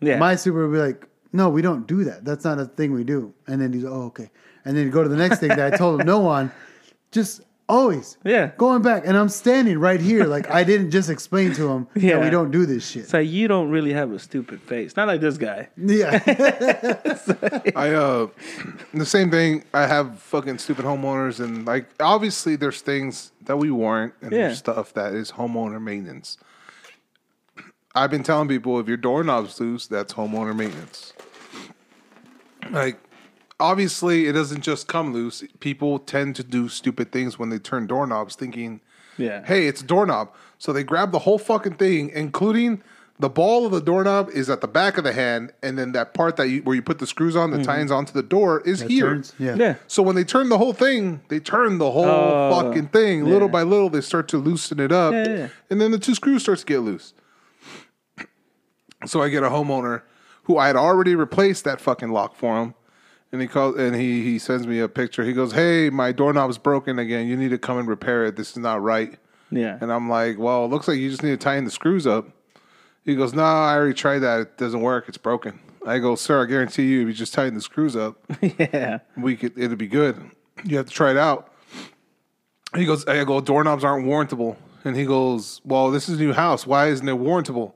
Yeah. 0.00 0.18
my 0.18 0.36
super 0.36 0.66
would 0.68 0.72
be 0.72 0.78
like, 0.80 1.06
"No, 1.32 1.48
we 1.48 1.62
don't 1.62 1.86
do 1.86 2.04
that. 2.04 2.24
That's 2.24 2.44
not 2.44 2.58
a 2.58 2.66
thing 2.66 2.92
we 2.92 3.04
do." 3.04 3.32
And 3.46 3.60
then 3.60 3.72
he's, 3.72 3.84
"Oh, 3.84 4.04
okay." 4.12 4.30
And 4.64 4.76
then 4.76 4.84
he'd 4.84 4.92
go 4.92 5.02
to 5.02 5.08
the 5.08 5.16
next 5.16 5.38
thing 5.40 5.48
that 5.48 5.72
I 5.72 5.76
told 5.76 6.00
him 6.00 6.06
no 6.06 6.26
on. 6.36 6.50
Just 7.12 7.40
always, 7.68 8.16
Yeah. 8.24 8.50
going 8.58 8.82
back, 8.82 9.04
and 9.06 9.16
I'm 9.16 9.28
standing 9.28 9.78
right 9.78 10.00
here, 10.00 10.24
like 10.24 10.50
I 10.50 10.64
didn't 10.64 10.90
just 10.90 11.08
explain 11.08 11.52
to 11.54 11.68
him 11.68 11.86
that 11.94 12.02
Yeah. 12.02 12.22
we 12.24 12.28
don't 12.30 12.50
do 12.50 12.66
this 12.66 12.84
shit. 12.88 13.08
So 13.08 13.18
like 13.18 13.28
you 13.28 13.46
don't 13.48 13.70
really 13.70 13.92
have 13.92 14.10
a 14.12 14.18
stupid 14.18 14.60
face. 14.62 14.96
Not 14.96 15.06
like 15.06 15.20
this 15.20 15.38
guy. 15.38 15.68
yeah, 15.76 16.20
I 17.76 17.90
uh 17.94 18.26
the 18.92 19.06
same 19.06 19.30
thing. 19.30 19.64
I 19.72 19.86
have 19.86 20.18
fucking 20.20 20.58
stupid 20.58 20.84
homeowners 20.84 21.38
and 21.40 21.64
like 21.66 21.86
obviously 22.00 22.56
there's 22.56 22.80
things 22.80 23.32
that 23.44 23.56
we 23.56 23.70
warrant 23.70 24.14
and 24.22 24.32
Yeah. 24.32 24.38
there's 24.48 24.58
stuff 24.58 24.92
that 24.94 25.14
is 25.14 25.32
homeowner 25.32 25.80
maintenance. 25.80 26.38
I've 27.94 28.10
been 28.10 28.22
telling 28.22 28.48
people 28.48 28.78
if 28.78 28.86
your 28.88 28.96
doorknob's 28.96 29.58
loose, 29.60 29.86
that's 29.86 30.14
homeowner 30.14 30.56
maintenance. 30.56 31.12
Like 32.70 32.98
obviously 33.58 34.26
it 34.26 34.32
doesn't 34.32 34.62
just 34.62 34.86
come 34.86 35.12
loose. 35.12 35.42
People 35.60 35.98
tend 35.98 36.36
to 36.36 36.44
do 36.44 36.68
stupid 36.68 37.12
things 37.12 37.38
when 37.38 37.48
they 37.50 37.58
turn 37.58 37.86
doorknobs 37.86 38.36
thinking 38.36 38.80
Yeah. 39.16 39.44
hey, 39.44 39.66
it's 39.66 39.80
a 39.82 39.84
doorknob. 39.84 40.30
So 40.58 40.72
they 40.72 40.84
grab 40.84 41.10
the 41.12 41.20
whole 41.20 41.38
fucking 41.38 41.74
thing, 41.74 42.10
including 42.10 42.82
the 43.18 43.28
ball 43.28 43.66
of 43.66 43.72
the 43.72 43.80
doorknob 43.82 44.30
is 44.30 44.48
at 44.48 44.62
the 44.62 44.68
back 44.68 44.96
of 44.96 45.04
the 45.04 45.12
hand, 45.12 45.52
and 45.62 45.78
then 45.78 45.92
that 45.92 46.14
part 46.14 46.36
that 46.36 46.48
you 46.48 46.62
where 46.62 46.74
you 46.74 46.80
put 46.80 46.98
the 47.00 47.06
screws 47.06 47.36
on 47.36 47.50
that 47.50 47.58
mm-hmm. 47.58 47.66
ties 47.66 47.90
onto 47.90 48.14
the 48.14 48.22
door 48.22 48.62
is 48.62 48.80
here. 48.80 49.10
Turns, 49.10 49.34
yeah. 49.38 49.56
Yeah. 49.56 49.74
So 49.88 50.02
when 50.02 50.16
they 50.16 50.24
turn 50.24 50.48
the 50.48 50.56
whole 50.56 50.72
thing, 50.72 51.20
they 51.28 51.38
turn 51.38 51.76
the 51.76 51.90
whole 51.90 52.06
Oh, 52.06 52.50
fucking 52.62 52.88
thing. 52.88 53.26
Little 53.26 53.48
by 53.48 53.62
little, 53.62 53.90
they 53.90 54.00
start 54.00 54.26
to 54.28 54.38
loosen 54.38 54.80
it 54.80 54.90
up, 54.90 55.12
Yeah, 55.12 55.28
yeah. 55.28 55.48
and 55.68 55.80
then 55.80 55.90
the 55.90 55.98
two 55.98 56.14
screws 56.14 56.42
starts 56.42 56.62
to 56.62 56.66
get 56.66 56.78
loose. 56.80 57.12
So 59.06 59.22
I 59.22 59.28
get 59.28 59.42
a 59.42 59.48
homeowner 59.48 60.02
who 60.44 60.58
I 60.58 60.66
had 60.66 60.76
already 60.76 61.14
replaced 61.14 61.64
that 61.64 61.80
fucking 61.80 62.10
lock 62.10 62.36
for 62.36 62.60
him, 62.60 62.74
and 63.32 63.40
he 63.40 63.48
calls 63.48 63.76
and 63.76 63.94
he 63.96 64.22
he 64.22 64.38
sends 64.38 64.66
me 64.66 64.78
a 64.80 64.88
picture. 64.88 65.24
He 65.24 65.32
goes, 65.32 65.52
"Hey, 65.52 65.90
my 65.90 66.12
doorknob's 66.12 66.58
broken 66.58 66.98
again. 66.98 67.26
You 67.26 67.36
need 67.36 67.50
to 67.50 67.58
come 67.58 67.78
and 67.78 67.88
repair 67.88 68.24
it. 68.24 68.36
This 68.36 68.50
is 68.50 68.58
not 68.58 68.82
right." 68.82 69.18
Yeah. 69.50 69.78
And 69.80 69.92
I'm 69.92 70.08
like, 70.08 70.38
"Well, 70.38 70.64
it 70.64 70.68
looks 70.68 70.86
like 70.88 70.98
you 70.98 71.10
just 71.10 71.22
need 71.22 71.30
to 71.30 71.36
tighten 71.36 71.64
the 71.64 71.70
screws 71.70 72.06
up." 72.06 72.28
He 73.04 73.14
goes, 73.16 73.32
"No, 73.32 73.42
I 73.42 73.74
already 73.74 73.94
tried 73.94 74.20
that. 74.20 74.40
It 74.40 74.58
doesn't 74.58 74.80
work. 74.80 75.08
It's 75.08 75.18
broken." 75.18 75.60
I 75.86 75.98
go, 75.98 76.14
"Sir, 76.14 76.42
I 76.42 76.46
guarantee 76.46 76.84
you, 76.86 77.02
if 77.02 77.08
you 77.08 77.14
just 77.14 77.32
tighten 77.32 77.54
the 77.54 77.60
screws 77.62 77.96
up, 77.96 78.18
yeah. 78.42 78.98
we 79.16 79.36
could 79.36 79.58
it'll 79.58 79.76
be 79.76 79.88
good. 79.88 80.30
You 80.64 80.76
have 80.76 80.86
to 80.86 80.92
try 80.92 81.10
it 81.10 81.16
out. 81.16 81.50
He 82.76 82.84
goes, 82.84 83.04
I 83.06 83.24
go, 83.24 83.40
doorknobs 83.40 83.82
aren't 83.82 84.06
warrantable. 84.06 84.56
And 84.84 84.96
he 84.96 85.04
goes, 85.04 85.60
Well, 85.64 85.90
this 85.90 86.08
is 86.08 86.18
a 86.18 86.22
new 86.22 86.32
house. 86.32 86.66
Why 86.66 86.88
isn't 86.88 87.08
it 87.08 87.16
warrantable? 87.16 87.72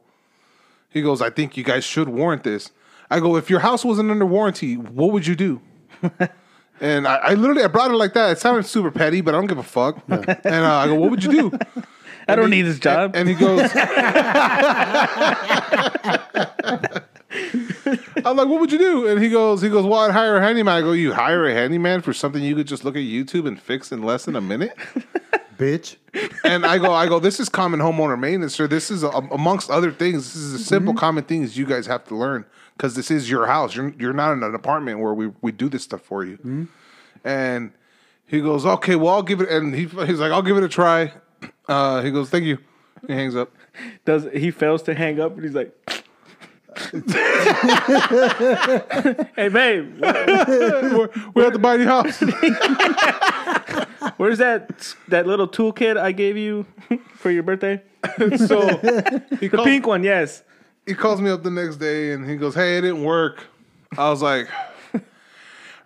He 0.95 1.03
goes, 1.03 1.21
I 1.21 1.29
think 1.29 1.57
you 1.57 1.65
guys 1.65 1.85
should 1.85 2.09
warrant 2.09 2.45
this. 2.45 2.71
I 3.11 3.19
go, 3.19 3.35
if 3.37 3.51
your 3.51 3.59
house 3.59 3.85
wasn't 3.85 4.13
under 4.13 4.25
warranty, 4.25 4.77
what 4.77 5.11
would 5.11 5.27
you 5.27 5.35
do? 5.35 5.61
and 6.81 7.09
I, 7.09 7.17
I 7.17 7.35
literally 7.35 7.65
I 7.65 7.67
brought 7.67 7.91
it 7.91 7.95
like 7.95 8.15
that. 8.15 8.31
It 8.31 8.39
sounded 8.39 8.65
super 8.65 8.93
petty, 8.93 9.21
but 9.21 9.35
I 9.35 9.39
don't 9.39 9.49
give 9.49 9.59
a 9.59 9.65
fuck. 9.65 10.03
And 10.09 10.25
uh, 10.29 10.77
I 10.77 10.87
go, 10.87 10.95
what 10.95 11.11
would 11.11 11.25
you 11.25 11.33
do? 11.33 11.59
I 12.29 12.37
don't 12.37 12.49
need 12.49 12.63
this 12.63 12.79
job. 12.79 13.17
And 13.17 13.29
he 13.29 13.35
goes, 13.35 13.69
I'm 18.25 18.37
like, 18.37 18.49
what 18.49 18.61
would 18.61 18.71
you 18.71 18.79
do? 18.79 19.09
And 19.09 19.21
he 19.21 19.31
goes, 19.31 19.63
he 19.63 19.69
goes, 19.69 19.85
well, 19.85 19.99
I'd 19.99 20.13
hire 20.13 20.37
a 20.37 20.41
handyman. 20.41 20.77
I 20.77 20.81
go, 20.81 20.93
you 20.93 21.13
hire 21.13 21.45
a 21.45 21.53
handyman 21.53 22.03
for 22.03 22.13
something 22.13 22.41
you 22.41 22.55
could 22.55 22.69
just 22.69 22.85
look 22.85 22.95
at 22.95 23.03
YouTube 23.03 23.49
and 23.49 23.61
fix 23.61 23.91
in 23.91 24.05
less 24.05 24.27
than 24.27 24.37
a 24.37 24.41
minute? 24.41 24.79
Bitch. 25.57 25.97
And 26.45 26.65
I 26.65 26.79
go, 26.79 26.93
I 26.93 27.07
go, 27.07 27.19
this 27.19 27.41
is 27.41 27.49
common 27.49 27.81
homeowner 27.81 28.19
maintenance, 28.19 28.55
sir. 28.55 28.67
This 28.67 28.91
is 28.91 29.03
a, 29.03 29.09
amongst 29.09 29.71
other 29.71 29.91
things. 29.91 30.33
This 30.33 30.37
is 30.37 30.55
a 30.55 30.59
simple, 30.59 30.95
common 30.95 31.25
things 31.25 31.57
you 31.57 31.67
guys 31.67 31.87
have 31.87 32.05
to 32.09 32.15
learn 32.15 32.45
because 32.77 32.95
this 32.95 33.11
is 33.11 33.29
your 33.31 33.47
house. 33.47 33.75
You're 33.75 33.93
you're 33.99 34.13
not 34.13 34.33
in 34.33 34.43
an 34.43 34.55
apartment 34.55 35.01
where 35.01 35.15
we 35.15 35.33
we 35.41 35.53
do 35.53 35.69
this 35.69 35.83
stuff 35.83 36.03
for 36.03 36.25
you. 36.25 36.69
And 37.25 37.73
he 38.27 38.41
goes, 38.41 38.65
okay, 38.67 38.97
well, 38.97 39.15
I'll 39.15 39.23
give 39.23 39.41
it. 39.41 39.49
And 39.49 39.75
he 39.75 39.87
he's 39.87 40.21
like, 40.21 40.33
I'll 40.33 40.43
give 40.43 40.57
it 40.57 40.63
a 40.63 40.69
try. 40.69 41.13
Uh, 41.67 42.03
he 42.03 42.11
goes, 42.11 42.31
thank 42.31 42.45
you. 42.45 42.59
He 43.07 43.13
hangs 43.13 43.37
up. 43.37 43.53
Does 44.05 44.27
he 44.33 44.51
fails 44.51 44.83
to 44.85 44.95
hang 44.95 45.21
up 45.21 45.35
and 45.35 45.45
he's 45.45 45.55
like 45.55 45.75
Hey 49.37 49.49
babe, 49.49 50.01
we're, 50.01 51.09
we're 51.35 51.47
at 51.47 51.53
the 51.53 51.59
Mighty 51.61 51.85
House. 51.85 52.21
where's 54.17 54.39
that 54.39 54.95
that 55.09 55.27
little 55.27 55.49
toolkit 55.49 55.97
I 55.97 56.13
gave 56.13 56.37
you 56.37 56.67
for 57.17 57.31
your 57.31 57.43
birthday? 57.43 57.83
so 58.37 58.61
The 58.67 59.49
calls, 59.51 59.65
pink 59.65 59.87
one, 59.87 60.05
yes. 60.05 60.43
he 60.87 60.95
calls 60.95 61.21
me 61.21 61.31
up 61.31 61.43
the 61.43 61.51
next 61.51 61.77
day 61.77 62.13
and 62.13 62.29
he 62.29 62.37
goes, 62.37 62.55
"Hey, 62.55 62.79
it 62.79 62.83
didn't 62.83 63.03
work." 63.05 63.45
I 63.97 64.11
was 64.11 64.21
like, 64.23 64.49
"All 64.95 65.01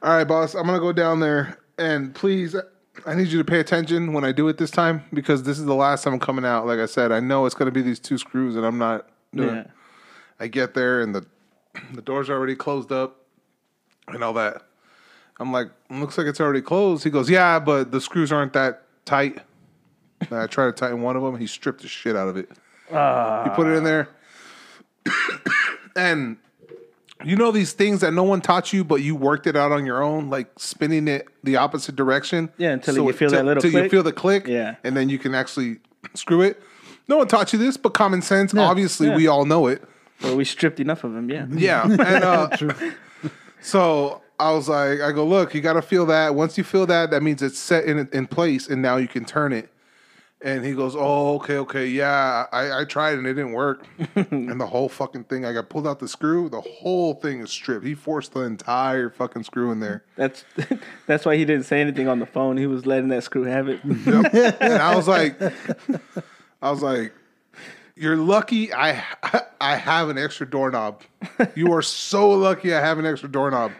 right, 0.02 0.24
boss, 0.24 0.54
I'm 0.54 0.66
gonna 0.66 0.80
go 0.80 0.92
down 0.92 1.20
there 1.20 1.58
and 1.78 2.14
please, 2.14 2.56
I 3.06 3.14
need 3.14 3.28
you 3.28 3.38
to 3.38 3.44
pay 3.44 3.60
attention 3.60 4.12
when 4.12 4.24
I 4.24 4.32
do 4.32 4.48
it 4.48 4.58
this 4.58 4.70
time 4.70 5.04
because 5.12 5.44
this 5.44 5.58
is 5.58 5.64
the 5.64 5.74
last 5.74 6.02
time 6.04 6.14
I'm 6.14 6.20
coming 6.20 6.44
out. 6.44 6.66
Like 6.66 6.80
I 6.80 6.86
said, 6.86 7.12
I 7.12 7.20
know 7.20 7.46
it's 7.46 7.54
gonna 7.54 7.70
be 7.70 7.82
these 7.82 8.00
two 8.00 8.18
screws 8.18 8.56
and 8.56 8.66
I'm 8.66 8.78
not 8.78 9.08
doing." 9.34 9.54
Yeah. 9.54 9.60
it. 9.62 9.70
I 10.40 10.46
get 10.46 10.74
there 10.74 11.00
and 11.00 11.14
the 11.14 11.26
the 11.94 12.02
door's 12.02 12.28
already 12.30 12.56
closed 12.56 12.90
up 12.92 13.24
and 14.08 14.22
all 14.24 14.32
that. 14.34 14.62
I'm 15.40 15.52
like, 15.52 15.68
looks 15.90 16.18
like 16.18 16.26
it's 16.26 16.40
already 16.40 16.62
closed. 16.62 17.04
He 17.04 17.10
goes, 17.10 17.30
yeah, 17.30 17.58
but 17.58 17.90
the 17.92 18.00
screws 18.00 18.32
aren't 18.32 18.52
that 18.54 18.82
tight. 19.04 19.38
And 20.20 20.34
I 20.38 20.46
tried 20.46 20.66
to 20.66 20.72
tighten 20.72 21.02
one 21.02 21.16
of 21.16 21.22
them. 21.22 21.38
He 21.38 21.46
stripped 21.46 21.82
the 21.82 21.88
shit 21.88 22.16
out 22.16 22.28
of 22.28 22.36
it. 22.36 22.48
He 22.88 23.50
put 23.54 23.66
it 23.66 23.76
in 23.76 23.84
there. 23.84 24.08
and 25.96 26.38
you 27.24 27.36
know 27.36 27.50
these 27.50 27.72
things 27.72 28.00
that 28.00 28.12
no 28.12 28.22
one 28.22 28.40
taught 28.40 28.72
you, 28.72 28.84
but 28.84 28.96
you 28.96 29.14
worked 29.14 29.46
it 29.46 29.56
out 29.56 29.72
on 29.72 29.86
your 29.86 30.02
own, 30.02 30.30
like 30.30 30.48
spinning 30.58 31.08
it 31.08 31.26
the 31.44 31.56
opposite 31.56 31.96
direction. 31.96 32.50
Yeah, 32.58 32.70
until 32.72 32.96
you 32.96 33.12
feel 33.12 33.30
till- 33.30 33.38
that 33.38 33.44
little 33.44 33.60
till 33.60 33.72
you 33.72 33.88
feel 33.88 34.02
the 34.02 34.12
click. 34.12 34.46
Yeah. 34.46 34.76
and 34.84 34.96
then 34.96 35.08
you 35.08 35.18
can 35.18 35.34
actually 35.34 35.78
screw 36.14 36.42
it. 36.42 36.62
No 37.08 37.16
one 37.16 37.28
taught 37.28 37.52
you 37.52 37.58
this, 37.58 37.76
but 37.76 37.94
common 37.94 38.22
sense. 38.22 38.54
obviously, 38.54 39.08
yeah. 39.08 39.16
we 39.16 39.26
all 39.26 39.44
know 39.46 39.66
it. 39.66 39.82
Well, 40.22 40.36
we 40.36 40.44
stripped 40.44 40.80
enough 40.80 41.04
of 41.04 41.12
them. 41.12 41.30
yeah. 41.30 41.46
Yeah, 41.50 41.84
and 41.84 42.24
uh, 42.24 42.56
so 43.60 44.20
I 44.40 44.52
was 44.52 44.68
like, 44.68 45.00
I 45.00 45.12
go, 45.12 45.26
look, 45.26 45.54
you 45.54 45.60
got 45.60 45.72
to 45.74 45.82
feel 45.82 46.06
that. 46.06 46.34
Once 46.34 46.56
you 46.56 46.64
feel 46.64 46.86
that, 46.86 47.10
that 47.10 47.22
means 47.22 47.42
it's 47.42 47.58
set 47.58 47.84
in 47.84 48.08
in 48.12 48.26
place, 48.26 48.68
and 48.68 48.80
now 48.80 48.96
you 48.96 49.08
can 49.08 49.24
turn 49.24 49.52
it. 49.52 49.70
And 50.40 50.64
he 50.64 50.72
goes, 50.72 50.94
oh, 50.96 51.34
okay, 51.36 51.56
okay, 51.58 51.86
yeah. 51.88 52.46
I, 52.52 52.82
I 52.82 52.84
tried 52.84 53.18
and 53.18 53.26
it 53.26 53.34
didn't 53.34 53.52
work. 53.52 53.84
and 54.14 54.60
the 54.60 54.66
whole 54.66 54.88
fucking 54.88 55.24
thing, 55.24 55.44
I 55.44 55.52
got 55.52 55.68
pulled 55.68 55.84
out 55.84 55.98
the 55.98 56.06
screw. 56.06 56.48
The 56.48 56.60
whole 56.60 57.14
thing 57.14 57.40
is 57.40 57.50
stripped. 57.50 57.84
He 57.84 57.94
forced 57.94 58.34
the 58.34 58.42
entire 58.42 59.10
fucking 59.10 59.42
screw 59.42 59.72
in 59.72 59.80
there. 59.80 60.04
That's 60.14 60.44
that's 61.06 61.26
why 61.26 61.36
he 61.36 61.44
didn't 61.44 61.64
say 61.64 61.80
anything 61.80 62.06
on 62.06 62.20
the 62.20 62.26
phone. 62.26 62.56
He 62.56 62.68
was 62.68 62.86
letting 62.86 63.08
that 63.08 63.24
screw 63.24 63.44
have 63.44 63.68
it. 63.68 63.80
Yep. 63.84 64.60
and 64.60 64.74
I 64.74 64.94
was 64.94 65.08
like, 65.08 65.40
I 66.62 66.70
was 66.70 66.82
like, 66.82 67.12
you're 67.96 68.16
lucky. 68.16 68.72
I 68.72 69.02
I 69.60 69.74
have 69.74 70.08
an 70.08 70.18
extra 70.18 70.48
doorknob. 70.48 71.02
You 71.56 71.72
are 71.72 71.82
so 71.82 72.30
lucky. 72.30 72.72
I 72.72 72.80
have 72.80 73.00
an 73.00 73.06
extra 73.06 73.28
doorknob. 73.28 73.72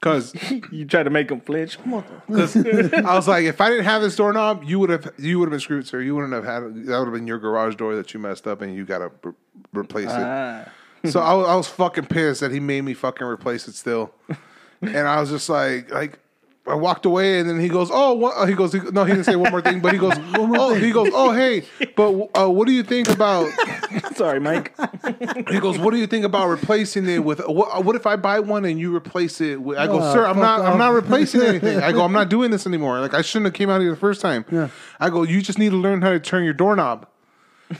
Cause, 0.00 0.32
you 0.70 0.84
tried 0.84 1.04
to 1.04 1.10
make 1.10 1.28
him 1.28 1.40
flinch. 1.40 1.76
Come 1.82 1.94
on. 1.94 2.04
I 2.28 3.14
was 3.16 3.26
like, 3.26 3.44
if 3.46 3.60
I 3.60 3.68
didn't 3.68 3.84
have 3.84 4.00
this 4.00 4.14
doorknob, 4.14 4.62
you 4.62 4.78
would 4.78 4.90
have 4.90 5.12
you 5.18 5.40
would 5.40 5.46
have 5.46 5.50
been 5.50 5.60
screwed, 5.60 5.88
sir. 5.88 6.00
You 6.00 6.14
wouldn't 6.14 6.32
have 6.34 6.44
had 6.44 6.62
that 6.86 6.98
would 6.98 7.06
have 7.06 7.12
been 7.12 7.26
your 7.26 7.38
garage 7.38 7.74
door 7.74 7.96
that 7.96 8.14
you 8.14 8.20
messed 8.20 8.46
up, 8.46 8.62
and 8.62 8.72
you 8.72 8.84
got 8.84 8.98
to 8.98 9.10
re- 9.24 9.32
replace 9.72 10.10
it. 10.10 10.16
Ah. 10.16 10.68
So 11.06 11.18
I 11.20 11.32
I 11.34 11.56
was 11.56 11.66
fucking 11.66 12.06
pissed 12.06 12.40
that 12.42 12.52
he 12.52 12.60
made 12.60 12.82
me 12.82 12.94
fucking 12.94 13.26
replace 13.26 13.66
it 13.66 13.74
still, 13.74 14.12
and 14.82 15.08
I 15.08 15.20
was 15.20 15.30
just 15.30 15.48
like, 15.48 15.90
like 15.90 16.20
I 16.68 16.74
walked 16.74 17.06
away, 17.06 17.40
and 17.40 17.48
then 17.48 17.58
he 17.58 17.68
goes, 17.68 17.90
"Oh, 17.92 18.14
what? 18.14 18.36
Uh, 18.36 18.46
he 18.46 18.54
goes, 18.54 18.72
he, 18.72 18.80
no, 18.92 19.04
he 19.04 19.12
didn't 19.12 19.24
say 19.24 19.36
one 19.36 19.50
more 19.50 19.60
thing, 19.62 19.80
but 19.80 19.92
he 19.92 19.98
goes, 19.98 20.14
oh, 20.34 20.74
he 20.74 20.90
goes, 20.90 21.10
oh, 21.12 21.32
hey, 21.32 21.64
but 21.96 22.28
uh, 22.38 22.48
what 22.50 22.66
do 22.66 22.72
you 22.72 22.82
think 22.82 23.08
about?" 23.08 23.50
Sorry, 24.14 24.40
Mike. 24.40 24.74
He 25.50 25.60
goes, 25.60 25.78
"What 25.78 25.92
do 25.92 25.96
you 25.96 26.06
think 26.06 26.24
about 26.24 26.48
replacing 26.48 27.08
it 27.08 27.24
with 27.24 27.40
what? 27.46 27.76
Uh, 27.76 27.80
what 27.80 27.96
if 27.96 28.06
I 28.06 28.16
buy 28.16 28.40
one 28.40 28.64
and 28.64 28.78
you 28.78 28.94
replace 28.94 29.40
it 29.40 29.60
with?" 29.60 29.78
I 29.78 29.86
go, 29.86 30.00
Oh, 30.02 30.12
"Sir, 30.12 30.26
I'm 30.26 30.38
not. 30.38 30.60
I'm 30.60 30.78
not 30.78 30.92
replacing 30.92 31.40
anything." 31.42 31.80
I 31.80 31.92
go, 31.92 32.02
"I'm 32.02 32.12
not 32.12 32.28
doing 32.28 32.50
this 32.50 32.66
anymore. 32.66 33.00
Like 33.00 33.14
I 33.14 33.22
shouldn't 33.22 33.46
have 33.46 33.54
came 33.54 33.70
out 33.70 33.80
here 33.80 33.90
the 33.90 33.96
first 33.96 34.20
time." 34.20 34.44
Yeah. 34.50 34.68
I 35.00 35.08
go, 35.10 35.22
"You 35.22 35.40
just 35.40 35.58
need 35.58 35.70
to 35.70 35.76
learn 35.76 36.02
how 36.02 36.10
to 36.10 36.20
turn 36.20 36.44
your 36.44 36.54
doorknob." 36.54 37.06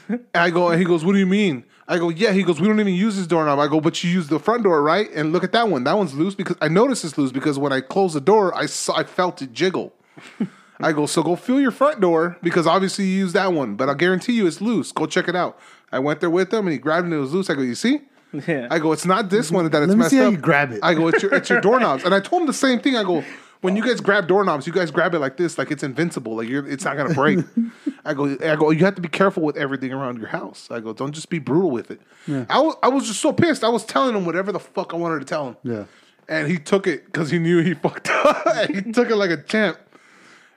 And 0.08 0.20
I 0.34 0.50
go, 0.50 0.68
and 0.68 0.78
he 0.78 0.84
goes, 0.84 1.04
"What 1.04 1.12
do 1.12 1.18
you 1.18 1.26
mean?" 1.26 1.64
I 1.88 1.98
go, 1.98 2.10
"Yeah." 2.10 2.32
He 2.32 2.42
goes, 2.42 2.60
"We 2.60 2.68
don't 2.68 2.78
even 2.80 2.94
use 2.94 3.16
this 3.16 3.26
doorknob." 3.26 3.58
I 3.58 3.66
go, 3.66 3.80
"But 3.80 4.04
you 4.04 4.10
use 4.10 4.28
the 4.28 4.38
front 4.38 4.62
door, 4.62 4.82
right?" 4.82 5.10
And 5.14 5.32
look 5.32 5.42
at 5.42 5.52
that 5.52 5.68
one. 5.68 5.84
That 5.84 5.96
one's 5.96 6.14
loose 6.14 6.34
because 6.34 6.56
I 6.60 6.68
noticed 6.68 7.04
it's 7.04 7.16
loose 7.16 7.32
because 7.32 7.58
when 7.58 7.72
I 7.72 7.80
closed 7.80 8.14
the 8.14 8.20
door, 8.20 8.54
I 8.56 8.66
saw 8.66 8.96
I 8.96 9.04
felt 9.04 9.40
it 9.42 9.52
jiggle. 9.52 9.92
I 10.80 10.92
go, 10.92 11.06
so 11.06 11.24
go 11.24 11.34
feel 11.34 11.60
your 11.60 11.72
front 11.72 12.00
door 12.00 12.36
because 12.40 12.66
obviously 12.66 13.06
you 13.06 13.16
use 13.18 13.32
that 13.32 13.52
one, 13.52 13.74
but 13.74 13.88
I 13.88 13.94
guarantee 13.94 14.34
you 14.34 14.46
it's 14.46 14.60
loose. 14.60 14.92
Go 14.92 15.06
check 15.06 15.26
it 15.26 15.34
out. 15.34 15.58
I 15.90 15.98
went 15.98 16.20
there 16.20 16.30
with 16.30 16.52
him 16.52 16.66
and 16.66 16.72
he 16.72 16.78
grabbed 16.78 17.04
it 17.06 17.06
and 17.06 17.14
it 17.14 17.18
was 17.18 17.32
loose. 17.34 17.50
I 17.50 17.54
go, 17.54 17.62
you 17.62 17.74
see? 17.74 18.02
Yeah. 18.46 18.68
I 18.70 18.78
go, 18.78 18.92
it's 18.92 19.04
not 19.06 19.28
this 19.30 19.50
one 19.50 19.68
that 19.68 19.82
it's 19.82 19.88
Let 19.88 19.96
me 19.96 19.96
messed 19.96 20.10
see 20.10 20.18
how 20.18 20.26
up. 20.26 20.32
you 20.32 20.38
grab 20.38 20.70
it. 20.70 20.78
I 20.82 20.94
go, 20.94 21.08
it's 21.08 21.20
your 21.22 21.34
it's 21.34 21.48
your 21.50 21.60
doorknobs. 21.68 22.04
And 22.04 22.14
I 22.14 22.20
told 22.20 22.42
him 22.42 22.46
the 22.46 22.52
same 22.52 22.78
thing. 22.78 22.94
I 22.94 23.02
go, 23.02 23.24
when 23.60 23.74
you 23.76 23.82
guys 23.84 24.00
grab 24.00 24.28
doorknobs, 24.28 24.66
you 24.66 24.72
guys 24.72 24.90
grab 24.90 25.14
it 25.14 25.18
like 25.18 25.36
this, 25.36 25.58
like 25.58 25.70
it's 25.70 25.82
invincible, 25.82 26.36
like 26.36 26.48
you're 26.48 26.66
it's 26.68 26.84
not 26.84 26.96
gonna 26.96 27.14
break. 27.14 27.40
I 28.04 28.14
go, 28.14 28.36
I 28.40 28.56
go, 28.56 28.70
you 28.70 28.84
have 28.84 28.94
to 28.94 29.00
be 29.02 29.08
careful 29.08 29.42
with 29.42 29.56
everything 29.56 29.92
around 29.92 30.18
your 30.18 30.28
house. 30.28 30.68
I 30.70 30.80
go, 30.80 30.92
don't 30.92 31.12
just 31.12 31.28
be 31.28 31.38
brutal 31.38 31.70
with 31.70 31.90
it. 31.90 32.00
I 32.48 32.60
was 32.60 32.76
I 32.82 32.88
was 32.88 33.06
just 33.06 33.20
so 33.20 33.32
pissed. 33.32 33.64
I 33.64 33.68
was 33.68 33.84
telling 33.84 34.14
him 34.16 34.24
whatever 34.24 34.52
the 34.52 34.60
fuck 34.60 34.94
I 34.94 34.96
wanted 34.96 35.18
to 35.20 35.24
tell 35.24 35.48
him. 35.48 35.56
Yeah. 35.62 35.84
And 36.28 36.46
he 36.46 36.58
took 36.58 36.86
it 36.86 37.06
because 37.06 37.30
he 37.30 37.38
knew 37.38 37.62
he 37.62 37.74
fucked 37.86 38.08
up. 38.10 38.66
he 38.70 38.82
took 38.92 39.10
it 39.10 39.16
like 39.16 39.30
a 39.30 39.42
champ. 39.42 39.78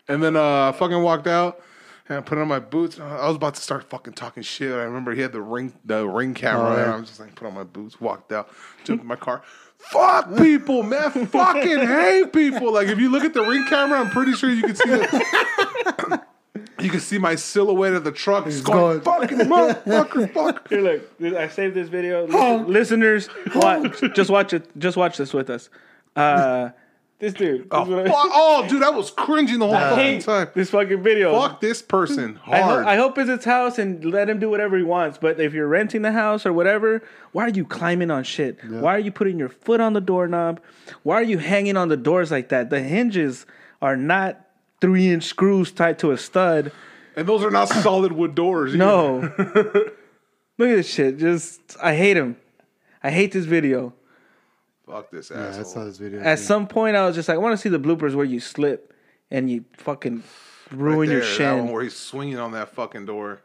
And 0.07 0.21
then 0.21 0.35
uh 0.35 0.69
I 0.69 0.71
fucking 0.73 1.01
walked 1.01 1.27
out 1.27 1.61
and 2.09 2.17
I 2.17 2.21
put 2.21 2.37
on 2.37 2.47
my 2.47 2.59
boots. 2.59 2.99
I 2.99 3.27
was 3.27 3.37
about 3.37 3.55
to 3.55 3.61
start 3.61 3.89
fucking 3.89 4.13
talking 4.13 4.43
shit. 4.43 4.71
I 4.71 4.83
remember 4.83 5.13
he 5.15 5.21
had 5.21 5.31
the 5.31 5.41
ring 5.41 5.73
the 5.85 6.07
ring 6.07 6.33
camera 6.33 6.69
Oh, 6.71 6.75
yeah. 6.75 6.83
and 6.83 6.91
I 6.91 6.95
was 6.97 7.07
just 7.07 7.19
like 7.19 7.33
put 7.35 7.47
on 7.47 7.53
my 7.53 7.63
boots, 7.63 7.99
walked 8.01 8.31
out, 8.31 8.49
jumped 8.83 9.01
in 9.01 9.07
my 9.07 9.15
car. 9.15 9.41
Fuck 9.89 10.37
people, 10.37 10.83
man. 10.83 11.11
fucking 11.27 11.79
hate 11.79 12.31
people. 12.33 12.71
Like 12.73 12.87
if 12.87 12.99
you 12.99 13.09
look 13.09 13.23
at 13.23 13.33
the 13.33 13.41
ring 13.43 13.65
camera, 13.67 13.99
I'm 13.99 14.09
pretty 14.09 14.33
sure 14.33 14.49
you 14.49 14.61
can 14.61 14.75
see 14.75 14.89
the 14.89 16.21
You 16.79 16.89
can 16.89 16.99
see 16.99 17.17
my 17.19 17.35
silhouette 17.35 17.93
of 17.93 18.03
the 18.03 18.11
truck 18.11 18.45
just 18.45 18.63
going, 18.63 18.99
going- 18.99 19.27
fucking 19.27 19.37
motherfucker, 19.39 20.33
fuck. 20.33 20.67
Here, 20.69 20.81
look. 20.81 21.17
this- 21.19 21.35
I 21.35 21.47
saved 21.47 21.75
this 21.75 21.89
video. 21.89 22.25
Listen- 22.25 22.67
listeners, 22.73 23.29
watch. 23.55 24.01
Just 24.15 24.29
watch 24.31 24.53
it. 24.53 24.67
Just 24.79 24.97
watch 24.97 25.17
this 25.17 25.31
with 25.33 25.49
us. 25.51 25.69
Uh, 26.15 26.69
this 27.21 27.33
dude. 27.33 27.67
Oh, 27.71 27.85
this 27.85 27.89
is 27.89 27.93
what 27.95 28.05
I- 28.07 28.09
fuck. 28.09 28.29
oh, 28.33 28.65
dude, 28.67 28.83
I 28.83 28.89
was 28.89 29.09
cringing 29.11 29.59
the 29.59 29.67
whole 29.67 29.75
I 29.75 29.89
fucking 29.91 29.97
hate 30.03 30.21
time. 30.23 30.47
this 30.53 30.69
fucking 30.71 31.01
video. 31.03 31.39
Fuck 31.39 31.61
this 31.61 31.81
person 31.81 32.39
I, 32.45 32.57
ho- 32.59 32.63
hard. 32.63 32.85
I 32.85 32.95
hope 32.97 33.17
it's 33.17 33.29
his 33.29 33.45
house 33.45 33.79
and 33.79 34.03
let 34.03 34.29
him 34.29 34.39
do 34.39 34.49
whatever 34.49 34.75
he 34.77 34.83
wants. 34.83 35.17
But 35.17 35.39
if 35.39 35.53
you're 35.53 35.67
renting 35.67 36.01
the 36.01 36.11
house 36.11 36.45
or 36.45 36.51
whatever, 36.51 37.01
why 37.31 37.45
are 37.45 37.49
you 37.49 37.63
climbing 37.63 38.11
on 38.11 38.23
shit? 38.23 38.59
Why 38.65 38.95
are 38.95 38.99
you 38.99 39.11
putting 39.11 39.39
your 39.39 39.49
foot 39.49 39.79
on 39.79 39.93
the 39.93 40.01
doorknob? 40.01 40.59
Why 41.03 41.15
are 41.15 41.23
you 41.23 41.37
hanging 41.37 41.77
on 41.77 41.87
the 41.87 41.97
doors 41.97 42.31
like 42.31 42.49
that? 42.49 42.69
The 42.69 42.81
hinges 42.81 43.45
are 43.81 43.95
not 43.95 44.45
three 44.81 45.09
inch 45.11 45.23
screws 45.23 45.71
tied 45.71 45.99
to 45.99 46.11
a 46.11 46.17
stud. 46.17 46.71
and 47.15 47.27
those 47.27 47.43
are 47.43 47.51
not 47.51 47.67
solid 47.69 48.11
wood 48.11 48.33
doors. 48.35 48.71
either. 48.73 48.77
No. 48.83 49.19
Look 50.57 50.69
at 50.69 50.75
this 50.75 50.89
shit. 50.91 51.17
Just 51.17 51.61
I 51.81 51.95
hate 51.95 52.17
him. 52.17 52.35
I 53.03 53.09
hate 53.11 53.31
this 53.31 53.45
video. 53.45 53.93
Fuck 54.85 55.11
this 55.11 55.29
Yeah, 55.31 55.37
I 55.37 55.47
asshole. 55.47 55.63
saw 55.65 55.85
this 55.85 55.97
video. 55.97 56.21
At 56.21 56.39
some 56.39 56.67
point, 56.67 56.95
I 56.95 57.05
was 57.05 57.15
just 57.15 57.27
like, 57.29 57.35
I 57.35 57.39
want 57.39 57.53
to 57.53 57.57
see 57.57 57.69
the 57.69 57.79
bloopers 57.79 58.15
where 58.15 58.25
you 58.25 58.39
slip 58.39 58.93
and 59.29 59.49
you 59.49 59.65
fucking 59.77 60.23
ruin 60.71 61.09
Right 61.09 61.09
your 61.09 61.21
there, 61.21 61.37
That 61.55 61.63
one 61.63 61.71
where 61.73 61.83
he's 61.83 61.95
swinging 61.95 62.37
on 62.37 62.51
that 62.53 62.73
fucking 62.73 63.05
door. 63.05 63.41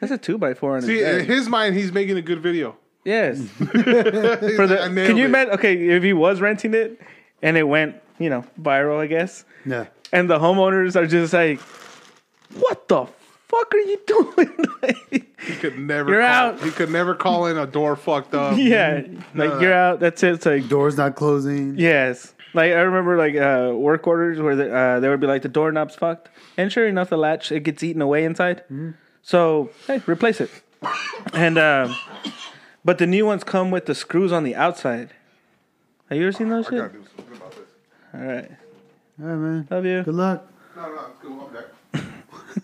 That's 0.00 0.12
a 0.12 0.18
two 0.18 0.38
by 0.38 0.54
four 0.54 0.76
on 0.76 0.82
his 0.82 0.86
See, 0.86 1.02
in 1.02 1.26
his 1.26 1.48
mind, 1.48 1.74
he's 1.74 1.92
making 1.92 2.16
a 2.16 2.22
good 2.22 2.40
video. 2.40 2.76
Yes. 3.04 3.40
For 3.58 3.66
the 3.66 4.88
nailed 4.90 5.08
can 5.08 5.16
you 5.16 5.26
imagine? 5.26 5.54
Okay, 5.54 5.88
if 5.90 6.02
he 6.02 6.12
was 6.12 6.40
renting 6.40 6.74
it 6.74 7.00
and 7.42 7.56
it 7.56 7.64
went, 7.64 7.96
you 8.18 8.30
know, 8.30 8.44
viral, 8.60 8.98
I 8.98 9.06
guess, 9.06 9.44
yeah. 9.66 9.86
and 10.12 10.28
the 10.28 10.38
homeowners 10.38 10.96
are 10.96 11.06
just 11.06 11.32
like, 11.32 11.60
"What 12.58 12.88
the 12.88 13.06
fuck 13.50 13.74
are 13.74 13.78
you 13.78 14.00
doing?" 14.06 15.26
He 15.40 15.56
could 15.56 15.78
never. 15.78 16.10
You're 16.10 16.20
call, 16.20 16.30
out. 16.30 16.60
He 16.60 16.70
could 16.70 16.90
never 16.90 17.14
call 17.14 17.46
in 17.46 17.56
a 17.56 17.66
door 17.66 17.96
fucked 17.96 18.34
up. 18.34 18.58
yeah, 18.58 19.02
like 19.34 19.58
you're 19.60 19.72
out. 19.72 19.98
That's 19.98 20.22
it. 20.22 20.34
It's 20.34 20.44
like 20.44 20.68
Doors 20.68 20.98
not 20.98 21.16
closing. 21.16 21.78
Yes. 21.78 22.34
Like 22.52 22.72
I 22.72 22.80
remember 22.80 23.16
like 23.16 23.36
uh, 23.36 23.74
work 23.74 24.06
orders 24.06 24.38
where 24.38 24.54
the, 24.54 24.74
uh, 24.74 25.00
there 25.00 25.10
would 25.10 25.20
be 25.20 25.26
like 25.26 25.40
the 25.40 25.48
doorknob's 25.48 25.94
fucked, 25.94 26.28
and 26.58 26.70
sure 26.70 26.86
enough, 26.86 27.08
the 27.08 27.16
latch 27.16 27.50
it 27.52 27.60
gets 27.60 27.82
eaten 27.82 28.02
away 28.02 28.24
inside. 28.24 28.64
So 29.22 29.70
hey, 29.86 30.02
replace 30.06 30.40
it. 30.42 30.50
And 31.32 31.56
um, 31.56 31.96
but 32.84 32.98
the 32.98 33.06
new 33.06 33.24
ones 33.24 33.42
come 33.42 33.70
with 33.70 33.86
the 33.86 33.94
screws 33.94 34.32
on 34.32 34.44
the 34.44 34.54
outside. 34.54 35.14
Have 36.10 36.18
you 36.18 36.24
ever 36.24 36.32
seen 36.32 36.50
those 36.50 36.66
I 36.66 36.70
shit? 36.70 36.78
gotta 36.80 36.92
do 36.92 37.04
something 37.16 37.36
about 37.36 37.50
this. 37.52 37.68
All 38.12 38.20
right, 38.20 38.50
All 39.22 39.26
right, 39.26 39.36
man. 39.36 39.68
love 39.70 39.84
you. 39.86 40.02
Good 40.02 40.14
luck. 40.14 40.46
No, 40.76 40.82
no, 40.82 40.94
it's 41.08 41.18
cool. 41.22 41.46
I'm 41.46 41.54
back. 41.54 41.64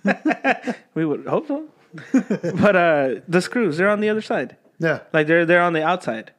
We 0.95 1.05
would 1.05 1.27
hope 1.27 1.47
so. 1.49 1.67
but 2.13 2.77
uh, 2.77 3.15
the 3.29 3.41
screws 3.41 3.77
they're 3.79 3.89
on 3.91 4.01
the 4.01 4.09
other 4.09 4.23
side. 4.23 4.57
Yeah. 4.79 5.01
Like 5.13 5.27
they're 5.27 5.47
they're 5.47 5.63
on 5.63 5.73
the 5.73 5.83
outside, 5.85 6.33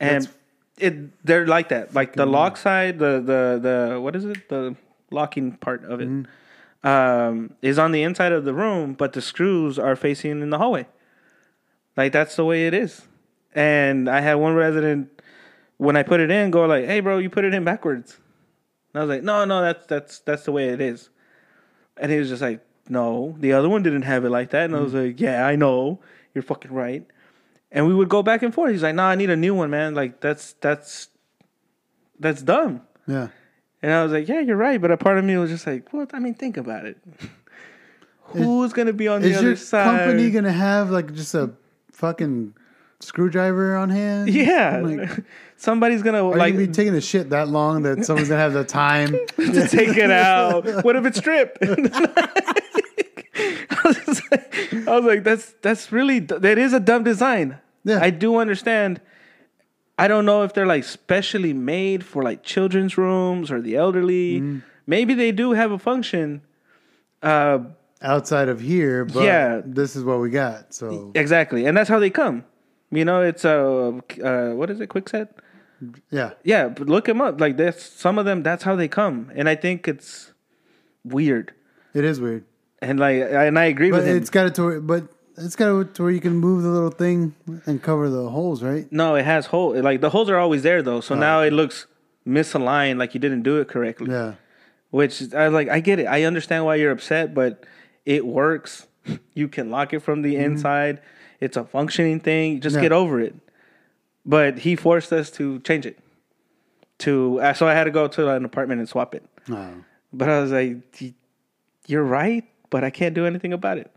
and 0.00 0.22
That's- 0.24 0.38
it 0.78 1.24
they're 1.24 1.46
like 1.46 1.68
that. 1.70 1.94
Like 1.94 2.12
the 2.14 2.26
lock 2.26 2.56
side, 2.56 2.98
the 2.98 3.20
the 3.20 3.58
the 3.60 4.00
what 4.00 4.14
is 4.16 4.24
it? 4.24 4.48
The 4.48 4.76
locking 5.10 5.52
part 5.52 5.84
of 5.84 6.00
it 6.00 6.26
um, 6.84 7.54
is 7.62 7.78
on 7.78 7.92
the 7.92 8.02
inside 8.02 8.32
of 8.32 8.44
the 8.44 8.52
room, 8.54 8.94
but 8.94 9.12
the 9.12 9.22
screws 9.22 9.78
are 9.78 9.96
facing 9.96 10.42
in 10.42 10.50
the 10.50 10.58
hallway. 10.58 10.86
Like 11.96 12.12
that's 12.12 12.36
the 12.36 12.44
way 12.44 12.66
it 12.66 12.74
is. 12.74 13.02
And 13.54 14.08
I 14.08 14.20
had 14.20 14.34
one 14.34 14.54
resident 14.54 15.08
when 15.78 15.96
I 15.96 16.02
put 16.02 16.20
it 16.20 16.30
in 16.30 16.50
go 16.50 16.66
like, 16.66 16.84
"Hey, 16.86 17.00
bro, 17.00 17.18
you 17.18 17.30
put 17.30 17.44
it 17.44 17.54
in 17.54 17.64
backwards." 17.64 18.18
And 18.92 19.00
I 19.00 19.04
was 19.04 19.08
like, 19.16 19.22
"No, 19.24 19.44
no, 19.44 19.62
that's 19.62 19.86
that's 19.86 20.18
that's 20.20 20.44
the 20.44 20.52
way 20.52 20.68
it 20.68 20.80
is." 20.80 21.08
And 21.96 22.12
he 22.12 22.18
was 22.18 22.28
just 22.28 22.42
like, 22.42 22.60
"No, 22.88 23.36
the 23.38 23.52
other 23.52 23.68
one 23.68 23.82
didn't 23.82 24.02
have 24.02 24.24
it 24.24 24.30
like 24.30 24.50
that." 24.50 24.64
And 24.66 24.76
I 24.76 24.80
was 24.80 24.92
mm. 24.92 25.06
like, 25.06 25.20
"Yeah, 25.20 25.46
I 25.46 25.56
know. 25.56 26.00
You're 26.34 26.42
fucking 26.42 26.72
right." 26.72 27.06
And 27.72 27.86
we 27.86 27.94
would 27.94 28.08
go 28.08 28.22
back 28.22 28.42
and 28.42 28.54
forth. 28.54 28.72
He's 28.72 28.82
like, 28.82 28.94
"No, 28.94 29.04
I 29.04 29.14
need 29.14 29.30
a 29.30 29.36
new 29.36 29.54
one, 29.54 29.70
man. 29.70 29.94
Like 29.94 30.20
that's 30.20 30.54
that's 30.54 31.08
that's 32.18 32.42
dumb." 32.42 32.82
Yeah. 33.06 33.28
And 33.82 33.92
I 33.92 34.02
was 34.02 34.12
like, 34.12 34.28
"Yeah, 34.28 34.40
you're 34.40 34.56
right." 34.56 34.80
But 34.80 34.90
a 34.90 34.96
part 34.96 35.18
of 35.18 35.24
me 35.24 35.36
was 35.36 35.50
just 35.50 35.66
like, 35.66 35.92
"Well, 35.92 36.06
I 36.12 36.18
mean, 36.18 36.34
think 36.34 36.56
about 36.56 36.84
it. 36.84 36.98
Who's 38.30 38.72
gonna 38.72 38.92
be 38.92 39.08
on 39.08 39.22
the 39.22 39.34
other 39.34 39.56
side? 39.56 39.86
Is 39.86 39.92
your 39.92 40.06
company 40.06 40.30
gonna 40.30 40.52
have 40.52 40.90
like 40.90 41.14
just 41.14 41.34
a 41.34 41.52
fucking 41.92 42.54
screwdriver 43.00 43.76
on 43.76 43.90
hand? 43.90 44.28
yeah, 44.30 44.80
Like, 44.82 45.10
somebody's 45.56 46.02
gonna 46.02 46.28
are 46.28 46.36
like 46.36 46.54
you 46.54 46.66
be 46.66 46.72
taking 46.72 46.92
the 46.92 47.00
shit 47.00 47.30
that 47.30 47.48
long 47.48 47.82
that 47.82 48.04
someone's 48.04 48.28
gonna 48.28 48.40
have 48.40 48.52
the 48.52 48.64
time? 48.64 49.12
to 49.36 49.68
take 49.68 49.96
it 49.96 50.10
out. 50.10 50.66
What 50.84 50.96
if 50.96 51.06
it's 51.06 51.18
stripped? 51.18 51.58
I, 51.62 51.68
was 53.84 54.22
like, 54.30 54.54
I 54.88 54.96
was 54.96 55.04
like, 55.04 55.24
that's 55.24 55.54
that's 55.62 55.92
really 55.92 56.20
that 56.20 56.58
is 56.58 56.72
a 56.72 56.80
dumb 56.80 57.04
design. 57.04 57.58
Yeah. 57.84 58.00
I 58.02 58.10
do 58.10 58.36
understand. 58.36 59.00
I 59.98 60.08
don't 60.08 60.26
know 60.26 60.42
if 60.42 60.52
they're 60.52 60.66
like 60.66 60.84
specially 60.84 61.52
made 61.52 62.04
for 62.04 62.22
like 62.22 62.42
children's 62.42 62.98
rooms 62.98 63.50
or 63.50 63.60
the 63.60 63.76
elderly. 63.76 64.40
Mm-hmm. 64.40 64.58
Maybe 64.86 65.14
they 65.14 65.32
do 65.32 65.52
have 65.52 65.72
a 65.72 65.78
function. 65.78 66.42
Uh, 67.22 67.60
outside 68.02 68.48
of 68.48 68.60
here, 68.60 69.04
but 69.04 69.24
Yeah. 69.24 69.62
this 69.64 69.96
is 69.96 70.04
what 70.04 70.20
we 70.20 70.30
got. 70.30 70.74
So 70.74 71.10
exactly, 71.14 71.66
and 71.66 71.76
that's 71.76 71.88
how 71.88 71.98
they 71.98 72.10
come. 72.10 72.44
You 72.90 73.04
know, 73.04 73.20
it's 73.22 73.44
a 73.44 74.00
uh, 74.24 74.54
what 74.54 74.70
is 74.70 74.80
it? 74.80 74.88
Kwikset. 74.88 75.28
Yeah. 76.10 76.30
Yeah, 76.44 76.68
but 76.68 76.88
look 76.88 77.04
them 77.06 77.20
up. 77.20 77.40
Like 77.40 77.56
that's 77.56 77.82
some 77.84 78.18
of 78.18 78.24
them. 78.24 78.42
That's 78.42 78.62
how 78.64 78.76
they 78.76 78.88
come, 78.88 79.30
and 79.34 79.48
I 79.48 79.54
think 79.56 79.88
it's 79.88 80.32
weird. 81.04 81.52
It 81.94 82.04
is 82.04 82.20
weird. 82.20 82.44
And 82.80 82.98
like, 83.00 83.16
I- 83.22 83.46
and 83.46 83.58
I 83.58 83.64
agree 83.64 83.90
But 83.90 83.98
with 84.00 84.06
him. 84.08 84.16
it's 84.18 84.30
got 84.30 84.46
it 84.46 84.54
to 84.56 84.62
where, 84.64 84.80
but 84.80 85.08
it's 85.36 85.56
got 85.56 85.94
to 85.94 86.02
where 86.02 86.12
you 86.12 86.20
can 86.20 86.36
move 86.36 86.62
the 86.62 86.68
little 86.68 86.90
thing 86.90 87.34
and 87.66 87.82
cover 87.82 88.08
the 88.08 88.28
holes, 88.30 88.62
right? 88.62 88.90
No, 88.92 89.14
it 89.16 89.24
has 89.24 89.46
hole. 89.46 89.74
Like 89.80 90.00
the 90.00 90.10
holes 90.10 90.30
are 90.30 90.38
always 90.38 90.62
there 90.62 90.82
though, 90.82 91.00
so 91.00 91.14
now 91.14 91.40
it 91.42 91.52
looks 91.52 91.86
misaligned, 92.26 92.98
like 92.98 93.14
you 93.14 93.20
didn't 93.20 93.42
do 93.42 93.58
it 93.60 93.68
correctly. 93.68 94.10
Yeah. 94.10 94.34
Which 94.90 95.34
I 95.34 95.48
like. 95.48 95.68
I 95.68 95.80
get 95.80 95.98
it. 95.98 96.04
I 96.06 96.22
understand 96.24 96.64
why 96.64 96.76
you're 96.76 96.92
upset, 96.92 97.34
but 97.34 97.64
it 98.04 98.24
works. 98.26 98.86
You 99.34 99.46
can 99.48 99.70
lock 99.70 99.92
it 99.92 100.00
from 100.00 100.22
the 100.22 100.36
inside. 100.36 101.00
It's 101.40 101.56
a 101.56 101.64
functioning 101.64 102.20
thing. 102.20 102.60
Just 102.60 102.76
Yeah. 102.76 102.82
get 102.82 102.92
over 102.92 103.20
it. 103.20 103.34
But 104.24 104.58
he 104.60 104.74
forced 104.76 105.12
us 105.12 105.30
to 105.32 105.60
change 105.60 105.86
it. 105.86 105.98
To 107.00 107.40
uh, 107.40 107.52
so 107.52 107.68
I 107.68 107.74
had 107.74 107.84
to 107.84 107.90
go 107.90 108.08
to 108.08 108.30
an 108.30 108.44
apartment 108.44 108.80
and 108.80 108.88
swap 108.88 109.14
it. 109.14 109.24
Oh. 109.50 109.68
But 110.12 110.28
I 110.30 110.40
was 110.40 110.50
like, 110.50 110.78
"You're 111.86 112.02
right, 112.04 112.42
but 112.70 112.82
I 112.84 112.90
can't 112.90 113.14
do 113.14 113.26
anything 113.26 113.52
about 113.52 113.76
it." 113.78 113.90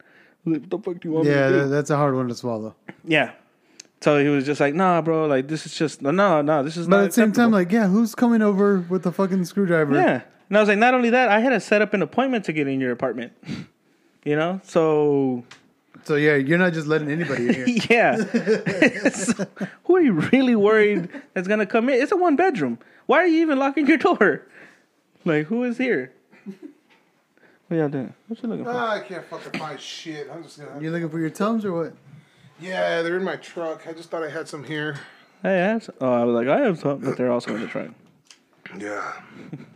What 0.44 0.70
the 0.70 0.78
fuck 0.80 0.99
do 0.99 1.07
you 1.07 1.11
want 1.14 1.26
me 1.28 1.32
Yeah, 1.32 1.48
to 1.48 1.53
do? 1.53 1.60
that- 1.61 1.68
that's 1.70 1.90
a 1.90 1.95
hard 1.98 2.16
one 2.16 2.28
to 2.28 2.36
swallow. 2.36 2.76
Yeah. 3.06 3.32
So 4.02 4.18
he 4.22 4.28
was 4.30 4.45
just 4.45 4.60
like, 4.60 4.74
"Nah, 4.76 5.02
bro. 5.02 5.28
Like 5.28 5.48
this 5.48 5.66
is 5.66 5.78
just 5.78 6.02
no, 6.02 6.11
no. 6.41 6.61
This 6.64 6.76
is 6.78 6.88
But 6.88 6.98
not." 6.98 7.03
at 7.06 7.06
the 7.07 7.14
same 7.14 7.32
time, 7.32 7.52
like, 7.52 7.72
yeah, 7.72 7.88
who's 7.88 8.16
coming 8.16 8.41
over 8.41 8.80
with 8.90 9.03
the 9.03 9.11
fucking 9.14 9.45
screwdriver? 9.45 9.95
yeah. 9.95 10.22
And 10.49 10.57
I 10.57 10.61
was 10.61 10.68
like, 10.70 10.80
not 10.80 10.94
only 10.95 11.11
that, 11.11 11.30
I 11.30 11.40
had 11.41 11.52
to 11.52 11.60
set 11.60 11.82
up 11.82 11.94
an 11.94 12.02
appointment 12.02 12.44
to 12.45 12.53
get 12.53 12.68
in 12.68 12.80
your 12.82 12.91
apartment. 12.91 13.32
You 14.26 14.36
know, 14.36 14.60
so 14.66 15.45
So 16.10 16.15
yeah, 16.15 16.38
you're 16.38 16.57
not 16.57 16.73
just 16.73 16.88
letting 16.88 17.11
anybody 17.11 17.49
in 17.49 17.53
here. 17.53 17.68
yeah. 17.88 19.11
So, 19.11 19.45
who 19.84 19.95
are 19.95 20.02
you 20.02 20.14
really 20.14 20.56
worried 20.56 21.07
that's 21.36 21.48
gonna 21.48 21.68
come 21.68 21.88
in? 21.88 22.02
It's 22.02 22.11
a 22.11 22.18
one 22.18 22.36
bedroom. 22.36 22.80
Why 23.06 23.19
are 23.19 23.27
you 23.27 23.44
even 23.44 23.60
locking 23.60 23.86
your 23.86 23.99
door? 23.99 24.41
Like, 25.23 25.45
who 25.45 25.64
is 25.65 25.77
here? 25.77 26.11
What 27.68 27.77
y'all 27.77 27.90
doing? 27.90 28.11
What 28.27 28.41
you 28.41 28.49
looking 28.49 28.65
for? 28.65 28.72
Ah, 28.72 28.94
I 28.94 29.02
can't 29.02 29.23
fucking 29.23 29.60
find 29.60 29.80
shit. 29.80 30.27
I'm 30.34 30.41
just 30.41 30.57
gonna. 30.57 30.81
you 30.81 30.90
looking 30.90 31.10
for 31.10 31.19
your 31.19 31.30
tums 31.30 31.64
or 31.64 31.73
what? 31.73 31.94
Yeah, 32.60 33.03
they're 33.03 33.18
in 33.18 33.23
my 33.23 33.36
truck. 33.36 33.86
I 33.88 33.94
just 33.94 34.10
thought 34.10 34.23
I 34.23 34.31
had 34.31 34.48
some 34.48 34.64
here. 34.64 34.99
Hey, 35.44 35.61
I 35.61 35.68
have 35.68 35.84
some. 35.84 35.95
Oh, 36.02 36.11
I 36.11 36.23
was 36.23 36.34
like, 36.34 36.48
I 36.48 36.61
have 36.61 36.80
some, 36.80 36.98
but 37.02 37.18
they're 37.18 37.31
also 37.31 37.53
in 37.53 37.61
the 37.61 37.68
truck. 37.68 37.90
Yeah. 38.76 39.14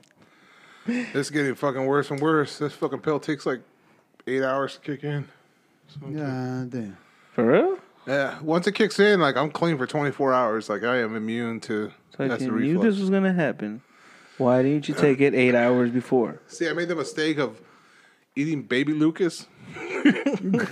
it's 0.87 1.29
getting 1.29 1.53
fucking 1.53 1.85
worse 1.85 2.09
and 2.09 2.19
worse. 2.19 2.57
This 2.57 2.73
fucking 2.73 3.01
pill 3.01 3.19
takes 3.19 3.45
like 3.45 3.61
eight 4.25 4.41
hours 4.41 4.73
to 4.73 4.79
kick 4.79 5.03
in. 5.03 5.27
Yeah, 6.09 6.65
damn. 6.69 6.97
For 7.33 7.45
real? 7.45 7.77
Yeah, 8.07 8.39
once 8.41 8.67
it 8.67 8.73
kicks 8.73 8.99
in, 8.99 9.19
like 9.21 9.37
I'm 9.37 9.49
clean 9.49 9.77
for 9.77 9.87
24 9.87 10.33
hours. 10.33 10.69
Like 10.69 10.83
I 10.83 10.97
am 10.97 11.15
immune 11.15 11.59
to 11.61 11.91
So 12.17 12.25
acid 12.25 12.41
you 12.41 12.51
knew 12.51 12.73
reflux. 12.77 12.83
this 12.95 12.99
was 12.99 13.09
gonna 13.09 13.33
happen. 13.33 13.81
Why 14.37 14.61
didn't 14.63 14.87
you 14.89 14.95
take 14.95 15.21
it 15.21 15.33
eight 15.33 15.55
hours 15.55 15.91
before? 15.91 16.41
See, 16.47 16.67
I 16.67 16.73
made 16.73 16.87
the 16.89 16.95
mistake 16.95 17.37
of 17.37 17.61
eating 18.35 18.63
baby 18.63 18.93
Lucas. 18.93 19.47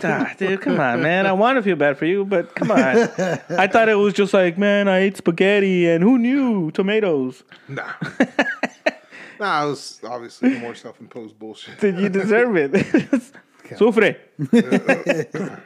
Ah, 0.03 0.33
dude, 0.37 0.59
come 0.59 0.77
on, 0.79 1.01
man. 1.01 1.25
I 1.25 1.31
want 1.31 1.57
to 1.57 1.63
feel 1.63 1.77
bad 1.77 1.97
for 1.97 2.05
you, 2.05 2.25
but 2.25 2.53
come 2.55 2.69
on. 2.69 2.77
I 2.77 3.65
thought 3.67 3.87
it 3.87 3.95
was 3.95 4.13
just 4.13 4.33
like, 4.33 4.57
man, 4.57 4.89
I 4.89 4.99
ate 4.99 5.15
spaghetti 5.15 5.87
and 5.87 6.03
who 6.03 6.17
knew 6.17 6.69
tomatoes? 6.71 7.43
Nah. 7.69 7.93
nah, 9.39 9.65
it 9.65 9.69
was 9.69 10.01
obviously 10.03 10.59
more 10.59 10.75
self-imposed 10.75 11.39
bullshit. 11.39 11.79
Did 11.79 11.97
you 11.99 12.09
deserve 12.09 12.57
it? 12.57 12.73
Sufre. 13.77 14.17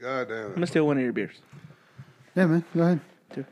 God 0.00 0.28
damn 0.28 0.36
I'm 0.38 0.50
it. 0.50 0.54
gonna 0.54 0.66
steal 0.66 0.86
one 0.86 0.96
of 0.96 1.02
your 1.02 1.12
beers. 1.12 1.36
Yeah, 2.34 2.46
man, 2.46 2.64
go 2.74 2.82
ahead. 2.82 3.00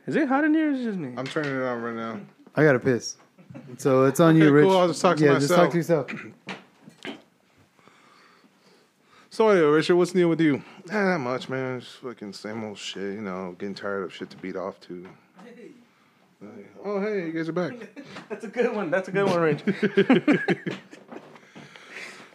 Is 0.06 0.16
it 0.16 0.28
hot 0.28 0.44
in 0.44 0.54
here? 0.54 0.70
Or 0.70 0.72
is 0.72 0.80
it 0.80 0.84
just 0.84 0.98
me? 0.98 1.12
I'm 1.16 1.26
turning 1.26 1.54
it 1.54 1.62
on 1.62 1.82
right 1.82 1.94
now. 1.94 2.20
I 2.56 2.64
gotta 2.64 2.78
piss. 2.80 3.16
So 3.76 4.04
it's 4.04 4.20
on 4.20 4.36
you, 4.36 4.44
Okay, 4.44 4.50
Rich. 4.52 4.64
cool, 4.66 4.76
I'll 4.76 4.88
just 4.88 5.00
talk 5.02 5.16
to 5.18 5.24
yeah, 5.24 5.34
just 5.38 5.48
talk 5.48 5.72
myself. 5.74 6.06
to 6.06 6.16
yourself. 6.16 7.16
So 9.30 9.48
anyway, 9.50 9.66
Richard, 9.68 9.96
what's 9.96 10.14
new 10.14 10.28
with 10.28 10.40
you? 10.40 10.62
Not 10.86 11.04
that 11.04 11.18
much, 11.20 11.48
man. 11.48 11.80
Just 11.80 11.96
fucking 11.98 12.32
same 12.32 12.64
old 12.64 12.76
shit. 12.78 13.14
You 13.14 13.20
know, 13.20 13.54
getting 13.58 13.74
tired 13.74 14.02
of 14.04 14.12
shit 14.14 14.30
to 14.30 14.36
beat 14.38 14.56
off 14.56 14.80
to. 14.80 15.06
Oh, 16.84 17.00
hey, 17.00 17.26
you 17.26 17.32
guys 17.32 17.48
are 17.48 17.52
back. 17.52 17.72
That's 18.28 18.44
a 18.44 18.48
good 18.48 18.72
one. 18.72 18.92
That's 18.92 19.08
a 19.08 19.10
good 19.10 19.26
one, 19.26 19.40
Rich. 19.40 19.60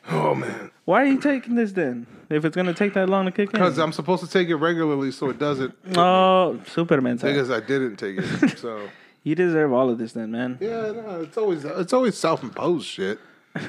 Oh 0.10 0.36
man, 0.36 0.70
Why 0.86 1.04
are 1.04 1.06
you 1.06 1.20
taking 1.20 1.56
this 1.56 1.72
then? 1.72 2.08
If 2.30 2.44
it's 2.46 2.56
gonna 2.56 2.74
take 2.74 2.94
that 2.96 3.08
long 3.10 3.26
to 3.26 3.32
kick 3.32 3.48
in? 3.48 3.52
because 3.54 3.78
I'm 3.78 3.92
supposed 3.94 4.24
to 4.24 4.30
take 4.30 4.50
it 4.50 4.56
regularly, 4.56 5.12
so 5.12 5.30
it 5.30 5.40
doesn't. 5.40 5.74
oh, 5.96 6.60
Superman. 6.68 7.18
side. 7.20 7.34
Because 7.34 7.50
I 7.52 7.60
didn't 7.60 7.96
take 7.98 8.18
it, 8.20 8.58
so 8.58 8.90
You 9.24 9.36
deserve 9.36 9.72
all 9.72 9.90
of 9.90 9.98
this 9.98 10.14
then, 10.14 10.32
man. 10.32 10.58
yeah, 10.60 10.92
no, 10.92 11.22
it's 11.22 11.38
always 11.38 11.64
it's 11.64 11.94
always 11.94 12.18
self-imposed 12.18 12.86
shit. 12.86 13.20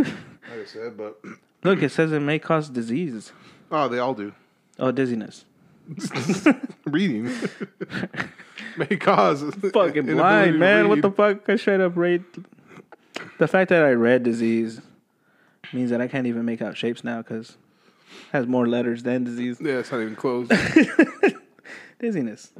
Like 0.51 0.61
I 0.61 0.67
said, 0.67 0.97
but 0.99 1.19
Look, 1.65 1.83
it 1.83 1.91
says 1.91 2.13
it 2.13 2.21
may 2.21 2.39
cause 2.39 2.69
disease. 2.69 3.33
oh, 3.73 3.89
they 3.89 3.99
all 3.99 4.13
do. 4.15 4.33
Oh, 4.79 4.91
dizziness. 4.93 5.45
Reading 6.87 7.31
may 8.77 8.97
cause 8.97 9.43
Fucking 9.73 10.07
blind, 10.07 10.59
man. 10.59 10.89
What 10.89 11.01
the 11.03 11.11
fuck? 11.11 11.49
I 11.49 11.57
straight 11.57 11.81
up 11.81 11.97
rate. 11.97 12.23
The 13.39 13.49
fact 13.49 13.69
that 13.71 13.83
I 13.83 13.93
read 13.93 14.23
disease 14.23 14.81
means 15.73 15.91
that 15.91 16.01
I 16.01 16.09
can't 16.09 16.27
even 16.27 16.45
make 16.45 16.61
out 16.61 16.77
shapes 16.77 17.05
now 17.05 17.19
because 17.23 17.57
has 18.33 18.47
more 18.47 18.67
letters 18.67 19.03
than 19.03 19.25
disease. 19.25 19.59
Yeah, 19.61 19.79
it's 19.79 19.91
not 19.91 20.01
even 20.01 20.17
close. 20.17 20.49
Dizziness. 21.99 22.53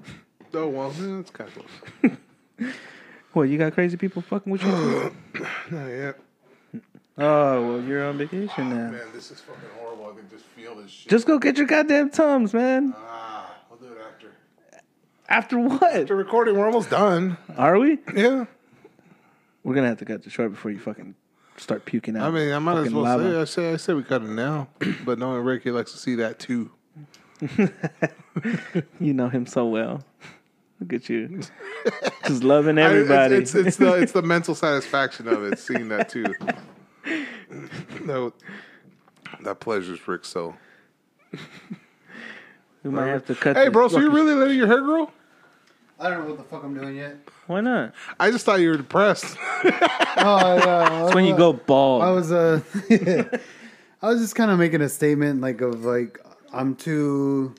oh 0.55 0.69
well, 0.69 0.93
yeah, 0.99 1.19
it's 1.19 1.31
kind 1.31 1.51
of 1.51 1.67
close. 2.01 2.17
What, 3.35 3.49
you 3.49 3.59
got 3.59 3.75
crazy 3.75 3.97
people 3.97 4.23
fucking 4.23 4.51
with 4.53 4.63
you? 4.63 4.71
Not 5.73 5.87
yet. 5.89 6.21
oh, 7.19 7.69
well, 7.69 7.83
you're 7.83 8.07
on 8.07 8.17
vacation 8.17 8.71
now. 8.71 8.93
Man, 8.93 9.01
this 9.13 9.33
is 9.33 9.41
fucking 9.41 9.71
horrible. 9.77 10.07
I 10.07 10.21
can 10.21 10.31
just 10.31 10.45
feel 10.45 10.77
this 10.77 10.89
shit. 10.89 11.11
Just 11.11 11.27
go 11.27 11.41
get 11.41 11.57
your 11.57 11.67
goddamn 11.67 12.11
Tums, 12.11 12.55
man. 12.55 12.95
ah, 12.97 13.53
I'll 13.73 13.77
do 13.77 13.87
it 13.87 13.99
after. 14.09 14.29
After 15.29 15.59
what? 15.59 15.83
After 15.83 16.15
recording, 16.15 16.57
we're 16.57 16.67
almost 16.67 16.91
done. 16.91 17.37
Are 17.57 17.77
we? 17.77 17.99
Yeah. 18.15 18.45
We're 19.65 19.75
gonna 19.75 19.89
have 19.89 19.99
to 19.99 20.05
cut 20.05 20.23
this 20.23 20.33
short 20.33 20.53
before 20.53 20.71
you 20.71 20.79
fucking 20.79 21.17
start 21.57 21.85
puking 21.85 22.17
out. 22.17 22.29
I 22.29 22.31
mean, 22.31 22.53
I 22.53 22.59
might 22.59 22.79
as 22.87 22.93
well 22.93 23.05
lava. 23.05 23.25
say 23.25 23.41
I 23.41 23.45
say 23.45 23.73
I 23.73 23.77
say 23.77 23.95
we 23.95 24.03
cut 24.03 24.23
it 24.23 24.29
now, 24.29 24.69
but 25.05 25.19
knowing 25.19 25.43
Ricky 25.45 25.71
likes 25.71 25.93
to 25.93 25.99
see 25.99 26.15
that 26.17 26.39
too. 26.39 26.71
You 29.01 29.15
know 29.15 29.29
him 29.29 29.47
so 29.47 29.65
well. 29.67 30.03
Look 30.81 30.93
at 30.93 31.09
you, 31.09 31.41
just 32.27 32.43
loving 32.43 32.79
I- 32.79 32.83
it's- 32.83 32.93
everybody. 32.97 33.35
It's, 33.37 33.55
it's, 33.55 33.77
the 33.77 33.95
it's 33.95 34.13
the 34.13 34.23
mental 34.35 34.55
satisfaction 34.57 35.29
of 35.29 35.45
it, 35.45 35.59
seeing 35.61 35.89
that 35.91 36.09
too. 36.09 36.25
No, 38.05 38.33
that 39.43 39.61
pleasures 39.61 40.07
Rick 40.09 40.25
so. 40.25 40.57
we 42.83 42.91
might 42.91 43.07
have 43.07 43.25
to 43.27 43.35
cut. 43.37 43.57
Hey, 43.57 43.69
bro, 43.69 43.87
so 43.89 43.99
you 43.99 44.07
fucking- 44.11 44.15
really 44.25 44.35
letting 44.35 44.59
your 44.59 44.67
hair 44.67 44.81
grow? 44.81 45.11
I 45.99 46.11
don't 46.11 46.23
know 46.25 46.29
what 46.31 46.39
the 46.39 46.45
fuck 46.45 46.65
I'm 46.65 46.75
doing 46.75 46.97
yet. 46.97 47.17
Why 47.47 47.61
not? 47.61 47.95
I 48.19 48.31
just 48.31 48.45
thought 48.45 48.61
you 48.61 48.71
were 48.71 48.77
depressed. 48.77 49.37
Oh 50.17 50.57
yeah. 50.57 50.89
That's 51.03 51.15
when 51.15 51.25
you 51.25 51.37
go 51.37 51.53
bald. 51.53 52.03
I 52.03 52.11
was 52.13 52.31
uh, 52.31 52.61
I 54.03 54.09
was 54.09 54.21
just 54.21 54.35
kind 54.37 54.51
of 54.51 54.59
making 54.59 54.81
a 54.81 54.89
statement 54.89 55.41
like 55.41 55.61
of 55.61 55.85
like 55.85 56.21
I'm 56.53 56.77
too, 56.77 57.55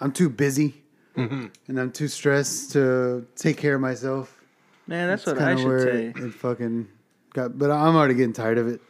I'm 0.00 0.12
too 0.12 0.28
busy, 0.30 0.76
Mm-hmm. 1.16 1.46
and 1.66 1.80
I'm 1.80 1.90
too 1.90 2.06
stressed 2.08 2.70
to 2.72 3.26
take 3.34 3.56
care 3.58 3.74
of 3.74 3.80
myself. 3.80 4.40
Man, 4.86 5.08
that's 5.08 5.26
what 5.26 5.32
It's 5.36 5.42
I 5.42 5.48
kinda 5.56 5.62
should 5.62 5.68
where 5.68 5.80
say. 5.80 6.04
It, 6.06 6.16
it 6.16 6.34
fucking 6.34 6.88
got, 7.34 7.58
but 7.58 7.70
I'm 7.72 7.96
already 7.96 8.14
getting 8.14 8.32
tired 8.32 8.58
of 8.58 8.68
it. 8.68 8.80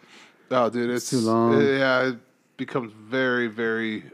Oh, 0.51 0.69
dude, 0.69 0.91
it's, 0.91 1.09
too 1.11 1.19
long. 1.21 1.61
Yeah, 1.61 2.09
it 2.11 2.19
becomes 2.59 2.93
very, 2.93 3.47
very 3.49 4.05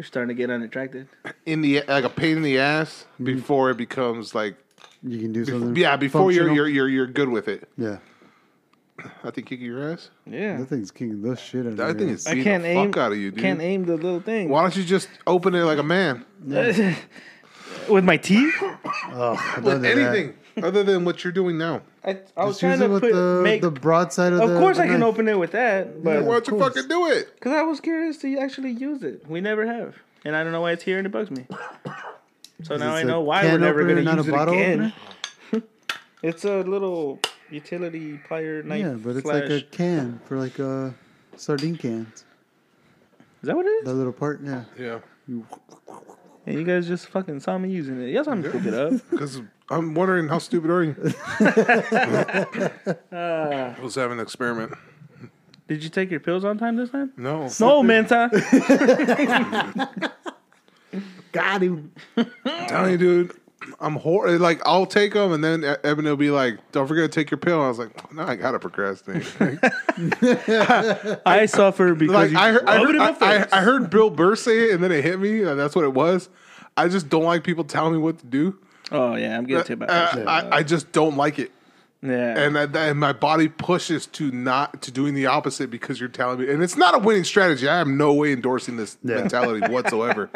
You're 0.00 0.06
starting 0.06 0.28
to 0.28 0.34
get 0.34 0.48
unattracted. 0.50 1.08
in 1.44 1.60
the 1.60 1.82
like 1.86 2.04
a 2.04 2.08
pain 2.08 2.38
in 2.38 2.42
the 2.42 2.58
ass 2.58 3.04
mm-hmm. 3.16 3.24
before 3.36 3.70
it 3.70 3.76
becomes 3.76 4.34
like 4.34 4.56
You 5.02 5.18
can 5.18 5.30
do 5.30 5.44
something. 5.44 5.76
yeah 5.76 5.96
before 5.96 6.32
you're 6.32 6.44
functional. 6.44 6.56
you're 6.56 6.68
you're 6.68 6.88
you're 6.88 7.06
good 7.06 7.28
with 7.28 7.48
it. 7.48 7.68
yeah. 7.76 7.98
I 9.22 9.30
think 9.30 9.46
kicking 9.46 9.66
your 9.66 9.92
ass. 9.92 10.08
Yeah, 10.24 10.56
That 10.56 10.70
thing's 10.70 10.90
kicking 10.90 11.20
the 11.20 11.36
shit 11.36 11.66
out 11.66 11.72
of 11.74 11.80
I 11.80 11.88
your 11.88 11.94
think 11.98 12.10
it's 12.12 12.26
I 12.26 12.32
beat 12.32 12.44
can't 12.44 12.62
the 12.62 12.70
aim. 12.70 12.92
fuck 12.92 12.96
out 13.02 13.12
of 13.12 13.18
you, 13.18 13.30
dude. 13.30 13.40
Can't 13.40 13.60
aim 13.60 13.84
the 13.84 13.96
little 13.96 14.20
thing. 14.20 14.48
Why 14.48 14.62
don't 14.62 14.74
you 14.74 14.84
just 14.84 15.10
open 15.26 15.54
it 15.54 15.64
like 15.64 15.76
a 15.78 15.82
man? 15.82 16.24
With 17.90 18.04
my 18.06 18.16
teeth? 18.16 18.54
Oh, 18.62 19.36
I 19.38 19.56
With 19.60 19.64
don't 19.66 19.82
that. 19.82 19.98
anything 19.98 20.34
other 20.62 20.82
than 20.82 21.04
what 21.04 21.22
you're 21.24 21.32
doing 21.32 21.58
now. 21.58 21.82
I, 22.04 22.18
I 22.36 22.44
was 22.44 22.58
Just 22.58 22.60
trying 22.60 22.78
to 22.80 22.88
with 22.88 23.02
put 23.02 23.12
the, 23.12 23.40
make. 23.42 23.60
the 23.62 23.70
broadside 23.70 24.32
of, 24.32 24.40
of 24.40 24.48
the. 24.48 24.54
Of 24.56 24.60
course, 24.60 24.76
the 24.78 24.84
I 24.84 24.86
can 24.86 25.00
knife. 25.00 25.08
open 25.08 25.28
it 25.28 25.38
with 25.38 25.52
that, 25.52 26.02
but 26.02 26.22
Why 26.24 26.32
don't 26.32 26.46
you 26.48 26.52
course. 26.54 26.74
fucking 26.74 26.88
do 26.88 27.06
it? 27.08 27.34
because 27.34 27.52
I 27.52 27.62
was 27.62 27.80
curious 27.80 28.16
to 28.18 28.38
actually 28.38 28.70
use 28.72 29.02
it. 29.02 29.28
We 29.28 29.40
never 29.40 29.66
have, 29.66 29.96
and 30.24 30.34
I 30.36 30.42
don't 30.42 30.52
know 30.52 30.60
why 30.62 30.72
it's 30.72 30.82
here 30.84 30.98
and 30.98 31.06
it 31.06 31.10
bugs 31.10 31.30
me. 31.30 31.46
So 32.62 32.76
now 32.76 32.92
I 32.94 32.98
it's 32.98 33.04
a 33.04 33.06
know 33.06 33.20
why 33.22 33.42
we're 33.44 33.56
never 33.58 33.80
opener, 33.80 33.94
going 33.94 33.96
to 33.96 34.02
not 34.02 34.14
a 34.14 34.16
use 34.18 34.28
it 34.28 34.32
bottle 34.32 34.52
again. 34.54 34.92
it's 36.22 36.44
a 36.44 36.58
little 36.60 37.18
utility 37.50 38.20
plier 38.28 38.62
knife. 38.62 38.80
Yeah, 38.80 38.92
but 39.02 39.16
it's 39.16 39.22
slash- 39.22 39.42
like 39.44 39.50
a 39.50 39.62
can 39.62 40.20
for 40.26 40.36
like 40.38 40.58
a 40.58 40.94
sardine 41.36 41.76
cans. 41.78 42.24
Is 43.42 43.46
that 43.46 43.56
what 43.56 43.64
it 43.64 43.84
That 43.86 43.92
is? 43.92 43.96
little 43.96 44.12
part, 44.12 44.42
yeah. 44.44 44.64
Yeah. 44.78 44.98
And 46.46 46.58
you 46.58 46.64
guys 46.64 46.86
just 46.86 47.06
fucking 47.08 47.40
saw 47.40 47.56
me 47.56 47.70
using 47.70 47.98
it. 48.02 48.10
Y'all 48.10 48.24
saw 48.24 48.34
me 48.34 48.46
pick 48.48 48.64
it 48.66 48.74
up. 48.74 48.92
Because 49.10 49.40
I'm 49.70 49.94
wondering 49.94 50.28
how 50.28 50.38
stupid 50.38 50.70
are 50.70 50.82
you? 50.82 50.96
I 53.12 53.76
was 53.80 53.94
having 53.94 54.18
an 54.18 54.22
experiment. 54.22 54.74
Did 55.68 55.84
you 55.84 55.90
take 55.90 56.10
your 56.10 56.18
pills 56.18 56.44
on 56.44 56.58
time 56.58 56.74
this 56.74 56.90
time? 56.90 57.12
No. 57.16 57.48
No, 57.60 57.82
Manta. 57.82 58.28
Got 61.32 61.62
him. 61.62 61.92
I'm 62.16 62.66
telling 62.66 62.90
you, 62.92 62.98
dude. 62.98 63.32
I'm 63.78 63.94
hor- 63.94 64.28
like 64.38 64.60
I'll 64.66 64.86
take 64.86 65.12
them, 65.12 65.32
and 65.32 65.44
then 65.44 65.62
Evan 65.84 66.06
will 66.06 66.16
be 66.16 66.30
like, 66.30 66.58
"Don't 66.72 66.88
forget 66.88 67.12
to 67.12 67.20
take 67.20 67.30
your 67.30 67.38
pill." 67.38 67.62
I 67.62 67.68
was 67.68 67.78
like, 67.78 68.12
"No, 68.12 68.22
I 68.24 68.34
gotta 68.34 68.58
procrastinate." 68.58 69.26
I 71.26 71.46
suffer 71.46 71.94
because 71.94 72.14
like 72.14 72.30
you 72.32 72.38
I 72.38 72.52
heard, 72.52 72.64
I, 72.66 72.78
heard, 72.78 72.96
I. 72.96 73.10
I, 73.20 73.46
I 73.52 73.60
heard 73.60 73.90
Bill 73.90 74.10
Burr 74.10 74.34
say 74.34 74.70
it, 74.70 74.74
and 74.74 74.82
then 74.82 74.90
it 74.90 75.04
hit 75.04 75.20
me, 75.20 75.42
and 75.42 75.60
that's 75.60 75.76
what 75.76 75.84
it 75.84 75.92
was. 75.92 76.30
I 76.76 76.88
just 76.88 77.08
don't 77.10 77.22
like 77.24 77.44
people 77.44 77.62
telling 77.62 77.92
me 77.92 77.98
what 77.98 78.18
to 78.18 78.26
do. 78.26 78.58
Oh 78.92 79.14
yeah, 79.16 79.36
I'm 79.36 79.44
getting 79.44 79.64
to 79.64 79.72
about 79.74 79.90
Uh, 79.90 80.16
that. 80.16 80.28
I, 80.28 80.58
I 80.58 80.62
just 80.62 80.92
don't 80.92 81.16
like 81.16 81.38
it, 81.38 81.50
yeah. 82.02 82.38
and 82.38 82.56
that, 82.56 82.72
that- 82.72 82.90
and 82.90 82.98
my 83.00 83.12
body 83.12 83.48
pushes 83.48 84.06
to 84.08 84.30
not 84.30 84.82
to 84.82 84.90
doing 84.90 85.14
the 85.14 85.26
opposite 85.26 85.70
because 85.70 86.00
you're 86.00 86.08
telling 86.08 86.40
me, 86.40 86.50
and 86.50 86.62
it's 86.62 86.76
not 86.76 86.94
a 86.94 86.98
winning 86.98 87.24
strategy. 87.24 87.68
I 87.68 87.80
am 87.80 87.96
no 87.96 88.12
way 88.14 88.32
endorsing 88.32 88.76
this 88.76 88.96
mentality 89.02 89.66
whatsoever, 89.72 90.30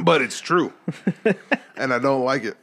but 0.00 0.20
it's 0.22 0.40
true, 0.40 0.72
and 1.76 1.92
I 1.92 1.98
don't 1.98 2.24
like 2.24 2.44
it. 2.44 2.56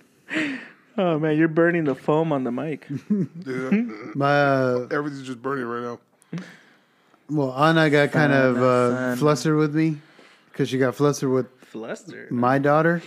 oh 0.97 1.19
man, 1.19 1.37
you're 1.37 1.47
burning 1.47 1.85
the 1.85 1.95
foam 1.95 2.31
on 2.31 2.43
the 2.43 2.51
mic. 2.51 2.87
Dude, 3.09 4.15
My 4.15 4.33
uh, 4.41 4.87
everything's 4.91 5.23
just 5.27 5.41
burning 5.41 5.65
right 5.65 5.83
now. 5.83 5.99
well, 7.29 7.53
Anna 7.53 7.89
got 7.89 8.11
kind 8.11 8.33
of 8.33 8.57
uh, 8.61 9.15
flustered 9.15 9.55
with 9.57 9.73
me 9.75 9.97
because 10.51 10.67
she 10.69 10.77
got 10.77 10.95
flustered 10.95 11.29
with 11.31 11.47
Fluster. 11.65 12.27
my 12.29 12.59
daughter. 12.59 13.01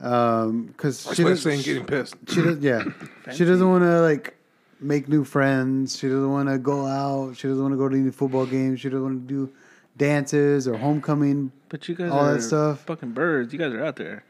Um, 0.00 0.66
because 0.66 1.04
That's 1.04 1.16
she 1.16 1.22
why 1.24 1.30
I'm 1.30 1.34
does, 1.34 1.42
saying 1.42 1.60
she, 1.60 1.72
getting 1.74 1.86
pissed. 1.86 2.14
she 2.28 2.42
does, 2.42 2.58
yeah, 2.58 2.84
she 3.32 3.44
doesn't 3.44 3.68
want 3.68 3.84
to 3.84 4.00
like 4.00 4.36
make 4.80 5.08
new 5.08 5.24
friends. 5.24 5.98
She 5.98 6.08
doesn't 6.08 6.30
want 6.30 6.48
to 6.48 6.58
go 6.58 6.86
out. 6.86 7.36
She 7.36 7.48
doesn't 7.48 7.62
want 7.62 7.72
to 7.72 7.78
go 7.78 7.88
to 7.88 7.96
any 7.96 8.10
football 8.10 8.44
games. 8.46 8.80
She 8.80 8.88
doesn't 8.88 9.02
want 9.02 9.28
to 9.28 9.34
do 9.34 9.52
dances 9.96 10.66
or 10.68 10.76
homecoming. 10.76 11.52
But 11.68 11.88
you 11.88 11.94
guys 11.94 12.10
all 12.10 12.20
are 12.20 12.34
that 12.34 12.42
stuff. 12.42 12.80
fucking 12.84 13.12
birds. 13.12 13.52
You 13.52 13.58
guys 13.58 13.72
are 13.72 13.84
out 13.84 13.96
there. 13.96 14.24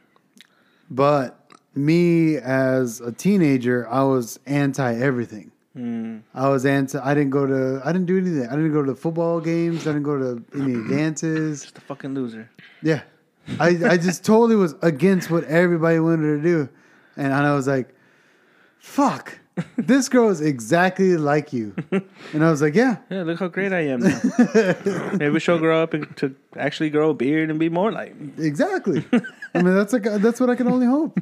But 0.91 1.41
me 1.75 2.37
as 2.37 3.01
a 3.01 3.11
teenager, 3.13 3.89
I 3.89 4.03
was 4.05 4.39
anti 4.47 4.95
everything. 4.95 5.51
Hmm. 5.75 6.19
I 6.35 6.49
was 6.51 6.65
anti. 6.67 7.01
I 7.03 7.15
didn't 7.15 7.31
go 7.31 7.47
to. 7.47 7.81
I 7.85 7.91
didn't 7.93 8.07
do 8.07 8.19
anything. 8.19 8.47
I 8.47 8.51
didn't 8.53 8.73
go 8.73 8.83
to 8.85 8.93
the 8.93 8.97
football 8.97 9.41
games. 9.41 9.81
I 9.89 9.93
didn't 9.93 10.05
go 10.05 10.19
to 10.19 10.45
any 10.55 10.75
dances. 10.89 11.63
Just 11.63 11.79
a 11.79 11.81
fucking 11.81 12.15
loser. 12.15 12.49
Yeah, 12.83 13.01
I 13.61 13.69
I 13.93 13.97
just 13.97 14.25
totally 14.25 14.57
was 14.57 14.75
against 14.83 15.31
what 15.31 15.45
everybody 15.45 15.99
wanted 16.01 16.37
to 16.37 16.43
do, 16.43 16.69
and 17.17 17.33
I 17.33 17.55
was 17.55 17.67
like, 17.67 17.95
"Fuck, 18.79 19.39
this 19.77 20.09
girl 20.09 20.31
is 20.31 20.41
exactly 20.41 21.17
like 21.17 21.53
you." 21.53 21.75
And 22.33 22.45
I 22.45 22.51
was 22.51 22.63
like, 22.63 22.75
"Yeah, 22.75 22.97
Yeah, 23.11 23.23
look 23.23 23.39
how 23.41 23.49
great 23.49 23.73
I 23.73 23.81
am 23.81 24.01
now. 24.01 24.21
Maybe 25.19 25.39
she'll 25.41 25.59
grow 25.59 25.83
up 25.83 25.95
and 25.95 26.17
to 26.17 26.35
actually 26.57 26.91
grow 26.91 27.11
a 27.11 27.15
beard 27.15 27.51
and 27.51 27.59
be 27.59 27.69
more 27.69 27.93
like 27.93 28.19
me. 28.19 28.33
exactly." 28.39 29.05
I 29.55 29.63
mean, 29.63 29.75
that's 29.75 29.93
like 29.93 30.05
that's 30.05 30.41
what 30.41 30.51
I 30.51 30.55
can 30.57 30.69
only 30.69 30.87
hope. 30.87 31.19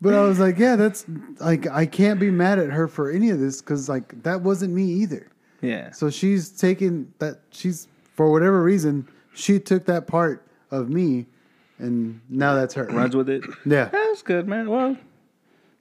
But 0.00 0.14
I 0.14 0.22
was 0.22 0.38
like, 0.38 0.58
"Yeah, 0.58 0.76
that's 0.76 1.04
like 1.40 1.66
I 1.66 1.84
can't 1.86 2.18
be 2.20 2.30
mad 2.30 2.58
at 2.58 2.70
her 2.70 2.88
for 2.88 3.10
any 3.10 3.30
of 3.30 3.40
this 3.40 3.60
because 3.60 3.88
like 3.88 4.22
that 4.22 4.40
wasn't 4.42 4.72
me 4.74 4.84
either." 4.84 5.28
Yeah. 5.60 5.90
So 5.90 6.08
she's 6.08 6.50
taken 6.50 7.12
that 7.18 7.40
she's 7.50 7.88
for 8.14 8.30
whatever 8.30 8.62
reason 8.62 9.08
she 9.34 9.58
took 9.58 9.84
that 9.86 10.06
part 10.06 10.46
of 10.70 10.88
me, 10.88 11.26
and 11.78 12.20
now 12.28 12.54
that's 12.54 12.74
her. 12.74 12.84
Runs 12.84 13.14
with 13.16 13.28
it. 13.28 13.42
Yeah. 13.66 13.86
That's 13.86 14.22
good, 14.22 14.46
man. 14.48 14.68
Well, 14.70 14.96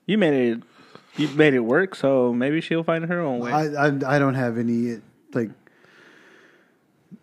you 0.06 0.18
made 0.18 0.34
it. 0.34 0.64
You 1.15 1.28
made 1.30 1.53
it 1.56 1.61
work, 1.61 1.95
so 1.95 2.32
maybe 2.32 2.61
she'll 2.61 2.84
find 2.84 3.03
her 3.06 3.19
own 3.22 3.40
way. 3.40 3.52
I, 3.52 3.88
I 3.88 4.15
I 4.15 4.19
don't 4.19 4.36
have 4.36 4.57
any 4.57 4.99
like. 5.34 5.49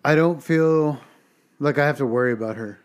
I 0.05 0.15
don't 0.15 0.43
feel 0.43 1.01
like 1.61 1.79
I 1.79 1.87
have 1.87 1.99
to 1.99 2.07
worry 2.07 2.33
about 2.33 2.57
her 2.57 2.81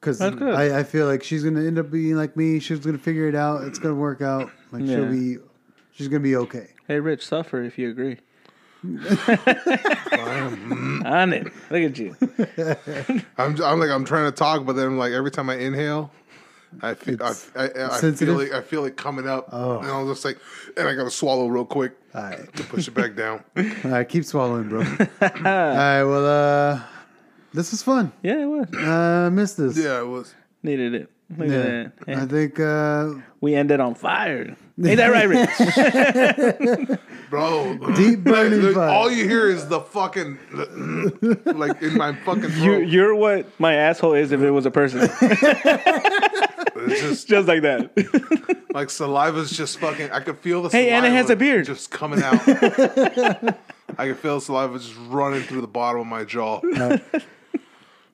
because 0.00 0.20
I, 0.20 0.78
I 0.78 0.82
feel 0.82 1.06
like 1.06 1.22
she's 1.22 1.44
gonna 1.44 1.64
end 1.64 1.78
up 1.78 1.90
being 1.90 2.14
like 2.16 2.36
me. 2.36 2.58
She's 2.60 2.80
gonna 2.80 2.98
figure 2.98 3.28
it 3.28 3.34
out. 3.34 3.64
It's 3.64 3.78
gonna 3.78 3.94
work 3.94 4.22
out. 4.22 4.50
Like 4.72 4.86
she'll 4.86 5.10
be, 5.10 5.36
she's 5.92 6.08
gonna 6.08 6.20
be 6.20 6.36
okay. 6.36 6.68
hey, 6.88 7.00
Rich, 7.00 7.26
suffer 7.26 7.62
if 7.62 7.76
you 7.78 7.90
agree. 7.90 8.18
On 10.24 11.32
it. 11.32 11.44
Look 11.70 11.82
at 11.82 11.98
you. 11.98 12.16
I'm, 13.38 13.62
I'm 13.62 13.78
like 13.80 13.90
I'm 13.90 14.04
trying 14.04 14.30
to 14.30 14.32
talk, 14.36 14.64
but 14.66 14.74
then 14.74 14.96
like 14.96 15.12
every 15.12 15.30
time 15.30 15.50
I 15.50 15.56
inhale, 15.56 16.10
I 16.82 16.94
feel 16.94 17.22
I, 17.22 17.32
I, 17.56 17.64
I 17.64 17.68
feel 17.68 17.90
sensitive? 17.90 18.40
it 18.40 18.52
I 18.52 18.60
feel 18.62 18.84
it 18.84 18.96
coming 18.96 19.28
up, 19.28 19.48
Oh. 19.52 19.78
and 19.80 19.90
I'm 19.90 20.06
just 20.08 20.24
like, 20.24 20.38
and 20.76 20.88
I 20.88 20.94
gotta 20.94 21.10
swallow 21.10 21.48
real 21.48 21.64
quick 21.64 21.92
All 22.14 22.22
right, 22.22 22.52
to 22.56 22.62
push 22.64 22.88
it 22.88 22.94
back 22.94 23.16
down. 23.16 23.42
all 23.56 23.90
right, 23.90 24.08
keep 24.08 24.24
swallowing, 24.24 24.68
bro. 24.68 24.80
all 24.82 24.86
right, 25.42 26.02
well, 26.04 26.26
uh, 26.26 26.80
this 27.52 27.72
was 27.72 27.82
fun. 27.82 28.12
Yeah, 28.22 28.42
it 28.42 28.46
was. 28.46 28.68
Uh, 28.74 29.26
I 29.26 29.28
missed 29.30 29.56
this. 29.56 29.76
Yeah, 29.76 30.00
it 30.00 30.06
was. 30.06 30.34
Needed 30.62 30.94
it. 30.94 31.10
Look 31.36 31.48
Yeah. 31.48 31.56
at 31.56 31.96
that. 32.06 32.16
I 32.18 32.26
think 32.26 32.58
uh, 32.60 33.14
We 33.40 33.54
ended 33.54 33.80
on 33.80 33.94
fire. 33.94 34.56
Ain't 34.82 34.96
that 34.96 35.08
right, 35.12 35.28
Rich? 35.28 36.98
Bro, 37.30 37.78
deep 37.96 38.20
burning 38.24 38.62
Like, 38.62 38.74
fire. 38.74 38.88
all 38.88 39.10
you 39.10 39.28
hear 39.28 39.48
is 39.48 39.68
the 39.68 39.80
fucking 39.80 40.38
like 41.44 41.80
in 41.82 41.96
my 41.96 42.12
fucking 42.24 42.42
you, 42.44 42.48
throat. 42.50 42.88
you're 42.88 43.14
what 43.14 43.46
my 43.60 43.74
asshole 43.74 44.14
is 44.14 44.32
if 44.32 44.40
it 44.40 44.50
was 44.50 44.66
a 44.66 44.70
person. 44.70 45.00
it's 45.02 47.00
just 47.00 47.28
Just 47.28 47.46
like 47.48 47.62
that. 47.62 47.90
like 48.74 48.88
saliva's 48.88 49.50
just 49.56 49.78
fucking. 49.78 50.10
I 50.10 50.20
could 50.20 50.38
feel 50.38 50.62
the. 50.62 50.70
Hey, 50.70 50.88
saliva 50.88 51.06
Anna 51.06 51.10
has 51.16 51.30
a 51.30 51.36
beard. 51.36 51.66
just 51.66 51.90
coming 51.90 52.22
out. 52.22 52.34
I 53.98 54.06
can 54.06 54.14
feel 54.14 54.36
the 54.36 54.40
saliva 54.40 54.78
just 54.78 54.94
running 55.08 55.42
through 55.42 55.60
the 55.60 55.66
bottom 55.68 56.00
of 56.00 56.06
my 56.06 56.24
jaw. 56.24 56.60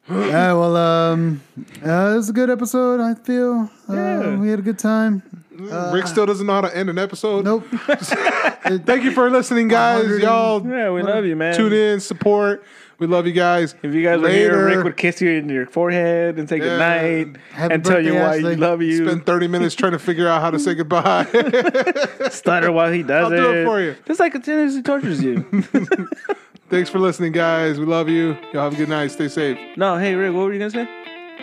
All 0.09 0.17
right, 0.19 0.53
well, 0.53 0.77
um, 0.77 1.43
uh, 1.85 2.13
it 2.13 2.17
was 2.17 2.29
a 2.29 2.33
good 2.33 2.49
episode. 2.51 3.01
I 3.01 3.15
feel 3.15 3.69
uh, 3.89 3.95
Yeah. 3.95 4.37
we 4.37 4.49
had 4.51 4.59
a 4.61 4.63
good 4.63 4.79
time. 4.79 5.23
Uh, 5.59 5.91
Rick 5.95 6.07
still 6.07 6.27
doesn't 6.27 6.47
know 6.47 6.55
how 6.55 6.61
to 6.63 6.77
end 6.77 6.91
an 6.91 6.99
episode. 6.99 7.45
Nope. 7.45 7.65
Thank 7.71 9.05
you 9.05 9.11
for 9.13 9.31
listening, 9.31 9.69
guys. 9.69 10.07
Y'all 10.21 10.67
Yeah, 10.67 10.91
we 10.91 11.03
love 11.03 11.25
you, 11.25 11.37
man. 11.37 11.55
tune 11.57 11.73
in, 11.73 12.01
support. 12.01 12.65
We 12.99 13.07
love 13.07 13.27
you 13.27 13.33
guys. 13.35 13.75
If 13.83 13.93
you 13.93 14.03
guys 14.03 14.21
were 14.21 14.29
here, 14.31 14.65
Rick 14.67 14.83
would 14.85 14.97
kiss 14.97 15.21
you 15.21 15.31
in 15.31 15.51
your 15.51 15.67
forehead 15.67 16.39
and 16.39 16.49
say 16.49 16.59
good 16.59 16.79
night 16.79 17.37
Happy 17.53 17.75
and 17.75 17.85
tell 17.85 18.03
you 18.03 18.13
birthday, 18.15 18.23
why 18.25 18.37
Ashley. 18.39 18.51
you 18.53 18.57
love 18.57 18.81
you. 18.83 19.07
Spend 19.07 19.27
30 19.27 19.49
minutes 19.49 19.75
trying 19.75 19.93
to 19.93 19.99
figure 19.99 20.27
out 20.27 20.41
how 20.41 20.51
to 20.51 20.59
say 20.59 20.75
goodbye. 20.75 21.25
Stutter 22.31 22.73
while 22.73 22.91
he 22.91 23.03
does 23.03 23.27
I'll 23.27 23.33
it. 23.33 23.37
do 23.37 23.51
it 23.53 23.65
for 23.67 23.81
you. 23.83 23.97
Just 24.07 24.19
like 24.19 24.33
continuously 24.33 24.83
tortures 24.83 25.23
you. 25.23 25.43
Thanks 26.71 26.89
for 26.91 26.99
listening, 26.99 27.33
guys. 27.33 27.79
We 27.79 27.85
love 27.85 28.09
you. 28.09 28.37
Y'all 28.55 28.65
have 28.65 28.73
a 28.73 28.77
good 28.77 28.89
night. 28.89 29.09
Stay 29.11 29.29
safe. 29.29 29.59
no, 29.77 29.99
hey 29.99 30.15
Rick, 30.15 30.33
what 30.35 30.45
were 30.47 30.53
you 30.55 30.59
gonna 30.59 30.71
say? 30.71 30.85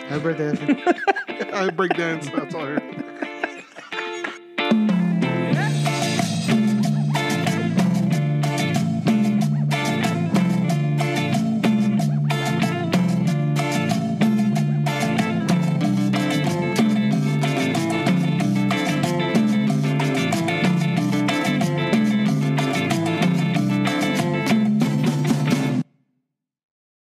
Happy 0.08 0.22
birthday, 0.24 0.50
Ashley. 0.50 1.52
I 1.52 1.70
break 1.70 1.92
dance. 1.94 2.28
That's 2.34 2.54
all 2.54 2.62
I 2.62 2.66
heard 2.66 3.28
thank 4.74 4.90
you 4.90 5.03